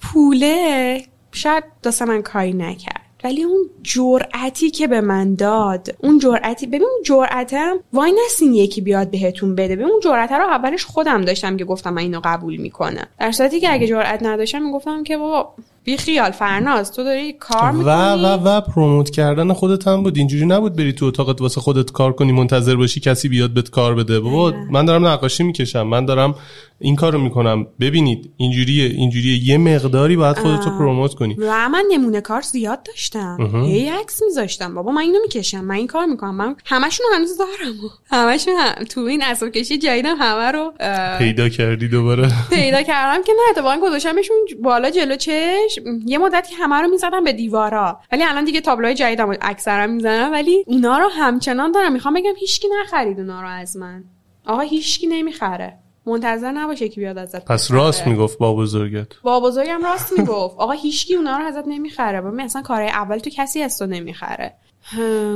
پوله 0.00 1.02
شاید 1.32 1.64
دست 1.84 2.02
من 2.02 2.22
کاری 2.22 2.52
نکرد. 2.52 3.09
ولی 3.24 3.42
اون 3.42 3.70
جرأتی 3.82 4.70
که 4.70 4.86
به 4.86 5.00
من 5.00 5.34
داد 5.34 5.88
اون 5.98 6.18
جرأتی 6.18 6.66
ببین 6.66 6.82
اون 6.82 7.02
جرأتم 7.04 7.76
وای 7.92 8.12
نسین 8.26 8.54
یکی 8.54 8.80
بیاد 8.80 9.10
بهتون 9.10 9.54
بده. 9.54 9.76
ببین 9.76 9.86
اون 9.86 10.00
جرأت 10.04 10.32
رو 10.32 10.44
اولش 10.44 10.84
خودم 10.84 11.22
داشتم 11.22 11.56
که 11.56 11.64
گفتم 11.64 11.94
من 11.94 12.02
اینو 12.02 12.20
قبول 12.24 12.56
می‌کنم. 12.56 13.06
در 13.18 13.32
صورتی 13.32 13.60
که 13.60 13.72
اگه 13.72 13.86
جرأت 13.86 14.22
نداشتم 14.22 14.62
می‌گفتم 14.62 15.04
که 15.04 15.16
بابا 15.16 15.54
بی 15.84 15.96
خیال 15.96 16.30
فرناز 16.30 16.92
تو 16.92 17.04
داری 17.04 17.32
کار 17.32 17.72
می‌کنی 17.72 17.90
و 17.90 18.14
و 18.14 18.26
و 18.26 18.60
پروموت 18.60 19.10
کردن 19.10 19.52
خودت 19.52 19.88
هم 19.88 20.02
بود. 20.02 20.16
اینجوری 20.16 20.46
نبود 20.46 20.76
بری 20.76 20.92
تو 20.92 21.06
اتاقت 21.06 21.40
واسه 21.40 21.60
خودت 21.60 21.92
کار 21.92 22.12
کنی 22.12 22.32
منتظر 22.32 22.76
باشی 22.76 23.00
کسی 23.00 23.28
بیاد 23.28 23.50
بهت 23.50 23.70
کار 23.70 23.94
بده. 23.94 24.20
بابا 24.20 24.52
من 24.70 24.84
دارم 24.84 25.06
نقاشی 25.06 25.42
می‌کشم. 25.42 25.82
من 25.82 26.04
دارم 26.04 26.34
این 26.80 26.96
کارو 26.96 27.18
می‌کنم. 27.18 27.66
ببینید 27.80 28.32
اینجوریه 28.36 28.84
اینجوریه. 28.84 29.48
یه 29.48 29.58
مقداری 29.58 30.16
باید 30.16 30.38
خودتو 30.38 30.70
پروموت 30.70 31.14
کنی. 31.14 31.36
و 31.38 31.68
من 31.68 31.84
نمونه 31.90 32.20
کار 32.20 32.40
زیاد 32.40 32.82
داشتم. 32.82 33.64
یه 33.66 33.94
عکس 33.94 34.22
میذاشتم. 34.22 34.74
بابا 34.74 34.92
من 34.92 35.00
اینو 35.02 35.18
می‌کشم. 35.22 35.60
من 35.60 35.74
این 35.74 35.86
کار 35.86 36.06
می‌کنم. 36.06 36.34
من 36.34 36.56
همشون 36.66 37.06
هنوز 37.14 37.38
دارم. 37.38 37.74
همشون 38.10 38.54
هم. 38.58 38.84
تو 38.84 39.00
این 39.00 39.22
اصل 39.22 39.50
کشی 39.50 39.78
جدیدم 39.78 40.16
همه 40.18 40.52
رو 40.52 40.72
پیدا 41.18 41.48
کردی 41.48 41.88
دوباره. 41.88 42.28
پیدا 42.50 42.82
کردم 42.82 43.22
که 43.22 43.32
نه 43.32 43.50
اتفاقا 43.50 43.76
گذاشتمشون 43.82 44.36
بالا 44.62 44.90
جلو 44.90 45.16
چش 45.16 45.78
یه 46.06 46.18
مدتی 46.18 46.54
همه 46.54 46.76
رو 46.76 46.88
می‌زدم 46.88 47.24
به 47.24 47.32
دیوارا. 47.32 48.00
ولی 48.12 48.24
الان 48.24 48.44
دیگه 48.44 48.60
تابلوهای 48.60 48.94
جدیدم 48.94 49.36
اکثرا 49.40 49.86
می‌زنم. 49.86 50.32
ولی 50.32 50.64
اونا 50.66 50.98
رو 50.98 51.08
همچنان 51.08 51.72
دارم. 51.72 51.92
می‌خوام 51.92 52.14
بگم 52.14 52.36
هیچکی 52.40 52.68
نخرید 52.80 53.20
اونا 53.20 53.40
رو 53.42 53.48
از 53.48 53.76
من. 53.76 54.04
آقا 54.46 54.60
هیچکی 54.60 55.06
نمی‌خره. 55.06 55.78
منتظر 56.06 56.50
نباشه 56.50 56.88
که 56.88 57.00
بیاد 57.00 57.18
ازت 57.18 57.44
پس 57.44 57.70
راست 57.70 58.06
می‌گفت 58.06 58.38
با 58.38 58.54
بزرگت؟ 58.54 59.06
با 59.22 59.40
بزرگم 59.40 59.80
راست 59.84 60.18
می‌گفت. 60.18 60.56
آقا 60.58 60.72
هیچکی 60.72 61.14
اونا 61.14 61.38
رو 61.38 61.44
ازت 61.44 61.68
نمی‌خره. 61.68 62.20
ببین 62.20 62.40
اصلا 62.40 62.62
کارهای 62.62 62.90
اول 62.90 63.18
تو 63.18 63.30
کسی 63.30 63.62
از 63.62 63.78
تو 63.78 63.86
نمی‌خره. 63.86 64.54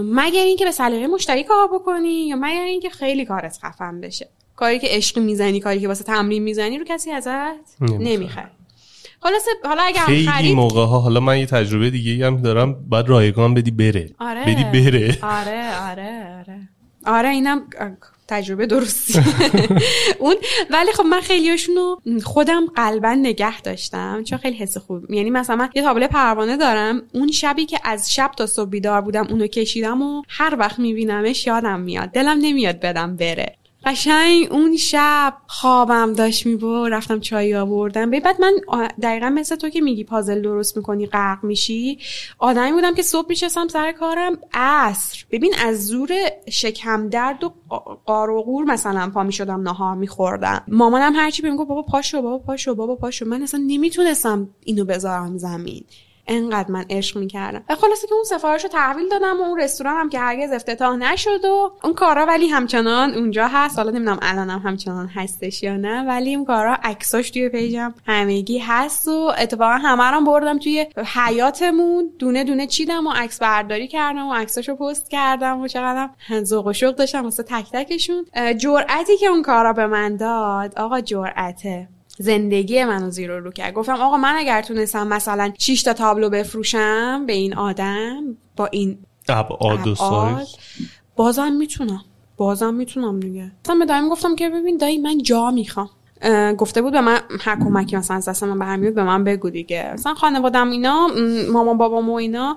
مگر 0.05 0.43
اینکه 0.43 0.65
به 0.65 0.71
سلیقه 0.71 1.07
مشتری 1.07 1.45
کار 1.45 1.69
بکنی 1.75 2.29
یا 2.29 2.37
مگر 2.37 2.63
اینکه 2.63 2.91
خیلی 2.91 3.25
کارت 3.25 3.59
خفن 3.63 4.01
بشه. 4.01 4.29
کاری 4.57 4.79
که 4.79 4.87
عشق 4.91 5.19
می‌زنی 5.19 5.61
کاری 5.61 5.81
که 5.81 5.89
واسه 5.89 6.05
تمرین 6.05 6.43
می‌زنی 6.43 6.79
رو 6.79 6.85
کسی 6.85 7.11
ازت 7.11 7.81
نمی‌خره. 7.81 8.51
خلاص 9.21 9.47
حالا 9.65 9.83
اگر 9.83 10.01
خیلی 10.01 10.27
خرید 10.27 10.57
موقع 10.57 10.85
ها 10.85 10.99
حالا 10.99 11.21
من 11.21 11.39
یه 11.39 11.47
تجربه 11.47 11.91
دیگه 11.91 12.27
هم 12.27 12.37
دارم. 12.37 12.89
بعد 12.89 13.09
رایگان 13.09 13.55
بدی 13.55 13.71
بره. 13.71 14.11
آره. 14.19 14.43
بدی 14.43 14.65
بره. 14.65 15.19
آره 15.23 15.91
آره 15.91 16.39
آره. 16.39 16.69
آره 17.07 17.29
اینم 17.29 17.63
تجربه 18.29 18.67
درستی. 18.67 19.21
اون 20.19 20.35
ولی 20.71 20.93
خب 20.93 21.05
من 21.05 21.21
خیلیاشونو 21.21 21.97
خودم 22.25 22.67
قلبا 22.67 23.15
نگه 23.15 23.61
داشتم 23.61 24.23
چون 24.25 24.39
خیلی 24.39 24.57
حس 24.57 24.79
خوب. 24.79 25.11
یعنی 25.11 25.31
مثلا 25.31 25.57
من 25.57 25.69
یه 25.75 25.83
تابلو 25.83 26.09
پروانه 26.09 26.57
دارم 26.57 27.03
اون 27.13 27.31
شبی 27.31 27.67
که 27.67 27.79
از 27.85 28.15
شب 28.15 28.31
تا 28.37 28.47
صبح 28.47 28.71
بیدار 28.71 29.01
بودم 29.01 29.27
اونو 29.31 29.47
کشیدم 29.47 30.03
و 30.03 30.23
هر 30.29 30.57
وقت 30.59 30.79
میبینمش 30.79 31.47
یادم 31.47 31.81
میاد. 31.81 32.09
دلم 32.09 32.39
نمیاد 32.41 32.81
بدم 32.81 33.17
بره. 33.17 33.57
قشنگ 33.87 34.49
اون 34.51 34.77
شب 34.77 35.35
خوابم 35.47 36.13
داشت 36.13 36.47
می‌برد 36.47 36.93
رفتم 36.93 37.21
چای 37.21 37.55
آوردم. 37.55 38.11
بعد 38.11 38.41
من 38.41 38.53
دقیقا 39.03 39.29
مثل 39.29 39.57
تو 39.57 39.69
که 39.69 39.81
میگی 39.81 40.05
پازل 40.05 40.43
درست 40.43 40.77
می‌کنی 40.77 41.07
غرق 41.07 41.45
میشی. 41.45 41.99
آدمی 42.39 42.73
بودم 42.73 42.95
که 42.95 43.03
صبح 43.03 43.27
میشستم 43.29 43.69
سر 43.69 43.93
کارم 43.93 44.39
عصر. 44.53 45.25
ببین 45.31 45.55
از 45.67 45.87
زور 45.87 46.11
شکم 46.51 47.09
درد 47.09 47.45
و 47.45 47.53
قار 48.07 48.31
و 48.31 48.43
قور 48.43 48.65
مثلا 48.65 49.11
پا 49.15 49.23
می‌شدم 49.23 49.61
نهار 49.61 49.95
میخوردم. 49.95 50.63
مامانم 50.69 51.17
هرچی 51.17 51.43
بهم 51.43 51.57
گفت 51.57 51.69
بابا 51.69 51.83
پاشو 51.83 52.23
بابا 52.23 52.39
پاشو 52.39 52.75
بابا 52.75 52.97
پاشو. 52.97 53.25
من 53.25 53.43
اصلا 53.43 53.65
نمی‌تونستم 53.67 54.49
اینو 54.65 54.85
بذارم 54.85 55.39
زمین. 55.39 55.85
انقدر 56.27 56.71
من 56.71 56.85
عشق 56.91 57.19
می‌کردم. 57.19 57.65
و 57.69 57.75
خلاصه 57.75 58.07
که 58.07 58.15
اون 58.15 58.25
سفارش 58.25 58.63
رو 58.63 58.69
تحویل 58.69 59.09
دادم 59.09 59.41
و 59.41 59.43
اون 59.43 59.61
رستوران 59.61 59.97
هم 59.97 60.09
که 60.09 60.19
هرگز 60.19 60.53
افتتاح 60.53 60.97
نشد 60.97 61.45
و 61.45 61.73
اون 61.85 61.95
کارا 61.95 62.27
ولی 62.27 62.49
همچنان 62.49 63.15
اونجا 63.15 63.49
هست. 63.49 63.79
حالا 63.79 63.91
نمی‌دونم 63.91 64.19
الانم 64.23 64.59
همچنان 64.59 65.07
هستش 65.07 65.63
یا 65.63 65.77
نه 65.77 66.05
ولی 66.09 66.35
اون 66.35 66.45
کارا 66.45 66.77
عکساش 66.83 67.31
توی 67.31 67.49
پیجم 67.49 67.95
همگی 68.07 68.59
هست 68.59 69.09
و 69.09 69.33
اتفاقا 69.39 69.75
همه 69.75 70.11
رو 70.11 70.21
بردم 70.21 70.59
توی 70.59 70.87
حیاتمون 71.15 72.11
دونه 72.19 72.45
دونه 72.45 72.67
چیدم 72.67 73.07
و 73.07 73.11
عکس 73.11 73.39
برداری 73.39 73.89
کردم 73.89 74.27
و 74.27 74.35
عکساشو 74.35 74.77
پست 74.77 75.11
کردم 75.11 75.61
و 75.61 75.69
چقدرم 75.69 76.11
ذوق 76.45 76.67
و 76.67 76.73
شوق 76.73 76.95
داشتم 76.95 77.25
واسه 77.25 77.43
تک 77.43 77.71
تکشون. 77.73 78.27
جرأتی 78.59 79.17
که 79.17 79.27
اون 79.27 79.43
کارا 79.43 79.73
به 79.73 79.87
من 79.87 80.17
داد 80.17 80.79
آقا 80.79 81.01
جرأته. 81.01 81.89
زندگی 82.19 82.85
منو 82.85 83.11
زیرو 83.11 83.41
رو 83.41 83.51
کرد. 83.51 83.75
گفتم 83.75 83.93
آقا 83.93 84.17
من 84.17 84.35
اگر 84.37 84.63
تونستم 84.63 85.07
مثلا 85.07 85.53
6 85.59 85.83
تا 85.83 85.93
تابلو 85.93 86.31
بفروشم 86.31 87.27
به 87.27 87.33
این 87.33 87.55
آدم 87.57 88.37
با 88.57 88.67
این 88.67 88.99
ابعاد 89.29 89.87
و 89.87 89.95
سایز. 89.95 90.57
بازم 91.17 91.53
می‌تونم. 91.53 92.05
بازم 92.37 92.75
می‌تونم 92.75 93.21
دیگه. 93.21 93.53
مثلا 93.65 93.79
به 93.79 93.85
دایم 93.85 94.09
گفتم 94.09 94.37
که 94.37 94.51
ببین 94.51 94.77
دایی 94.77 94.99
من 94.99 95.19
جا 95.19 95.51
می‌خوام. 95.51 95.91
گفته 96.59 96.83
بود 96.83 96.93
به 96.93 97.01
من 97.01 97.19
هر 97.41 97.57
کمکی 97.65 97.97
مثلا 97.97 98.17
از 98.17 98.29
دست 98.29 98.43
من 98.43 98.59
برمیاد 98.59 98.95
به 98.95 99.05
من 99.05 99.25
بگو 99.25 99.51
دیگه. 99.51 99.91
مثلا 99.95 100.15
خانوادم 100.15 100.71
اینا 100.71 101.09
مامان 101.53 101.79
بابام 101.79 102.11
و 102.11 102.15
اینا 102.15 102.57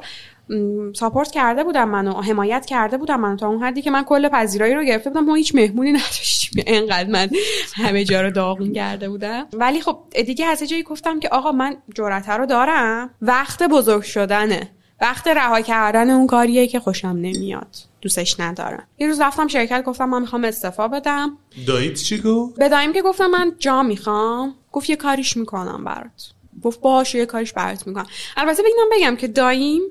ساپورت 0.95 1.32
کرده 1.32 1.64
بودم 1.64 1.90
منو 1.90 2.22
حمایت 2.22 2.65
کرده 2.65 2.98
بودم 2.98 3.19
منو 3.19 3.36
تا 3.36 3.48
اون 3.48 3.64
حدی 3.64 3.82
که 3.82 3.91
من 3.91 4.03
کل 4.03 4.30
پذیرایی 4.30 4.74
رو 4.74 4.84
گرفته 4.84 5.10
بودم. 5.10 5.26
ما 5.26 5.36
هیچ 5.36 5.56
مهمونی 5.56 5.91
نداشتیم. 5.99 6.64
انقدر 6.68 7.10
من 7.10 7.30
همه 7.74 8.03
جا 8.03 8.22
رو 8.22 8.32
داغون 8.32 8.74
کرده 8.74 9.10
بودم. 9.10 9.45
ولی 9.53 9.82
خب 9.82 9.98
دیگه 10.26 10.45
از 10.45 10.64
جایی 10.64 10.84
گفتم 10.84 11.19
که 11.19 11.30
آقا 11.30 11.52
من 11.52 11.78
جرأت 11.95 12.30
رو 12.30 12.45
دارم. 12.45 13.10
وقت 13.22 13.64
بزرگ 13.64 14.03
شدنه. 14.03 14.69
وقت 15.02 15.28
رها 15.28 15.61
کردن 15.61 16.10
اون 16.10 16.28
کاریه 16.28 16.68
که 16.68 16.80
خوشم 16.80 17.07
نمیاد. 17.07 17.76
دوستش 18.02 18.40
ندارم. 18.40 18.84
یه 18.99 19.07
روز 19.07 19.22
رفتم 19.22 19.48
شرکت 19.48 19.84
گفتم 19.84 20.10
من 20.10 20.22
می‌خوام 20.22 20.44
استعفا 20.44 20.88
بدم. 20.88 21.38
داییت 21.68 21.94
چی 21.94 22.22
گفت؟ 22.22 22.60
بدایم 22.60 22.94
که 22.94 23.02
گفتم 23.02 23.28
من 23.28 23.52
جا 23.60 23.84
می‌خوام. 23.84 24.56
گفت 24.72 24.90
یه 24.90 24.95
کاریش 24.95 25.38
می‌کنم 25.38 25.84
برات. 25.84 26.36
گفت 26.64 26.82
باش 26.82 27.16
یه 27.16 27.26
کارش 27.26 27.54
برات 27.54 27.88
می‌کنم. 27.88 28.08
البته 28.38 28.64
بگم 28.64 28.90
بگم 28.98 29.16
که 29.16 29.28
دایم 29.28 29.82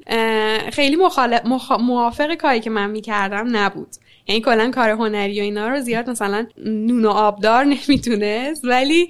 خیلی 0.73 0.97
مخالف 0.97 1.43
موافق 1.81 2.35
کاری 2.35 2.61
که 2.61 2.71
من 2.71 2.91
می‌کردم 2.91 3.57
نبود. 3.57 3.89
یعنی 4.29 4.41
کلا 4.41 4.71
کار 4.71 4.91
هنری 4.91 5.41
و 5.41 5.43
اینا 5.43 5.69
رو 5.69 5.81
زیاد 5.81 6.11
مثلا 6.11 6.47
نون 6.67 7.05
و 7.05 7.11
آبدار 7.11 7.65
نمی‌تونست. 7.89 8.65
ولی 8.65 9.09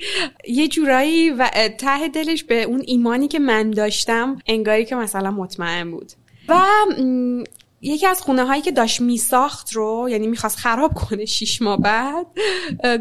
یه 0.49 0.69
جورایی 0.69 1.31
و 1.31 1.51
ته 1.78 2.09
دلش 2.09 2.45
به 2.45 2.62
اون 2.62 2.83
ایمانی 2.87 3.28
که 3.28 3.39
من 3.39 3.70
داشتم 3.70 4.39
انگاری 4.47 4.85
که 4.85 4.97
مثلا 4.97 5.31
مطمئن 5.31 5.91
بود. 5.91 6.12
و 6.49 6.62
یکی 7.83 8.07
از 8.07 8.23
خونه 8.23 8.45
هایی 8.45 8.62
که 8.62 8.73
داشت 8.73 9.01
میساخت 9.01 9.73
رو 9.73 10.09
یعنی 10.11 10.27
می‌خواست 10.27 10.59
خراب 10.59 10.95
کنه 10.95 11.24
شیش 11.24 11.62
ماه 11.62 11.81
بعد 11.81 12.27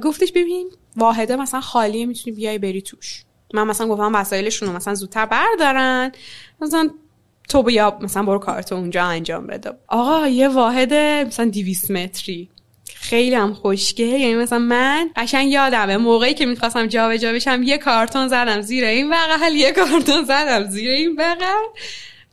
گفتش 0.03 0.31
ببین 0.31 0.69
واحده 0.97 1.35
مثلا 1.35 1.61
خالیه 1.61 2.05
می‌تونی 2.05 2.35
بیای 2.35 2.57
بری 2.57 2.81
توش. 2.81 3.24
من 3.53 3.63
مثلا 3.63 3.87
گفتم 3.87 4.15
وسایلشون 4.15 4.69
رو 4.69 4.75
مثلا 4.75 4.95
زودتر 4.95 5.25
بردارن. 5.25 6.11
مثلا 6.61 6.89
تو 7.49 7.63
بیا 7.63 7.97
مثلا 8.01 8.23
برو 8.23 8.39
کارتو 8.39 8.75
اونجا 8.75 9.03
انجام 9.05 9.47
بده. 9.47 9.71
آقا 9.87 10.27
یه 10.27 10.47
واحد 10.47 10.93
مثلا 11.27 11.49
200 11.49 11.91
متری. 11.91 12.49
خیلی 12.95 13.35
هم 13.35 13.53
خوشگه 13.53 14.05
یعنی 14.05 14.35
مثلا 14.35 14.59
من 14.59 15.09
قشنگ 15.15 15.51
یادمه 15.51 15.97
موقعی 15.97 16.33
که 16.33 16.45
می‌خواستم 16.45 16.87
جابجا 16.87 17.33
بشم 17.33 17.63
یه 17.63 17.77
کارتون 17.77 18.27
زدم 18.27 18.61
زیر 18.61 18.85
این 18.85 19.09
بغل 19.09 19.55
یه 19.55 19.71
کارتون 19.71 20.23
زدم 20.23 20.63
زیر 20.69 20.89
این 20.89 21.15
بغل. 21.15 21.63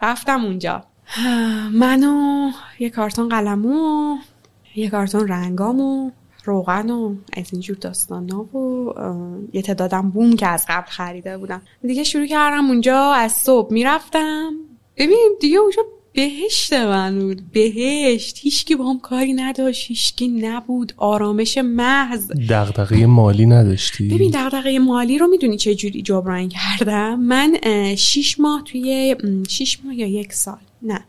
رفتم 0.03 0.45
اونجا. 0.45 0.85
منو 1.83 2.51
یه 2.79 2.91
کارتون 2.91 3.29
قلمو 3.29 4.17
یه 4.75 4.91
کارتون 4.91 5.29
رنگامو. 5.29 6.11
روغن 6.45 6.91
و 6.91 7.15
از 7.33 7.47
اینجور 7.53 7.77
داستان 7.77 8.31
ها 8.31 8.43
و 8.43 8.95
یه 9.53 9.63
تعدادم 9.63 10.11
بوم 10.11 10.37
که 10.37 10.47
از 10.47 10.65
قبل 10.69 10.91
خریده 10.91 11.39
بودم. 11.39 11.63
دیگه 11.87 12.05
شروع 12.05 12.27
کردم 12.27 12.67
اونجا 12.67 13.13
از 13.13 13.33
صبح 13.33 13.73
می‌رفتم. 13.73 14.53
ببین 14.97 15.37
دیگه 15.41 15.59
اونجا 15.59 15.83
بهشت 16.15 16.73
من 16.73 17.19
بود. 17.19 17.53
بهشت. 17.53 18.39
هیچکی 18.39 18.77
با 18.77 18.91
هم 18.91 19.01
کاری 19.01 19.33
نداشت. 19.33 19.89
هیچکی 19.89 20.29
نبود. 20.29 20.93
آرامش 20.97 21.59
محض. 21.59 22.31
دغدغه 22.51 23.07
مالی 23.07 23.47
نداشتی؟ 23.47 24.09
ببین 24.09 24.31
دغدغه 24.35 24.79
مالی 24.79 25.19
رو 25.19 25.27
می‌دونی 25.27 25.57
چه 25.57 25.75
جوری 25.75 26.03
جبران 26.03 26.49
کردم؟ 26.49 27.21
من 27.21 27.59
شیش 27.97 28.41
ماه 28.41 28.63
توی 28.65 29.17
شیش 29.49 29.79
ماه 29.85 29.95
یا 29.95 30.07
یک 30.07 30.33
سال. 30.33 30.59
نه. 30.83 31.05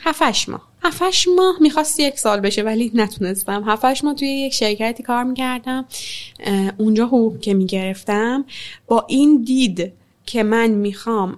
هفتش 0.00 0.48
ماه. 0.48 0.67
هفتش 0.82 1.28
ماه 1.36 1.54
می‌خواست 1.60 2.00
یک 2.00 2.18
سال 2.18 2.40
بشه 2.40 2.62
ولی 2.62 2.90
نتونستم. 2.94 3.64
هفتش 3.66 4.04
ماه 4.04 4.14
توی 4.14 4.28
یک 4.28 4.54
شرکتی 4.54 5.02
کار 5.02 5.24
می‌کردم 5.24 5.84
اونجا 6.76 7.06
حقوق 7.06 7.40
که 7.40 7.54
می‌گرفتم. 7.54 8.44
با 8.86 9.04
این 9.08 9.42
دید 9.42 9.92
که 10.26 10.42
من 10.42 10.70
می‌خوام 10.70 11.36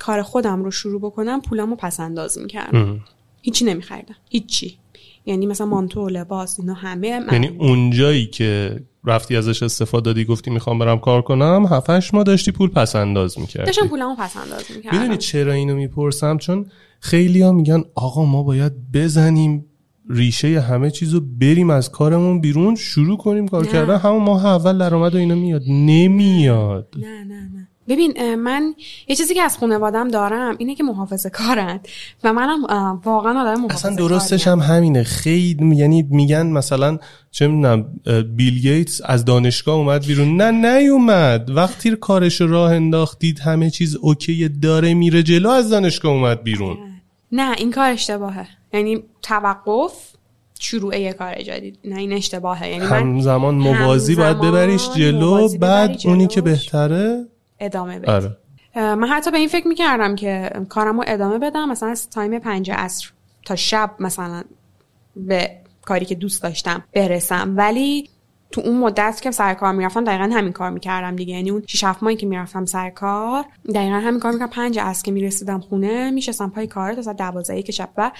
کار 0.00 0.22
خودم 0.22 0.64
رو 0.64 0.70
شروع 0.70 1.00
بکنم 1.00 1.40
پولم 1.40 1.70
رو 1.70 1.76
پس 1.76 2.00
انداز 2.00 2.38
می‌کردم. 2.38 3.00
هیچی 3.42 3.64
نمیخریدم. 3.64 4.16
هیچی. 4.30 4.78
یعنی 5.26 5.46
مثلا 5.46 5.66
مانتو 5.66 6.06
و 6.06 6.08
لباس 6.08 6.60
اینا 6.60 6.74
همه 6.74 7.20
من... 7.20 7.32
یعنی 7.32 7.46
اونجایی 7.46 8.26
که 8.26 8.80
رفتی 9.04 9.36
ازش 9.36 9.62
استفاده 9.62 10.04
دادی 10.04 10.24
گفتی 10.24 10.50
می‌خوام 10.50 10.78
برم 10.78 10.98
کار 10.98 11.22
کنم 11.22 11.66
هفتش 11.70 12.14
ما 12.14 12.22
داشتی 12.22 12.52
پول 12.52 12.70
پس 12.70 12.96
انداز 12.96 13.38
می‌کردی. 13.38 13.66
داشتم 13.66 13.88
پولمو 13.88 14.16
پس 14.16 14.36
انداز 14.36 14.64
می‌کردم. 14.76 14.98
می‌دونی 14.98 15.16
چرا 15.18 15.52
اینو 15.52 15.74
می‌پرسم؟ 15.74 16.38
چون 16.38 16.66
خیلی 17.10 17.42
ها 17.42 17.52
میگن 17.52 17.82
آقا 17.94 18.24
ما 18.24 18.42
باید 18.42 18.72
بزنیم 18.92 19.64
ریشه 20.10 20.60
همه 20.60 20.90
چیزو 20.90 21.20
بریم 21.20 21.70
از 21.70 21.90
کارمون 21.90 22.40
بیرون 22.40 22.74
شروع 22.74 23.18
کنیم 23.18 23.48
کار 23.48 23.66
کردن. 23.66 23.96
همون 23.96 24.22
ماه 24.22 24.46
اول 24.46 24.78
درآمد 24.78 25.14
و 25.14 25.18
اینا 25.18 25.34
میاد. 25.34 25.62
نمیاد. 25.68 26.94
نه 26.96 27.24
نه 27.24 27.24
نه. 27.24 27.68
ببین 27.88 28.34
من 28.34 28.74
یه 29.08 29.16
چیزی 29.16 29.34
که 29.34 29.42
از 29.42 29.58
خانوادم 29.58 30.08
دارم 30.08 30.54
اینه 30.58 30.74
که 30.74 30.84
محافظه 30.84 31.30
کارن 31.30 31.80
و 32.24 32.32
منم 32.32 32.64
واقعا 33.04 33.40
آدم 33.40 33.60
محافظه 33.60 33.74
اصلا 33.76 33.94
درستش 33.94 34.48
هم 34.48 34.58
همینه. 34.58 35.02
خیلی 35.02 35.76
یعنی 35.76 36.02
میگن 36.02 36.46
مثلا 36.46 36.98
چه 37.30 37.46
می‌دونم 37.46 37.84
بیل 38.36 38.58
گیتس 38.60 39.00
از 39.04 39.24
دانشگاه 39.24 39.74
اومد 39.74 40.06
بیرون. 40.06 40.42
نه 40.42 40.78
نیومد. 40.78 41.50
وقتی 41.50 41.96
کارش 41.96 42.40
راه 42.40 42.72
انداختید 42.72 43.38
همه 43.38 43.70
چیز 43.70 43.96
اوکی 43.96 44.48
داره 44.48 44.94
میره 44.94 45.22
جلو 45.22 45.48
از 45.48 45.70
دانشگاه 45.70 46.12
اومد 46.12 46.42
بیرون. 46.42 46.76
نه 47.32 47.54
این 47.58 47.70
کار 47.70 47.90
اشتباهه. 47.90 48.46
یعنی 48.72 49.04
توقف 49.22 49.92
شروع 50.60 50.98
یه 50.98 51.12
کار 51.12 51.34
جدید 51.34 51.78
نه 51.84 51.96
این 51.96 52.12
اشتباهه. 52.12 52.68
یعنی 52.68 52.84
همزمان 52.84 53.54
موازی 53.54 54.14
باید 54.14 54.40
ببریش 54.40 54.90
جلو 54.90 55.48
بعد 55.58 55.96
اونی 56.04 56.26
که 56.26 56.40
بهتره؟ 56.40 57.24
ادامه 57.60 57.98
بدی. 57.98 58.10
آره. 58.10 58.36
من 58.76 59.08
حتی 59.08 59.30
به 59.30 59.38
این 59.38 59.48
فکر 59.48 59.68
می‌کردم 59.68 60.16
که 60.16 60.50
کارمو 60.68 61.04
ادامه 61.06 61.38
بدم 61.38 61.68
مثلا 61.68 61.88
از 61.88 62.10
تایم 62.10 62.38
پنج 62.38 62.70
عصر 62.70 63.10
تا 63.44 63.56
شب 63.56 63.90
مثلا 64.00 64.44
به 65.16 65.50
کاری 65.84 66.06
که 66.06 66.14
دوست 66.14 66.42
داشتم 66.42 66.84
برسم. 66.94 67.54
ولی 67.56 68.10
تو 68.50 68.60
اون 68.60 68.76
مدت 68.76 69.20
که 69.22 69.30
سر 69.30 69.54
کار 69.54 69.72
می‌رفتم 69.72 70.04
دقیقا 70.04 70.30
همین 70.32 70.52
کار 70.52 70.70
می‌کردم 70.70 71.16
دیگه. 71.16 71.34
یعنی 71.34 71.50
اون 71.50 71.62
6 71.66 71.84
7 71.84 72.02
ماهی 72.02 72.16
که 72.16 72.26
می‌رفتم 72.26 72.64
سر 72.64 72.90
کار 72.90 73.44
دقیقا 73.74 73.96
همین 73.96 74.20
کار 74.20 74.32
می‌کردم. 74.32 74.52
پنج 74.52 74.78
از 74.78 75.02
که 75.02 75.12
می‌رسیدم 75.12 75.60
خونه 75.60 76.10
میشستم 76.10 76.50
پای 76.50 76.66
کار 76.66 76.94
تا 76.94 77.02
ساعت 77.02 77.16
12 77.16 77.62
که 77.62 77.72
شب. 77.72 77.88
و 77.96 78.12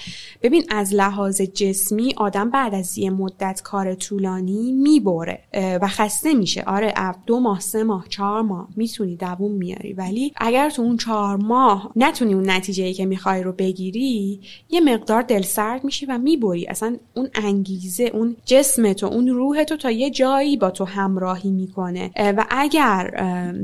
ببین 0.42 0.64
از 0.70 0.94
لحاظ 0.94 1.40
جسمی 1.40 2.14
آدم 2.16 2.50
بعد 2.50 2.74
از 2.74 2.98
یه 2.98 3.10
مدت 3.10 3.60
کار 3.64 3.94
طولانی 3.94 4.72
می‌بره 4.72 5.38
و 5.82 5.88
خسته 5.88 6.34
میشه. 6.34 6.62
آره 6.66 6.94
دو 7.26 7.40
ماه 7.40 7.60
سه 7.60 7.84
ماه 7.84 8.04
چهار 8.08 8.42
ماه. 8.42 8.68
می‌تونی 8.76 9.16
دووم 9.16 9.52
میاری 9.52 9.92
ولی 9.92 10.32
اگر 10.36 10.70
تو 10.70 10.82
اون 10.82 10.96
چهار 10.96 11.36
ماه 11.36 11.92
نتونی 11.96 12.34
اون 12.34 12.50
نتیجه 12.50 12.84
ای 12.84 12.94
که 12.94 13.06
می‌خوای 13.06 13.42
رو 13.42 13.52
بگیری 13.52 14.40
یه 14.70 14.80
مقدار 14.80 15.22
دلسرد 15.22 15.84
میشی 15.84 16.06
و 16.06 16.18
می‌بری. 16.18 16.66
اصلا 16.66 16.96
اون 17.14 17.28
انگیزه 17.34 18.04
اون 18.04 18.36
جسم 18.44 18.92
تو 18.92 19.06
اون 19.06 19.28
روح 19.28 19.64
تو 19.64 19.76
تا 19.76 19.90
یه 19.90 20.10
جایی 20.16 20.56
با 20.56 20.70
تو 20.70 20.84
همراهی 20.84 21.50
می‌کنه. 21.50 22.10
و 22.16 22.44
اگر 22.50 23.10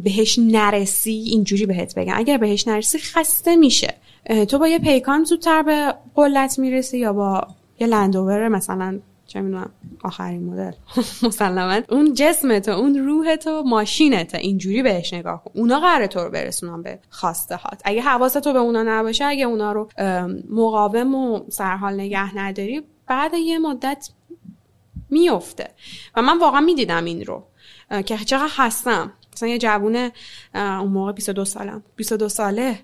بهش 0.04 0.38
نرسی 0.38 1.10
اینجوری 1.10 1.66
بهت 1.66 1.94
بگم 1.94 2.14
اگر 2.16 2.38
بهش 2.38 2.68
نرسی 2.68 2.98
خسته 2.98 3.56
میشه. 3.56 3.94
تو 4.48 4.58
با 4.58 4.68
یه 4.68 4.78
پیکان 4.78 5.24
زودتر 5.24 5.62
به 5.62 5.94
قلت 6.14 6.58
می‌رسی 6.58 6.98
یا 6.98 7.12
با 7.12 7.46
یه 7.80 7.86
لندوور 7.86 8.48
مثلا 8.48 8.98
چه 9.26 9.40
می‌دونم 9.40 9.70
آخرین 10.04 10.44
مدل. 10.44 10.72
مسلما 11.28 11.80
اون 11.90 12.14
جسمت 12.14 12.68
اون 12.68 12.98
روحت 12.98 13.46
و 13.46 13.62
ماشینت 13.62 14.34
اینجوری 14.34 14.82
بهش 14.82 15.14
نگاه 15.14 15.44
کن. 15.44 15.50
اونا 15.54 15.80
قراره 15.80 16.06
تو 16.06 16.20
رو 16.20 16.30
برسونن 16.30 16.82
به 16.82 16.98
خواسته 17.10 17.56
هات 17.56 17.80
اگه 17.84 18.00
حواست 18.00 18.38
تو 18.38 18.52
به 18.52 18.58
اونا 18.58 18.82
نباشه 18.82 19.24
اگه 19.24 19.44
اونا 19.44 19.72
رو 19.72 19.88
مقاوم 20.50 21.14
و 21.14 21.40
سرحال 21.48 21.94
نگه 21.94 22.38
نداری 22.38 22.82
بعد 23.06 23.34
یه 23.34 23.58
مدت 23.58 24.08
میفته 25.12 25.70
و 26.16 26.22
من 26.22 26.38
واقعا 26.38 26.60
می‌دیدم 26.60 27.04
این 27.04 27.24
رو. 27.24 27.44
که 28.06 28.16
چقدر 28.16 28.52
هستم. 28.56 29.12
مثلا 29.32 29.48
یه 29.48 29.58
جوونه 29.58 30.12
اون 30.54 30.88
موقع 30.88 31.12
22 31.12 31.44
سالم. 31.44 31.82
22 31.96 32.28
ساله. 32.28 32.78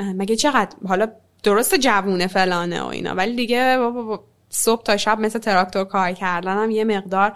مگه 0.00 0.36
چقدر؟ 0.36 0.76
حالا 0.88 1.08
درست 1.42 1.74
جوونه 1.74 2.26
فلانه 2.26 2.82
و 2.82 2.86
اینا. 2.86 3.14
ولی 3.14 3.36
دیگه 3.36 3.78
صبح 4.54 4.82
تا 4.82 4.96
شب 4.96 5.20
مثل 5.20 5.38
تراکتور 5.38 5.84
کار 5.84 6.12
کردنم 6.12 6.70
یه 6.70 6.84
مقدار 6.84 7.32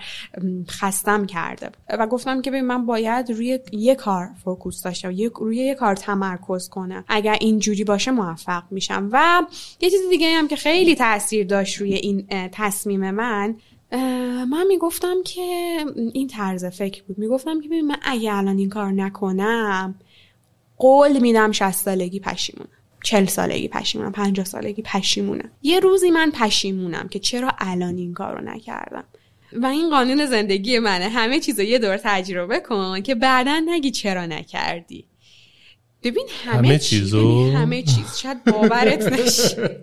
خستم 0.71 1.27
کرده. 1.27 1.71
و 1.89 2.07
گفتم 2.07 2.43
که 2.43 2.51
من 2.51 2.87
باید 2.87 3.31
روی 3.31 3.59
یه 3.73 3.95
کار 3.95 4.29
فوکوس 4.45 4.83
داشته 4.83 5.09
روی 5.39 5.57
یه 5.57 5.75
کار 5.75 5.97
تمرکز 5.97 6.69
کنم. 6.69 7.05
اگر 7.09 7.37
اینجوری 7.41 7.85
باشه 7.85 8.11
موفق 8.11 8.63
میشم. 8.71 9.09
و 9.13 9.43
یه 9.81 9.91
چیز 9.91 10.01
دیگه 10.11 10.29
هم 10.29 10.49
که 10.49 10.57
خیلی 10.57 10.95
تاثیر 10.95 11.47
داشت 11.47 11.81
روی 11.81 11.95
این 11.95 12.27
تصمیم 12.53 13.11
من 13.11 13.57
من 14.51 14.67
می‌گفتم 14.69 15.17
که 15.25 15.43
این 16.13 16.29
طرز 16.29 16.65
فکر 16.65 17.03
بود. 17.03 17.19
می‌گفتم 17.19 17.61
که 17.61 17.69
من 17.69 17.97
اگه 18.03 18.35
الان 18.35 18.59
این 18.59 18.69
کار 18.69 18.93
نکنم 18.93 19.95
قول 20.79 21.19
میدم 21.19 21.53
60 21.53 21.71
سالگی 21.71 22.21
پشیمونم 22.21 22.69
چل 23.05 23.27
سالگی 23.27 23.69
پشیمونم 23.69 24.13
پنجاه 24.13 24.45
سالگی 24.45 24.83
پشیمونم. 24.83 25.51
یه 25.63 25.81
روزی 25.81 26.11
من 26.11 26.31
پشیمونم 26.31 27.09
که 27.09 27.19
چرا 27.19 27.53
الان 27.59 27.97
این 27.97 28.15
کار 28.15 28.39
رو 28.39 28.45
نکردم؟ 28.45 29.05
و 29.53 29.67
این 29.67 29.91
قانون 29.91 30.27
زندگی 30.27 30.79
منه. 30.79 31.09
همه 31.09 31.41
چیز 31.41 31.59
یه 31.59 31.79
دور 31.79 31.97
تجربه 31.97 32.61
کن 32.61 33.01
که 33.03 33.15
بعدا 33.15 33.63
نگی 33.67 33.91
چرا 33.91 34.27
نکردی. 34.27 35.05
ببین 36.03 36.27
همه, 36.45 36.57
همه 36.69 36.79
چیزو؟ 36.79 37.51
همه 37.51 37.83
چیز. 37.83 38.19
شاید 38.19 38.45
باورت 38.45 39.13
نشه. 39.13 39.81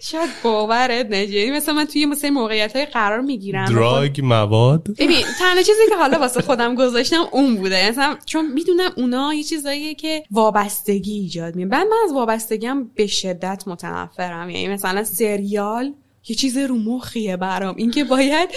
شاید 0.00 0.30
باورت 0.44 1.06
نشه. 1.10 1.30
یعنی 1.30 1.50
مثلا 1.50 1.74
من 1.74 1.84
توی 1.84 2.06
مثل 2.06 2.30
موقعیت 2.30 2.76
های 2.76 2.86
قرار 2.86 3.20
می‌گیرم. 3.20 3.64
دراگ 3.64 4.20
مواد. 4.24 4.88
ببین 4.98 5.22
تنها 5.38 5.62
چیزی 5.62 5.82
که 5.88 5.96
حالا 5.96 6.18
واسه 6.18 6.40
خودم 6.42 6.74
گذاشتم 6.74 7.24
اون 7.32 7.56
بوده. 7.56 7.90
مثلا 7.90 8.16
چون 8.26 8.52
می‌دونم 8.52 8.90
اونا 8.96 9.34
یه 9.34 9.42
چیزاییه 9.42 9.94
که 9.94 10.22
وابستگی 10.30 11.12
ایجاد 11.12 11.56
می‌کنه. 11.56 11.70
بعد 11.70 11.86
من 11.86 11.96
از 12.04 12.12
وابستگیم 12.12 12.84
به 12.88 13.06
شدت 13.06 13.62
متنفرم. 13.66 14.50
یعنی 14.50 14.68
مثلا 14.68 15.04
سریال 15.04 15.94
یه 16.28 16.36
چیز 16.36 16.58
رو 16.58 16.78
مخیه 16.78 17.36
برام. 17.36 17.76
اینکه 17.76 18.04
باید 18.04 18.48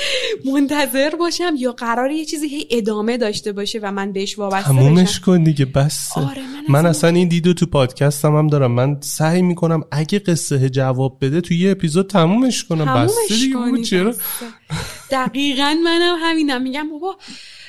منتظر 0.46 1.16
باشم 1.16 1.54
یا 1.58 1.72
قرار 1.72 2.12
یه 2.12 2.26
چیزی 2.26 2.48
هی 2.48 2.68
ادامه 2.72 3.18
داشته 3.18 3.52
باشه 3.52 3.80
و 3.84 3.92
من 3.92 4.12
بهش 4.12 4.40
وابسته 4.40 4.68
تمومش 4.68 5.20
کن 5.20 5.44
دیگه 5.44 5.66
بس 5.66 6.10
آره 6.16 6.42
من, 6.42 6.64
من 6.70 6.86
اصلا 6.86 7.10
این 7.10 7.28
دیدو 7.28 7.54
تو 7.54 7.66
پادکستم 7.66 8.36
هم 8.36 8.48
دارم. 8.48 8.72
من 8.72 8.98
سعی 9.02 9.42
می‌کنم 9.42 9.84
اگه 9.92 10.20
قصه 10.20 10.70
جواب 10.70 11.18
بده 11.22 11.42
تو 11.42 11.54
یه 11.54 11.72
اپیزود 11.72 12.08
تمومش 12.08 12.64
کنم. 12.64 13.04
بس 13.04 13.12
دیگه 13.30 13.84
چرا؟ 13.84 14.16
دقیقا 15.12 15.76
منم 15.84 16.16
همینم. 16.22 16.62
میگم 16.62 16.90
بابا 16.90 17.18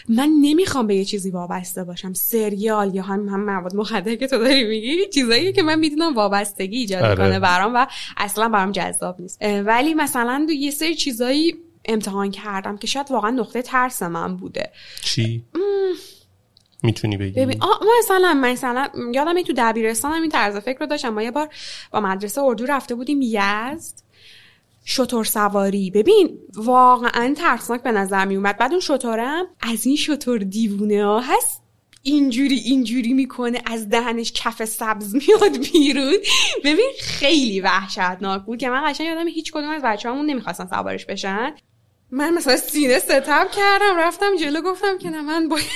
من 0.08 0.30
نمی‌خوام 0.40 0.86
به 0.86 0.94
یه 0.94 1.04
چیزی 1.04 1.30
وابسته 1.30 1.84
باشم. 1.84 2.12
سریال 2.12 2.94
یا 2.94 3.02
هم 3.02 3.28
هم 3.28 3.44
مواد 3.44 3.76
مخدر 3.76 4.14
که 4.14 4.26
تو 4.26 4.38
داری 4.38 4.64
میگی 4.64 5.08
چیزایی 5.14 5.52
که 5.52 5.62
من 5.62 5.78
می‌دونم 5.78 6.14
وابستگی 6.14 6.78
ایجاد 6.78 7.02
آره. 7.02 7.16
کنه 7.16 7.40
برام 7.40 7.74
و 7.74 7.86
اصلا 8.16 8.48
برام 8.48 8.72
جذاب 8.72 9.20
نیست. 9.20 9.38
ولی 9.42 9.94
مثلا 9.94 10.46
یه 10.50 10.70
سری 10.70 10.94
چیزایی 10.94 11.54
امتحان 11.84 12.30
کردم 12.30 12.76
که 12.76 12.86
شاید 12.86 13.10
واقعا 13.10 13.30
نقطه 13.30 13.62
ترس 13.62 14.02
من 14.02 14.36
بوده. 14.36 14.70
چی؟ 15.02 15.44
می‌تونی 16.82 17.16
بگی؟ 17.16 17.40
ببین 17.40 17.62
آه 17.62 17.80
مثلا 17.98 18.34
مثلا 18.34 18.88
یادم 19.14 19.42
تو 19.42 19.52
دبیرستان 19.56 20.12
این 20.12 20.30
طرز 20.30 20.56
فکر 20.56 20.78
رو 20.80 20.86
داشتم. 20.86 21.08
ما 21.08 21.22
یه 21.22 21.30
بار 21.30 21.48
با 21.90 22.00
مدرسه 22.00 22.40
اردو 22.40 22.66
رفته 22.66 22.94
بودیم 22.94 23.20
یزد. 23.22 24.01
شطور 24.84 25.24
سواری 25.24 25.90
ببین 25.90 26.38
واقعا 26.54 27.34
ترسناک 27.36 27.82
به 27.82 27.92
نظر 27.92 28.24
می 28.24 28.36
اومد. 28.36 28.58
بعد 28.58 28.70
اون 28.70 28.80
شطورم 28.80 29.46
از 29.60 29.86
این 29.86 29.96
شطور 29.96 30.38
دیوونه 30.38 31.04
ها 31.04 31.20
هست 31.20 31.62
اینجوری 32.02 32.56
اینجوری 32.56 33.12
می‌کنه 33.12 33.62
از 33.66 33.88
دهنش 33.88 34.32
کف 34.32 34.64
سبز 34.64 35.14
میاد 35.14 35.58
بیرون. 35.72 36.16
ببین 36.64 36.90
خیلی 37.00 37.60
وحشتناک 37.60 38.42
بود 38.42 38.58
که 38.58 38.70
من 38.70 38.92
قشنگ 38.92 39.06
یادم 39.06 39.28
هیچ 39.28 39.52
کدوم 39.52 39.70
از 39.70 39.82
بچه‌هامون 39.82 40.26
نمی‌خواستن 40.26 40.66
سوارش 40.66 41.06
بشن. 41.06 41.54
من 42.10 42.34
مثلا 42.34 42.56
سینه 42.56 42.98
ستم 42.98 43.46
کردم 43.56 43.96
رفتم 43.96 44.36
جلو 44.36 44.62
گفتم 44.62 44.98
که 44.98 45.10
نه 45.10 45.20
من 45.20 45.48
باید 45.48 45.66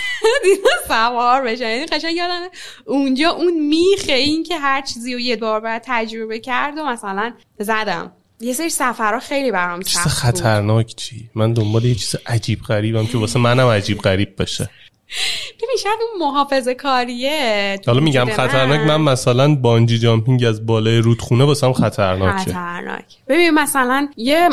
اینا 0.45 0.71
سوار 0.89 1.43
بشن 1.43 1.69
یعنی 1.69 1.87
قشنگ 1.87 2.17
یادم 2.17 2.49
اونجا 2.87 3.31
اون 3.31 3.61
میخه 3.61 4.13
این 4.13 4.43
که 4.43 4.59
هر 4.59 4.83
چیزی 4.83 5.15
رو 5.15 5.21
یه 5.21 5.37
بار 5.37 5.61
باید 5.61 5.83
تجربه 5.85 6.39
کرد 6.39 6.79
و 6.79 6.85
مثلا 6.85 7.33
زدم. 7.59 8.13
یه 8.41 8.53
سری 8.53 8.71
سفرها 8.71 9.21
خیلی 9.21 9.51
برام 9.51 9.83
چیز 9.83 9.99
خطرناک 9.99 10.95
چی؟ 10.95 11.31
من 11.35 11.53
دنبال 11.53 11.85
یه 11.85 11.95
چیز 11.95 12.17
عجیب 12.27 12.63
غریبم 12.63 13.07
که 13.07 13.19
واسه 13.19 13.39
منم 13.39 13.67
عجیب 13.67 13.99
غریب 13.99 14.43
بشه. 14.43 14.71
ببین 15.63 15.77
شاید 15.83 15.99
اون 16.11 16.29
محافظه 16.29 16.75
کاریه 16.75 17.81
حالا 17.87 18.01
میگم 18.01 18.27
خطرناک 18.31 18.81
من 18.81 19.01
مثلا 19.01 19.55
بانجی 19.55 19.99
جامپینگ 19.99 20.45
از 20.45 20.67
بالای 20.67 20.99
رودخونه 20.99 21.45
واسم 21.45 21.73
خطرناکه. 21.73 22.39
خطرناک. 22.39 23.05
ببین 23.29 23.51
مثلا 23.51 24.09
یه 24.17 24.49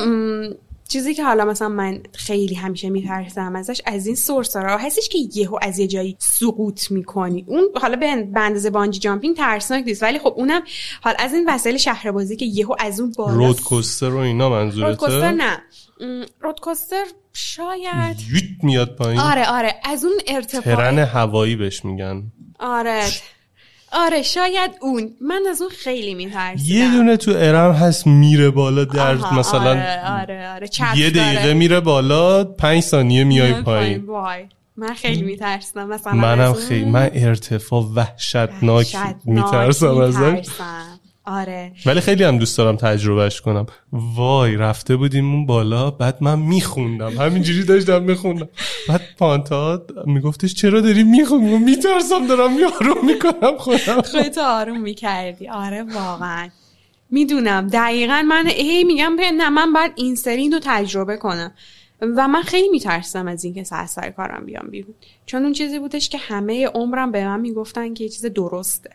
چیزی 0.94 1.14
که 1.14 1.24
حالا 1.24 1.46
مثلا 1.46 1.70
من 1.70 2.04
خیلی 2.14 2.56
همیشه 2.56 2.90
میترسم 2.90 3.56
ازش 3.56 3.82
از 3.86 4.08
این 4.08 4.16
سورسرا 4.16 4.78
هستش 4.78 5.10
که 5.10 5.18
یهو 5.34 5.58
از 5.62 5.80
یه 5.80 5.88
جایی 5.88 6.16
سقوط 6.20 6.92
می‌کنی. 6.92 7.46
اون 7.48 7.64
حالا 7.82 7.96
به 7.96 8.26
اندازه 8.36 8.70
بانجی 8.70 9.00
جامپینگ 9.00 9.38
ترسناک 9.38 9.84
نیست 9.88 10.04
ولی 10.04 10.20
خب 10.20 10.34
اونم 10.38 10.62
حالا 11.02 11.16
از 11.20 11.34
این 11.34 11.50
وسایل 11.50 11.78
شهربازی 11.78 12.36
که 12.36 12.46
یهو 12.46 12.76
از 12.80 13.00
اون 13.00 13.14
بالا 13.18 13.36
رود 13.36 13.62
کوستر 13.62 14.10
و 14.10 14.18
اینا 14.18 14.50
منظورته؟ 14.50 14.88
رود 14.88 14.98
کوستر 14.98 15.32
نه. 15.32 15.62
رود 16.42 16.60
کوستر 16.60 17.06
شاید 17.34 18.18
یوت 18.32 18.64
میاد 18.64 18.96
پایین. 18.96 19.20
آره 19.20 19.50
آره. 19.50 19.76
از 19.84 20.06
اون 20.06 20.14
ارتفاع 20.28 20.76
ترن 20.76 21.00
هوایی 21.00 21.56
بهش 21.56 21.86
میگن. 21.86 22.24
آره. 22.60 23.04
آره 23.94 24.22
شاید 24.22 24.72
اون. 24.82 25.12
من 25.22 25.42
از 25.50 25.62
اون 25.62 25.72
خیلی 25.72 26.14
میترسم 26.14 26.64
یه 26.66 26.92
دونه 26.92 27.18
تو 27.18 27.32
ارم 27.36 27.72
هست 27.72 28.08
میره 28.08 28.50
بالا 28.50 28.86
در 28.86 29.14
مثلا 29.16 29.70
آره 29.70 30.22
آره 30.22 30.50
آره 30.50 30.70
یه 30.96 31.10
دقیقه 31.10 31.54
میره 31.54 31.80
بالا 31.80 32.44
پنج 32.44 32.80
ثانیه 32.80 33.24
میای 33.24 33.62
پایین. 33.62 34.10
من 34.78 34.94
خیلی 34.94 35.22
میترسم 35.22 35.88
مثلا 35.88 36.14
منم 36.14 36.54
خیلی 36.54 36.86
من 36.86 37.10
ارتفاع 37.14 37.84
وحشتناک 37.96 38.96
میترسم 39.26 39.98
ازش. 39.98 40.48
آره. 41.26 41.72
ولی 41.86 42.02
خیلی 42.02 42.24
هم 42.24 42.38
دوست 42.38 42.58
دارم 42.58 42.76
تجربهش 42.76 43.42
کنم. 43.42 43.66
وای 43.92 44.56
رفته 44.56 44.96
بودیم 44.96 45.34
اون 45.34 45.46
بالا 45.46 45.92
بعد 45.92 46.18
من 46.22 46.40
میخوندم. 46.40 47.18
همینجوری 47.18 47.64
داشتم 47.64 48.04
میخوندم. 48.04 48.50
بعد 48.90 49.02
پانتا 49.18 49.86
میگفتش 50.06 50.54
چرا 50.54 50.82
داری 50.82 51.04
می‌خونی 51.04 51.58
میترسم 51.58 52.28
دارم 52.28 52.60
یارو 52.60 53.02
می‌کنم 53.04 53.58
خودم. 53.58 54.02
خودت 54.02 54.38
آروم 54.38 54.82
می‌کردی. 54.82 55.50
آره 55.50 55.84
واقعا. 55.84 56.50
می‌دونم. 57.10 57.68
دقیقا 57.68 58.22
من 58.28 58.48
هی 58.48 58.84
میگم 58.84 59.16
نه 59.38 59.50
من 59.50 59.74
باید 59.74 59.92
این 59.96 60.16
سری 60.16 60.50
رو 60.50 60.60
تجربه 60.64 61.18
کنم. 61.18 61.52
و 62.02 62.28
من 62.28 62.42
خیلی 62.42 62.70
میترسم 62.70 63.28
از 63.28 63.44
اینکه 63.44 63.64
سر 63.64 63.86
سر 63.86 64.10
کارم 64.10 64.46
بیام 64.46 64.68
بیرون. 64.72 64.94
چون 65.26 65.44
اون 65.44 65.54
چیزی 65.54 65.80
بودش 65.80 66.10
که 66.10 66.18
همه 66.18 66.68
عمرم 66.68 67.12
به 67.12 67.26
من 67.26 67.40
می‌گفتن 67.40 67.94
که 67.94 68.04
یه 68.04 68.10
چیز 68.10 68.26
درسته. 68.26 68.90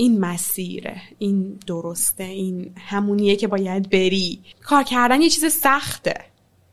این 0.00 0.20
مسیره 0.20 1.02
این 1.18 1.58
درسته 1.66 2.24
این 2.24 2.72
همونیه 2.76 3.36
که 3.36 3.48
باید 3.48 3.90
بری. 3.90 4.40
کار 4.62 4.82
کردن 4.82 5.20
یه 5.20 5.30
چیز 5.30 5.52
سخته. 5.52 6.14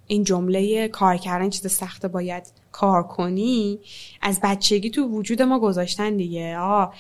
این 0.08 0.24
جمله 0.24 0.88
کار 0.88 1.18
کردن 1.18 1.50
چیز 1.50 1.72
سخته 1.72 2.08
باید 2.08 2.44
کار 2.72 3.04
کنی. 3.04 3.80
از 4.22 4.40
بچگی 4.44 4.90
تو 4.90 5.04
وجود 5.08 5.42
ما 5.42 5.60
گذاشتن 5.60 6.18
دیگه. 6.18 6.58
آه 6.58 6.94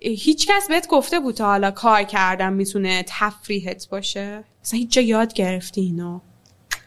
هیچ 0.00 0.46
کس 0.46 0.68
بهت 0.68 0.88
گفته 0.88 1.20
بود 1.20 1.34
تا 1.34 1.44
حالا 1.44 1.70
کار 1.70 2.02
کردن 2.02 2.52
می‌تونه 2.52 3.04
تفریحت 3.06 3.88
باشه؟ 3.88 4.44
اصلا 4.64 4.78
هیچ 4.78 4.92
جا 4.92 5.02
یاد 5.02 5.32
گرفتی 5.32 5.80
اینو؟ 5.80 6.20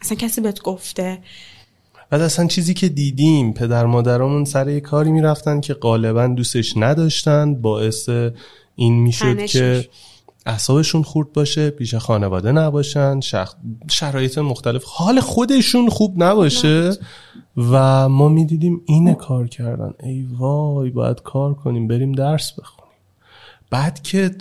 اصلا 0.02 0.18
کسی 0.18 0.42
بهت 0.42 0.62
گفته؟ 0.62 1.20
بعد 2.10 2.22
اصلا 2.22 2.48
چیزی 2.48 2.74
که 2.74 2.90
دیدیم 2.90 3.54
پدر 3.54 3.86
مادرامون 3.86 4.46
سر 4.46 4.70
یه 4.70 4.80
کاری 4.80 5.12
می‌رفتن 5.12 5.62
که 5.62 5.74
غالبا 5.74 6.28
دوستش 6.28 6.74
نداشتن 6.78 7.56
باعث 7.56 8.10
این 8.78 8.94
می‌شد 9.00 9.46
که 9.46 9.90
اعصابشون 10.46 11.04
خورد 11.04 11.34
باشه 11.34 11.70
پیش 11.70 11.96
خانواده 11.96 12.52
نباشن 12.52 13.20
شخ... 13.20 13.56
شرایط 13.92 14.38
مختلف. 14.38 14.84
حال 14.88 15.20
خودشون 15.20 15.90
خوب 15.90 16.24
نباشه 16.24 16.92
و 17.58 18.10
ما 18.10 18.30
می‌دیدیم 18.30 18.82
اینه 18.86 19.14
کار 19.14 19.48
کردن. 19.48 19.94
ای 20.04 20.28
وای 20.38 20.90
باید 20.90 21.22
کار 21.22 21.54
کنیم 21.54 21.88
بریم 21.88 22.12
درس 22.12 22.52
بخونیم. 22.52 22.94
بعد 23.70 24.02
که 24.02 24.32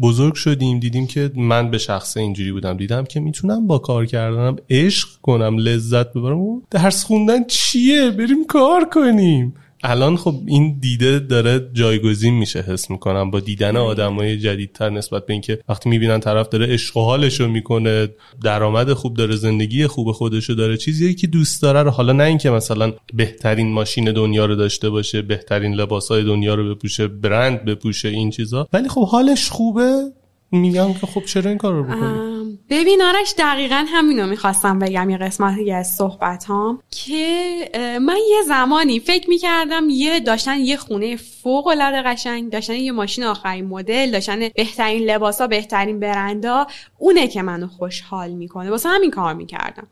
بزرگ 0.00 0.34
شدیم 0.34 0.80
دیدیم 0.80 1.06
که 1.06 1.30
من 1.36 1.70
به 1.70 1.78
شخص 1.78 2.16
اینجوری 2.16 2.52
بودم. 2.52 2.76
دیدم 2.76 3.04
که 3.04 3.20
می‌تونم 3.20 3.66
با 3.66 3.78
کار 3.78 4.06
کردنم 4.06 4.56
عشق 4.70 5.08
کنم 5.22 5.58
لذت 5.58 6.12
ببرم. 6.12 6.62
درس 6.70 7.04
خوندن 7.04 7.44
چیه؟ 7.44 8.10
بریم 8.10 8.46
کار 8.46 8.88
کنیم. 8.92 9.54
الان 9.82 10.16
خب 10.16 10.34
این 10.46 10.78
دیده 10.80 11.18
داره 11.18 11.70
جایگزین 11.72 12.34
میشه 12.34 12.60
حس 12.60 12.90
می‌کنم. 12.90 13.30
با 13.30 13.40
دیدن 13.40 13.76
آدمای 13.76 14.38
جدیدتر 14.38 14.90
نسبت 14.90 15.26
به 15.26 15.32
اینکه 15.32 15.58
وقتی 15.68 15.88
می‌بینن 15.88 16.20
طرف 16.20 16.48
داره 16.48 16.66
عشق 16.66 16.96
و 16.96 17.04
حالشو 17.04 17.48
می‌کنه 17.48 18.08
درآمد 18.42 18.92
خوب 18.92 19.16
داره 19.16 19.36
زندگی 19.36 19.86
خوب 19.86 20.12
خودشو 20.12 20.54
داره 20.54 20.76
چیزی 20.76 21.14
که 21.14 21.26
دوست 21.26 21.62
داره. 21.62 21.82
رو 21.82 21.90
حالا 21.90 22.12
نه 22.12 22.24
اینکه 22.24 22.50
مثلا 22.50 22.92
بهترین 23.14 23.72
ماشین 23.72 24.12
دنیا 24.12 24.46
رو 24.46 24.54
داشته 24.54 24.90
باشه 24.90 25.22
بهترین 25.22 25.74
لباسای 25.74 26.24
دنیا 26.24 26.54
رو 26.54 26.74
بپوشه 26.74 27.08
برند 27.08 27.64
بپوشه 27.64 28.08
این 28.08 28.30
چیزا. 28.30 28.68
ولی 28.72 28.88
خب 28.88 29.06
حالش 29.06 29.50
خوبه. 29.50 30.12
میگم 30.52 30.94
که 30.94 31.06
خب 31.06 31.24
چرا 31.24 31.48
این 31.48 31.58
کار 31.58 31.72
رو 31.72 31.84
بکنی 31.84 32.39
ببین 32.68 33.02
آرش 33.02 33.34
دقیقا 33.38 33.84
همینو 33.88 34.26
می‌خواستم 34.26 34.78
بگم 34.78 35.10
یه 35.10 35.16
قسمتی 35.16 35.72
از 35.72 35.86
صحبت 35.86 36.44
هام 36.44 36.82
که 36.90 37.70
من 38.02 38.18
یه 38.30 38.42
زمانی 38.46 39.00
فکر 39.00 39.28
می‌کردم 39.30 39.88
یه 39.90 40.20
داشتن 40.20 40.58
یه 40.58 40.76
خونه 40.76 41.16
فوق 41.16 41.66
العاده 41.66 42.02
قشنگ 42.02 42.50
داشتن 42.50 42.74
یه 42.74 42.92
ماشین 42.92 43.24
آخرین 43.24 43.64
مدل 43.64 44.10
داشتن 44.10 44.48
بهترین 44.48 45.02
لباسا 45.02 45.46
بهترین 45.46 46.00
برندا 46.00 46.66
اونه 46.98 47.28
که 47.28 47.42
منو 47.42 47.66
خوشحال 47.66 48.30
می‌کنه. 48.30 48.70
واسه 48.70 48.88
همین 48.88 49.10
کار 49.10 49.34
می‌کردم. 49.34 49.86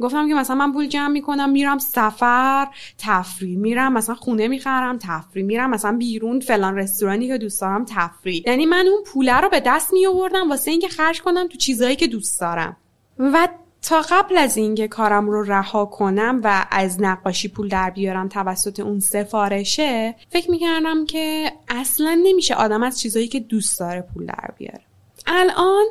گفتم 0.00 0.28
که 0.28 0.34
مثلا 0.34 0.56
من 0.56 0.72
پول 0.72 0.86
جمع 0.86 1.08
می‌کنم 1.08 1.50
میرم 1.50 1.78
سفر 1.78 2.68
تفریح 2.98 3.58
میرم 3.58 3.92
مثلا 3.92 4.14
خونه 4.14 4.48
می‌خرم 4.48 4.98
تفریح 4.98 5.44
میرم 5.44 5.70
مثلا 5.70 5.96
بیرون 5.96 6.40
فلان 6.40 6.76
رستورانی 6.76 7.28
که 7.28 7.38
دوست 7.38 7.60
دارم 7.60 7.84
تفریح. 7.88 8.42
یعنی 8.46 8.66
من 8.66 8.86
اون 8.86 9.02
پوله 9.06 9.40
رو 9.40 9.48
به 9.48 9.60
دست 9.60 9.92
می 9.92 10.06
آوردم 10.06 10.50
واسه 10.50 10.70
اینکه 10.70 10.88
خرج 10.88 11.22
کنم 11.22 11.48
تو 11.48 11.58
چیزهایی 11.58 11.96
که 11.96 12.06
دوست 12.06 12.40
دارم. 12.40 12.76
و 13.18 13.48
تا 13.82 14.02
قبل 14.10 14.38
از 14.38 14.56
اینکه 14.56 14.88
کارم 14.88 15.30
رو 15.30 15.42
رها 15.42 15.84
کنم 15.84 16.40
و 16.44 16.66
از 16.70 17.00
نقاشی 17.00 17.48
پول 17.48 17.68
در 17.68 17.90
بیارم 17.90 18.28
توسط 18.28 18.80
اون 18.80 19.00
سفارشه 19.00 20.14
فکر 20.30 20.50
می‌کردم 20.50 21.06
که 21.06 21.52
اصلا 21.68 22.20
نمیشه 22.22 22.54
آدم 22.54 22.82
از 22.82 23.00
چیزهایی 23.00 23.28
که 23.28 23.40
دوست 23.40 23.80
داره 23.80 24.04
پول 24.14 24.26
در 24.26 24.50
بیاره. 24.58 24.80
الان 25.26 25.84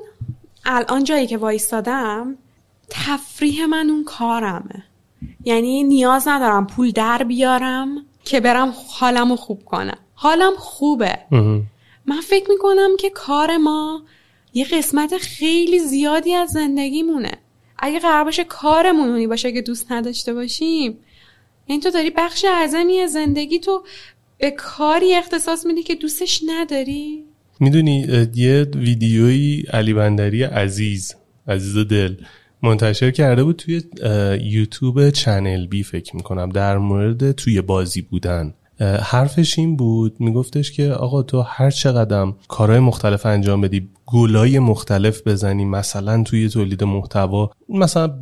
الان 0.66 1.04
جایی 1.04 1.28
که 1.28 1.38
وایستادم 1.38 2.38
تفریح 2.92 3.66
من 3.66 3.90
اون 3.90 4.04
کارمه. 4.04 4.84
یعنی 5.46 5.84
نیاز 5.84 6.28
ندارم 6.28 6.68
پول 6.68 6.92
در 6.92 7.24
بیارم 7.24 8.06
که 8.24 8.40
برم 8.40 8.74
حالمو 8.90 9.36
خوب 9.36 9.66
کنم. 9.66 9.98
حالم 10.14 10.54
خوبه. 10.58 11.20
من 12.06 12.22
فکر 12.24 12.50
می‌کنم 12.50 12.90
که 13.00 13.10
کار 13.10 13.58
ما 13.58 14.04
یه 14.54 14.66
قسمت 14.66 15.18
خیلی 15.18 15.80
زیادی 15.80 16.34
از 16.34 16.50
زندگیمونه. 16.50 17.32
اگه 17.80 18.00
قرار 18.00 18.24
باشه 18.24 18.44
کارمونونی 18.44 19.28
باشه 19.28 19.52
که 19.52 19.62
دوست 19.62 19.92
نداشته 19.92 20.34
باشیم 20.34 20.98
یعنی 21.68 21.82
تو 21.82 21.90
داری 21.90 22.10
بخش 22.10 22.46
اعظمی 22.46 23.00
از 23.00 23.12
زندگی 23.12 23.60
تو 23.60 23.84
به 24.38 24.52
کاری 24.52 25.16
اختصاص 25.16 25.66
میدی 25.66 25.84
که 25.84 25.96
دوستش 25.96 26.42
نداری؟ 26.48 27.26
می‌دونی 27.60 28.28
یه 28.36 28.68
ویدیویی 28.76 29.64
علی 29.74 29.94
بندری 29.94 30.44
عزیز 30.44 31.16
عزیز 31.48 31.78
دل 31.78 32.16
منتشر 32.64 33.12
کرده 33.12 33.44
بود 33.44 33.56
توی 33.56 33.82
یوتیوب 34.44 35.10
چنل 35.10 35.68
بی 35.68 35.84
فکر 35.84 36.16
می‌کنم 36.16 36.50
در 36.50 36.78
مورد 36.78 37.32
توی 37.32 37.62
بازی 37.62 38.02
بودن. 38.02 38.54
حرفش 39.02 39.60
این 39.60 39.76
بود 39.76 40.16
میگفتش 40.20 40.72
که 40.72 40.92
آقا 40.92 41.24
تو 41.24 41.42
هر 41.42 41.70
چقدر 41.70 42.34
کارهای 42.48 42.80
مختلف 42.80 43.26
انجام 43.26 43.62
بدی 43.62 43.90
گلای 44.06 44.60
مختلف 44.60 45.28
بزنی 45.28 45.66
مثلا 45.66 46.24
توی 46.24 46.50
تولید 46.50 46.84
محتوا 46.84 47.52
مثلا 47.70 48.14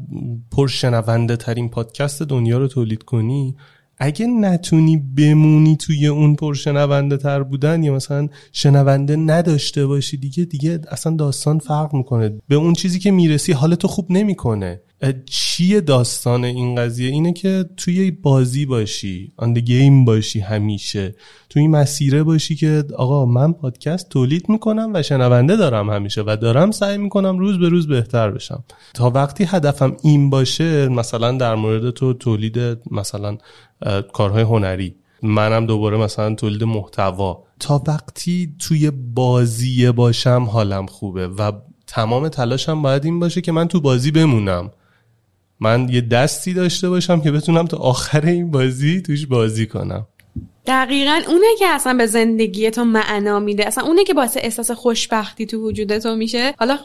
پرشنونده 0.52 1.36
ترین 1.36 1.70
پادکست 1.70 2.24
دنیا 2.24 2.58
رو 2.58 2.68
تولید 2.68 3.04
کنی 3.04 3.56
اگه 4.00 4.28
نتونی 4.28 4.98
بمونی 4.98 5.78
توی 5.78 6.08
اون 6.08 6.36
پرشنونده 6.36 7.18
تر 7.18 7.44
بودن 7.44 7.84
یا 7.84 7.94
مثلا 7.94 8.28
شنونده 8.52 9.16
نداشته 9.16 9.86
باشی 9.86 10.18
دیگه 10.18 10.46
دیگه 10.46 10.82
اصلا 10.92 11.16
داستان 11.16 11.60
فرق 11.60 11.94
می‌کنه. 11.94 12.40
به 12.48 12.56
اون 12.56 12.74
چیزی 12.74 13.00
که 13.00 13.12
می‌رسی 13.12 13.52
حالتو 13.52 13.88
خوب 13.88 14.06
نمی‌کنه. 14.10 14.82
چیه 15.26 15.82
داستان 15.82 16.46
این 16.46 16.76
قضیه؟ 16.76 17.12
اینه 17.12 17.34
که 17.34 17.66
توی 17.78 18.12
بازی 18.12 18.66
باشی 18.66 19.34
آن 19.38 19.54
گیم 19.54 20.06
باشی 20.06 20.40
همیشه 20.40 21.16
توی 21.50 21.68
مسیره 21.68 22.24
باشی 22.24 22.56
که 22.56 22.84
آقا 22.98 23.26
من 23.26 23.54
پادکست 23.54 24.10
تولید 24.10 24.50
می‌کنم 24.50 24.92
و 24.94 25.04
شنونده 25.04 25.56
دارم 25.56 25.90
همیشه 25.90 26.24
و 26.28 26.38
دارم 26.42 26.72
سعی 26.72 26.98
می‌کنم 26.98 27.40
روز 27.40 27.60
به 27.60 27.70
روز 27.70 27.88
بهتر 27.88 28.32
بشم. 28.32 28.64
تا 28.94 29.10
وقتی 29.10 29.44
هدفم 29.44 29.98
این 30.04 30.30
باشه 30.30 30.88
مثلا 30.88 31.32
در 31.32 31.56
مورد 31.56 31.90
تو 31.90 32.14
تولید 32.14 32.58
مثلا 32.92 33.38
کارهای 34.14 34.44
هنری 34.44 34.96
منم 35.24 35.66
دوباره 35.66 35.98
مثلا 35.98 36.36
تولید 36.36 36.64
محتوا. 36.64 37.44
تا 37.60 37.84
وقتی 37.88 38.56
توی 38.60 38.92
بازی 38.92 39.92
باشم 39.92 40.44
حالم 40.44 40.86
خوبه 40.86 41.28
و 41.28 41.52
تمام 41.88 42.30
تلاشم 42.30 42.82
باید 42.82 43.06
این 43.06 43.20
باشه 43.20 43.42
که 43.42 43.52
من 43.52 43.68
تو 43.68 43.82
بازی 43.82 44.12
بمونم. 44.12 44.72
من 45.60 45.90
یه 45.90 46.02
دستی 46.02 46.54
داشته 46.54 46.90
باشم 46.90 47.22
که 47.22 47.32
بتونم 47.32 47.66
تا 47.68 47.78
آخر 47.78 48.26
این 48.26 48.52
بازی 48.52 49.02
توش 49.02 49.26
بازی 49.26 49.68
کنم. 49.68 50.08
دقیقا 50.66 51.22
اونه 51.28 51.48
که 51.60 51.68
اصلا 51.68 51.94
به 51.94 52.06
زندگی 52.06 52.72
تو 52.72 52.84
معنا 52.84 53.40
میده. 53.40 53.68
اصلا 53.68 53.84
اونه 53.84 54.04
که 54.04 54.14
باعث 54.14 54.38
احساس 54.42 54.72
خوشبختی 54.72 55.46
تو 55.46 55.58
وجود 55.58 55.98
تو 55.98 56.16
میشه. 56.16 56.54
حالا 56.60 56.78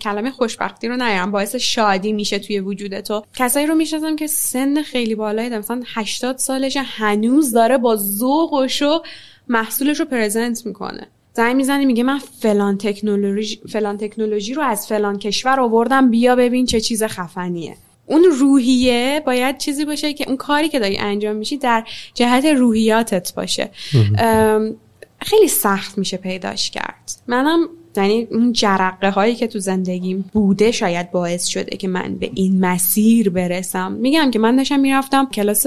کلمه 0.00 0.30
خوشبختی 0.30 0.88
رو 0.88 0.96
نیارم 0.96 1.30
باعث 1.30 1.56
شادی 1.56 2.12
میشه 2.12 2.38
توی 2.38 2.60
وجود 2.60 3.00
تو. 3.00 3.22
کسایی 3.34 3.66
رو 3.66 3.74
می‌شناسم 3.74 4.16
که 4.16 4.26
سن 4.26 4.82
خیلی 4.82 5.14
بالایی 5.14 5.48
داره 5.48 5.60
مثلا 5.60 5.82
80 5.86 6.38
سالش 6.38 6.76
هنوز 6.76 7.52
داره 7.52 7.78
با 7.78 7.96
ذوق 7.96 8.52
و 8.52 8.68
شو 8.68 9.02
محصولش 9.48 10.00
رو 10.00 10.06
پرزنت 10.06 10.66
می‌کنه. 10.66 11.06
زنگ 11.32 11.56
می‌زنه 11.56 11.84
میگه 11.84 12.02
من 12.02 12.18
فلان 12.18 12.78
تکنولوژی 12.78 13.60
فلان 13.68 13.96
تکنولوژی 13.96 14.54
رو 14.54 14.62
از 14.62 14.86
فلان 14.86 15.18
کشور 15.18 15.60
آوردم 15.60 16.10
بیا 16.10 16.36
ببین 16.36 16.66
چه 16.66 16.80
چیز 16.80 17.02
خفنیه. 17.02 17.76
اون 18.06 18.24
روحیه 18.24 19.22
باید 19.26 19.58
چیزی 19.58 19.84
باشه 19.84 20.12
که 20.12 20.24
اون 20.28 20.36
کاری 20.36 20.68
که 20.68 20.78
داری 20.78 20.98
انجام 20.98 21.36
میشی 21.36 21.56
در 21.56 21.84
جهت 22.14 22.44
روحیاتت 22.44 23.34
باشه. 23.34 23.70
خیلی 25.20 25.48
سخت 25.48 25.98
میشه 25.98 26.16
پیداش 26.16 26.70
کرد. 26.70 27.12
منم 27.26 27.68
یعنی 27.96 28.26
اون 28.30 28.52
جرقه 28.52 29.10
هایی 29.10 29.34
که 29.34 29.46
تو 29.46 29.58
زندگیم 29.58 30.30
بوده 30.32 30.70
شاید 30.70 31.10
باعث 31.10 31.46
شده 31.46 31.76
که 31.76 31.88
من 31.88 32.14
به 32.14 32.30
این 32.34 32.64
مسیر 32.64 33.30
برسم. 33.30 33.92
میگم 33.92 34.30
که 34.30 34.38
من 34.38 34.56
داشتم 34.56 34.80
می‌رفتم 34.80 35.26
کلاس 35.26 35.66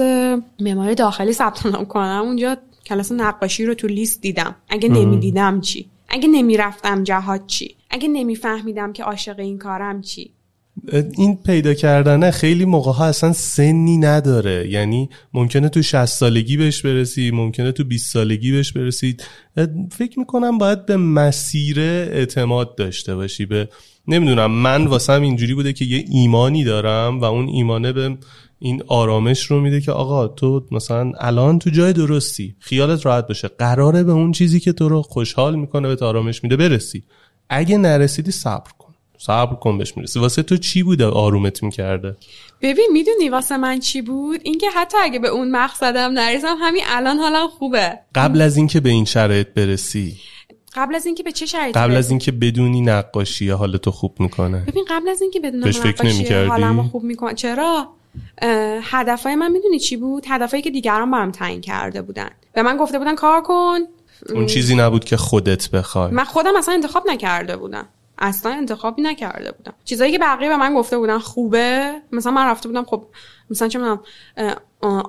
معماری 0.60 0.94
داخلی 0.94 1.32
ثبت 1.32 1.66
نام 1.66 1.84
کنم. 1.84 2.22
اونجا 2.24 2.56
کلاس 2.86 3.12
نقاشی 3.12 3.66
رو 3.66 3.74
تو 3.74 3.86
لیست 3.86 4.20
دیدم. 4.20 4.54
اگه 4.68 4.88
نمی‌دیدم 4.88 5.60
چی؟ 5.60 5.86
اگه 6.08 6.28
نمی‌رفتم 6.28 7.04
جهات 7.04 7.46
چی؟ 7.46 7.76
اگه 7.90 8.08
نمیفهمیدم 8.08 8.92
که 8.92 9.04
عاشق 9.04 9.38
این 9.38 9.58
کارم 9.58 10.02
چی؟ 10.02 10.30
این 10.92 11.36
پیدا 11.36 11.74
کردنه 11.74 12.30
خیلی 12.30 12.64
موقع 12.64 12.92
ها 12.92 13.06
اصلا 13.06 13.32
سنی 13.32 13.96
نداره. 13.96 14.68
یعنی 14.70 15.08
ممکنه 15.34 15.68
تو 15.68 15.82
60 15.82 16.04
سالگی 16.04 16.56
بهش 16.56 16.82
برسی 16.82 17.30
ممکنه 17.30 17.72
تو 17.72 17.84
20 17.84 18.12
سالگی 18.12 18.52
بهش 18.52 18.72
برسید. 18.72 19.24
فکر 19.92 20.18
می‌کنم 20.18 20.58
باید 20.58 20.86
به 20.86 20.96
مسیر 20.96 21.80
اعتماد 21.80 22.76
داشته 22.76 23.14
باشی. 23.14 23.46
به 23.46 23.68
نمی‌دونم 24.08 24.50
من 24.50 24.86
واسم 24.86 25.22
اینجوری 25.22 25.54
بوده 25.54 25.72
که 25.72 25.84
یه 25.84 26.04
ایمانی 26.08 26.64
دارم 26.64 27.20
و 27.20 27.24
اون 27.24 27.48
ایمانه 27.48 27.92
به 27.92 28.16
این 28.58 28.82
آرامش 28.86 29.42
رو 29.42 29.60
میده 29.60 29.80
که 29.80 29.92
آقا 29.92 30.28
تو 30.28 30.66
مثلا 30.70 31.12
الان 31.18 31.58
تو 31.58 31.70
جای 31.70 31.92
درستی 31.92 32.56
خیالت 32.58 33.06
راحت 33.06 33.26
باشه 33.26 33.48
قراره 33.48 34.02
به 34.02 34.12
اون 34.12 34.32
چیزی 34.32 34.60
که 34.60 34.72
تو 34.72 34.88
رو 34.88 35.02
خوشحال 35.02 35.56
می‌کنه 35.56 35.94
به 35.94 36.06
آرامش 36.06 36.44
میده 36.44 36.56
برسی. 36.56 37.02
اگه 37.48 37.78
نرسیدی 37.78 38.30
صبر 38.30 38.70
کن. 38.78 38.83
صبر 39.18 39.54
کن 39.54 39.78
بهش 39.78 39.96
می‌رسی. 39.96 40.18
واسه 40.18 40.42
تو 40.42 40.56
چی 40.56 40.82
بوده 40.82 41.06
آرومت 41.06 41.62
می‌کرده؟ 41.62 42.16
ببین 42.62 42.88
می‌دونی 42.92 43.28
واسه 43.28 43.56
من 43.56 43.80
چی 43.80 44.02
بود؟ 44.02 44.40
اینکه 44.44 44.70
حتی 44.70 44.96
اگه 45.00 45.18
به 45.18 45.28
اون 45.28 45.50
مقصدم 45.50 46.12
نرسم 46.12 46.56
همین 46.60 46.82
الان 46.86 47.16
حالم 47.16 47.48
خوبه. 47.48 47.98
قبل 48.14 48.40
از 48.40 48.56
اینکه 48.56 48.80
به 48.80 48.90
این 48.90 49.04
شرایط 49.04 49.48
برسی. 49.48 50.16
قبل 50.74 50.94
از 50.94 51.06
اینکه 51.06 51.22
به 51.22 51.32
چه 51.32 51.46
شرایطی 51.46 51.80
قبل 51.80 51.96
از 51.96 52.10
اینکه 52.10 52.32
بدونی 52.32 52.80
نقاشی 52.80 53.50
حالتو 53.50 53.90
خوب 53.90 54.16
می‌کنه. 54.18 54.64
ببین 54.66 54.84
قبل 54.88 55.08
از 55.08 55.22
اینکه 55.22 55.40
بدونم 55.40 55.68
نقاشی 55.68 56.34
حالمو 56.34 56.82
خوب 56.82 57.04
می‌کنه 57.04 57.34
چرا؟ 57.34 57.88
هدفای 58.82 59.34
من 59.34 59.52
می‌دونی 59.52 59.78
چی 59.78 59.96
بود؟ 59.96 60.24
هدفایی 60.28 60.62
که 60.62 60.70
دیگران 60.70 61.10
برام 61.10 61.30
تعیین 61.30 61.60
کرده 61.60 62.02
بودن. 62.02 62.30
به 62.52 62.62
من 62.62 62.76
گفته 62.76 62.98
بودن 62.98 63.14
کار 63.14 63.42
کن. 63.42 63.78
اون 64.34 64.46
چیزی 64.46 64.76
نبود 64.76 65.04
که 65.04 65.16
خودت 65.16 65.70
بخوای. 65.70 66.10
من 66.10 66.24
خودم 66.24 66.56
اصلا 66.56 66.74
انتخاب 66.74 67.10
نکرده 67.10 67.56
بودم. 67.56 67.88
اصلا 68.18 68.52
انتخابی 68.52 69.02
نکرده 69.02 69.52
بودم. 69.52 69.74
چیزایی 69.84 70.12
که 70.12 70.18
بقیه 70.18 70.48
به 70.48 70.56
من 70.56 70.74
گفته 70.74 70.98
بودن 70.98 71.18
خوبه. 71.18 71.92
مثلا 72.12 72.32
من 72.32 72.46
رفته 72.46 72.68
بودم 72.68 72.84
خب 72.84 73.06
مثلا 73.50 73.68
چه 73.68 73.78
می‌دونم 73.78 74.00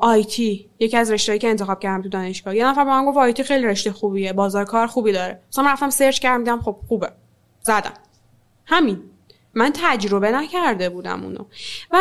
آیتی 0.02 0.70
یکی 0.80 0.98
از 0.98 1.12
رشتهایی 1.12 1.40
که 1.40 1.48
انتخاب 1.48 1.80
کردم 1.80 2.04
تو 2.04 2.10
دانشگاه. 2.10 2.56
یه 2.56 2.66
نفر 2.66 2.84
به 2.84 2.90
من 2.90 3.06
گفت 3.06 3.18
آیتی 3.18 3.44
خیلی 3.44 3.66
رشته 3.66 3.92
خوبیه 3.92 4.34
بازار 4.34 4.66
کار 4.66 4.88
خوبی 4.88 5.12
داره. 5.12 5.40
مثلا 5.52 5.64
من 5.64 5.72
رفتم 5.72 5.90
سرچ 5.90 6.20
کردم 6.20 6.44
دیدم 6.44 6.62
خب 6.62 6.76
خوبه. 6.88 7.12
زدم. 7.62 7.94
همین. 8.66 9.02
من 9.54 9.72
تجربه 9.76 10.32
نکرده 10.32 10.90
بودم 10.90 11.24
اونو. 11.24 11.46
و 11.92 11.98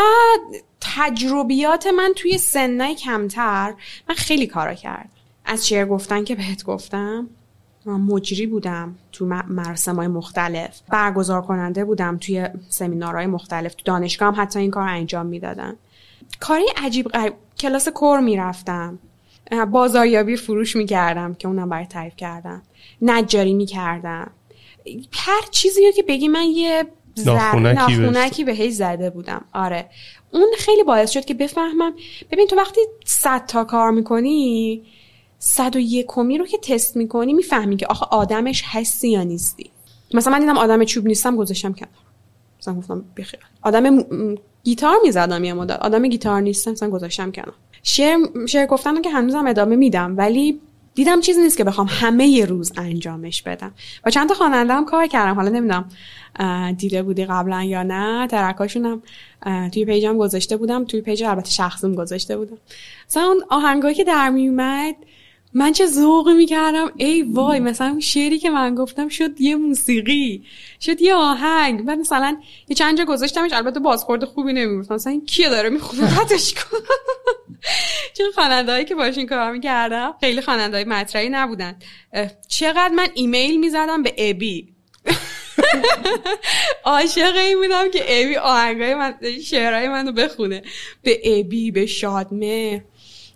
تجربیات 0.81 1.86
من 1.86 2.12
توی 2.16 2.39
سنای 2.39 2.94
کمتر 2.94 3.74
من 4.09 4.14
خیلی 4.14 4.47
کارا 4.47 4.74
کردم. 4.74 5.10
از 5.44 5.68
شعر 5.68 5.86
گفتن 5.86 6.24
که 6.24 6.35
بهت 6.35 6.64
گفتم 6.64 7.31
مجری 7.86 8.47
بودم 8.47 8.94
تو 9.12 9.27
مراسم 9.27 9.97
های 9.97 10.06
مختلف. 10.06 10.81
برگزار 10.89 11.43
کننده 11.43 11.85
بودم 11.85 12.19
توی 12.19 12.48
سمینارهای 12.69 13.27
مختلف. 13.27 13.74
تو 13.74 13.82
دانشگاه 13.85 14.35
هم 14.35 14.43
حتی 14.43 14.59
این 14.59 14.70
کار 14.70 14.89
انجام 14.89 15.27
می‌دادن. 15.27 15.77
کاری 16.40 16.65
عجیب 16.77 17.09
غریب 17.09 17.35
کلاس 17.59 17.89
کور 17.89 18.20
می‌رفتم. 18.20 18.98
بازاریابی 19.70 20.36
فروش 20.36 20.77
می‌کردم 20.77 21.35
که 21.35 21.48
اونم 21.48 21.69
برای 21.69 21.86
تعریف 21.86 22.16
کردم 22.16 22.62
نجاری 23.02 23.55
می‌کردم. 23.55 24.31
هر 25.12 25.40
چیزی 25.51 25.93
که 25.93 26.02
بگی 26.02 26.28
من 26.28 26.44
یه 26.44 26.85
ناخونکی 27.27 28.44
به 28.44 28.52
هی 28.52 28.70
زده 28.70 29.11
بودم. 29.11 29.44
آره. 29.52 29.90
اون 30.31 30.47
خیلی 30.59 30.82
باعث 30.82 31.11
شد 31.11 31.24
که 31.24 31.35
بفهمم. 31.35 31.94
ببین 32.31 32.47
تو 32.47 32.56
وقتی 32.56 32.81
صد 33.05 33.47
تا 33.47 33.65
کار 33.65 33.90
می‌کنی 33.90 34.82
صد 35.39 35.77
و 35.77 35.78
یکمی 35.78 36.39
رو 36.39 36.47
که 36.47 36.59
تست 36.59 36.97
می‌کنی 36.97 37.32
می‌فهمی 37.32 37.77
که 37.77 37.86
آخه 37.86 38.06
آدمش 38.11 38.62
هستی 38.66 39.11
یا 39.11 39.23
نیستی. 39.23 39.70
مثلا 40.15 40.32
من 40.32 40.40
دیدم 40.40 40.59
آدم 40.59 40.85
چوب 40.85 41.06
نیستم 41.06 41.36
گذاشتم 41.36 41.73
کنار. 41.73 41.90
مثلا 42.61 42.74
گفتم 42.74 43.05
بخیر. 43.16 43.40
آدم 43.62 44.05
گیتار 44.62 44.97
می‌زدم 45.02 45.44
یه 45.44 45.52
مدت. 45.52 45.81
آدم 45.81 46.09
گیتار 46.09 46.40
نیستم 46.40 46.70
مثلا 46.70 46.90
گذاشتم 46.90 47.32
کنار. 47.32 47.55
شعر 47.82 48.19
شعر 48.47 48.66
گفتن 48.66 49.02
که 49.02 49.11
هنوزم 49.11 49.47
ادامه 49.47 49.77
میدم 49.77 50.16
ولی 50.16 50.61
دیدم 50.94 51.20
چیزی 51.20 51.43
نیست 51.43 51.56
که 51.56 51.65
بخوام 51.65 51.86
همه 51.90 52.27
ی 52.28 52.47
روز 52.47 52.73
انجامش 52.77 53.43
بدم. 53.43 53.73
و 54.05 54.11
چند 54.11 54.28
تا 54.28 54.35
خواننده 54.35 54.74
هم 54.74 54.85
کار 54.85 55.06
کردم. 55.06 55.35
حالا 55.35 55.48
نمی‌دونم 55.48 55.89
دیده 56.73 57.02
بودی 57.02 57.24
قبلا 57.24 57.62
یا 57.62 57.82
نه 57.82 58.27
ترکاشونم 58.27 59.02
توی 59.73 59.85
پیجم 59.85 60.19
گذاشته 60.19 60.56
بودم. 60.56 60.85
توی 60.85 61.01
پیج 61.01 61.23
البته 61.23 61.51
شخصیم 61.51 61.94
گذاشته 61.94 62.36
بودم. 62.36 62.56
مثلا 63.09 63.35
آهنگایی 63.51 63.94
که 63.94 64.05
در 64.05 64.31
میومد 64.31 64.94
من 65.55 65.72
چه 65.72 65.86
ذوقی 65.86 66.35
می‌کردم؟ 66.35 66.93
ای 66.97 67.22
وای 67.22 67.60
مثلا 67.60 68.01
شعری 68.01 68.39
که 68.39 68.51
من 68.51 68.74
گفتم 68.74 69.09
شد 69.09 69.40
یه 69.40 69.56
موسیقی 69.56 70.44
شد 70.81 71.02
یه 71.02 71.14
آهنگ. 71.14 71.85
بعد 71.85 71.98
مثلا 71.98 72.36
یه 72.68 72.76
چند 72.76 72.98
جا 72.98 73.05
گذاشتمش 73.05 73.52
البته 73.52 73.81
بازخورد 73.81 74.24
خوبی 74.24 74.52
نمی‌گفتم. 74.52 74.94
مثلا 74.94 75.10
این 75.12 75.26
کیه 75.26 75.48
داره 75.48 75.68
می‌خونه 75.68 76.20
قطعش 76.20 76.55
کن 76.55 76.78
چون 78.16 78.31
خوانندهایی 78.35 78.85
که 78.85 78.94
باشین 78.94 79.26
کار 79.26 79.52
می‌کردم 79.52 80.14
خیلی 80.20 80.40
خوانندهای 80.40 80.85
مطرحی 80.85 81.28
نبودن. 81.28 81.78
چقدر 82.48 82.94
من 82.94 83.09
ایمیل 83.14 83.60
می‌زدم 83.60 84.02
به 84.02 84.14
ابی. 84.18 84.68
عاشق 86.85 87.36
این 87.36 87.59
بودم 87.59 87.90
که 87.90 88.05
ابی 88.09 88.36
آهنگای 88.36 88.94
من 88.94 89.14
شعرهای 89.44 89.89
منو 89.89 90.12
بخونه. 90.12 90.62
به 91.02 91.39
ابی 91.40 91.70
به 91.70 91.86
شادمه. 91.86 92.85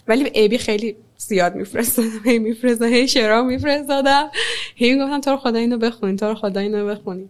ولی 0.09 0.31
ابی 0.35 0.59
خیلی 0.59 0.97
زیاد 1.29 1.55
میفرستادم. 1.55 2.21
هی 2.25 2.39
میفرستادم 2.39 2.93
هی 2.93 3.09
شعرها 3.09 3.43
میفرستادم. 3.43 4.31
هی 4.75 4.93
می‌گفتم 4.93 5.21
تو 5.21 5.31
رو 5.31 5.37
خدا 5.37 5.59
اینو 5.59 5.79
بخونین 5.79 6.17
تو 6.17 6.27
رو 6.27 6.35
خدا 6.35 6.61
اینو 6.61 6.87
بخونین 6.87 7.29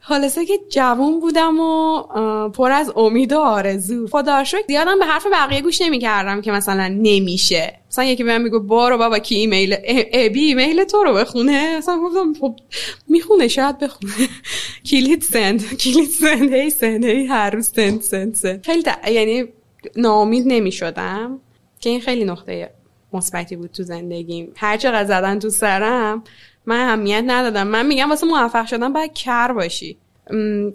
خلاصه 0.00 0.46
که 0.46 0.58
جوون 0.70 1.20
بودم 1.20 1.60
و 1.60 2.02
پر 2.48 2.72
از 2.72 2.92
امید 2.96 3.32
و 3.32 3.38
آرزو. 3.38 4.06
خدا 4.08 4.44
شکر 4.44 4.66
زیادم 4.68 4.98
به 4.98 5.04
حرف 5.04 5.26
بقیه 5.32 5.60
گوش 5.62 5.80
نمی‌کردم 5.80 6.40
که 6.40 6.52
مثلا 6.52 6.88
نمیشه. 6.88 7.80
مثلا 7.90 8.04
یکی 8.04 8.24
به 8.24 8.38
من 8.38 8.42
میگه 8.42 8.58
بارو 8.58 8.98
بابا 8.98 9.18
کی 9.18 9.34
ایمیل 9.34 9.76
ابی 10.12 10.44
ایمیل 10.44 10.84
تو 10.84 11.04
رو 11.04 11.14
بخونه. 11.14 11.78
مثلا 11.78 11.98
گفتم 11.98 12.34
خب 12.40 12.56
می‌خونه 13.08 13.48
شاید 13.48 13.78
بخونه. 13.78 14.12
کلید 14.90 15.22
سند 15.22 15.76
کلید 15.76 16.08
سند 16.08 16.52
هی 16.52 16.70
سند 16.70 17.04
هی 17.04 17.26
هر 17.26 17.50
روز 17.50 17.68
سند 17.68 18.00
سند 18.00 18.34
سند. 18.34 18.66
خیلی 18.66 18.82
یعنی 19.10 19.44
ناامید 19.96 20.44
نمی‌شدم. 20.46 21.40
که 21.80 21.90
این 21.90 22.00
خیلی 22.00 22.24
نقطه 22.24 22.70
مثبتی 23.12 23.56
بود 23.56 23.70
تو 23.70 23.82
زندگیم. 23.82 24.52
هر 24.56 24.76
چقدر 24.76 25.08
زدن 25.08 25.38
تو 25.38 25.50
سرم 25.50 26.22
من 26.66 26.80
اهمیت 26.80 27.24
ندادم. 27.26 27.66
من 27.66 27.86
میگم 27.86 28.10
واسه 28.10 28.26
موفق 28.26 28.66
شدن 28.66 28.92
باید 28.92 29.12
کر 29.12 29.52
باشی. 29.52 29.96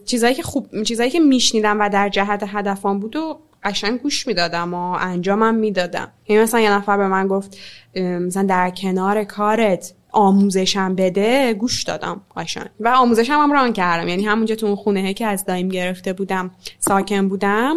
چیزایی 0.05 0.35
که 0.35 0.43
خوب 0.43 0.83
چیزایی 0.83 1.09
که 1.09 1.19
میشنیدم 1.19 1.79
و 1.79 1.89
در 1.89 2.09
جهت 2.09 2.43
هدفم 2.47 2.99
بود 2.99 3.15
و 3.15 3.39
قشنگ 3.63 4.01
گوش 4.01 4.27
می‌دادم 4.27 4.73
و 4.73 4.77
انجامم 4.91 5.55
می‌دادم. 5.55 6.11
یعنی 6.27 6.43
مثلا 6.43 6.59
یه 6.59 6.71
نفر 6.71 6.97
به 6.97 7.07
من 7.07 7.27
گفت 7.27 7.57
مثلا 7.95 8.43
در 8.43 8.69
کنار 8.69 9.23
کارت 9.23 9.93
آموزشم 10.11 10.95
بده 10.95 11.53
گوش 11.53 11.83
دادم 11.83 12.21
قشنگ. 12.37 12.69
و 12.79 12.87
آموزشم 12.87 13.33
هم 13.33 13.53
ران 13.53 13.73
کردم. 13.73 14.07
یعنی 14.07 14.25
همونجا 14.25 14.55
تو 14.55 14.65
اون 14.65 14.75
خونه 14.75 15.13
که 15.13 15.25
از 15.25 15.45
دایم 15.45 15.69
گرفته 15.69 16.13
بودم 16.13 16.51
ساکن 16.79 17.27
بودم 17.27 17.75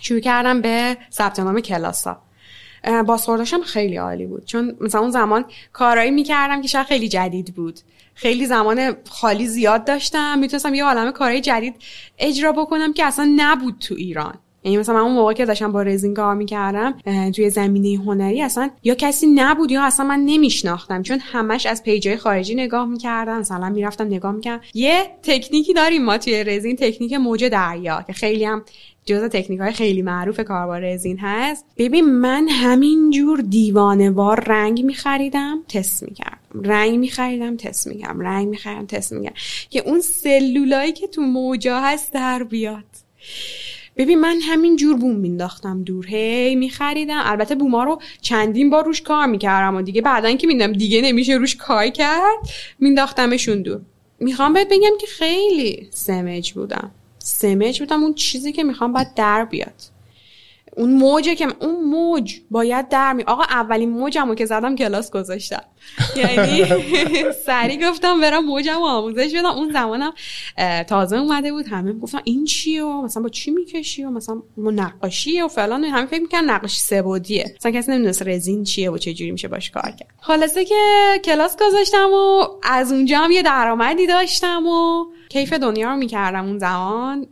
شروع 0.00 0.20
کردم 0.20 0.60
به 0.60 0.96
ثبت 1.12 1.40
نام 1.40 1.60
کلاسا 1.60 2.18
بازخورداشم 3.06 3.62
خیلی 3.62 3.96
عالی 3.96 4.26
بود. 4.26 4.44
چون 4.44 4.76
مثلا 4.80 5.00
اون 5.00 5.10
زمان 5.10 5.44
کارایی 5.72 6.10
می‌کردم 6.10 6.62
که 6.62 6.68
شاید 6.68 6.86
خیلی 6.86 7.08
جدید 7.08 7.54
بود. 7.54 7.80
خیلی 8.14 8.46
زمان 8.46 8.96
خالی 9.08 9.46
زیاد 9.46 9.84
داشتم. 9.84 10.38
می‌تونستم 10.38 10.74
یه 10.74 10.84
عالم 10.84 11.10
کارهای 11.10 11.40
جدید 11.40 11.74
اجرا 12.18 12.52
بکنم 12.52 12.92
که 12.92 13.04
اصلا 13.04 13.32
نبود 13.36 13.78
تو 13.78 13.94
ایران. 13.94 14.34
یعنی 14.64 14.76
مثلا 14.78 14.94
من 14.94 15.00
اون 15.00 15.12
موقع 15.12 15.32
که 15.32 15.44
داشتم 15.44 15.72
با 15.72 15.82
رزین 15.82 16.14
کار 16.14 16.34
می‌کردم 16.34 16.94
توی 17.34 17.50
زمینه 17.50 18.04
هنری 18.04 18.42
اصلا 18.42 18.70
یا 18.84 18.94
کسی 18.94 19.26
نبود 19.26 19.70
یا 19.70 19.82
اصلا 19.84 20.06
من 20.06 20.20
نمیشناختم 20.20 21.02
چون 21.02 21.18
همش 21.20 21.66
از 21.66 21.82
پیجای 21.82 22.16
خارجی 22.16 22.54
نگاه 22.54 22.86
می‌کردم 22.86 23.38
مثلا 23.38 23.70
می‌رفتم 23.70 24.06
نگاه 24.06 24.32
می‌کردم. 24.32 24.62
یه 24.74 25.10
تکنیکی 25.22 25.74
داریم 25.74 26.04
ما 26.04 26.18
توی 26.18 26.44
رزین 26.44 26.76
تکنیک 26.76 27.12
موج 27.12 27.44
دریا 27.44 28.04
که 28.06 28.12
خیلی 28.12 28.44
هم 28.44 28.62
جزء 29.04 29.28
تکنیک 29.28 29.60
های 29.60 29.72
خیلی 29.72 30.02
معروف 30.02 30.40
کاربار 30.40 30.80
رزین 30.80 31.18
هست. 31.18 31.64
ببین 31.78 32.04
من 32.04 32.48
همینجور 32.48 33.40
دیوانوار 33.40 34.44
رنگ 34.46 34.84
میخریدم 34.84 35.62
تست 35.68 36.02
می‌کردم. 36.02 36.38
رنگ 36.54 36.98
میخریدم 36.98 37.56
تست 37.56 37.86
می‌کردم. 37.86 38.20
رنگ 38.20 38.48
میخریدم 38.48 38.86
تست 38.86 39.12
می‌کردم. 39.12 39.36
که 39.70 39.82
اون 39.88 40.00
سلولایی 40.00 40.92
که 40.92 41.06
تو 41.06 41.22
موجا 41.22 41.80
هست 41.80 42.12
در 42.12 42.42
بیاد. 42.42 42.84
ببین 43.96 44.20
من 44.20 44.38
همین 44.42 44.76
جور 44.76 44.96
بوم 44.96 45.16
مینداختم 45.16 45.82
دور. 45.82 46.06
هی 46.06 46.54
میخریدم. 46.54 47.22
البته 47.24 47.54
بوما 47.54 47.84
رو 47.84 48.00
چندین 48.20 48.70
بار 48.70 48.84
روش 48.84 49.02
کار 49.02 49.26
می‌کردم 49.26 49.76
و 49.76 49.82
دیگه 49.82 50.02
بعدا 50.02 50.32
که 50.32 50.46
میدم 50.46 50.72
دیگه 50.72 51.00
نمیشه 51.00 51.32
روش 51.32 51.56
کار 51.56 51.88
کرد 51.88 52.38
مینداختمشون 52.78 53.62
دور. 53.62 53.80
می‌خوام 54.20 54.52
بهت 54.52 54.68
بگم 54.68 54.98
که 55.00 55.06
خیلی 55.06 55.88
سمج 55.90 56.52
بودم. 56.52 56.90
سمج 57.18 57.80
بودم 57.80 58.02
اون 58.02 58.14
چیزی 58.14 58.52
که 58.52 58.64
می‌خوام 58.64 58.92
باید 58.92 59.14
در 59.14 59.44
بیاد. 59.44 59.74
اون 60.76 60.94
موجه 60.94 61.34
که 61.34 61.48
اون 61.60 61.84
موج 61.84 62.40
باید 62.50 62.88
در 62.88 63.12
می 63.12 63.22
آقا 63.22 63.42
اولین 63.42 63.90
موجمو 63.90 64.34
که 64.34 64.46
زدم 64.46 64.76
کلاس 64.76 65.10
گذاشتم. 65.10 65.62
یعنی 66.16 66.64
سری 67.46 67.78
گفتم 67.78 68.20
برم 68.20 68.44
موجم 68.44 68.82
آموزش 68.82 69.34
بدم. 69.34 69.46
اون 69.46 69.72
زمانم 69.72 70.12
تازه 70.88 71.16
اومده 71.16 71.52
بود. 71.52 71.66
همه 71.68 71.92
گفتن 71.92 72.20
این 72.24 72.44
چیه؟ 72.44 72.82
و 72.82 73.02
مثلا 73.02 73.22
با 73.22 73.28
چی 73.28 73.50
می‌کشی؟ 73.50 74.04
و 74.04 74.10
مثلا 74.10 74.42
نقاشیه 74.56 75.44
و 75.44 75.48
فلان. 75.48 75.84
همه 75.84 76.06
فکر 76.06 76.20
می‌کنن 76.20 76.50
نقاشی 76.50 76.80
سبودیه. 76.80 77.54
مثلا 77.56 77.72
کسی 77.72 77.90
نمی‌دونست 77.90 78.22
رزین 78.22 78.64
چیه 78.64 78.90
و 78.90 78.98
چه 78.98 79.14
جوری 79.14 79.30
میشه 79.30 79.48
باش 79.48 79.70
کار 79.70 79.82
کرد. 79.82 80.08
خلاصه 80.20 80.64
که 80.64 80.74
کلاس 81.24 81.56
گذاشتم 81.56 82.10
و 82.12 82.44
از 82.62 82.92
اونجا 82.92 83.18
هم 83.18 83.30
یه 83.30 83.42
درآمدی 83.42 84.06
داشتم 84.06 84.66
و 84.66 85.04
کیف 85.32 85.52
دنیا 85.52 85.90
رو 85.90 85.96
می‌کردم 85.96 86.44
اون 86.44 86.58
زمان. 86.58 87.26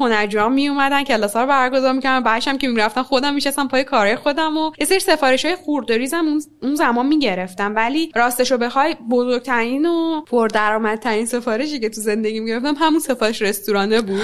هنرجوها 0.00 0.48
می 0.48 0.68
اومدن 0.68 1.04
کلاس 1.04 1.36
ها 1.36 1.42
رو 1.42 1.48
برگزار 1.48 1.92
می‌کردن. 1.92 2.24
بعدش 2.24 2.48
که 2.48 2.68
می‌رفتن 2.68 3.02
خودم 3.02 3.34
میشستم 3.34 3.68
پای 3.68 3.84
کارهای 3.84 4.16
خودم 4.16 4.56
و 4.56 4.70
یه 4.78 4.86
سری 4.86 5.00
سفارش 5.00 5.44
های 5.44 5.56
خوردریزم 5.56 6.24
اون 6.62 6.74
زمان 6.74 7.06
می‌گرفتم. 7.06 7.74
ولی 7.76 8.12
راستش 8.14 8.52
رو 8.52 8.58
بخوای 8.58 8.96
بزرگترین 9.10 9.86
و 9.86 10.20
پردرآمدترین 10.20 11.26
سفارشی 11.26 11.80
که 11.80 11.88
تو 11.88 12.00
زندگی 12.00 12.40
می‌گرفتم 12.40 12.74
همون 12.78 13.00
سفارش 13.00 13.42
رستورانه 13.42 14.00
بود. 14.00 14.22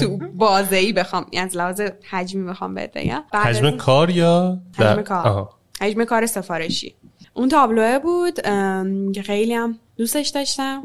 تو 0.00 0.18
بازه 0.34 0.76
ای 0.76 0.92
بخوام 0.92 1.26
یعنی 1.32 1.46
از 1.46 1.56
لحاظ 1.56 1.80
حجمی 2.10 2.50
بخوام 2.50 2.74
بهت 2.74 2.92
بگم. 2.94 3.22
حجم 3.34 3.70
کار 3.76 4.10
یا 4.10 4.58
حجم 4.78 5.02
کار. 5.02 5.48
حجم 5.80 6.04
کار 6.04 6.26
سفارشی. 6.26 6.94
اون 7.34 7.48
تابلوه 7.48 7.98
بود 7.98 8.34
که 9.14 9.22
خیلی 9.22 9.54
هم 9.54 9.78
دوستش 9.96 10.28
داشتم. 10.28 10.84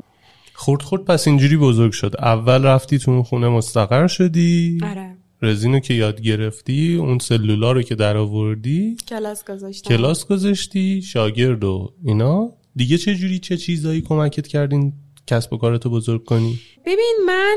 خورد 0.55 0.81
خورد 0.81 1.05
پس 1.05 1.27
اینجوری 1.27 1.57
بزرگ 1.57 1.91
شد. 1.91 2.15
اول 2.19 2.63
رفتی 2.65 2.99
تو 2.99 3.11
اون 3.11 3.23
خونه 3.23 3.49
مستقر 3.49 4.07
شدی. 4.07 4.79
آره. 4.83 5.15
رزینو 5.41 5.79
که 5.79 5.93
یاد 5.93 6.21
گرفتی 6.21 6.95
اون 6.95 7.19
سلولا 7.19 7.71
رو 7.71 7.81
که 7.81 7.95
در 7.95 8.17
آوردی 8.17 8.97
کلاس 9.07 9.43
گذاشتم. 9.45 9.89
کلاس 9.89 10.27
گذاشتی 10.27 11.01
شاگرد 11.01 11.63
و 11.63 11.93
اینا. 12.05 12.49
دیگه 12.75 12.97
چه 12.97 13.15
جوری 13.15 13.39
چه 13.39 13.57
چیزایی 13.57 14.01
کمکت 14.01 14.47
کردین 14.47 14.93
کسب 15.27 15.53
و 15.53 15.57
کارتو 15.57 15.89
بزرگ 15.89 16.25
کنی؟ 16.25 16.59
ببین 16.85 17.15
من 17.25 17.55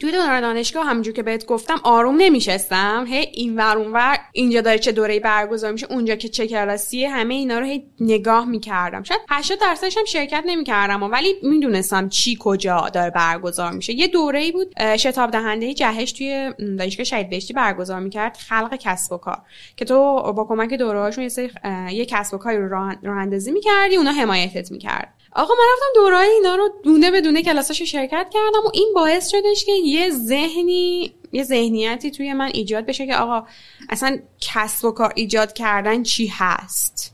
توی 0.00 0.12
دوره 0.12 0.40
دانشگاه 0.40 0.86
همونجور 0.86 1.14
که 1.14 1.22
بهت 1.22 1.46
گفتم 1.46 1.80
آروم 1.82 2.16
نمیشستم. 2.18 3.04
هی 3.08 3.26
این 3.32 3.56
ور 3.56 3.78
اون 3.78 3.92
ور. 3.92 4.18
اینجا 4.32 4.60
داره 4.60 4.78
چه 4.78 4.92
دوره 4.92 5.20
برگزار 5.20 5.72
میشه 5.72 5.86
اونجا 5.90 6.14
که 6.16 6.28
چه 6.28 6.46
کلاسیه 6.46 7.10
همه 7.10 7.34
اینا 7.34 7.58
رو 7.58 7.66
هی 7.66 7.86
نگاه 8.00 8.44
می‌کردم. 8.44 9.02
شاید 9.02 9.20
80 9.28 9.58
درصدش 9.60 9.96
هم 9.98 10.04
شرکت 10.04 10.42
نمی‌کردم 10.46 11.02
ولی 11.02 11.34
می‌دونستم 11.42 12.08
چی 12.08 12.36
کجا 12.40 12.88
داره 12.92 13.10
برگزار 13.10 13.72
میشه. 13.72 13.92
یه 13.92 14.06
دوره 14.08 14.38
ای 14.38 14.52
بود 14.52 14.96
شتاب 14.96 15.30
دهنده 15.30 15.74
جهش 15.74 16.12
توی 16.12 16.52
دانشگاه 16.78 17.04
شهید 17.04 17.30
بهشتی 17.30 17.54
برگزار 17.54 18.00
می‌کرد 18.00 18.36
خلق 18.36 18.76
کسب 18.80 19.12
و 19.12 19.16
کار. 19.16 19.38
که 19.76 19.84
تو 19.84 20.32
با 20.32 20.44
کمک 20.44 20.74
دوره 20.74 21.00
هاشون 21.00 21.24
یه, 21.24 21.50
یه 21.94 22.04
کسب 22.04 22.34
و 22.34 22.38
کاری 22.38 22.56
رو 22.56 22.68
راه 23.02 23.18
اندازی 23.18 23.52
می‌کردی 23.52 23.96
اونا 23.96 24.12
حمایتت 24.12 24.72
می‌کرد. 24.72 25.15
آقا 25.36 25.54
من 25.54 25.64
رفتم 25.72 25.86
دورای 25.94 26.28
اینا 26.28 26.56
رو 26.56 26.68
دونه 26.82 27.10
به 27.10 27.20
دونه 27.20 27.42
کلاساشو 27.42 27.84
شرکت 27.84 28.26
کردم 28.30 28.66
و 28.66 28.70
این 28.74 28.92
باعث 28.94 29.30
شدش 29.30 29.64
که 29.64 29.72
یه 29.72 30.10
ذهنی 30.10 31.14
یه 31.32 31.42
ذهنیتی 31.42 32.10
توی 32.10 32.32
من 32.32 32.50
ایجاد 32.54 32.86
بشه 32.86 33.06
که 33.06 33.16
آقا 33.16 33.46
اصلا 33.88 34.18
کسب 34.40 34.84
و 34.84 34.90
کار 34.90 35.12
ایجاد 35.16 35.52
کردن 35.52 36.02
چی 36.02 36.26
هست؟ 36.26 37.12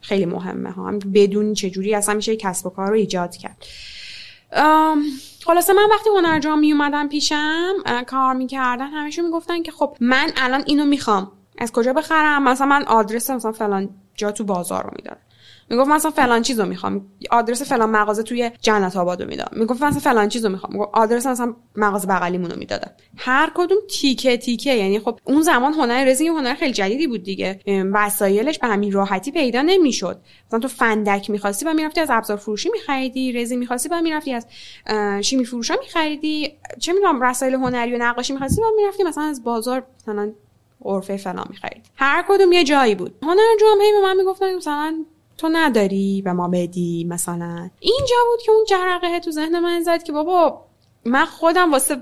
خیلی 0.00 0.26
مهمه 0.26 0.70
ها. 0.70 0.92
بدون 1.14 1.54
چجوری 1.54 1.94
اصلا 1.94 2.14
میشه 2.14 2.36
کسب 2.36 2.66
و 2.66 2.70
کار 2.70 2.88
رو 2.88 2.94
ایجاد 2.94 3.36
کرد. 3.36 3.66
خلاصه 5.44 5.72
من 5.72 5.88
وقتی 5.90 6.10
هنرجام 6.10 6.58
می 6.58 6.72
اومدم 6.72 7.08
پیشم 7.08 7.74
کار 8.06 8.34
می‌کردن 8.34 8.86
همشون 8.86 9.24
می‌گفتن 9.24 9.62
که 9.62 9.72
خب 9.72 9.96
من 10.00 10.32
الان 10.36 10.64
اینو 10.66 10.84
می‌خوام. 10.84 11.32
از 11.58 11.72
کجا 11.72 11.92
بخرم؟ 11.92 12.44
مثلا 12.44 12.66
من 12.66 12.84
آدرس 12.84 13.30
مثلا 13.30 13.52
فلان 13.52 13.90
جا 14.14 14.32
تو 14.32 14.44
بازار 14.44 14.84
رو 14.84 14.90
می‌دادم. 14.96 15.20
می‌گفت 15.70 15.90
مثلا 15.90 16.10
فلان 16.10 16.42
چیزو 16.42 16.64
می‌خوام. 16.66 17.06
آدرس 17.30 17.62
فلان 17.62 17.90
مغازه 17.90 18.22
توی 18.22 18.50
جنت 18.60 18.96
آبادو 18.96 19.26
می‌داد 19.26 19.48
می‌گفت 19.52 19.82
مثلا 19.82 20.00
فلان 20.00 20.28
چیزو 20.28 20.48
می‌خوام. 20.48 20.72
می‌گفت 20.72 20.90
آدرس 20.92 21.26
مثلا 21.26 21.54
مغازه 21.76 22.06
بغلیمونو 22.06 22.56
می‌دادم. 22.56 22.90
هر 23.16 23.52
کدوم 23.54 23.78
تیکه 23.90 24.36
تیکه 24.36 24.74
یعنی 24.74 25.00
خب 25.00 25.18
اون 25.24 25.42
زمان 25.42 25.72
هنر 25.72 26.04
رزین 26.04 26.28
هنر 26.28 26.54
خیلی 26.54 26.72
جدیدی 26.72 27.06
بود 27.06 27.22
دیگه. 27.22 27.60
وسایلش 27.92 28.58
به 28.58 28.66
همین 28.66 28.92
راحتی 28.92 29.30
پیدا 29.30 29.62
نمی‌شد. 29.62 30.20
مثلا 30.46 30.60
تو 30.60 30.68
فندک 30.68 31.30
می‌خواستی 31.30 31.66
و 31.66 31.74
می‌رفتی 31.74 32.00
از 32.00 32.08
ابزار 32.10 32.36
فروشی 32.36 32.70
میخریدی 32.72 33.32
رزین 33.32 33.58
می‌خواستی 33.58 33.88
و 33.88 34.00
می‌رفتی 34.02 34.34
از 34.34 34.46
شیمی 35.20 35.44
فروشا 35.44 35.74
میخریدی. 35.80 36.58
چه 36.80 36.92
می‌دونم 36.92 37.18
وسایل 37.22 37.54
هنری 37.54 37.94
و 37.94 37.98
نقاشی 37.98 38.32
می‌خواستی 38.32 38.62
و 38.62 38.64
می‌رفتی 38.76 39.02
مثلا 39.02 39.24
از 39.24 39.44
بازار 39.44 39.82
مثلا 40.02 40.32
عرفه 40.84 41.16
فلان 41.16 41.46
می‌خرید. 41.50 41.86
هر 41.96 42.24
کدوم 42.28 42.52
یه 42.52 42.64
جایی 42.64 42.94
بود. 42.94 43.14
هنر 43.22 43.56
جمعه 43.60 43.92
به 44.00 44.06
من 44.06 44.16
می‌گفتن 44.16 44.54
مثلا 44.54 45.04
تو 45.38 45.48
نداری 45.52 46.22
به 46.24 46.32
ما 46.32 46.48
بدی 46.48 47.06
مثلا. 47.08 47.70
اینجا 47.80 48.16
بود 48.30 48.42
که 48.42 48.52
اون 48.52 48.64
جرقه 48.68 49.20
تو 49.20 49.30
ذهن 49.30 49.58
من 49.58 49.82
زد 49.82 50.02
که 50.02 50.12
بابا 50.12 50.64
من 51.04 51.24
خودم 51.24 51.72
واسه 51.72 51.96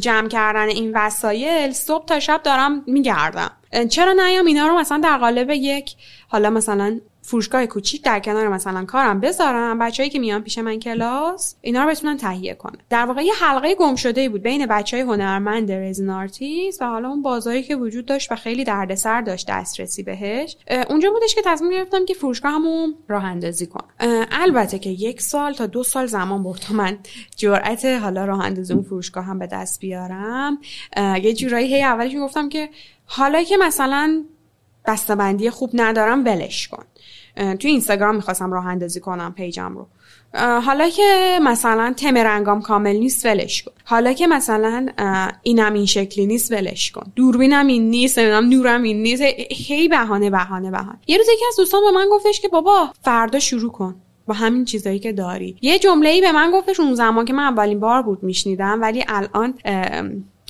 جمع 0.00 0.28
کردن 0.28 0.68
این 0.68 0.92
وسایل 0.94 1.72
صبح 1.72 2.04
تا 2.04 2.20
شب 2.20 2.40
دارم 2.44 2.82
میگردم. 2.86 3.50
چرا 3.90 4.12
نیام؟ 4.12 4.46
اینا 4.46 4.66
رو 4.66 4.78
مثلا 4.78 4.98
در 4.98 5.18
قالب 5.18 5.50
یک 5.50 5.96
حالا 6.28 6.50
مثلا 6.50 7.00
فروشگاه 7.26 7.66
کوچیک 7.66 8.02
در 8.02 8.20
کنار 8.20 8.48
مثلا 8.48 8.84
کارم 8.84 9.20
بذارم 9.20 9.78
بچه‌هایی 9.78 10.10
که 10.10 10.18
میان 10.18 10.42
پیش 10.42 10.58
من 10.58 10.78
کلاس 10.78 11.56
اینا 11.60 11.84
رو 11.84 11.90
بتونن 11.90 12.16
تهیه 12.16 12.54
کنن. 12.54 12.78
در 12.90 13.04
واقع 13.04 13.22
یه 13.22 13.34
حلقه 13.34 13.74
گم 13.74 13.94
شده 13.94 14.28
بود 14.28 14.42
بین 14.42 14.66
بچه 14.66 14.96
های 14.96 15.06
هنرمند 15.06 15.72
رزین 15.72 16.10
آرتیست 16.10 16.82
و 16.82 16.84
حالا 16.84 17.08
اون 17.08 17.22
بازاری 17.22 17.62
که 17.62 17.76
وجود 17.76 18.06
داشت 18.06 18.32
و 18.32 18.36
خیلی 18.36 18.64
دردسر 18.64 19.20
داشت 19.20 19.46
دسترسی 19.50 20.02
بهش. 20.02 20.56
اونجا 20.90 21.10
بودش 21.10 21.34
که 21.34 21.42
تصمیم 21.44 21.70
گرفتم 21.70 22.04
که 22.04 22.14
فروشگاهمو 22.14 22.88
راه 23.08 23.24
اندازی 23.24 23.66
کنم. 23.66 24.26
البته 24.30 24.78
که 24.78 24.90
یک 24.90 25.20
سال 25.20 25.52
تا 25.52 25.66
دو 25.66 25.82
سال 25.82 26.06
زمان 26.06 26.42
برد 26.42 26.60
تا 26.60 26.74
من 26.74 26.98
جرأت 27.36 27.84
حالا 27.84 28.24
راه 28.24 28.44
اندازی 28.44 28.72
اون 28.72 28.82
فروشگاه 28.82 29.24
هم 29.24 29.38
به 29.38 29.46
دست 29.46 29.80
بیارم. 29.80 30.58
یه 30.96 31.34
جورایی 31.34 31.74
هی 31.74 31.82
اولش 31.82 32.16
گفتم 32.16 32.48
که 32.48 32.68
حالا 33.06 33.42
که 33.42 33.56
مثلا 33.56 34.24
بسته‌بندی 34.86 35.50
خوب 35.50 35.70
ندارم 35.74 36.24
ولش 36.24 36.68
کن. 36.68 36.84
توی 37.36 37.70
اینستاگرام 37.70 38.16
می‌خواستم 38.16 38.52
راه 38.52 38.66
اندازی 38.66 39.00
کنم 39.00 39.34
پیجم 39.36 39.74
رو. 39.76 39.86
حالا 40.60 40.88
که 40.88 41.38
مثلا 41.42 41.94
تم 41.96 42.16
رنگام 42.16 42.62
کامل 42.62 42.96
نیست 42.96 43.26
ولش 43.26 43.62
کن. 43.62 43.72
حالا 43.84 44.12
که 44.12 44.26
مثلا 44.26 44.86
اینم 45.42 45.72
این 45.72 45.86
شکلی 45.86 46.26
نیست 46.26 46.52
ولش 46.52 46.90
کن. 46.90 47.12
دوربینم 47.16 47.66
این 47.66 47.90
نیست 47.90 48.18
نمی‌دونم 48.18 48.48
نورم 48.48 48.82
این 48.82 49.02
نیست. 49.02 49.22
هی 49.50 49.88
بهانه 49.88 50.30
بهانه 50.30 50.70
بهانه. 50.70 50.98
یه 51.06 51.16
روز 51.16 51.26
یکی 51.28 51.44
از 51.48 51.56
دوستان 51.56 51.80
به 51.82 51.90
من 51.90 52.08
گفتش 52.10 52.40
که 52.40 52.48
بابا 52.48 52.90
فردا 53.02 53.38
شروع 53.38 53.72
کن 53.72 53.94
با 54.26 54.34
همین 54.34 54.64
چیزایی 54.64 54.98
که 54.98 55.12
داری. 55.12 55.56
یه 55.62 55.78
جمله 55.78 56.08
ای 56.08 56.20
به 56.20 56.32
من 56.32 56.50
گفتش 56.50 56.80
اون 56.80 56.94
زمان 56.94 57.24
که 57.24 57.32
من 57.32 57.42
اولین 57.42 57.80
بار 57.80 58.02
بود 58.02 58.22
میشنیدم 58.22 58.80
ولی 58.80 59.04
الان 59.08 59.54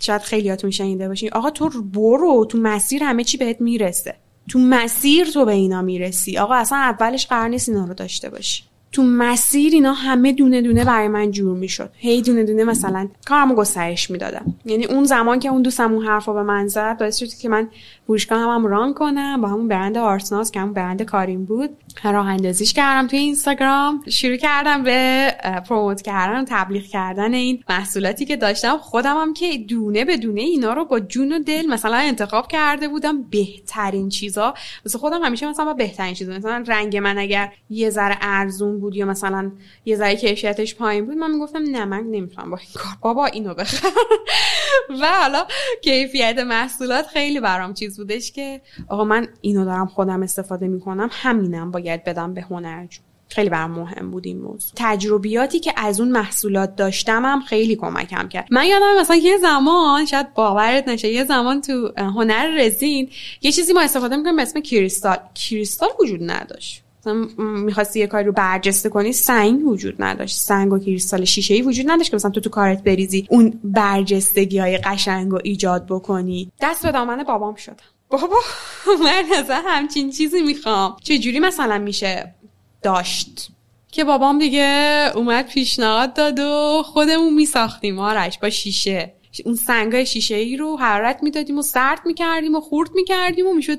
شاید 0.00 0.22
خیلیاتون 0.22 0.70
شنیده 0.70 1.08
باشین. 1.08 1.30
آقا 1.32 1.50
تو 1.50 1.82
برو 1.82 2.44
تو 2.44 2.58
مسیر 2.58 3.04
همه 3.04 3.24
چی 3.24 3.36
بهت 3.36 3.60
می‌رسه. 3.60 4.16
تو 4.48 4.58
مسیر 4.58 5.26
تو 5.26 5.44
به 5.44 5.52
اینا 5.52 5.82
می‌رسی. 5.82 6.38
آقا 6.38 6.54
اصلا 6.54 6.78
اولش 6.78 7.26
قرار 7.26 7.48
نیست 7.48 7.68
اینا 7.68 7.84
رو 7.84 7.94
داشته 7.94 8.30
باشی. 8.30 8.62
تو 8.92 9.02
مسیر 9.02 9.72
اینا 9.72 9.92
همه 9.92 10.32
دونه 10.32 10.62
دونه 10.62 10.84
برای 10.84 11.08
من 11.08 11.30
جور 11.30 11.56
می‌شد. 11.56 11.90
هی 11.94 12.22
دونه 12.22 12.44
دونه 12.44 12.64
مثلا 12.64 13.08
کارمو 13.26 13.54
گسترش 13.54 14.10
می‌دادم. 14.10 14.54
یعنی 14.64 14.84
اون 14.84 15.04
زمان 15.04 15.40
که 15.40 15.48
اون 15.48 15.62
دوستم 15.62 15.92
اون 15.92 16.06
حرفو 16.06 16.34
به 16.34 16.42
من 16.42 16.68
زد 16.68 16.96
باعث 16.98 17.16
شد 17.16 17.28
که 17.28 17.48
من 17.48 17.68
فروشگاه 18.06 18.38
هم, 18.38 18.48
هم 18.48 18.66
ران 18.66 18.94
کنم 18.94 19.40
با 19.40 19.48
همون 19.48 19.68
برند 19.68 19.98
آرسناس 19.98 20.50
که 20.50 20.60
همون 20.60 20.72
برند 20.72 21.02
کاریم 21.02 21.44
بود. 21.44 21.70
راه 22.04 22.26
اندازیش 22.26 22.72
کردم 22.72 23.08
توی 23.08 23.18
اینستاگرام. 23.18 24.02
شروع 24.08 24.36
کردم 24.36 24.82
به 24.82 25.30
پروموت 25.68 26.02
کردن 26.02 26.44
تبلیغ 26.48 26.82
کردن 26.82 27.34
این 27.34 27.64
محصولاتی 27.68 28.24
که 28.24 28.36
داشتم. 28.36 28.78
خودم 28.78 29.16
هم 29.16 29.34
که 29.34 29.58
دونه 29.58 30.04
به 30.04 30.16
دونه 30.16 30.40
اینا 30.40 30.72
رو 30.72 30.84
با 30.84 31.00
جون 31.00 31.32
و 31.32 31.38
دل 31.38 31.66
مثلا 31.66 31.96
انتخاب 31.96 32.48
کرده 32.48 32.88
بودم. 32.88 33.22
بهترین 33.22 34.08
چیزا. 34.08 34.54
واسه 34.84 34.98
خودم 34.98 35.22
همیشه 35.22 35.46
مثلا 35.46 35.64
با 35.64 35.74
بهترین 35.74 36.14
چیزا. 36.14 36.32
مثلا 36.32 36.64
رنگ 36.66 36.96
من 36.96 37.18
اگر 37.18 37.52
یه 37.70 37.90
ذره 37.90 38.18
ارزون 38.20 38.80
بود 38.80 38.96
یا 38.96 39.06
مثلا 39.06 39.52
یه 39.84 39.96
ذره 39.96 40.16
کیفیتش 40.16 40.74
پایین 40.74 41.06
بود 41.06 41.16
من 41.16 41.30
می‌گفتم 41.30 41.62
نه 41.62 41.84
من 41.84 42.04
نمی‌تونم 42.10 42.50
با 42.50 42.56
این 42.56 42.68
کار. 42.74 42.92
بابا 43.00 43.26
اینو 43.26 43.54
بخر. 43.54 43.88
و 45.00 45.06
حالا 45.06 45.46
کیفیت 45.82 46.38
محصولات 46.38 47.06
خیلی 47.06 47.40
برام 47.40 47.74
چیز 47.74 47.93
بودش 47.96 48.32
که 48.32 48.60
آقا 48.88 49.04
من 49.04 49.28
اینو 49.40 49.64
دارم 49.64 49.86
خودم 49.86 50.22
استفاده 50.22 50.68
می‌کنم 50.68 51.08
همینم 51.12 51.70
باید 51.70 52.04
بدم 52.04 52.34
به 52.34 52.40
هنرجو 52.40 53.00
خیلی 53.28 53.48
برام 53.48 53.70
مهم 53.70 54.10
بود 54.10 54.26
این 54.26 54.40
موضوع. 54.40 54.72
تجربیاتی 54.76 55.60
که 55.60 55.72
از 55.76 56.00
اون 56.00 56.08
محصولات 56.12 56.76
داشتم 56.76 57.24
هم 57.24 57.40
خیلی 57.40 57.76
کمکم 57.76 58.28
کرد. 58.28 58.48
من 58.50 58.66
یادم 58.66 59.00
مثلا 59.00 59.16
یه 59.16 59.38
زمان 59.38 60.04
شاید 60.04 60.34
باورت 60.34 60.88
نشه 60.88 61.08
یه 61.08 61.24
زمان 61.24 61.60
تو 61.60 61.92
هنر 61.96 62.46
رزین 62.58 63.10
یه 63.42 63.52
چیزی 63.52 63.72
ما 63.72 63.80
استفاده 63.80 64.16
می‌کنیم 64.16 64.36
به 64.36 64.42
اسم 64.42 64.60
کریستال. 64.60 65.16
کریستال 65.34 65.88
وجود 66.00 66.30
نداشت. 66.30 66.83
می‌خواستی 67.38 68.00
یه 68.00 68.06
کاری 68.06 68.26
رو 68.26 68.32
برجسته 68.32 68.88
کنی 68.88 69.12
سنگ 69.12 69.66
وجود 69.66 69.94
نداشت. 69.98 70.36
سنگ 70.36 70.72
و 70.72 70.78
کریستال 70.78 71.24
شیشه 71.24 71.54
ای 71.54 71.62
وجود 71.62 71.90
نداشت 71.90 72.10
که 72.10 72.16
مثلا 72.16 72.30
تو 72.30 72.40
تو 72.40 72.50
کارت 72.50 72.82
بریزی 72.82 73.26
اون 73.30 73.60
برجستگی 73.64 74.58
های 74.58 74.78
قشنگ 74.78 75.30
رو 75.30 75.40
ایجاد 75.44 75.86
بکنی. 75.86 76.52
دست 76.60 76.86
به 76.86 76.92
دامن 76.92 77.24
بابام 77.24 77.54
شدم 77.54 77.76
بابا 78.08 78.36
من 79.04 79.24
از 79.38 79.50
همچین 79.50 80.10
چیزی 80.10 80.42
می‌خوام. 80.42 80.96
چجوری 81.02 81.40
مثلا 81.40 81.78
میشه 81.78 82.34
داشت؟ 82.82 83.48
که 83.92 84.04
بابام 84.04 84.38
دیگه 84.38 85.10
اومد 85.14 85.46
پیشنهاد 85.46 86.14
داد 86.14 86.38
و 86.38 86.82
خودمون 86.82 87.34
میساختیم 87.34 87.98
آرش 87.98 88.38
با 88.38 88.50
شیشه. 88.50 89.12
اون 89.44 89.54
سنگای 89.54 90.06
شیشه 90.06 90.34
ای 90.34 90.56
رو 90.56 90.76
حرارت 90.76 91.22
می‌دادیم 91.22 91.58
و 91.58 91.62
سرد 91.62 92.00
می‌کردیم 92.06 92.54
و 92.54 92.60
خورد 92.60 92.90
می‌کردیم 92.94 93.46
و 93.46 93.54
می‌شد 93.54 93.78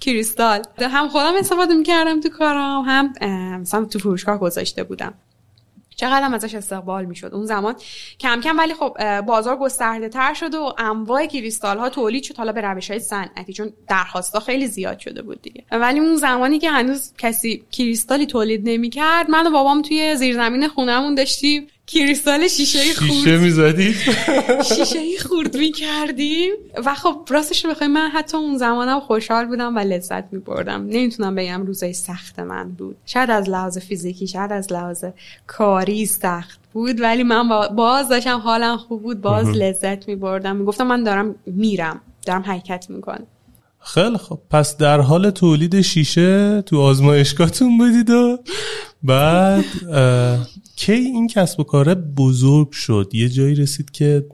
کریستال. 0.00 0.62
هم 0.80 1.08
خودم 1.08 1.32
استفاده 1.38 1.74
می‌کردم 1.74 2.20
تو 2.20 2.28
کارم 2.28 2.82
هم 2.86 3.12
مثلا 3.60 3.84
تو 3.84 3.98
فروشگاه 3.98 4.38
گذاشته 4.38 4.82
بودم. 4.84 5.14
چقدر 5.96 6.34
ازش 6.34 6.54
استقبال 6.54 7.04
می‌شد. 7.04 7.30
اون 7.34 7.46
زمان 7.46 7.74
کم 8.20 8.40
کم 8.40 8.58
ولی 8.58 8.74
خب 8.74 9.20
بازار 9.20 9.56
گسترده 9.56 10.08
تر 10.08 10.34
شد 10.34 10.54
و 10.54 10.74
انواع 10.78 11.26
کریستال 11.26 11.78
ها 11.78 11.88
تولید 11.88 12.22
شد 12.22 12.36
حالا 12.36 12.52
به 12.52 12.60
روش 12.60 12.90
های 12.90 13.00
صنعتی 13.00 13.52
چون 13.52 13.72
درخواستا 13.88 14.40
خیلی 14.40 14.66
زیاد 14.66 14.98
شده 14.98 15.22
بود 15.22 15.42
دیگه. 15.42 15.64
ولی 15.70 16.00
اون 16.00 16.16
زمانی 16.16 16.58
که 16.58 16.70
هنوز 16.70 17.12
کسی 17.18 17.64
کریستالی 17.72 18.26
تولید 18.26 18.68
نمی‌کرد 18.68 19.30
من 19.30 19.46
و 19.46 19.50
بابام 19.50 19.82
توی 19.82 20.16
زیرزمین 20.16 20.68
خونهمون 20.68 21.14
داشتیم. 21.14 21.66
کریستال 21.86 22.48
شیشه 22.48 22.94
خورد. 22.94 23.10
شیشه 23.10 23.38
می‌زدید 23.38 23.96
شیشه 24.62 24.98
خورد 25.28 25.56
می‌کردیم 25.56 26.52
و 26.84 26.94
خب 26.94 27.16
راستش 27.30 27.64
رو 27.64 27.70
بخوای 27.70 27.88
من 27.88 28.10
حتی 28.10 28.36
اون 28.36 28.58
زمانم 28.58 29.00
خوشحال 29.00 29.44
بودم 29.44 29.76
و 29.76 29.78
لذت 29.78 30.24
میبردم. 30.32 30.86
نمی‌تونم 30.86 31.34
بگم 31.34 31.66
روزای 31.66 31.92
سخت 31.92 32.38
من 32.38 32.70
بود. 32.70 32.96
شاید 33.06 33.30
از 33.30 33.48
لحاظ 33.48 33.78
فیزیکی 33.78 34.26
شاید 34.26 34.52
از 34.52 34.72
لحاظ 34.72 35.04
کاری 35.46 36.06
سخت 36.06 36.60
بود 36.72 37.00
ولی 37.00 37.22
من 37.22 37.48
باز 37.76 38.08
داشتم 38.08 38.38
حالم 38.38 38.76
خوب 38.76 39.02
بود 39.02 39.20
باز 39.20 39.48
لذت 39.48 40.08
میبردم. 40.08 40.56
می‌گفتم 40.56 40.86
من 40.86 41.04
دارم 41.04 41.34
میرم 41.46 42.00
دارم 42.26 42.42
حرکت 42.42 42.86
می‌کنم. 42.88 43.26
خیلی 43.80 44.18
خب. 44.18 44.38
پس 44.50 44.76
در 44.76 45.00
حال 45.00 45.30
تولید 45.30 45.80
شیشه 45.80 46.62
تو 46.62 46.80
آزمایشگاهتون 46.80 47.78
بودید 47.78 48.10
و 48.10 48.38
بعد 49.02 49.64
کی 50.76 50.92
این 50.92 51.26
کسب 51.26 51.60
و 51.60 51.64
کاره 51.64 51.94
بزرگ 51.94 52.70
شد؟ 52.70 53.10
یه 53.12 53.28
جایی 53.28 53.54
رسید 53.54 53.90
که 53.90 54.26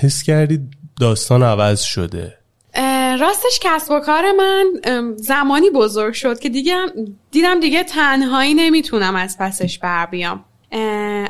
حس 0.00 0.22
کردی 0.22 0.60
داستان 1.00 1.42
عوض 1.42 1.80
شده. 1.80 2.38
راستش 3.20 3.60
کسب 3.62 3.92
و 3.92 4.00
کار 4.00 4.24
من 4.32 4.64
زمانی 5.16 5.70
بزرگ 5.70 6.14
شد 6.14 6.38
که 6.38 6.48
دیگه 6.48 6.76
دیدم 7.30 7.60
دیگه 7.60 7.84
تنهایی 7.84 8.54
نمی‌تونم 8.54 9.16
از 9.16 9.36
پسش 9.38 9.78
بر 9.78 10.06
بیام. 10.06 10.44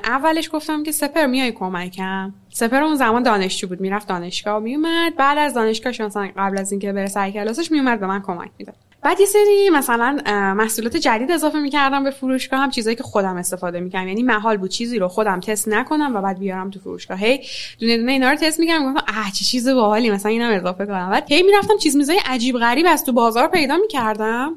اولش 0.05 0.51
گفتم 0.53 0.83
که 0.83 0.93
سپر 0.93 1.27
میای 1.27 1.53
کمکم؟ 1.53 2.35
سپر 2.53 2.83
اون 2.83 2.97
زمان 2.97 3.23
دانشجو 3.23 3.67
بود 3.69 3.81
می‌رفت 3.81 4.09
دانشگاه 4.09 4.59
میومد. 4.59 5.17
بعد 5.17 5.39
از 5.39 5.55
دانشگاه 5.55 6.07
مثلا 6.07 6.31
قبل 6.37 6.59
از 6.59 6.73
اینکه 6.73 6.93
بره 6.93 7.09
سر 7.09 7.31
کلاسش 7.31 7.71
میومد 7.71 8.01
به 8.01 8.07
من 8.07 8.23
کمک 8.23 8.51
می‌داد. 8.59 8.77
بعد 9.05 9.21
یه 9.21 9.27
سری 9.27 9.71
مثلا 9.71 10.19
محصولات 10.57 10.97
جدید 10.97 11.31
اضافه 11.31 11.59
می‌کردم 11.59 12.05
به 12.05 12.11
فروشگاه 12.11 12.61
هم 12.61 12.71
چیزایی 12.71 12.97
که 12.97 13.03
خودم 13.03 13.37
استفاده 13.37 13.81
می‌کردم. 13.81 14.09
یعنی 14.09 14.23
محال 14.23 14.57
بود 14.57 14.71
چیزی 14.71 14.99
رو 14.99 15.09
خودم 15.09 15.41
تست 15.41 15.69
نکنم 15.69 16.17
و 16.17 16.21
بعد 16.21 16.39
بیارم 16.39 16.71
تو 16.71 16.81
فروشگاه. 16.81 17.19
هی 17.19 17.41
دونه 17.81 17.97
دونه 17.97 18.13
اینا 18.13 18.31
رو 18.31 18.37
تست 18.37 18.61
می‌کردم 18.61 18.93
گفتم 18.95 19.05
اه 19.09 19.33
چه 19.33 19.45
چیز 19.45 19.69
باحالی 19.69 20.11
مثلا 20.11 20.31
اینم 20.33 20.51
اضافه 20.51 20.87
کنم. 20.87 21.11
بعد 21.11 21.33
هی 21.33 21.43
می‌رفتم 21.43 21.77
چیز 21.77 21.97
میزای 21.97 22.21
عجیب 22.27 22.57
غریب 22.59 22.87
از 22.89 23.05
تو 23.05 23.13
بازار 23.13 23.49
پیدا 23.49 23.77
می‌کردم. 23.77 24.57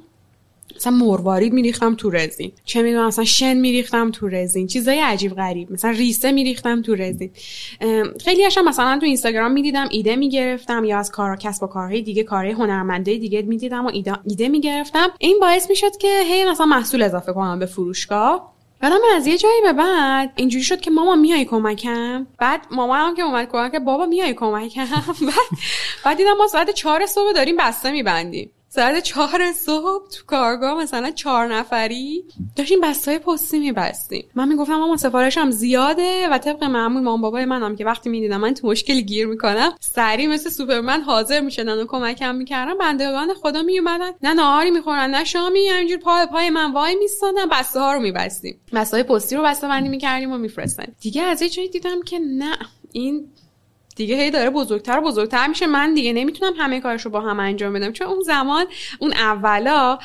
مثلا 0.78 0.94
مروارید 0.94 1.54
میریختم 1.54 1.96
تو 1.96 2.10
رزین. 2.10 2.52
چه 2.66 2.82
می‌دونم 2.82 3.08
مثلا 3.08 3.26
شن 3.26 3.54
میریختم 3.58 4.12
تو 4.12 4.28
رزین. 4.28 4.68
چیزای 4.68 5.00
عجیب 5.00 5.36
غریب. 5.36 5.72
مثلا 5.72 5.92
ریسه 5.92 6.32
میریختم 6.32 6.82
تو 6.82 6.96
رزین. 6.96 7.32
خیلی 8.26 8.44
هاشم 8.44 8.66
مثلا 8.66 9.00
تو 9.00 9.06
اینستاگرام 9.06 9.52
می‌دیدم 9.52 9.88
ایده 9.92 10.16
می‌گرفتم 10.16 10.84
یا 10.84 11.00
از 11.00 11.12
کار 11.12 11.36
کسب 11.36 11.64
و 11.64 11.68
کارهای 11.68 12.02
دیگه 12.02 12.24
کارهای 12.24 12.54
هنرمنده 12.54 13.18
دیگه 13.18 13.42
می‌دیدم 13.42 13.86
و 13.86 13.90
ایده, 13.94 14.14
ایده 14.26 14.48
می‌گرفتم. 14.48 15.08
این 15.20 15.40
باعث 15.42 15.70
می‌شد 15.70 15.98
که 15.98 16.22
هی 16.26 16.46
مثلا 16.46 16.66
محصول 16.66 17.04
اضافه 17.04 17.34
کنم 17.34 17.60
به 17.60 17.66
فروشگاه. 17.66 18.54
بعدم 18.80 19.00
از 19.16 19.28
یه 19.28 19.38
جایی 19.38 19.62
به 19.62 19.74
بعد 19.74 20.34
اینجوری 20.36 20.64
شد 20.64 20.82
که 20.82 20.92
ماما 20.92 21.16
میای 21.16 21.46
کمکم. 21.46 22.28
بعد 22.40 22.62
ماما 22.72 22.96
هم 22.96 23.16
که 23.16 23.22
اومد 23.22 23.48
کمک 23.52 23.76
بابا 23.76 24.06
میای 24.06 24.34
کمکم. 24.34 24.86
بعد 25.28 25.60
بعد 26.06 26.18
دیدم 26.18 26.34
ما 26.38 26.48
ساعت 26.48 26.70
چهار 26.70 27.06
صبح 27.06 27.34
داریم 27.34 27.56
بسته 27.60 27.92
میبندیم. 27.92 28.52
ساعت 28.70 29.04
چهار 29.04 29.52
صبح 29.52 30.10
تو 30.10 30.26
کارگاه 30.28 30.82
مثلا 30.84 31.12
چهار 31.12 31.54
نفری 31.54 32.24
داشتیم 32.56 32.82
بستای 32.82 33.20
پستی 33.20 33.60
میبستیم. 33.60 34.26
من 34.36 34.48
می‌گفتم 34.48 34.82
اما 34.82 34.98
سفارشم 34.98 35.52
زیاده 35.52 36.28
و 36.32 36.38
طبق 36.38 36.64
معمول 36.64 37.04
مام 37.04 37.22
بابای 37.22 37.46
منم 37.46 37.76
که 37.76 37.86
وقتی 37.86 38.10
می‌دیدم 38.10 38.38
من 38.38 38.54
تو 38.54 38.68
مشکلی 38.68 39.04
گیر 39.04 39.28
می‌کنم 39.28 39.74
سریع 39.80 40.28
مثل 40.28 40.50
سوپرمن 40.50 41.02
حاضر 41.02 41.40
می‌شدن 41.40 41.78
و 41.78 41.86
کمکم 41.86 42.36
می‌کردن. 42.36 42.78
بندگان 42.78 43.34
خدا 43.34 43.62
میومدن 43.62 44.12
نه 44.24 44.34
ناهاری 44.34 44.72
می‌خورن 44.72 45.10
نه 45.10 45.24
شامی. 45.24 45.68
همینجور 45.68 45.98
پای 45.98 46.26
پای 46.26 46.50
من 46.50 46.74
وای 46.74 46.96
میستادن. 46.96 47.50
بسته 47.52 47.80
ها 47.80 47.94
رو 47.94 48.00
میبستیم. 48.00 48.60
بسته 48.74 48.98
های 48.98 49.04
پستی 49.04 49.36
رو 49.36 49.44
بسته 49.44 49.68
بندی 49.68 49.90
می‌کردیم 49.90 50.32
و 50.32 50.38
میفرستن 50.38 50.86
دیگه 51.02 51.22
از 51.24 51.42
یه 51.42 51.50
جایی 51.50 51.70
دیدم 51.70 52.02
که 52.02 52.20
نه 52.20 52.58
این 52.92 53.28
دیگه 53.98 54.16
هی 54.16 54.32
داره 54.32 54.50
بزرگتر 54.50 55.00
بزرگتر 55.00 55.48
میشه. 55.48 55.68
من 55.68 55.94
دیگه 55.94 56.14
نمی‌تونم 56.14 56.54
همه 56.58 56.82
کارش 56.82 57.06
رو 57.06 57.12
با 57.12 57.22
هم 57.22 57.40
انجام 57.40 57.74
بدم. 57.74 57.92
چون 57.92 58.08
اون 58.08 58.22
زمان 58.22 58.66
اون 59.00 59.14
اولا 59.14 59.98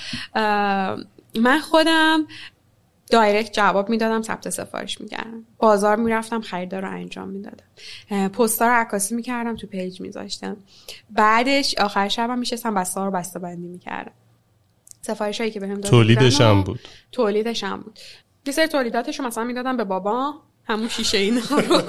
من 1.41 1.61
خودم 1.63 2.27
direct 3.11 3.53
جواب 3.53 3.89
می‌دادم 3.91 4.23
ثبت 4.23 4.51
سفارش 4.51 5.01
می‌کردم. 5.01 5.45
بازار 5.59 5.97
می‌رفتم 5.97 6.41
خریدا 6.41 6.83
رو 6.83 6.91
انجام 6.91 7.29
می‌دادم. 7.29 8.29
پستا 8.29 8.67
رو 8.67 8.73
عکاسی 8.73 9.15
می‌کردم 9.15 9.57
تو 9.57 9.67
page 9.67 10.01
میذاشتم. 10.01 10.57
بعدش 11.11 11.75
آخر 11.79 12.09
شبم 12.09 12.39
میشستم 12.39 12.75
بسته 12.75 13.01
رو 13.01 13.11
بسته 13.11 13.39
بندی 13.39 13.67
می‌کردم. 13.67 14.13
سفارش 15.01 15.41
هایی 15.41 15.53
که 15.53 15.61
بهم 15.61 15.75
دادن 15.75 15.91
تولیدش 15.91 16.41
هم 16.41 16.63
بود. 16.63 16.81
تولیدش 17.13 17.65
هم 17.65 17.81
بود. 17.81 17.99
یه 18.47 18.53
سری 18.53 18.69
تولیداتش 18.69 19.21
رو 19.21 19.27
مثلا 19.27 19.45
می‌دادم 19.45 19.77
به 19.77 19.85
بابا 19.85 20.35
همون 20.65 20.89
شیشه 20.89 21.19
اینا 21.19 21.41
رو. 21.51 21.83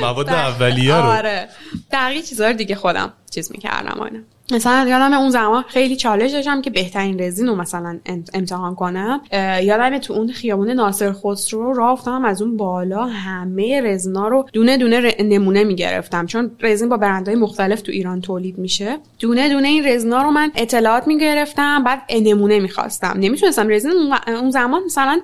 مواد 0.00 0.28
اولیه 0.28 0.94
رو. 0.94 1.02
آره. 1.02 1.48
دقیق 1.92 2.24
چیزا 2.24 2.52
دیگه 2.52 2.74
خودم 2.74 3.12
چیز 3.30 3.52
می‌کردم 3.52 4.00
آینه 4.00 4.24
مثلا 4.52 4.88
یادم 4.88 5.12
اون 5.12 5.30
زمان 5.30 5.64
خیلی 5.68 5.96
چالش 5.96 6.30
داشتم 6.30 6.62
که 6.62 6.70
بهترین 6.70 7.20
رزین 7.20 7.46
رو 7.46 7.54
مثلا 7.54 7.98
امتحان 8.34 8.74
کنم. 8.74 9.20
یادم 9.62 9.98
تو 9.98 10.12
اون 10.12 10.32
خیابون 10.32 10.70
ناصر 10.70 11.12
خسرو 11.12 11.72
راه 11.72 11.90
افتادم 11.90 12.24
از 12.24 12.42
اون 12.42 12.56
بالا 12.56 13.04
همه 13.04 13.80
رزینا 13.80 14.28
رو 14.28 14.46
دونه 14.52 14.76
دونه 14.76 15.14
نمونه 15.20 15.64
می‌گرفتم. 15.64 16.26
چون 16.26 16.50
رزین 16.60 16.88
با 16.88 16.96
برندهای 16.96 17.36
مختلف 17.36 17.82
تو 17.82 17.92
ایران 17.92 18.20
تولید 18.20 18.58
میشه. 18.58 18.98
دونه 19.18 19.48
دونه 19.48 19.68
این 19.68 19.86
رزینا 19.86 20.22
رو 20.22 20.30
من 20.30 20.52
اطلاعات 20.54 21.06
می‌گرفتم 21.06 21.84
بعد 21.84 22.02
نمونه 22.10 22.60
می‌خواستم. 22.60 23.14
نمی‌تونستم 23.16 23.68
رزین 23.68 23.92
اون 24.26 24.50
زمان 24.50 24.84
مثلا 24.84 25.20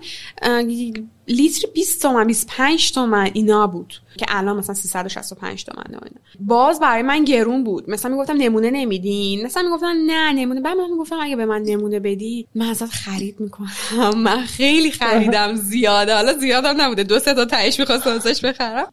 لیتر 1.28 1.68
20 1.74 2.02
تومن 2.02 2.26
25 2.26 2.92
تومن 2.92 3.30
اینا 3.32 3.66
بود 3.66 3.94
که 4.18 4.26
الان 4.28 4.56
مثلا 4.56 4.74
365 4.74 5.64
تومن 5.64 5.84
اینا. 5.86 6.00
باز 6.40 6.80
برای 6.80 7.02
من 7.02 7.24
گرون 7.24 7.64
بود. 7.64 7.90
مثلا 7.90 8.10
می‌گفتم 8.10 8.36
نمونه 8.36 8.70
نمیدین. 8.70 9.44
مثلا 9.46 9.62
می‌گفتن 9.62 9.96
نه 9.96 10.32
نمونه. 10.32 10.60
بعد 10.60 10.76
من 10.76 10.90
می‌گفتم 10.90 11.16
اگه 11.20 11.36
به 11.36 11.46
من 11.46 11.62
نمونه 11.62 12.00
بدی 12.00 12.46
من 12.54 12.66
ازت 12.66 12.90
خرید 12.90 13.40
می‌کنم. 13.40 13.70
من 14.24 14.40
خیلی 14.40 14.90
خریدم 14.90 15.54
زیاده. 15.70 16.14
حالا 16.14 16.32
زیادم 16.32 16.80
نبوده. 16.80 17.02
دو 17.02 17.18
سه 17.18 17.34
تا 17.34 17.44
تهش 17.44 17.80
می‌خواستم 17.80 18.10
ازش 18.10 18.44
بخرم. 18.44 18.86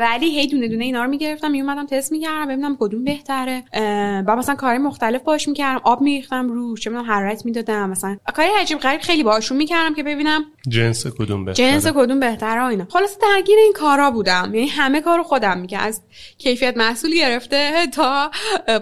ولی 0.00 0.40
هی 0.40 0.46
دونه 0.46 0.68
دونه 0.68 0.84
اینا 0.84 1.04
رو 1.04 1.10
می‌گرفتم. 1.10 1.50
میومدم 1.50 1.86
تست 1.86 2.12
می‌کردم. 2.12 2.46
ببینم 2.48 2.76
کدوم 2.80 3.04
بهتره. 3.04 3.64
بعد 3.72 4.30
مثلا 4.30 4.54
کار 4.54 4.78
مختلف 4.78 5.22
باش 5.22 5.48
می‌کردم. 5.48 5.80
آب 5.84 6.00
میریختم 6.00 6.48
روش. 6.48 6.80
چه 6.80 6.90
می‌دونم 6.90 7.10
حرارت 7.10 7.44
می‌دادم. 7.46 7.90
مثلا 7.90 8.16
کاری 8.34 8.48
عجیب 8.60 8.78
غریب 8.78 9.00
خیلی 9.00 9.22
باهاشون 9.22 9.58
می‌کردم 9.58 9.94
که 9.94 10.02
ببینم 10.02 10.44
جنس 10.68 11.06
کدوم 11.06 11.44
بهتره. 11.44 11.67
جنس 11.72 11.86
کدوم 11.86 12.20
بهتره 12.20 12.64
اینا. 12.66 12.86
خلاص 12.90 13.18
درگیر 13.18 13.58
این 13.58 13.72
کارا 13.72 14.10
بودم. 14.10 14.50
یعنی 14.54 14.68
همه 14.68 15.00
کارو 15.00 15.22
خودم 15.22 15.58
میگه 15.58 15.78
از 15.78 16.02
کیفیت 16.38 16.76
محصول 16.76 17.14
گرفته 17.14 17.86
تا 17.86 18.30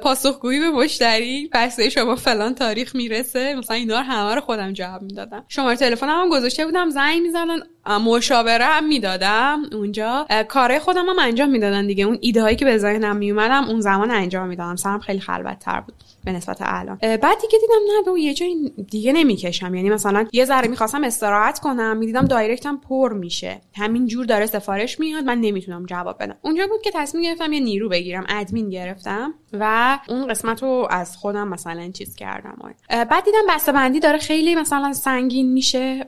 پاسخگویی 0.02 0.60
به 0.60 0.70
مشتری. 0.70 1.50
بسته 1.52 1.90
شما 1.90 2.16
فلان 2.16 2.54
تاریخ 2.54 2.94
می‌رسه. 2.94 3.54
مثلا 3.54 3.76
اینا 3.76 3.98
رو 3.98 4.04
همه 4.04 4.34
رو 4.34 4.40
خودم 4.40 4.72
جواب 4.72 5.02
می‌دادم. 5.02 5.44
شماره 5.48 5.76
تلفنم 5.76 6.20
هم 6.22 6.28
گذاشته 6.28 6.66
بودم. 6.66 6.90
زنگ 6.90 7.22
می‌زنن 7.22 7.62
مشاوره 8.04 8.64
هم 8.64 8.88
می‌دادم. 8.88 9.62
اونجا. 9.72 10.26
کارهای 10.48 10.80
خودم 10.80 11.08
هم 11.08 11.18
انجام 11.18 11.50
می‌دادن 11.50 11.86
دیگه. 11.86 12.04
اون 12.04 12.18
ایده 12.20 12.42
هایی 12.42 12.56
که 12.56 12.64
به 12.64 12.78
ذهنم 12.78 13.16
میومدم 13.16 13.64
اون 13.64 13.80
زمان 13.80 14.10
انجام 14.10 14.48
می‌دادم. 14.48 14.76
سرم 14.76 15.00
خیلی 15.00 15.20
خلوت 15.20 15.58
تر 15.58 15.80
بود. 15.80 15.94
به 16.26 16.32
نسبت 16.32 16.56
الان 16.60 16.98
بعد 17.02 17.40
دیگه 17.40 17.58
دیدم 17.58 17.74
نه 17.96 18.12
به 18.12 18.20
یه 18.20 18.34
جای 18.34 18.72
دیگه 18.90 19.12
نمی‌کشم. 19.12 19.74
یعنی 19.74 19.90
مثلا 19.90 20.26
یه 20.32 20.44
ذره 20.44 20.68
می‌خواستم 20.68 21.04
استراحت 21.04 21.58
کنم 21.58 21.96
می‌دیدم 21.96 22.24
دایرکتم 22.24 22.76
پر 22.76 23.12
میشه. 23.12 23.60
همین 23.76 24.06
جور 24.06 24.26
داره 24.26 24.46
سفارش 24.46 25.00
میاد 25.00 25.24
من 25.24 25.40
نمی‌تونم 25.40 25.86
جواب 25.86 26.16
بدم. 26.20 26.36
اونجا 26.42 26.66
بود 26.66 26.82
که 26.82 26.90
تصمیم 26.94 27.24
گرفتم 27.24 27.52
یه 27.52 27.60
نیرو 27.60 27.88
بگیرم 27.88 28.24
ادمین 28.28 28.70
گرفتم 28.70 29.34
و 29.52 29.98
اون 30.08 30.26
قسمت 30.26 30.62
رو 30.62 30.86
از 30.90 31.16
خودم 31.16 31.48
مثلا 31.48 31.90
چیز 31.90 32.16
کردم. 32.16 32.74
بعد 32.88 33.24
دیدم 33.24 33.38
بسته 33.48 33.98
داره 33.98 34.18
خیلی 34.18 34.54
مثلا 34.54 34.92
سنگین 34.92 35.52
میشه. 35.52 36.06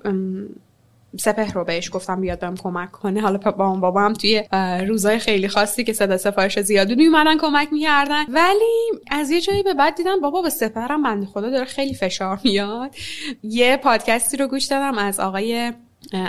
سپه 1.17 1.53
رو 1.53 1.65
بهش 1.65 1.91
گفتم 1.93 2.21
بیاد 2.21 2.41
بهم 2.41 2.57
کمک 2.57 2.91
کنه. 2.91 3.21
حالا 3.21 3.39
با 3.39 3.75
بابا 3.75 4.01
هم 4.01 4.13
توی 4.13 4.45
روزای 4.87 5.19
خیلی 5.19 5.49
خاصی 5.49 5.85
که 5.85 5.93
صدا 5.93 6.17
سفارش 6.17 6.61
زیادی 6.61 6.95
میومدن 6.95 7.39
کمک 7.39 7.69
می‌کردن. 7.73 8.25
ولی 8.29 9.01
از 9.11 9.31
یه 9.31 9.41
جایی 9.41 9.63
به 9.63 9.75
بعد 9.75 9.95
دیدم 9.95 10.21
بابا 10.21 10.43
به 10.43 10.51
سپرم 10.51 11.03
بنده 11.03 11.27
خدا 11.27 11.51
داره 11.51 11.65
خیلی 11.65 11.95
فشار 11.95 12.41
میاد. 12.45 12.95
یه 13.43 13.77
پادکستی 13.77 14.37
رو 14.37 14.47
گوش 14.47 14.65
دادم 14.65 14.99
از 14.99 15.21
آقای 15.21 15.73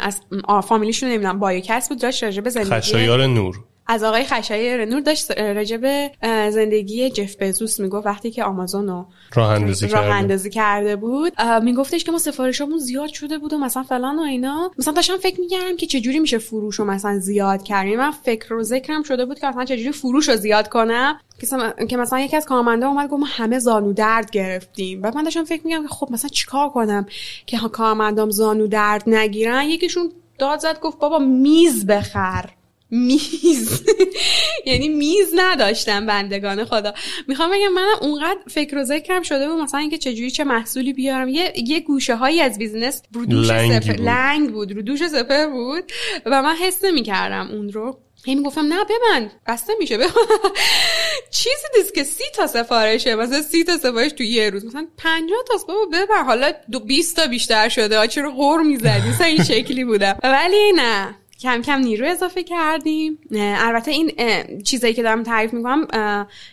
از 0.01 0.21
فامیلیشون 0.63 1.09
نمی‌دونم 1.09 1.39
بایوکس 1.39 1.89
بود 1.89 2.01
داشت 2.01 2.23
راجع 2.23 2.41
به 2.41 2.49
زندگی 2.49 2.69
خشایار 2.69 3.27
نور. 3.27 3.55
از 3.91 4.03
آقای 4.03 4.23
خشای 4.23 4.77
رنور 4.77 4.99
داشت 4.99 5.31
راجب 5.31 6.11
زندگی 6.49 7.09
جف 7.09 7.35
بزوس 7.39 7.79
می‌گفت 7.79 8.05
وقتی 8.07 8.31
که 8.31 8.43
آمازون 8.43 8.87
رو 8.87 9.05
راه 9.35 9.49
اندازی, 9.49 9.87
راه 9.87 10.05
اندازی 10.05 10.49
کرده 10.49 10.95
بود. 10.95 11.41
میگفتش 11.63 12.03
که 12.03 12.11
ما 12.11 12.17
سفارشامون 12.17 12.77
زیاد 12.77 13.09
شده 13.09 13.37
بود 13.37 13.53
و 13.53 13.57
مثلا 13.57 13.83
فلان 13.83 14.19
و 14.19 14.21
اینا. 14.21 14.71
مثلا 14.77 14.93
داشتم 14.93 15.17
فکر 15.17 15.39
می‌کردم 15.39 15.75
که 15.77 15.85
چجوری 15.85 16.19
میشه 16.19 16.37
فروش 16.37 16.75
رو 16.75 16.85
مثلا 16.85 17.19
زیاد 17.19 17.63
کردیم 17.63 17.97
من 17.97 18.11
فکر 18.11 18.53
و 18.53 18.63
ذکرم 18.63 19.03
شده 19.03 19.25
بود 19.25 19.39
که 19.39 19.47
مثلا 19.47 19.65
چجوری 19.65 19.91
فروش 19.91 20.29
رو 20.29 20.35
زیاد 20.35 20.69
کنم. 20.69 21.19
که 21.89 21.97
مثلا 21.97 22.19
یکی 22.19 22.37
از 22.37 22.45
کارمندا 22.45 22.87
اومد 22.87 23.09
گفت 23.09 23.19
ما 23.19 23.27
همه 23.29 23.59
زانو 23.59 23.93
درد 23.93 24.31
گرفتیم. 24.31 25.01
بعد 25.01 25.15
من 25.15 25.23
داشتم 25.23 25.43
فکر 25.43 25.61
می‌کردم 25.65 25.83
که 25.83 25.93
خب 25.93 26.07
مثلا 26.11 26.29
چیکار 26.29 26.69
کنم 26.69 27.05
که 27.45 27.57
کارمندام 27.57 28.29
زانو 28.29 28.67
درد 28.67 29.03
نگیرن؟ 29.07 29.63
یکیشون 29.63 30.11
داد 30.39 30.59
زد 30.59 30.79
گفت 30.79 30.99
بابا 30.99 31.19
میز 31.19 31.85
بخر. 31.85 32.49
میز. 32.91 33.83
یعنی 34.65 34.89
میز 34.89 35.33
نداشتم 35.35 36.05
بندگان 36.05 36.65
خدا. 36.65 36.93
می‌خوام 37.27 37.51
بگم 37.51 37.73
من 37.73 37.87
اونقدر 38.01 38.39
فکر 38.49 38.77
و 38.77 38.83
ذکرم 38.83 39.23
شده 39.23 39.49
بود 39.49 39.61
مثلا 39.61 39.79
اینکه 39.79 39.97
چجوری 39.97 40.31
چه 40.31 40.43
محصولی 40.43 40.93
بیارم. 40.93 41.29
یه, 41.29 41.53
یه 41.55 41.79
گوشه 41.79 42.15
هایی 42.15 42.41
از 42.41 42.57
business 42.57 43.01
رو 43.13 43.25
دوش 43.25 43.49
لنگ 43.49 43.81
سپر 43.81 43.93
بود. 43.93 44.05
لنگ 44.05 44.51
بود 44.51 44.71
رو 44.71 44.81
دوش 44.81 45.07
سپر 45.07 45.47
بود. 45.47 45.91
و 46.25 46.41
من 46.41 46.55
حس 46.55 46.83
نمی‌کردم 46.83 47.47
اون 47.51 47.69
رو. 47.69 47.99
هی 48.25 48.35
می‌گفتم 48.35 48.73
نه 48.73 48.83
ببند 48.83 49.31
بسته 49.47 49.73
میشه 49.79 49.97
ببند. 49.97 50.11
چیزی 51.31 51.67
نیست 51.77 51.93
که 51.93 52.03
سی 52.03 52.23
تا 52.35 52.47
سفارشه 52.47 53.15
مثلا 53.15 53.41
سی 53.41 53.63
تا 53.63 53.77
سفارش 53.77 54.11
تو 54.11 54.23
یه 54.23 54.49
روز. 54.49 54.65
مثلا 54.65 54.87
50 54.97 55.39
تاست 55.47 55.67
بابا 55.67 55.85
ببر 55.85 56.23
حالا 56.23 56.51
دو 56.71 56.79
20 56.79 57.15
تا 57.15 57.27
بیشتر 57.27 57.69
شده. 57.69 58.07
چرا 58.07 58.31
غر 58.31 58.61
می‌زدی؟ 58.61 59.09
مثلا 59.09 59.27
این 59.27 59.43
شکلی 59.43 59.83
بودم. 59.83 60.17
ولی 60.23 60.71
نه. 60.75 61.18
کم 61.41 61.61
کم 61.61 61.79
نیرو 61.79 62.07
اضافه 62.07 62.43
کردیم. 62.43 63.19
البته 63.35 63.91
این 63.91 64.11
چیزایی 64.63 64.93
که 64.93 65.03
دارم 65.03 65.23
تعریف 65.23 65.53
می‌کنم 65.53 65.87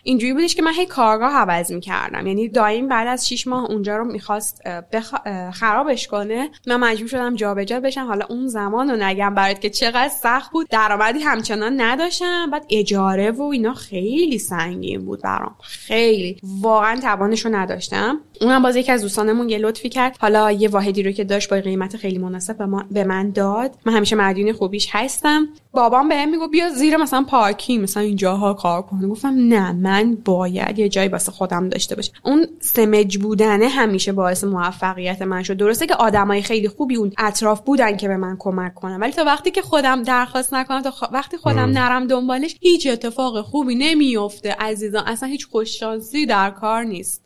اینجوری 0.03 0.33
بودش 0.33 0.55
که 0.55 0.63
من 0.63 0.73
هی 0.73 0.87
کارگاه 0.87 1.33
عوض 1.33 1.73
می‌کردم. 1.73 2.27
یعنی 2.27 2.49
دایم 2.49 2.89
بعد 2.89 3.07
از 3.07 3.29
6 3.29 3.47
ماه 3.47 3.65
اونجا 3.65 3.97
رو 3.97 4.05
می‌خواست 4.05 4.63
بخ... 4.93 5.15
خرابش 5.53 6.07
کنه 6.07 6.51
من 6.67 6.77
مجبور 6.77 7.09
شدم 7.09 7.35
جابجا 7.35 7.81
بشم. 7.81 8.07
حالا 8.07 8.27
اون 8.29 8.49
زمان 8.49 8.91
رو 8.91 8.97
نگم 8.97 9.35
برات 9.35 9.61
که 9.61 9.71
چقدر 9.71 10.09
سخت 10.09 10.53
بود. 10.53 10.69
درآمدی 10.69 11.21
همچنان 11.21 11.81
نداشتم. 11.81 12.51
بعد 12.51 12.67
اجاره 12.71 13.31
و 13.31 13.43
اینا 13.43 13.75
خیلی 13.75 14.39
سنگین 14.39 15.05
بود 15.05 15.23
برام. 15.23 15.57
خیلی. 15.63 16.37
واقعا 16.43 17.01
توانش 17.01 17.45
رو 17.45 17.55
نداشتم. 17.55 18.21
اونم 18.41 18.63
باز 18.63 18.77
یکی 18.77 18.93
از 18.93 19.03
دوستانمون 19.03 19.49
یه 19.49 19.59
لطفی 19.59 19.89
کرد. 19.89 20.17
حالا 20.21 20.53
یه 20.53 20.69
واحدی 20.69 21.03
رو 21.03 21.13
که 21.13 21.25
داشت 21.25 21.51
با 21.51 21.57
قیمت 21.61 21.97
خیلی 21.97 22.19
مناسب 22.19 22.59
به, 22.59 22.67
به 22.91 23.05
من 23.05 23.31
داد. 23.31 23.79
من 23.87 23.93
همیشه 23.93 24.17
مدیون 24.17 24.53
خوبیش 24.53 24.89
هستم. 24.91 25.49
بابام 25.73 26.09
بهم 26.09 26.31
میگو 26.31 26.49
بیا 26.49 26.69
زیر 26.71 26.97
مثلا 26.97 27.23
پارکی 27.23 27.79
مثلا 27.79 28.03
اینجاها 28.03 28.55
کار 28.55 28.83
کن. 28.83 29.09
گفتم 29.09 29.29
نه 29.29 29.73
من 29.73 30.15
باید 30.25 30.79
یه 30.79 30.89
جایی 30.89 31.09
واسه 31.09 31.33
خودم 31.33 31.69
داشته 31.69 31.95
باشم. 31.95 32.13
اون 32.25 32.47
سمج 32.61 33.19
بودنه 33.19 33.69
همیشه 33.69 34.13
باعث 34.13 34.45
موفقیت 34.45 35.23
من 35.23 35.43
شد. 35.43 35.57
درسته 35.57 35.87
که 35.87 35.95
آدمای 35.95 36.43
خیلی 36.43 36.69
خوبی 36.69 36.97
اون 36.97 37.13
اطراف 37.19 37.61
بودن 37.61 37.97
که 37.97 38.09
به 38.09 38.17
من 38.17 38.37
کمک 38.39 38.75
کنن 38.75 39.01
ولی 39.01 39.13
تا 39.13 39.25
وقتی 39.25 39.51
که 39.51 39.63
خودم 39.63 40.03
درخواست 40.03 40.55
نکنم 40.55 40.83
تا 40.83 40.93
وقتی 41.13 41.37
خودم 41.37 41.71
نرم 41.71 42.07
دنبالش 42.07 42.57
هیچ 42.61 42.87
اتفاق 42.87 43.41
خوبی 43.41 43.75
نمیفته 43.75 44.57
عزیزان. 44.59 45.05
اصلا 45.07 45.29
هیچ 45.29 45.47
خوششانسی 45.47 46.27
در 46.27 46.51
کار 46.51 46.85
نیست. 46.85 47.26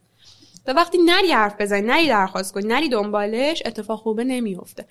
وقتی 0.75 0.99
نری 0.99 1.33
حرف 1.33 1.55
بزنی 1.61 1.87
نری 1.87 2.09
درخواست 2.09 2.55
کنی 2.55 2.67
نری 2.67 2.89
دنبالش 2.89 3.63
اتفاق 3.67 3.99
خوبه 3.99 4.25
نمیفته 4.25 4.85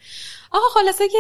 آقا 0.52 0.66
خلاصه 0.74 1.08
که 1.08 1.18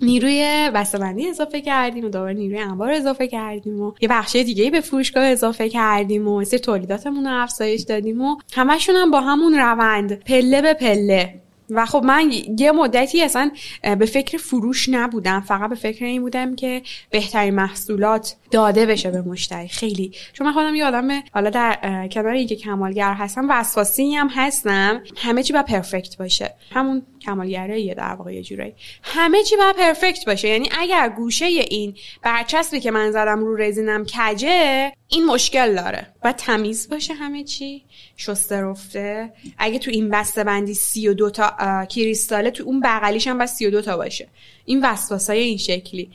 نیروی 0.00 0.70
بسته‌بندی 0.74 1.28
اضافه 1.28 1.60
کردیم 1.60 2.04
و 2.04 2.08
دوباره 2.08 2.32
نیروی 2.32 2.58
انبار 2.58 2.92
اضافه 2.92 3.28
کردیم 3.28 3.80
و 3.80 3.92
یه 4.00 4.08
بخش 4.08 4.36
دیگه 4.36 4.70
به 4.70 4.80
فروشگاه 4.80 5.24
اضافه 5.24 5.68
کردیم 5.68 6.28
و 6.28 6.44
سری 6.44 6.60
تولیداتمون 6.60 7.26
رو 7.26 7.42
افزایش 7.42 7.82
دادیم 7.82 8.20
و 8.20 8.36
همشون 8.54 8.96
هم 8.96 9.10
با 9.10 9.20
همون 9.20 9.54
روند 9.54 10.24
پله 10.24 10.62
به 10.62 10.74
پله 10.74 11.45
و 11.70 11.86
خب 11.86 12.02
من 12.04 12.32
یه 12.58 12.72
مدتی 12.72 13.22
اصلا 13.22 13.50
به 13.98 14.06
فکر 14.06 14.38
فروش 14.38 14.88
نبودم. 14.88 15.40
فقط 15.40 15.70
به 15.70 15.76
فکر 15.76 16.04
این 16.04 16.22
بودم 16.22 16.56
که 16.56 16.82
بهترین 17.10 17.54
محصولات 17.54 18.36
داده 18.50 18.86
بشه 18.86 19.10
به 19.10 19.22
مشتری. 19.22 19.68
خیلی. 19.68 20.12
چون 20.32 20.46
من 20.46 20.52
خودم 20.52 20.74
یه 20.74 20.84
آدم 20.84 21.22
حالا 21.34 21.50
در 21.50 22.08
کنار 22.12 22.32
اینکه 22.32 22.56
کمالگر 22.56 23.12
هستم 23.12 23.46
وسواسی 23.50 24.14
هم 24.14 24.28
هستم 24.28 25.02
همه 25.16 25.42
چی 25.42 25.52
باید 25.52 25.66
پرفکت 25.66 26.16
باشه. 26.18 26.54
همون 26.72 27.02
کمالگراییه 27.26 27.94
در 27.94 28.14
واقع 28.14 28.34
یه 28.34 28.42
جورایی. 28.42 28.74
همه 29.02 29.42
چی 29.42 29.56
باید 29.56 29.76
پرفکت 29.76 30.24
باشه. 30.26 30.48
یعنی 30.48 30.68
اگر 30.78 31.08
گوشه 31.16 31.44
این 31.44 31.94
برچسبی 32.22 32.80
که 32.80 32.90
من 32.90 33.10
زدم 33.10 33.40
رو 33.40 33.56
رزینم 33.56 34.04
کجه 34.04 34.92
این 35.08 35.26
مشکل 35.26 35.74
داره. 35.74 36.06
باید 36.22 36.36
تمیز 36.36 36.88
باشه 36.88 37.14
همه 37.14 37.44
چی. 37.44 37.84
شسته 38.16 38.60
رفته. 38.60 39.32
اگه 39.58 39.78
تو 39.78 39.90
این 39.90 40.10
بسته 40.10 40.44
بندی 40.44 40.74
سی 40.74 41.08
و 41.08 41.14
دو 41.14 41.30
تا 41.30 41.84
کریستاله 41.84 42.50
تو 42.50 42.64
اون 42.64 42.80
بغلیش 42.80 43.26
هم 43.26 43.38
باید 43.38 43.50
سی 43.50 43.66
و 43.66 43.70
دو 43.70 43.82
تا 43.82 43.96
باشه. 43.96 44.28
این 44.64 44.80
وسواسای 44.84 45.38
این 45.38 45.58
شکلی. 45.58 46.10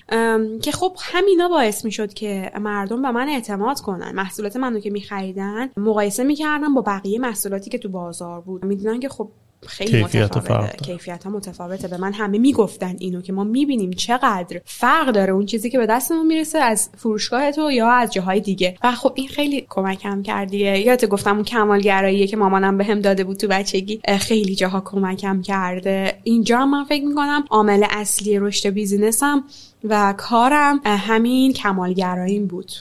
که 0.63 0.71
خب 0.71 0.95
همینا 1.01 1.49
باعث 1.49 1.85
می‌شد 1.85 2.13
که 2.13 2.51
مردم 2.59 3.01
به 3.01 3.11
من 3.11 3.29
اعتماد 3.29 3.79
کنن. 3.79 4.11
محصولات 4.11 4.55
منو 4.55 4.79
که 4.79 4.89
میخریدن 4.89 5.69
مقایسه 5.77 6.23
می‌کردن 6.23 6.73
با 6.73 6.81
بقیه 6.81 7.19
محصولاتی 7.19 7.69
که 7.69 7.77
تو 7.77 7.89
بازار 7.89 8.41
بود. 8.41 8.65
می‌دونن 8.65 8.99
که 8.99 9.09
خب 9.09 9.29
خیلی 9.67 9.91
کیفیت 9.91 10.38
متفاوته 10.38 10.77
کیفیت 10.77 11.23
ها 11.23 11.29
متفاوته. 11.29 11.88
به 11.88 11.97
من 11.97 12.13
همه 12.13 12.38
می‌گفتن 12.38 12.95
اینو 12.99 13.21
که 13.21 13.33
ما 13.33 13.43
می‌بینیم 13.43 13.91
چقدر 13.91 14.61
فرق 14.65 15.11
داره 15.11 15.33
اون 15.33 15.45
چیزی 15.45 15.69
که 15.69 15.77
به 15.77 15.85
دستمون 15.85 16.27
می‌رسه 16.27 16.59
از 16.59 16.89
فروشگاه 16.97 17.51
تو 17.51 17.71
یا 17.71 17.91
از 17.91 18.13
جاهای 18.13 18.39
دیگه. 18.39 18.77
و 18.83 18.91
خب 18.91 19.13
این 19.15 19.27
خیلی 19.27 19.65
کمکم 19.69 20.21
کردیه. 20.21 20.77
یادت 20.77 21.05
گفتم 21.05 21.35
اون 21.35 21.43
کمالگراییه 21.43 22.27
که 22.27 22.38
مامانم 22.38 22.77
بهم 22.77 22.95
به 22.95 23.01
داده 23.01 23.23
بود 23.23 23.38
تو 23.38 23.47
بچگی. 23.47 24.01
خیلی 24.19 24.55
جاها 24.55 24.81
کمکم 24.81 25.41
کرده. 25.41 26.19
اینجا 26.23 26.65
من 26.65 26.83
فکر 26.83 27.05
می‌کنم 27.05 27.43
عامل 27.49 27.85
اصلی 27.89 28.39
رشد 28.39 28.69
بیزینسم 28.69 29.43
و 29.83 30.13
کارم 30.17 30.81
همین 30.85 31.53
کمالگراییم 31.53 32.47
بود. 32.47 32.71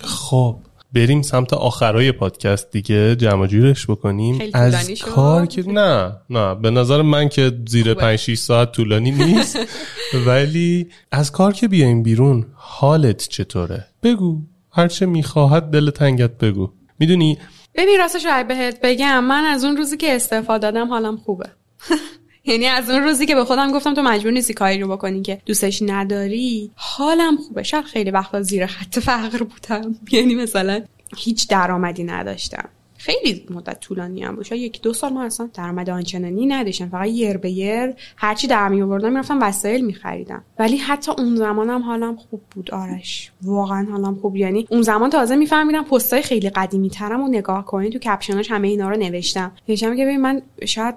خب. 0.00 0.56
بریم 0.92 1.22
سمت 1.22 1.52
آخرای 1.52 2.12
پادکست 2.12 2.70
دیگه 2.70 3.16
جمع 3.16 3.46
جورش 3.46 3.86
بکنیم. 3.86 4.50
از 4.54 4.90
کار 5.00 5.46
که 5.46 5.62
نه 5.68 6.12
نه 6.30 6.54
به 6.54 6.70
نظر 6.70 7.02
من 7.02 7.28
که 7.28 7.52
زیر 7.68 7.94
5 7.94 8.18
6 8.18 8.38
ساعت 8.38 8.72
طولانی 8.72 9.10
نیست. 9.10 9.58
ولی 10.26 10.88
از 11.12 11.32
کار 11.32 11.52
که 11.52 11.68
بیایم 11.68 12.02
بیرون 12.02 12.46
حالت 12.54 13.28
چطوره؟ 13.28 13.86
بگو 14.02 14.42
هرچه 14.72 15.06
می‌خواهد 15.06 15.70
دل 15.70 15.90
تنگت 15.90 16.38
بگو. 16.38 16.70
می‌دونی؟ 16.98 17.38
ببین 17.74 17.98
راستش 17.98 18.26
رو 18.26 18.44
بهت 18.44 18.80
بگم 18.82 19.24
من 19.24 19.44
از 19.44 19.64
اون 19.64 19.76
روزی 19.76 19.96
که 19.96 20.16
استفاده 20.16 20.70
دادم 20.70 20.88
حالم 20.88 21.16
خوبه. 21.16 21.46
یعنی 22.44 22.66
از 22.66 22.90
اون 22.90 23.02
روزی 23.02 23.26
که 23.26 23.34
به 23.34 23.44
خودم 23.44 23.72
گفتم 23.72 23.94
تو 23.94 24.02
مجبور 24.02 24.32
نیستی 24.32 24.54
کاری 24.54 24.80
رو 24.80 24.88
بکنی 24.88 25.22
که 25.22 25.40
دوستش 25.46 25.82
نداری 25.82 26.70
حالم 26.74 27.36
خوبه. 27.36 27.62
شاید 27.62 27.84
خیلی 27.84 28.10
وقتا 28.10 28.42
زیر 28.42 28.66
خط 28.66 28.98
فقر 28.98 29.38
بودم. 29.38 29.94
یعنی 30.12 30.34
مثلا 30.34 30.82
هیچ 31.16 31.48
درآمدی 31.48 32.04
نداشتم. 32.04 32.68
خیلی 32.96 33.46
مدت 33.50 33.80
طولانی 33.80 34.22
هم 34.22 34.36
بود. 34.36 34.52
یک 34.52 34.82
دو 34.82 34.92
سال 34.92 35.12
ما 35.12 35.24
اصلا 35.24 35.50
درآمد 35.54 35.90
آنچنانی 35.90 36.46
نداشتم. 36.46 36.88
فقط 36.88 37.08
یر 37.08 37.36
به 37.36 37.50
یر 37.50 37.94
هرچی 38.16 38.46
در 38.46 38.68
می 38.68 38.82
آوردم 38.82 39.10
می‌رفتم 39.10 39.42
وسایل 39.42 39.84
میخریدم 39.84 40.44
ولی 40.58 40.76
حتی 40.76 41.12
اون 41.18 41.36
زمانم 41.36 41.82
حالم 41.82 42.16
خوب 42.16 42.40
بود. 42.50 42.70
آرش 42.70 43.32
واقعا 43.42 43.86
حالم 43.90 44.14
خوب. 44.14 44.36
یعنی 44.36 44.66
اون 44.70 44.82
زمان 44.82 45.10
تازه 45.10 45.36
میفهمیدم 45.36 45.84
پستای 45.84 46.22
خیلی 46.22 46.50
قدیمی 46.50 46.90
ترم 46.90 47.20
و 47.20 47.28
نگاه 47.28 47.64
کنید 47.64 47.92
تو 47.92 47.98
کپشناش 47.98 48.50
همه 48.50 48.68
اینا 48.68 48.88
رو 48.88 48.96
نوشتم. 48.96 49.52
نوشتم 49.68 49.96
که 49.96 50.04
ببین 50.04 50.20
من 50.20 50.42
شاید 50.64 50.94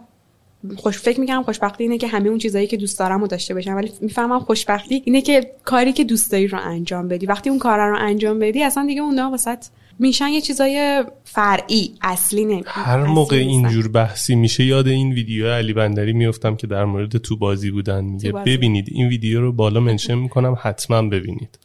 خوش 0.77 0.97
فکر 0.99 1.19
می‌کنم 1.19 1.43
خوشبختی 1.43 1.83
اینه 1.83 1.97
که 1.97 2.07
همه 2.07 2.29
اون 2.29 2.37
چیزایی 2.37 2.67
که 2.67 2.77
دوست 2.77 2.99
دارم 2.99 3.21
رو 3.21 3.27
داشته 3.27 3.53
باشم 3.53 3.75
ولی 3.75 3.91
می‌فهمم 4.01 4.39
خوشبختی 4.39 5.01
اینه 5.05 5.21
که 5.21 5.51
کاری 5.65 5.93
که 5.93 6.03
دوست 6.03 6.31
داری 6.31 6.47
رو 6.47 6.59
انجام 6.61 7.07
بدی. 7.07 7.25
وقتی 7.25 7.49
اون 7.49 7.59
کار 7.59 7.79
رو 7.89 7.97
انجام 7.99 8.39
بدی 8.39 8.63
اصلا 8.63 8.85
دیگه 8.85 9.01
اون 9.01 9.19
واسط 9.19 9.65
میشن 9.99 10.27
یه 10.27 10.41
چیزای 10.41 11.03
فرعی 11.23 11.95
اصلی 12.01 12.45
نمی 12.45 12.63
هر 12.65 13.03
موقع 13.03 13.35
اینجور 13.35 13.87
بحثی 13.87 14.35
میشه 14.35 14.65
یاد 14.65 14.87
این 14.87 15.11
ویدیو 15.11 15.47
علی 15.47 15.73
بندری 15.73 16.13
میفتم 16.13 16.55
که 16.55 16.67
در 16.67 16.85
مورد 16.85 17.17
تو 17.17 17.37
بازی 17.37 17.71
بودن. 17.71 18.03
میگه 18.03 18.31
ببینید 18.31 18.87
این 18.91 19.07
ویدیو 19.07 19.41
رو 19.41 19.51
بالا 19.51 19.79
منشن 19.79 20.15
می‌کنم 20.15 20.57
حتما 20.61 21.01
ببینید. 21.01 21.59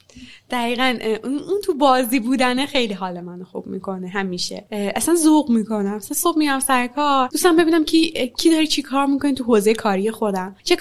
دقیقا 0.50 0.98
اون 1.24 1.60
تو 1.64 1.74
بازی 1.74 2.20
بودنه 2.20 2.66
خیلی 2.66 2.94
حال 2.94 3.20
من 3.20 3.44
خوب 3.44 3.66
می‌کنه 3.66 4.08
همیشه. 4.08 4.64
اصلا 4.70 5.14
ذوق 5.14 5.50
می‌کنم. 5.50 5.94
اصلا 5.94 6.16
صبح 6.16 6.38
میرم 6.38 6.60
سر 6.60 6.86
کار 6.86 7.28
دوستم 7.28 7.56
ببینم 7.56 7.84
کی 7.84 8.30
کی 8.38 8.50
داری 8.50 8.66
چی 8.66 8.82
کار 8.82 9.06
می‌کنه 9.06 9.34
تو 9.34 9.44
حوزه 9.44 9.74
کاری 9.74 10.10
خودم. 10.10 10.56
چه 10.64 10.76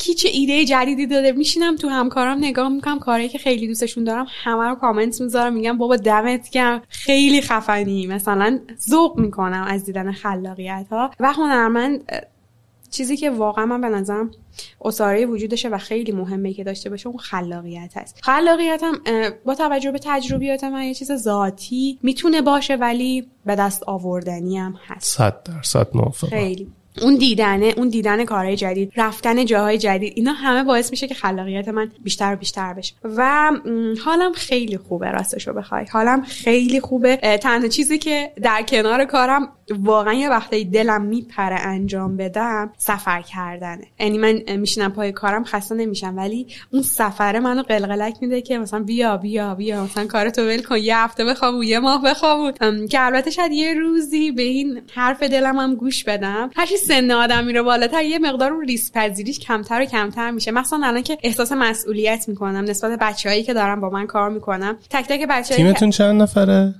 کی 0.00 0.14
چه 0.14 0.28
ایده 0.28 0.64
جدیدی 0.64 1.06
داده. 1.06 1.32
میشینم 1.32 1.76
تو 1.76 1.88
همکارم 1.88 2.38
نگاه 2.38 2.68
می‌کنم 2.68 2.98
کاری 2.98 3.28
که 3.28 3.38
خیلی 3.38 3.66
دوستشون 3.66 4.04
دارم 4.04 4.26
همه 4.42 4.64
رو 4.64 4.74
کامنت 4.74 5.20
می‌ذارم 5.20 5.52
میگم 5.52 5.78
بابا 5.78 5.96
دمت 5.96 6.50
گرم. 6.50 6.82
خیلی 6.88 7.40
خفنی. 7.40 8.06
مثلا 8.06 8.58
ذوق 8.88 9.18
می‌کنم 9.18 9.64
از 9.68 9.84
دیدن 9.84 10.12
خلاقیت 10.12 10.86
ها 10.90 11.10
و 11.20 11.32
هنرمند 11.32 12.12
چیزی 12.90 13.16
که 13.16 13.30
واقعا 13.30 13.66
من 13.66 13.80
به 13.80 13.88
نظرم 13.88 14.30
اصاره 14.80 15.26
وجودشه 15.26 15.68
و 15.68 15.78
خیلی 15.78 16.12
مهمه 16.12 16.52
که 16.52 16.64
داشته 16.64 16.90
باشه 16.90 17.08
اون 17.08 17.18
خلاقیت 17.18 17.96
هست 17.96 18.18
خلاقیت 18.22 18.82
هم 18.82 19.00
با 19.44 19.54
توجه 19.54 19.90
به 19.90 19.98
تجربیات 20.02 20.64
من 20.64 20.82
یه 20.82 20.94
چیز 20.94 21.12
ذاتی 21.12 21.98
می‌تونه 22.02 22.42
باشه 22.42 22.76
ولی 22.76 23.26
به 23.46 23.54
دست 23.54 23.82
آوردنی 23.82 24.58
هم 24.58 24.74
هست. 24.86 25.16
صد 25.16 25.42
درصد 25.44 25.88
موافقم. 25.94 26.30
خیلی. 26.30 26.72
اون 27.02 27.16
دیدنه 27.16 27.74
اون 27.76 27.88
دیدن 27.88 28.24
کارهای 28.24 28.56
جدید 28.56 28.92
رفتن 28.96 29.44
جاهای 29.44 29.78
جدید 29.78 30.12
اینا 30.16 30.32
همه 30.32 30.64
باعث 30.64 30.90
میشه 30.90 31.08
که 31.08 31.14
خلاقیت 31.14 31.68
من 31.68 31.90
بیشتر 32.04 32.32
و 32.32 32.36
بیشتر 32.36 32.74
بشه. 32.74 32.94
و 33.04 33.50
حالم 34.04 34.32
خیلی 34.32 34.76
خوبه 34.76 35.10
راستش 35.10 35.48
رو 35.48 35.54
بخوای. 35.54 35.84
حالم 35.84 36.22
خیلی 36.22 36.80
خوبه. 36.80 37.16
تنها 37.16 37.68
چیزی 37.68 37.98
که 37.98 38.32
در 38.42 38.62
کنار 38.62 39.04
کارم 39.04 39.48
واقعا 39.78 40.12
یه 40.14 40.28
وقتی 40.28 40.64
دلم 40.64 41.02
میپره 41.02 41.60
انجام 41.60 42.16
بدم 42.16 42.72
سفر 42.78 43.22
کردنه. 43.22 43.84
یعنی 44.00 44.18
من 44.18 44.56
میشینم 44.56 44.92
پای 44.92 45.12
کارم 45.12 45.44
خسته 45.44 45.74
نمیشم. 45.74 46.16
ولی 46.16 46.46
اون 46.72 46.82
سفره 46.82 47.40
منو 47.40 47.62
قلقلک 47.62 48.16
میده 48.20 48.40
که 48.40 48.58
مثلا 48.58 48.80
بیا 48.80 49.16
بیا 49.16 49.54
بیا. 49.54 49.84
مثلا 49.84 50.06
کارتو 50.06 50.42
ول 50.42 50.62
کن 50.62 50.76
یه 50.76 50.98
هفته 50.98 51.24
بخوام 51.24 51.62
یه 51.62 51.78
ماه 51.78 52.02
بخوام 52.02 52.52
که 52.90 53.00
البته 53.00 53.30
شاید 53.30 53.52
یه 53.52 53.74
روزی 53.74 54.32
به 54.32 54.42
این 54.42 54.80
حرف 54.94 55.22
دلم 55.22 55.58
هم 55.58 55.74
گوش 55.74 56.04
بدم. 56.04 56.50
هرچی 56.56 56.76
سن 56.76 57.10
آدم 57.10 57.44
میره 57.44 57.62
بالاتر 57.62 58.02
یه 58.02 58.18
مقدار 58.18 58.52
اون 58.52 58.66
ریسک 58.66 58.92
پذیریش 58.92 59.38
کمتر 59.38 59.82
و 59.82 59.84
کمتر 59.84 60.30
میشه. 60.30 60.50
مثلا 60.50 60.80
الان 60.86 61.02
که 61.02 61.18
احساس 61.22 61.52
مسئولیت 61.52 62.28
می‌کنم 62.28 62.64
نسبت 62.64 62.98
بچههایی 62.98 63.42
که 63.42 63.54
دارم 63.54 63.80
با 63.80 63.90
من 63.90 64.06
کار 64.06 64.30
می‌کنم. 64.30 64.76
تک 64.90 65.06
تک 65.08 65.26
بچه‌ای 65.28 65.62
تیمتون 65.62 65.90
چند 65.90 66.22
نفره؟ 66.22 66.74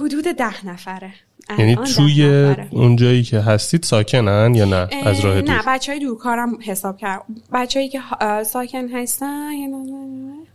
حدود 0.00 0.24
ده 0.24 0.66
نفره. 0.66 1.10
یعنی 1.58 1.76
توی 1.76 2.26
نفره. 2.26 2.68
اون 2.70 2.96
جایی 2.96 3.22
که 3.22 3.40
هستید 3.40 3.82
ساکنن 3.82 4.54
یا 4.54 4.64
نه؟ 4.64 4.88
از 5.04 5.20
راه 5.20 5.34
اه، 5.34 5.40
دور 5.40 5.54
نه 5.54 5.62
بچه 5.66 5.92
های 5.92 6.00
دورکارم 6.00 6.58
حساب 6.62 6.96
کرد 6.96 7.22
بچه 7.52 7.78
هایی 7.78 7.88
که 7.88 8.00
ساکن 8.44 8.88
هستن 8.88 9.52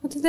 حدود 0.03 0.23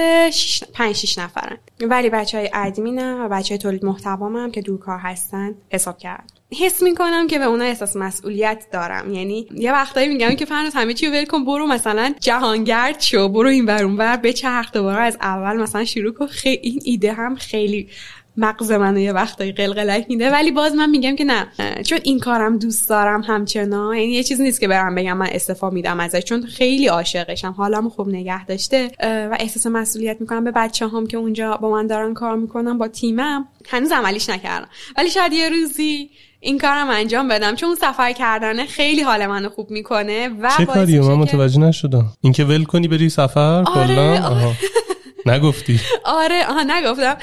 5 0.72 0.96
6 0.96 1.18
نفرن. 1.18 1.56
ولی 1.80 2.10
بچه 2.10 2.38
های 2.38 2.50
ادمینم 2.54 3.20
و 3.24 3.28
بچه 3.28 3.54
های 3.54 3.58
تولید 3.58 3.84
محتوام 3.84 4.36
هم 4.36 4.50
که 4.50 4.60
دورکار 4.60 4.98
هستن 4.98 5.54
حساب 5.70 5.98
کرد 5.98 6.32
حس 6.60 6.82
می‌کنم 6.82 7.26
که 7.26 7.38
به 7.38 7.44
اونا 7.44 7.64
احساس 7.64 7.96
مسئولیت 7.96 8.64
دارم. 8.72 9.14
یعنی 9.14 9.46
یه 9.54 9.72
وقتایی 9.72 10.08
میگم 10.08 10.34
که 10.34 10.44
فرناز 10.44 10.74
همه 10.74 10.94
چی 10.94 11.06
رو 11.06 11.12
ول 11.12 11.24
کن 11.24 11.44
برو 11.44 11.66
مثلا 11.66 12.14
جهانگرد 12.20 13.00
شو 13.00 13.28
برو 13.28 13.48
این 13.48 13.66
ور 13.66 13.84
اون 13.84 13.96
ور 13.96 14.16
بچرخ 14.16 14.72
دوباره 14.72 15.02
از 15.02 15.18
اول 15.20 15.56
مثلا 15.56 15.84
شروع 15.84 16.12
کن. 16.12 16.26
خیلی 16.26 16.60
این 16.62 16.80
ایده 16.84 17.12
هم 17.12 17.34
خیلی 17.34 17.88
مغز 18.36 18.72
منو 18.72 18.98
یه 18.98 19.12
وقتایی 19.12 19.52
قلقلک 19.52 20.06
میده 20.08 20.30
ولی 20.30 20.50
باز 20.50 20.74
من 20.74 20.90
میگم 20.90 21.16
که 21.16 21.24
نه. 21.24 21.46
چون 21.82 21.98
این 22.02 22.18
کارم 22.18 22.58
دوست 22.58 22.88
دارم 22.88 23.22
همچنان 23.22 23.96
یعنی 23.96 24.12
یه 24.12 24.22
چیزی 24.22 24.42
نیست 24.42 24.60
که 24.60 24.68
برم 24.68 24.94
بگم 24.94 25.16
من 25.16 25.28
استعفا 25.32 25.70
میدم 25.70 26.00
ازش 26.00 26.20
چون 26.20 26.42
خیلی 26.42 26.86
عاشقشم. 26.86 27.54
حالمو 27.56 27.88
خوب 27.88 28.08
نگه 28.08 28.46
داشته 28.46 28.90
و 29.02 29.36
احساس 29.40 29.66
مسئولیت 29.66 30.16
می‌کنم. 30.20 30.44
به 30.44 30.50
بچه 30.50 30.88
هم 30.88 31.06
که 31.06 31.16
اونجا 31.16 31.56
با 31.56 31.70
من 31.70 31.86
دارن 31.86 32.14
کار 32.14 32.36
می‌کنم 32.36 32.78
با 32.78 32.88
تیمم 32.88 33.48
هنوز 33.68 33.92
عملیش 33.92 34.28
نکردم. 34.28 34.68
ولی 34.96 35.10
شاید 35.10 35.32
یه 35.32 35.48
روزی 35.48 36.10
این 36.40 36.58
کارم 36.58 36.90
انجام 36.90 37.28
بدم 37.28 37.54
چون 37.54 37.74
سفر 37.74 38.12
کردنه 38.12 38.66
خیلی 38.66 39.02
حال 39.02 39.26
منو 39.26 39.48
خوب 39.48 39.70
می‌کنه 39.70 40.28
و 40.40 40.50
چه 40.58 40.66
کاریه؟ 40.66 41.00
من 41.00 41.14
متوجه 41.14 41.60
نشدم. 41.60 42.04
اینکه 42.20 42.44
ول 42.44 42.64
کنی 42.64 42.88
بری 42.88 43.08
سفر؟ 43.08 43.64
آره، 43.66 44.22
آره. 44.22 44.50
نگفتی؟ 45.26 45.80
آره 46.04 46.46
آها 46.48 46.62
نگفتم. 46.62 47.16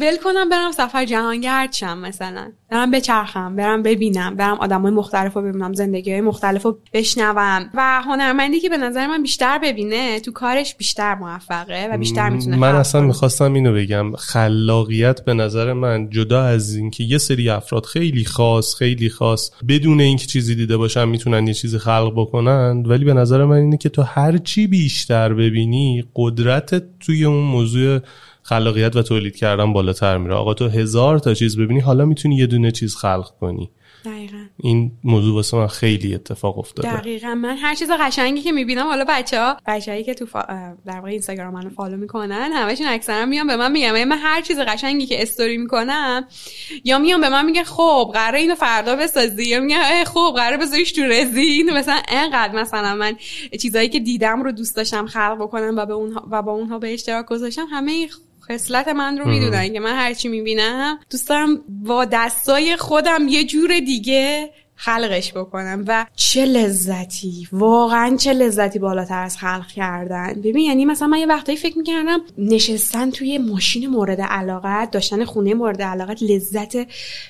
ول 0.00 0.16
کنم 0.24 0.48
برم 0.48 0.72
سفر 0.72 1.04
جهانگرد 1.04 1.72
شم 1.72 1.98
مثلا. 1.98 2.52
برم 2.70 2.90
بچرخم 2.90 3.56
برم 3.56 3.82
ببینم 3.82 4.36
برم 4.36 4.56
آدمای 4.60 4.92
مختلف 4.92 5.34
رو 5.34 5.42
ببینم 5.42 5.72
زندگی 5.72 6.12
های 6.12 6.20
مختلف 6.20 6.62
رو 6.62 6.78
بشنوم. 6.92 7.70
و 7.74 8.02
هنرمندی 8.06 8.60
که 8.60 8.68
به 8.68 8.76
نظر 8.76 9.06
من 9.06 9.22
بیشتر 9.22 9.58
ببینه 9.58 10.20
تو 10.20 10.32
کارش 10.32 10.74
بیشتر 10.74 11.14
موفقه 11.14 11.88
و 11.92 11.98
بیشتر 11.98 12.28
می‌تونه 12.28 12.56
من 12.56 12.74
اصلا. 12.74 13.00
می‌خواستم 13.00 13.52
اینو 13.52 13.72
بگم. 13.72 14.16
خلاقیت 14.16 15.24
به 15.24 15.34
نظر 15.34 15.72
من 15.72 16.10
جدا 16.10 16.42
از 16.42 16.74
اینکه 16.74 17.04
یه 17.04 17.18
سری 17.18 17.48
افراد 17.48 17.84
خیلی 17.84 18.24
خاص 18.24 18.74
خیلی 18.74 19.10
خاص 19.10 19.50
بدون 19.68 20.00
اینکه 20.00 20.26
چیزی 20.26 20.54
دیده 20.54 20.76
باشن 20.76 21.04
می‌تونن 21.04 21.46
یه 21.46 21.54
چیزی 21.54 21.78
خلق 21.78 22.12
بکنن 22.16 22.82
ولی 22.86 23.04
به 23.04 23.14
نظر 23.14 23.44
من 23.44 23.56
اینه 23.56 23.76
که 23.76 23.88
تو 23.88 24.02
هر 24.02 24.38
چی 24.38 24.66
بیشتر 24.66 25.34
ببینی 25.34 26.04
قدرت 26.16 26.82
توی 27.06 27.24
اون 27.24 27.44
موضوع 27.44 28.00
خلاقیت 28.42 28.96
و 28.96 29.02
تولید 29.02 29.36
کردن 29.36 29.72
بالاتر 29.72 30.18
میره. 30.18 30.34
آقا 30.34 30.54
تو 30.54 30.68
هزار 30.68 31.18
تا 31.18 31.34
چیز 31.34 31.58
ببینی 31.58 31.80
حالا 31.80 32.04
می‌تونی 32.04 32.36
یه 32.36 32.46
دونه 32.46 32.70
چیز 32.70 32.96
خلق 32.96 33.30
کنی. 33.40 33.70
دقیقاً. 34.04 34.44
این 34.56 34.92
موضوع 35.04 35.34
واسه 35.34 35.56
من 35.56 35.66
خیلی 35.66 36.14
اتفاق 36.14 36.58
افتاده. 36.58 36.96
دقیقا. 36.96 37.34
من 37.34 37.56
هر 37.56 37.74
چیز 37.74 37.90
قشنگی 37.90 38.42
که 38.42 38.52
می‌بینم 38.52 38.86
حالا 38.86 39.04
بچه 39.08 39.40
ها 39.40 39.56
بچه 39.66 40.02
که 40.02 40.14
تو 40.14 40.26
فا... 40.26 40.42
در 40.86 40.96
واقع 40.96 41.08
اینستاگرام 41.08 41.54
منو 41.54 41.70
فالو 41.70 41.96
می‌کنن 41.96 42.50
همشون 42.52 42.86
اکثرا 42.86 43.26
میان 43.26 43.46
به 43.46 43.56
من 43.56 43.72
میگن 43.72 44.04
من 44.04 44.18
هر 44.18 44.40
چیز 44.40 44.58
قشنگی 44.58 45.06
که 45.06 45.22
استوری 45.22 45.58
می‌کنم 45.58 46.28
یا 46.84 46.98
میان 46.98 47.20
به 47.20 47.28
من 47.28 47.44
میگن 47.44 47.62
خب 47.62 48.10
قراره 48.14 48.38
اینو 48.38 48.54
فردا 48.54 48.96
بسازی. 48.96 49.44
یا 49.44 49.60
میگن 49.60 50.04
خب 50.04 50.32
قراره 50.36 50.56
بذاریش 50.56 50.92
تو 50.92 51.02
رزین. 51.02 51.70
مثلا 51.70 52.02
انقدر 52.08 52.54
مثلا 52.54 52.94
من 52.94 53.16
چیزایی 53.60 53.88
که 53.88 54.00
دیدم 54.00 54.42
رو 54.42 54.52
دوست 54.52 54.76
داشتم 54.76 55.06
خلق 55.06 55.36
بکنم 55.40 55.74
و 55.76 55.86
به 55.86 55.92
اونها 55.92 56.28
و 56.30 56.42
با 56.42 56.52
اونها 56.52 56.78
به 56.78 56.94
اشتراک 56.94 57.26
گذاشتم 57.26 57.66
همه 57.70 58.08
خصلت 58.48 58.88
من 58.88 59.18
رو 59.18 59.28
می‌دونن 59.28 59.72
که 59.72 59.80
من 59.80 59.94
هرچی 59.96 60.28
می‌بینم 60.28 60.98
دوست 61.10 61.28
دارم 61.28 61.64
با 61.68 62.04
دستای 62.04 62.76
خودم 62.76 63.28
یه 63.28 63.44
جور 63.44 63.80
دیگه 63.80 64.50
خلقش 64.76 65.32
بکنم 65.32 65.84
و 65.88 66.06
چه 66.16 66.44
لذتی 66.44 67.48
واقعا 67.52 68.16
چه 68.16 68.32
لذتی 68.32 68.78
بالاتر 68.78 69.22
از 69.22 69.38
خلق 69.38 69.66
کردن. 69.66 70.32
ببین 70.32 70.64
یعنی 70.64 70.84
مثلا 70.84 71.08
من 71.08 71.18
یه 71.18 71.26
وقتایی 71.26 71.58
فکر 71.58 71.78
می‌کردم 71.78 72.20
نشستن 72.38 73.10
توی 73.10 73.38
ماشین 73.38 73.86
مورد 73.86 74.20
علاقت 74.20 74.90
داشتن 74.90 75.24
خونه 75.24 75.54
مورد 75.54 75.82
علاقت 75.82 76.22
لذت 76.22 76.76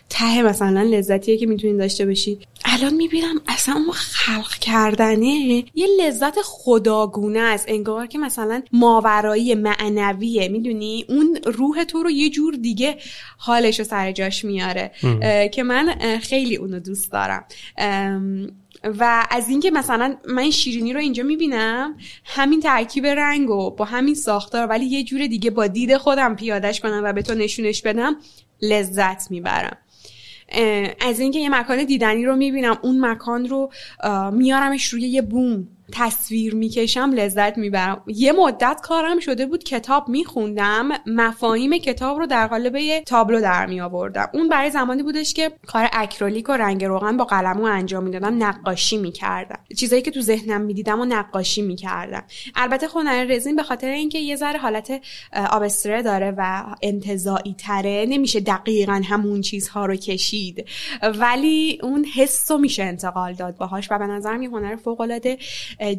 ته 0.09 0.43
مثلا 0.43 0.83
لذتیه 0.83 1.39
که 1.39 1.47
می‌تونین 1.47 1.77
داشته 1.77 2.07
باشی. 2.07 2.39
الان 2.65 2.95
می‌بینم 2.95 3.41
اصلا 3.49 3.75
اون 3.75 3.93
خلق 3.93 4.55
کردنه 4.55 5.65
یه 5.75 5.87
لذت 6.01 6.39
خداگونه 6.43 7.41
است. 7.41 7.65
انگار 7.69 8.07
که 8.07 8.19
مثلا 8.19 8.63
ماورایی 8.73 9.55
معنویه 9.55 10.49
می‌دونی؟ 10.49 11.05
اون 11.09 11.39
روح 11.45 11.85
تو 11.85 12.03
رو 12.03 12.11
یه 12.11 12.31
جور 12.31 12.55
دیگه 12.55 12.97
حالش 13.37 13.79
رو 13.79 13.85
سر 13.85 14.13
جاش 14.13 14.45
میاره. 14.45 14.93
که 15.53 15.63
من 15.63 15.95
خیلی 16.23 16.57
اونو 16.57 16.81
دوست 16.81 17.13
دارم. 17.13 17.34
ام، 17.79 18.47
و 18.99 19.27
از 19.31 19.49
اینکه 19.49 19.71
مثلا 19.71 20.17
من 20.29 20.51
شیرینی 20.51 20.93
رو 20.93 21.01
اینجا 21.01 21.23
می‌بینم 21.23 21.97
همین 22.25 22.61
ترکیب 22.61 23.07
رنگ 23.07 23.51
و 23.51 23.71
با 23.71 23.85
همین 23.85 24.15
ساختار 24.15 24.67
ولی 24.67 24.87
یه 24.87 25.05
جور 25.05 25.27
دیگه 25.27 25.51
با 25.51 25.67
دید 25.67 25.97
خودم 25.97 26.37
پیادش 26.37 26.81
کنم 26.81 27.01
و 27.05 27.13
به 27.13 27.23
تو 27.23 27.35
نشونش 27.35 27.83
بدم 27.83 28.17
لذت 28.63 29.31
می‌برم. 29.31 29.77
از 31.01 31.21
اینکه 31.21 31.39
یه 31.39 31.49
مکان 31.49 31.85
دیدنی 31.85 32.25
رو 32.25 32.37
می‌بینم 32.37 32.79
اون 32.83 33.07
مکان 33.07 33.49
رو 33.49 33.71
میارمش 34.33 34.89
روی 34.89 35.03
یه 35.03 35.23
بوم. 35.23 35.69
تصویر 35.93 36.55
می‌کشم 36.55 37.11
لذت 37.15 37.59
می‌برم. 37.59 38.03
یه 38.07 38.33
مدت 38.33 38.81
کارم 38.83 39.21
شده 39.21 39.47
بود 39.47 39.65
کتاب 39.65 40.09
میخوندم. 40.09 40.89
مفاهیم 41.07 41.79
کتاب 41.79 42.19
رو 42.19 42.27
در 42.27 42.47
قالب 42.47 42.77
یه 42.77 43.01
تابلو 43.01 43.41
در 43.41 43.67
می 43.67 43.81
آوردم. 43.81 44.29
اون 44.35 44.49
برای 44.49 44.71
زمانی 44.71 45.03
بودش 45.03 45.35
که 45.35 45.53
کار 45.67 45.89
اکرولیک 45.93 46.49
و 46.49 46.53
رنگ 46.53 46.85
روغن 46.85 47.17
با 47.17 47.25
قلمو 47.25 47.65
انجام 47.65 48.05
می‌دادم. 48.05 48.43
نقاشی 48.43 48.97
می‌کردم. 48.97 49.59
چیزایی 49.77 50.03
که 50.03 50.11
تو 50.11 50.21
ذهنم 50.21 50.61
می‌دیدم 50.61 51.01
و 51.01 51.05
نقاشی 51.05 51.63
می‌کردم. 51.63 52.25
البته 52.55 52.87
هنر 52.95 53.25
رزین 53.25 53.57
به 53.57 53.63
خاطر 53.63 53.91
اینکه 53.91 54.19
یه 54.19 54.37
ذره 54.37 54.59
حالت 54.59 55.01
آبستره 55.51 56.03
داره 56.03 56.35
و 56.39 56.65
انتظاعی 56.83 57.55
تره 57.59 58.07
نمیشه 58.09 58.41
دقیقا 58.41 59.03
همون 59.05 59.41
چیزها 59.41 59.87
رو 59.87 59.97
کشید. 59.97 60.67
ولی 61.21 61.79
اون 61.83 62.05
حس 62.05 62.51
میشه 62.51 62.83
انتقال 62.83 63.33
داد 63.33 63.57
باهاش 63.57 63.89
و 63.91 63.99
به 63.99 64.07
نظرم 64.07 64.43
یه 64.43 64.49
هنر 64.49 64.77
فوق 64.77 65.01
العاده 65.01 65.39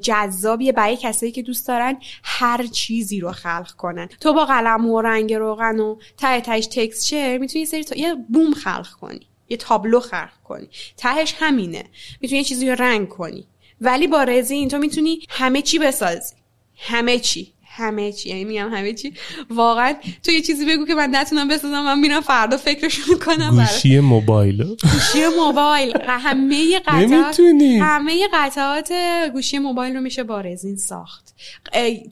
جذابیه. 0.01 0.71
برای 0.71 0.97
کسایی 0.97 1.31
که 1.31 1.41
دوست 1.41 1.67
دارن 1.67 1.97
هر 2.23 2.67
چیزی 2.67 3.19
رو 3.19 3.31
خلق 3.31 3.71
کنن. 3.71 4.07
تو 4.21 4.33
با 4.33 4.45
قلم 4.45 4.85
و 4.85 5.01
رنگ 5.01 5.33
روغن 5.33 5.79
و 5.79 5.97
ته 6.17 6.41
تهش 6.41 6.67
تکسچر 6.67 7.37
می‌تونی 7.37 7.59
یه 7.59 7.65
سری 7.65 7.83
تا- 7.83 7.95
یه 7.95 8.15
بوم 8.29 8.53
خلق 8.53 8.89
کنی. 8.89 9.27
یه 9.49 9.57
تابلو 9.57 9.99
خلق 9.99 10.33
کنی. 10.43 10.69
تهش 10.97 11.35
همینه. 11.39 11.83
می‌تونی 12.21 12.37
یه 12.37 12.45
چیزی 12.45 12.69
رو 12.69 12.75
رنگ 12.75 13.09
کنی. 13.09 13.47
ولی 13.81 14.07
با 14.07 14.23
رزین 14.23 14.69
تو 14.69 14.77
می‌تونی 14.77 15.19
همه 15.29 15.61
چی 15.61 15.79
بسازی. 15.79 16.33
همه 16.77 17.19
چی. 17.19 17.53
همه 17.75 18.11
چی 18.11 18.29
یعنی 18.29 18.45
میگم 18.45 18.73
همه 18.73 18.93
چی. 18.93 19.13
واقعا 19.49 19.93
تو 20.23 20.31
یه 20.31 20.41
چیزی 20.41 20.65
بگو 20.65 20.85
که 20.85 20.95
من 20.95 21.09
نتونم 21.15 21.47
بسازم 21.47 21.81
من 21.81 21.99
میرم 21.99 22.21
فردا 22.21 22.57
فکرشو 22.57 23.01
می‌کنم 23.11 23.55
گوشی 23.55 23.99
موبایل. 23.99 24.63
گوشی 24.63 25.27
موبایل. 25.37 25.97
همه 26.07 26.79
قطعات. 26.79 27.39
همه 27.81 28.27
قطعات 28.33 28.93
گوشی 29.33 29.59
موبایل 29.59 29.95
رو 29.95 30.01
میشه 30.01 30.23
با 30.23 30.41
رزین 30.41 30.75
ساخت. 30.77 31.35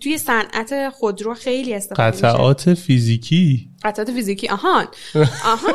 توی 0.02 0.18
صنعت 0.18 0.90
خودرو 0.90 1.34
خیلی 1.34 1.74
استفاده 1.74 2.12
میشه. 2.12 2.28
قطعات 2.28 2.74
فیزیکی. 2.74 3.70
قطعات 3.84 4.12
فیزیکی. 4.12 4.48
آهان. 4.48 4.88
آهان. 5.46 5.74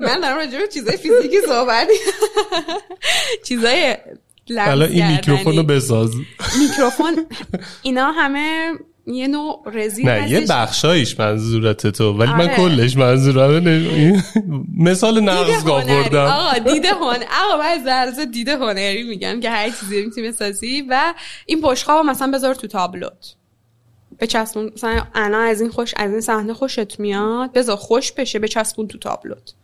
من 0.00 0.20
دارم 0.20 0.36
راجع 0.36 0.58
به 0.58 0.68
چیزای 0.74 0.96
فیزیکی 0.96 1.36
صحبت 1.46 1.88
چیزای 3.48 3.96
حالا 4.56 4.84
این. 4.84 5.06
میکروفون 5.06 5.56
رو 5.56 5.62
بساز. 5.62 6.10
میکروفون 6.58 7.26
اینا 7.82 8.12
همه 8.12 8.72
یه 9.06 9.28
نوع 9.28 9.62
رزین 9.72 10.08
نه 10.08 10.30
یه. 10.30 10.46
بخشایش 10.50 11.20
منظورت 11.20 11.86
تو 11.86 12.12
ولی 12.12 12.32
من 12.32 12.40
آره. 12.40 12.56
کلش 12.56 12.96
منظورم 12.96 14.22
مثال 14.78 15.20
نقض 15.20 15.66
آوردم 15.66 16.26
آقا 16.26 16.58
دیده 16.58 16.88
هنر 16.88 17.24
آقا 17.44 17.56
من 17.58 17.88
از 17.88 18.18
دیده 18.18 18.56
هنری 18.56 19.02
میگم 19.02 19.40
که 19.40 19.50
هر 19.50 19.70
چیزی 19.70 20.04
می‌تونی 20.04 20.28
بسازی 20.28 20.86
و 20.90 21.14
این 21.46 21.60
بشقاب 21.62 22.06
مثلا 22.06 22.30
بذار 22.30 22.54
تو 22.54 22.66
تابلوت 22.66 23.34
بچسبون 24.20 24.70
مثلا 24.74 25.02
انا 25.14 25.38
از 25.38 25.60
این 25.60 25.70
خوش 25.70 25.94
از 25.96 26.10
این 26.10 26.20
صحنه 26.20 26.54
خوشت 26.54 27.00
میاد 27.00 27.52
بذار 27.52 27.76
خوش 27.76 28.12
بشه 28.12 28.38
بچسبون 28.38 28.88
تو 28.88 28.98
تابلوت. 28.98 29.54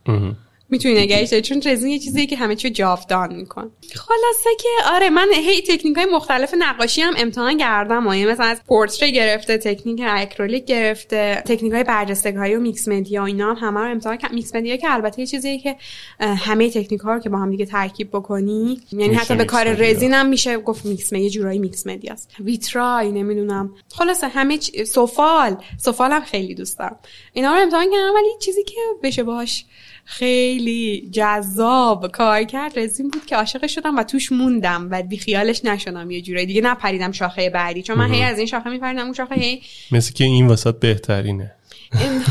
می‌تونی 0.70 0.94
نگهش 0.94 1.28
داری 1.28 1.42
چون 1.42 1.62
رزین 1.64 1.90
یه 1.90 1.98
چیزیه 1.98 2.26
که 2.26 2.36
همه 2.36 2.56
چی 2.56 2.70
جاودان 2.70 3.34
می‌کنه 3.34 3.70
خلاصه 3.94 4.50
که 4.60 4.68
آره 4.92 5.10
من 5.10 5.28
هی 5.32 5.62
تکنیک 5.62 5.96
های 5.96 6.06
مختلف 6.06 6.54
نقاشی 6.58 7.00
هم 7.00 7.14
امتحان 7.18 7.58
کردم 7.58 8.06
و 8.06 8.10
مثلا 8.10 8.46
از 8.46 8.64
پرتره 8.64 9.12
گرفته 9.12 9.58
تکنیک 9.58 10.02
اکریلیک 10.06 10.64
گرفته 10.64 11.42
تکنیک 11.46 11.72
های 11.72 11.84
برجستگی 11.84 12.54
و 12.54 12.60
mix 12.60 12.88
media 12.88 13.22
و 13.22 13.24
اینا 13.24 13.54
هم 13.54 13.68
همه 13.68 13.80
رو 13.80 13.90
امتحان 13.90 14.16
کردم. 14.16 14.34
mix 14.34 14.54
media 14.54 14.76
که 14.76 14.92
البته 14.92 15.20
یه 15.20 15.26
چیزیه 15.26 15.58
که 15.58 15.76
همه 16.20 16.70
تکنیک 16.70 17.00
ها 17.00 17.14
رو 17.14 17.20
که 17.20 17.28
با 17.28 17.38
هم 17.38 17.50
دیگه 17.50 17.66
ترکیب 17.66 18.10
بکنی 18.10 18.80
یعنی 18.92 19.14
حتی 19.14 19.34
به 19.34 19.44
کار. 19.44 19.68
رزین 19.68 20.14
هم 20.14 20.26
میشه 20.26 20.58
گفت 20.58 20.86
mix 20.86 21.12
media 21.12 21.24
یه 21.24 21.30
جورایی 21.30 21.58
mix 21.58 21.86
media 21.86 22.14
ست. 22.14 22.30
ویترای 22.40 23.12
نمی‌دونم. 23.12 23.74
خلاصه 23.94 24.28
همه 24.28 24.58
چی... 24.58 24.84
سفال 24.84 25.56
سفال 25.78 26.12
هم 26.12 26.24
خیلی 26.24 26.54
دوست 26.54 26.78
دارم. 26.78 26.98
اینا 27.32 27.54
رو 27.54 27.62
امتحان 27.62 27.90
کردم 27.90 28.14
ولی 28.14 28.28
چیزی 28.40 28.64
که 28.64 28.80
بشه 29.02 29.22
باهاش 29.22 29.64
خیلی 30.10 31.08
جذاب 31.12 32.10
کار 32.12 32.42
کرد. 32.42 32.78
رزین 32.78 33.08
بود 33.08 33.26
که 33.26 33.36
عاشقش 33.36 33.74
شدم 33.74 33.96
و 33.96 34.02
توش 34.02 34.32
موندم 34.32 34.88
و 34.90 35.02
بیخیالش 35.02 35.64
نشدم 35.64 36.10
یه 36.10 36.20
جورایی. 36.20 36.46
دیگه 36.46 36.60
نپریدم 36.60 37.12
شاخه 37.12 37.50
بعدی. 37.50 37.82
چون 37.82 37.98
من 37.98 38.14
هی 38.14 38.22
از 38.22 38.38
این 38.38 38.46
شاخه 38.46 38.70
میپریدم 38.70 39.04
اون 39.04 39.12
شاخه 39.12 39.34
هی 39.34 39.62
مثل 39.92 40.12
که 40.12 40.24
این 40.24 40.46
وسط 40.46 40.74
بهترینه. 40.74 41.52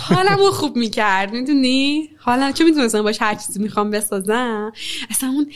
حالم 0.02 0.38
رو 0.38 0.52
خوب 0.52 0.76
می‌کرد 0.76 1.34
می‌دونی؟ 1.34 2.10
حالا 2.18 2.52
چه 2.52 2.64
می‌تونستم 2.64 3.04
باش 3.04 3.18
هر 3.22 3.36
چیزی 3.36 3.60
می‌خوام 3.60 3.91
بسازم؟ 3.91 4.72
اصلا 5.10 5.30
اون 5.30 5.52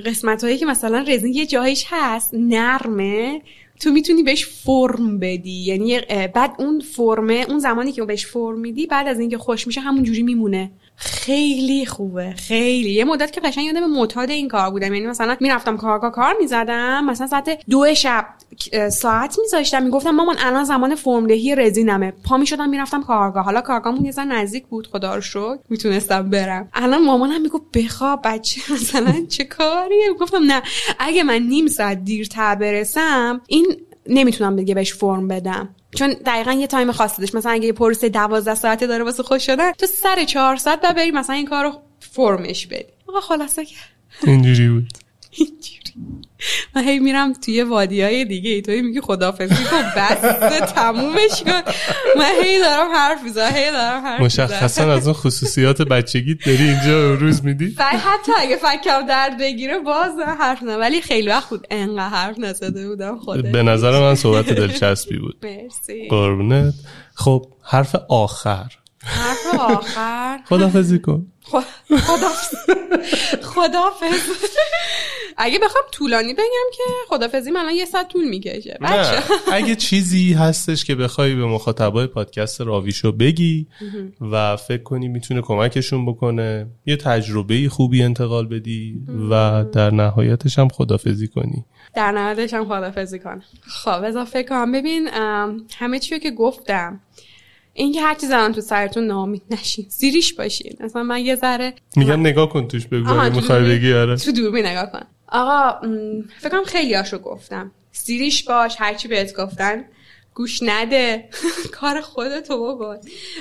قسمت 0.00 0.44
هایی 0.44 0.58
که 0.58 0.66
مثلا 0.66 1.04
رزین 1.08 1.32
یه 1.32 1.46
جایش 1.46 1.84
هست 1.88 2.34
نرمه 2.34 3.42
تو 3.80 3.90
می‌تونی 3.90 4.22
بهش 4.22 4.46
فرم 4.46 5.18
بدی. 5.18 5.64
یعنی 5.64 6.00
بعد 6.34 6.54
اون 6.58 6.80
فرمه 6.80 7.46
اون 7.48 7.58
زمانی 7.58 7.92
که 7.92 8.04
بهش 8.04 8.26
فرم 8.26 8.58
میدی 8.58 8.86
بعد 8.86 9.08
از 9.08 9.20
اینکه 9.20 9.38
خوش 9.38 9.66
میشه 9.66 9.80
همون 9.80 10.02
جوری 10.02 10.22
میمونه. 10.22 10.70
خیلی 11.04 11.86
خوبه 11.86 12.32
خیلی. 12.32 12.90
یه 12.90 13.04
مدت 13.04 13.32
که 13.32 13.40
قشنگ 13.40 13.64
یادم 13.66 13.90
معتاد 13.90 14.30
این 14.30 14.48
کار 14.48 14.70
بودم. 14.70 14.94
یعنی 14.94 15.06
مثلا 15.06 15.36
می‌رفتم 15.40 15.76
کارگاه 15.76 16.12
کار 16.12 16.34
می‌زدم 16.40 17.04
مثلا 17.04 17.26
ساعت 17.26 17.58
دو 17.70 17.94
شب 17.94 18.26
ساعت 18.92 19.38
میذاشتم. 19.42 19.82
می‌گفتم 19.82 20.10
مامان 20.10 20.36
الان 20.38 20.64
زمان 20.64 20.94
فرمدهی 20.94 21.54
رزینمه. 21.54 22.12
پا 22.24 22.36
می‌شدم 22.36 22.68
می‌رفتم 22.68 23.02
کارگاه. 23.02 23.44
حالا 23.44 23.60
کارگاهمون 23.60 24.04
یه 24.04 24.24
نزدیک 24.24 24.66
بود 24.66 24.86
خدا 24.86 25.14
رو 25.14 25.20
شکر. 25.20 25.58
می‌تونستم 25.68 26.30
برم. 26.30 26.68
الان 26.74 27.04
مامانم 27.04 27.42
می‌گفت 27.42 27.64
بخواب 27.74 28.20
بچه 28.24 28.60
مثلا 28.74 29.26
چه 29.28 29.44
کاریه؟ 29.44 30.12
گفتم 30.20 30.42
نه 30.42 30.62
اگه 30.98 31.22
من 31.22 31.42
نیم 31.42 31.66
ساعت 31.66 32.04
دیرتر 32.04 32.54
برسم 32.54 33.40
این 33.48 33.66
نمی‌تونم 34.06 34.56
دیگه 34.56 34.74
بهش 34.74 34.94
فرم 34.94 35.28
بدم. 35.28 35.68
چون 35.96 36.16
دقیقا 36.26 36.52
یه 36.52 36.66
تایم 36.66 36.92
خاصی 36.92 37.22
داشت. 37.22 37.34
مثلا 37.34 37.52
اگه 37.52 37.66
یه 37.66 37.72
پروسه 37.72 38.08
دوازده 38.08 38.54
ساعته 38.54 38.86
داره 38.86 39.04
واسه 39.04 39.22
خوش 39.22 39.46
شدن 39.46 39.72
تو 39.72 39.86
سر 39.86 40.24
چهار 40.24 40.56
ساعت 40.56 40.80
بعد 40.80 40.96
بری 40.96 41.10
مثلا 41.10 41.36
این 41.36 41.46
کار 41.46 41.64
رو 41.64 41.72
فرمش 42.00 42.66
بدی. 42.66 42.92
آقا 43.08 43.20
خلاصه 43.20 43.66
اینجوری 44.24 44.68
بود. 44.68 44.88
من 46.76 46.84
هی 46.84 46.98
میرم 46.98 47.32
توی 47.32 47.62
وادی 47.62 48.02
های 48.02 48.24
دیگه. 48.24 48.50
ای 48.50 48.62
توی 48.62 48.82
میگی 48.82 49.00
خدافزی 49.00 49.64
کن 49.64 49.82
بس 49.96 50.72
تمومش 50.72 51.42
کن. 51.46 51.62
من 52.18 52.30
هی 52.42 52.60
دارم 52.60 52.90
حرف 52.94 53.22
می‌زنم 53.22 53.52
هی 53.54 53.70
دارم 53.70 54.02
حرف 54.04 54.20
مشخصا 54.20 54.92
از 54.92 55.06
اون 55.06 55.14
خصوصیات 55.14 55.82
بچگیت 55.82 56.38
داری 56.46 56.68
اینجا 56.68 57.14
روز 57.14 57.44
میدی؟ 57.44 57.76
حتی 57.78 58.32
اگه 58.38 58.56
فکرم 58.56 59.06
درد 59.06 59.38
بگیره 59.38 59.78
باز 59.78 60.12
حرف 60.38 60.62
نه 60.62 60.76
ولی 60.76 61.00
خیلی 61.00 61.28
وقت 61.28 61.44
خود 61.44 61.66
انقدر 61.70 62.08
حرف 62.08 62.38
نزده 62.38 62.88
بودم 62.88 63.18
خودت 63.18 63.52
به 63.52 63.62
نظر 63.62 64.00
من 64.00 64.14
صحبت 64.14 64.46
دلچسبی 64.52 65.18
بود. 65.18 65.36
مرسی. 65.42 66.08
قربونت. 66.08 66.74
خب 67.14 67.46
حرف 67.62 67.94
آخر. 68.08 68.72
حرف 69.04 69.60
آخر. 69.60 70.40
خدافزی 70.48 70.98
کن. 70.98 71.26
خدافز 71.88 72.54
خدافز 73.42 74.20
اگه 75.36 75.58
بخوام 75.58 75.84
طولانی 75.92 76.34
بگم 76.34 76.70
که 76.72 76.82
خدافزی 77.08 77.50
من 77.50 77.74
یه 77.76 77.84
ساعت 77.84 78.08
طول 78.08 78.28
می‌کشه. 78.28 78.78
نه 78.80 79.22
اگه 79.52 79.76
چیزی 79.76 80.32
هستش 80.32 80.84
که 80.84 80.94
بخوای 80.94 81.34
به 81.34 81.46
مخاطبای 81.46 82.06
پادکست 82.06 82.60
راویشو 82.60 83.12
بگی 83.12 83.66
و 84.20 84.56
فکر 84.56 84.82
کنی 84.82 85.08
می‌تونه 85.08 85.40
کمکشون 85.40 86.06
بکنه 86.06 86.66
یه 86.86 86.96
تجربه 86.96 87.68
خوبی 87.68 88.02
انتقال 88.02 88.46
بدی 88.46 88.98
و 89.30 89.64
در 89.72 89.90
نهایتش 89.90 90.58
هم 90.58 90.68
خدافزی 90.68 91.28
کنی. 91.28 91.64
در 91.94 92.12
نهایتش 92.12 92.54
هم 92.54 92.64
خدافزی 92.64 93.18
کنم. 93.18 93.42
خب 93.62 94.02
اضافه 94.04 94.42
کنم. 94.42 94.72
ببین 94.72 95.08
همه 95.76 95.98
چیو 95.98 96.18
که 96.18 96.30
گفتم 96.30 97.00
اینکه 97.74 98.00
هر 98.00 98.14
چیز 98.14 98.30
الان 98.30 98.52
تو 98.52 98.60
سرتون 98.60 99.06
نامید 99.06 99.42
نشین. 99.50 99.86
زیریش 99.88 100.34
باشین. 100.34 100.72
مثلا 100.80 101.02
من 101.02 101.20
یه 101.20 101.36
ذره 101.36 101.74
میگم 101.96 102.20
نگاه 102.20 102.48
کن 102.48 102.68
توش 102.68 102.86
بگو 102.86 103.30
می‌خوای 103.30 103.64
بگی 103.64 103.92
آره. 103.92 104.16
تو 104.16 104.32
دوربین 104.32 104.66
نگاه 104.66 104.92
کن. 104.92 105.00
آقا 105.32 105.88
فکر 106.38 106.48
کنم 106.48 106.64
خیلی 106.64 106.94
هاشو 106.94 107.18
گفتم. 107.18 107.72
زیریش 107.92 108.44
باش 108.44 108.76
هرچی 108.78 109.08
بهت 109.08 109.36
گفتن. 109.36 109.84
گوش 110.34 110.62
نده. 110.62 111.28
کار 111.80 112.00
خودتو 112.00 112.74
بکن 112.74 112.96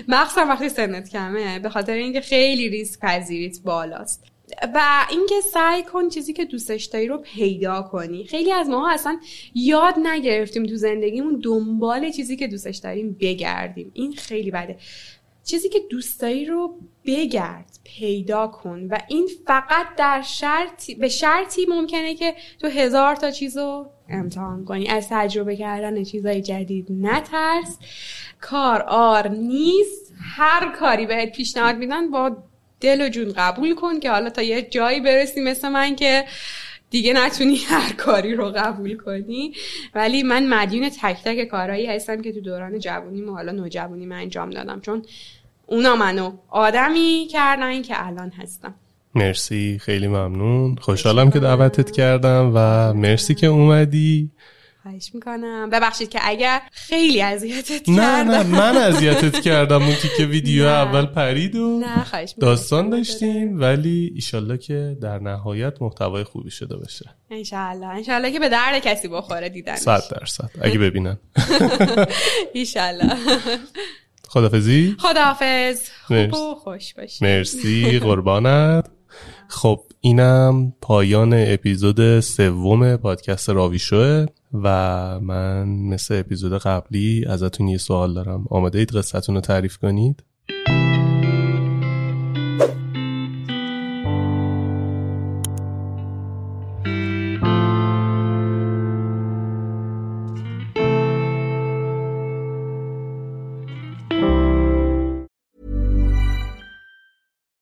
مخصوصا 0.07 0.45
وقتی 0.45 0.69
سنت 0.69 1.09
کمه 1.09 1.59
به 1.59 1.69
خاطر 1.69 1.93
اینکه 1.93 2.21
خیلی 2.21 2.69
ریسک 2.69 2.99
پذیریت 2.99 3.61
بالاست. 3.61 4.23
و 4.73 5.05
اینکه 5.09 5.35
سعی 5.53 5.83
کن 5.83 6.09
چیزی 6.09 6.33
که 6.33 6.45
دوستش 6.45 6.85
داری 6.85 7.07
رو 7.07 7.17
پیدا 7.17 7.81
کنی. 7.81 8.25
خیلی 8.25 8.51
از 8.51 8.69
ماها 8.69 8.91
اصلا 8.91 9.19
یاد 9.55 9.95
نگرفتیم 10.03 10.65
تو 10.65 10.75
زندگیمون 10.75 11.39
دنبال 11.43 12.11
چیزی 12.11 12.35
که 12.35 12.47
دوستش 12.47 12.77
داریم 12.77 13.17
بگردیم. 13.21 13.91
این 13.93 14.13
خیلی 14.13 14.51
بده. 14.51 14.77
چیزی 15.43 15.69
که 15.69 15.79
دوست 15.89 16.21
داری 16.21 16.45
رو 16.45 16.77
بگرد. 17.05 17.70
پیدا 17.99 18.47
کن. 18.47 18.87
و 18.91 18.97
این 19.07 19.29
فقط 19.47 19.85
در 19.97 20.21
شرطی 20.21 20.95
به 20.95 21.07
شرطی 21.07 21.65
ممکنه 21.69 22.15
که 22.15 22.35
تو 22.59 22.67
هزار 22.67 23.15
تا 23.15 23.31
چیز 23.31 23.57
رو 23.57 23.89
امتحان 24.09 24.65
کنی. 24.65 24.87
از 24.87 25.07
تجربه 25.09 25.55
کردن 25.55 26.03
چیزای 26.03 26.41
جدید 26.41 26.87
نترس. 26.89 27.77
کار 28.41 28.81
آر 28.81 29.27
نیست. 29.27 30.13
هر 30.35 30.71
کاری 30.71 31.05
بهت 31.05 31.31
پیشنهاد 31.31 31.77
میدن 31.77 32.11
با 32.11 32.37
دل 32.79 33.01
و 33.01 33.09
جون 33.09 33.33
قبول 33.37 33.75
کن 33.75 33.99
که 33.99 34.11
حالا 34.11 34.29
تا 34.29 34.41
یه 34.41 34.61
جایی 34.61 34.99
برسی 34.99 35.41
مثل 35.41 35.69
من 35.69 35.95
که 35.95 36.25
دیگه 36.89 37.13
نتونی 37.13 37.55
هر 37.69 37.93
کاری 37.93 38.35
رو 38.35 38.51
قبول 38.55 38.97
کنی. 38.97 39.53
ولی 39.95 40.23
من 40.23 40.47
مدیون 40.47 40.89
تک 40.89 41.17
تک 41.23 41.47
کارهایی 41.47 41.85
هستم 41.85 42.21
که 42.21 42.31
تو 42.31 42.41
دوران 42.41 42.79
جوونی 42.79 43.21
و 43.21 43.31
حالا 43.31 43.51
نوجوانی 43.51 44.05
من 44.05 44.15
انجام 44.15 44.49
دادم. 44.49 44.81
چون 44.81 45.05
اونا 45.71 45.95
منو 45.95 46.31
آدمی 46.49 47.27
کردن 47.31 47.81
که 47.81 48.07
الان 48.07 48.31
هستم. 48.31 48.75
مرسی 49.15 49.79
خیلی 49.81 50.07
ممنون. 50.07 50.75
خوشحالم 50.81 51.31
که 51.31 51.39
دعوتت 51.39 51.91
کردم 51.91 52.51
و 52.55 52.93
مرسی 52.93 53.35
که 53.35 53.47
اومدی. 53.47 54.31
خواهش 54.83 55.11
می‌کنم. 55.13 55.69
ببخشید 55.69 56.09
که 56.09 56.19
اگر 56.23 56.61
خیلی 56.71 57.21
اذیتت 57.21 57.89
نه 57.89 57.95
کردم. 57.97 58.31
نه 58.31 58.43
من 58.43 58.77
اذیتت 58.77 59.39
کردم. 59.41 59.83
اون 59.83 59.95
که 60.17 60.25
ویدیو 60.25 60.63
نه. 60.63 60.69
اول 60.69 61.05
پرید 61.05 61.55
و 61.55 61.79
نه 61.79 62.03
خواهش 62.03 62.33
داستان 62.39 62.89
داشتیم 62.89 63.59
ولی 63.61 64.11
ایشالله 64.15 64.57
که 64.57 64.97
در 65.01 65.19
نهایت 65.19 65.81
محتوای 65.81 66.23
خوبی 66.23 66.51
شده 66.51 66.77
باشه. 66.77 67.09
انشالله 67.29 67.87
انشالله 67.87 68.31
که 68.31 68.39
به 68.39 68.49
درد 68.49 68.79
کسی 68.83 69.07
بخوره 69.07 69.49
دیدن 69.49 69.75
صد 69.75 70.03
درصد. 70.11 70.49
اگه 70.61 70.79
ببینن. 70.79 71.17
انشالله 72.55 73.17
خدافزی. 74.33 74.95
خداحافظ 74.99 75.89
خوب. 76.07 76.33
و 76.33 76.55
خوش 76.55 76.93
باشی. 76.93 77.25
مرسی 77.25 77.99
قربانت. 78.05 78.89
خب 79.47 79.79
اینم 80.01 80.73
پایان 80.81 81.33
اپیزود 81.35 82.19
سوم 82.19 82.95
پادکست 82.97 83.49
راویشوه 83.49 84.25
و 84.53 84.69
من 85.19 85.67
مثل 85.69 86.19
اپیزود 86.19 86.61
قبلی 86.61 87.25
ازتون 87.29 87.67
یه 87.67 87.77
سوال 87.77 88.13
دارم. 88.13 88.45
آماده 88.49 88.79
اید 88.79 88.91
قصتون 88.91 89.35
رو 89.35 89.41
تعریف 89.41 89.77
کنید؟ 89.77 90.23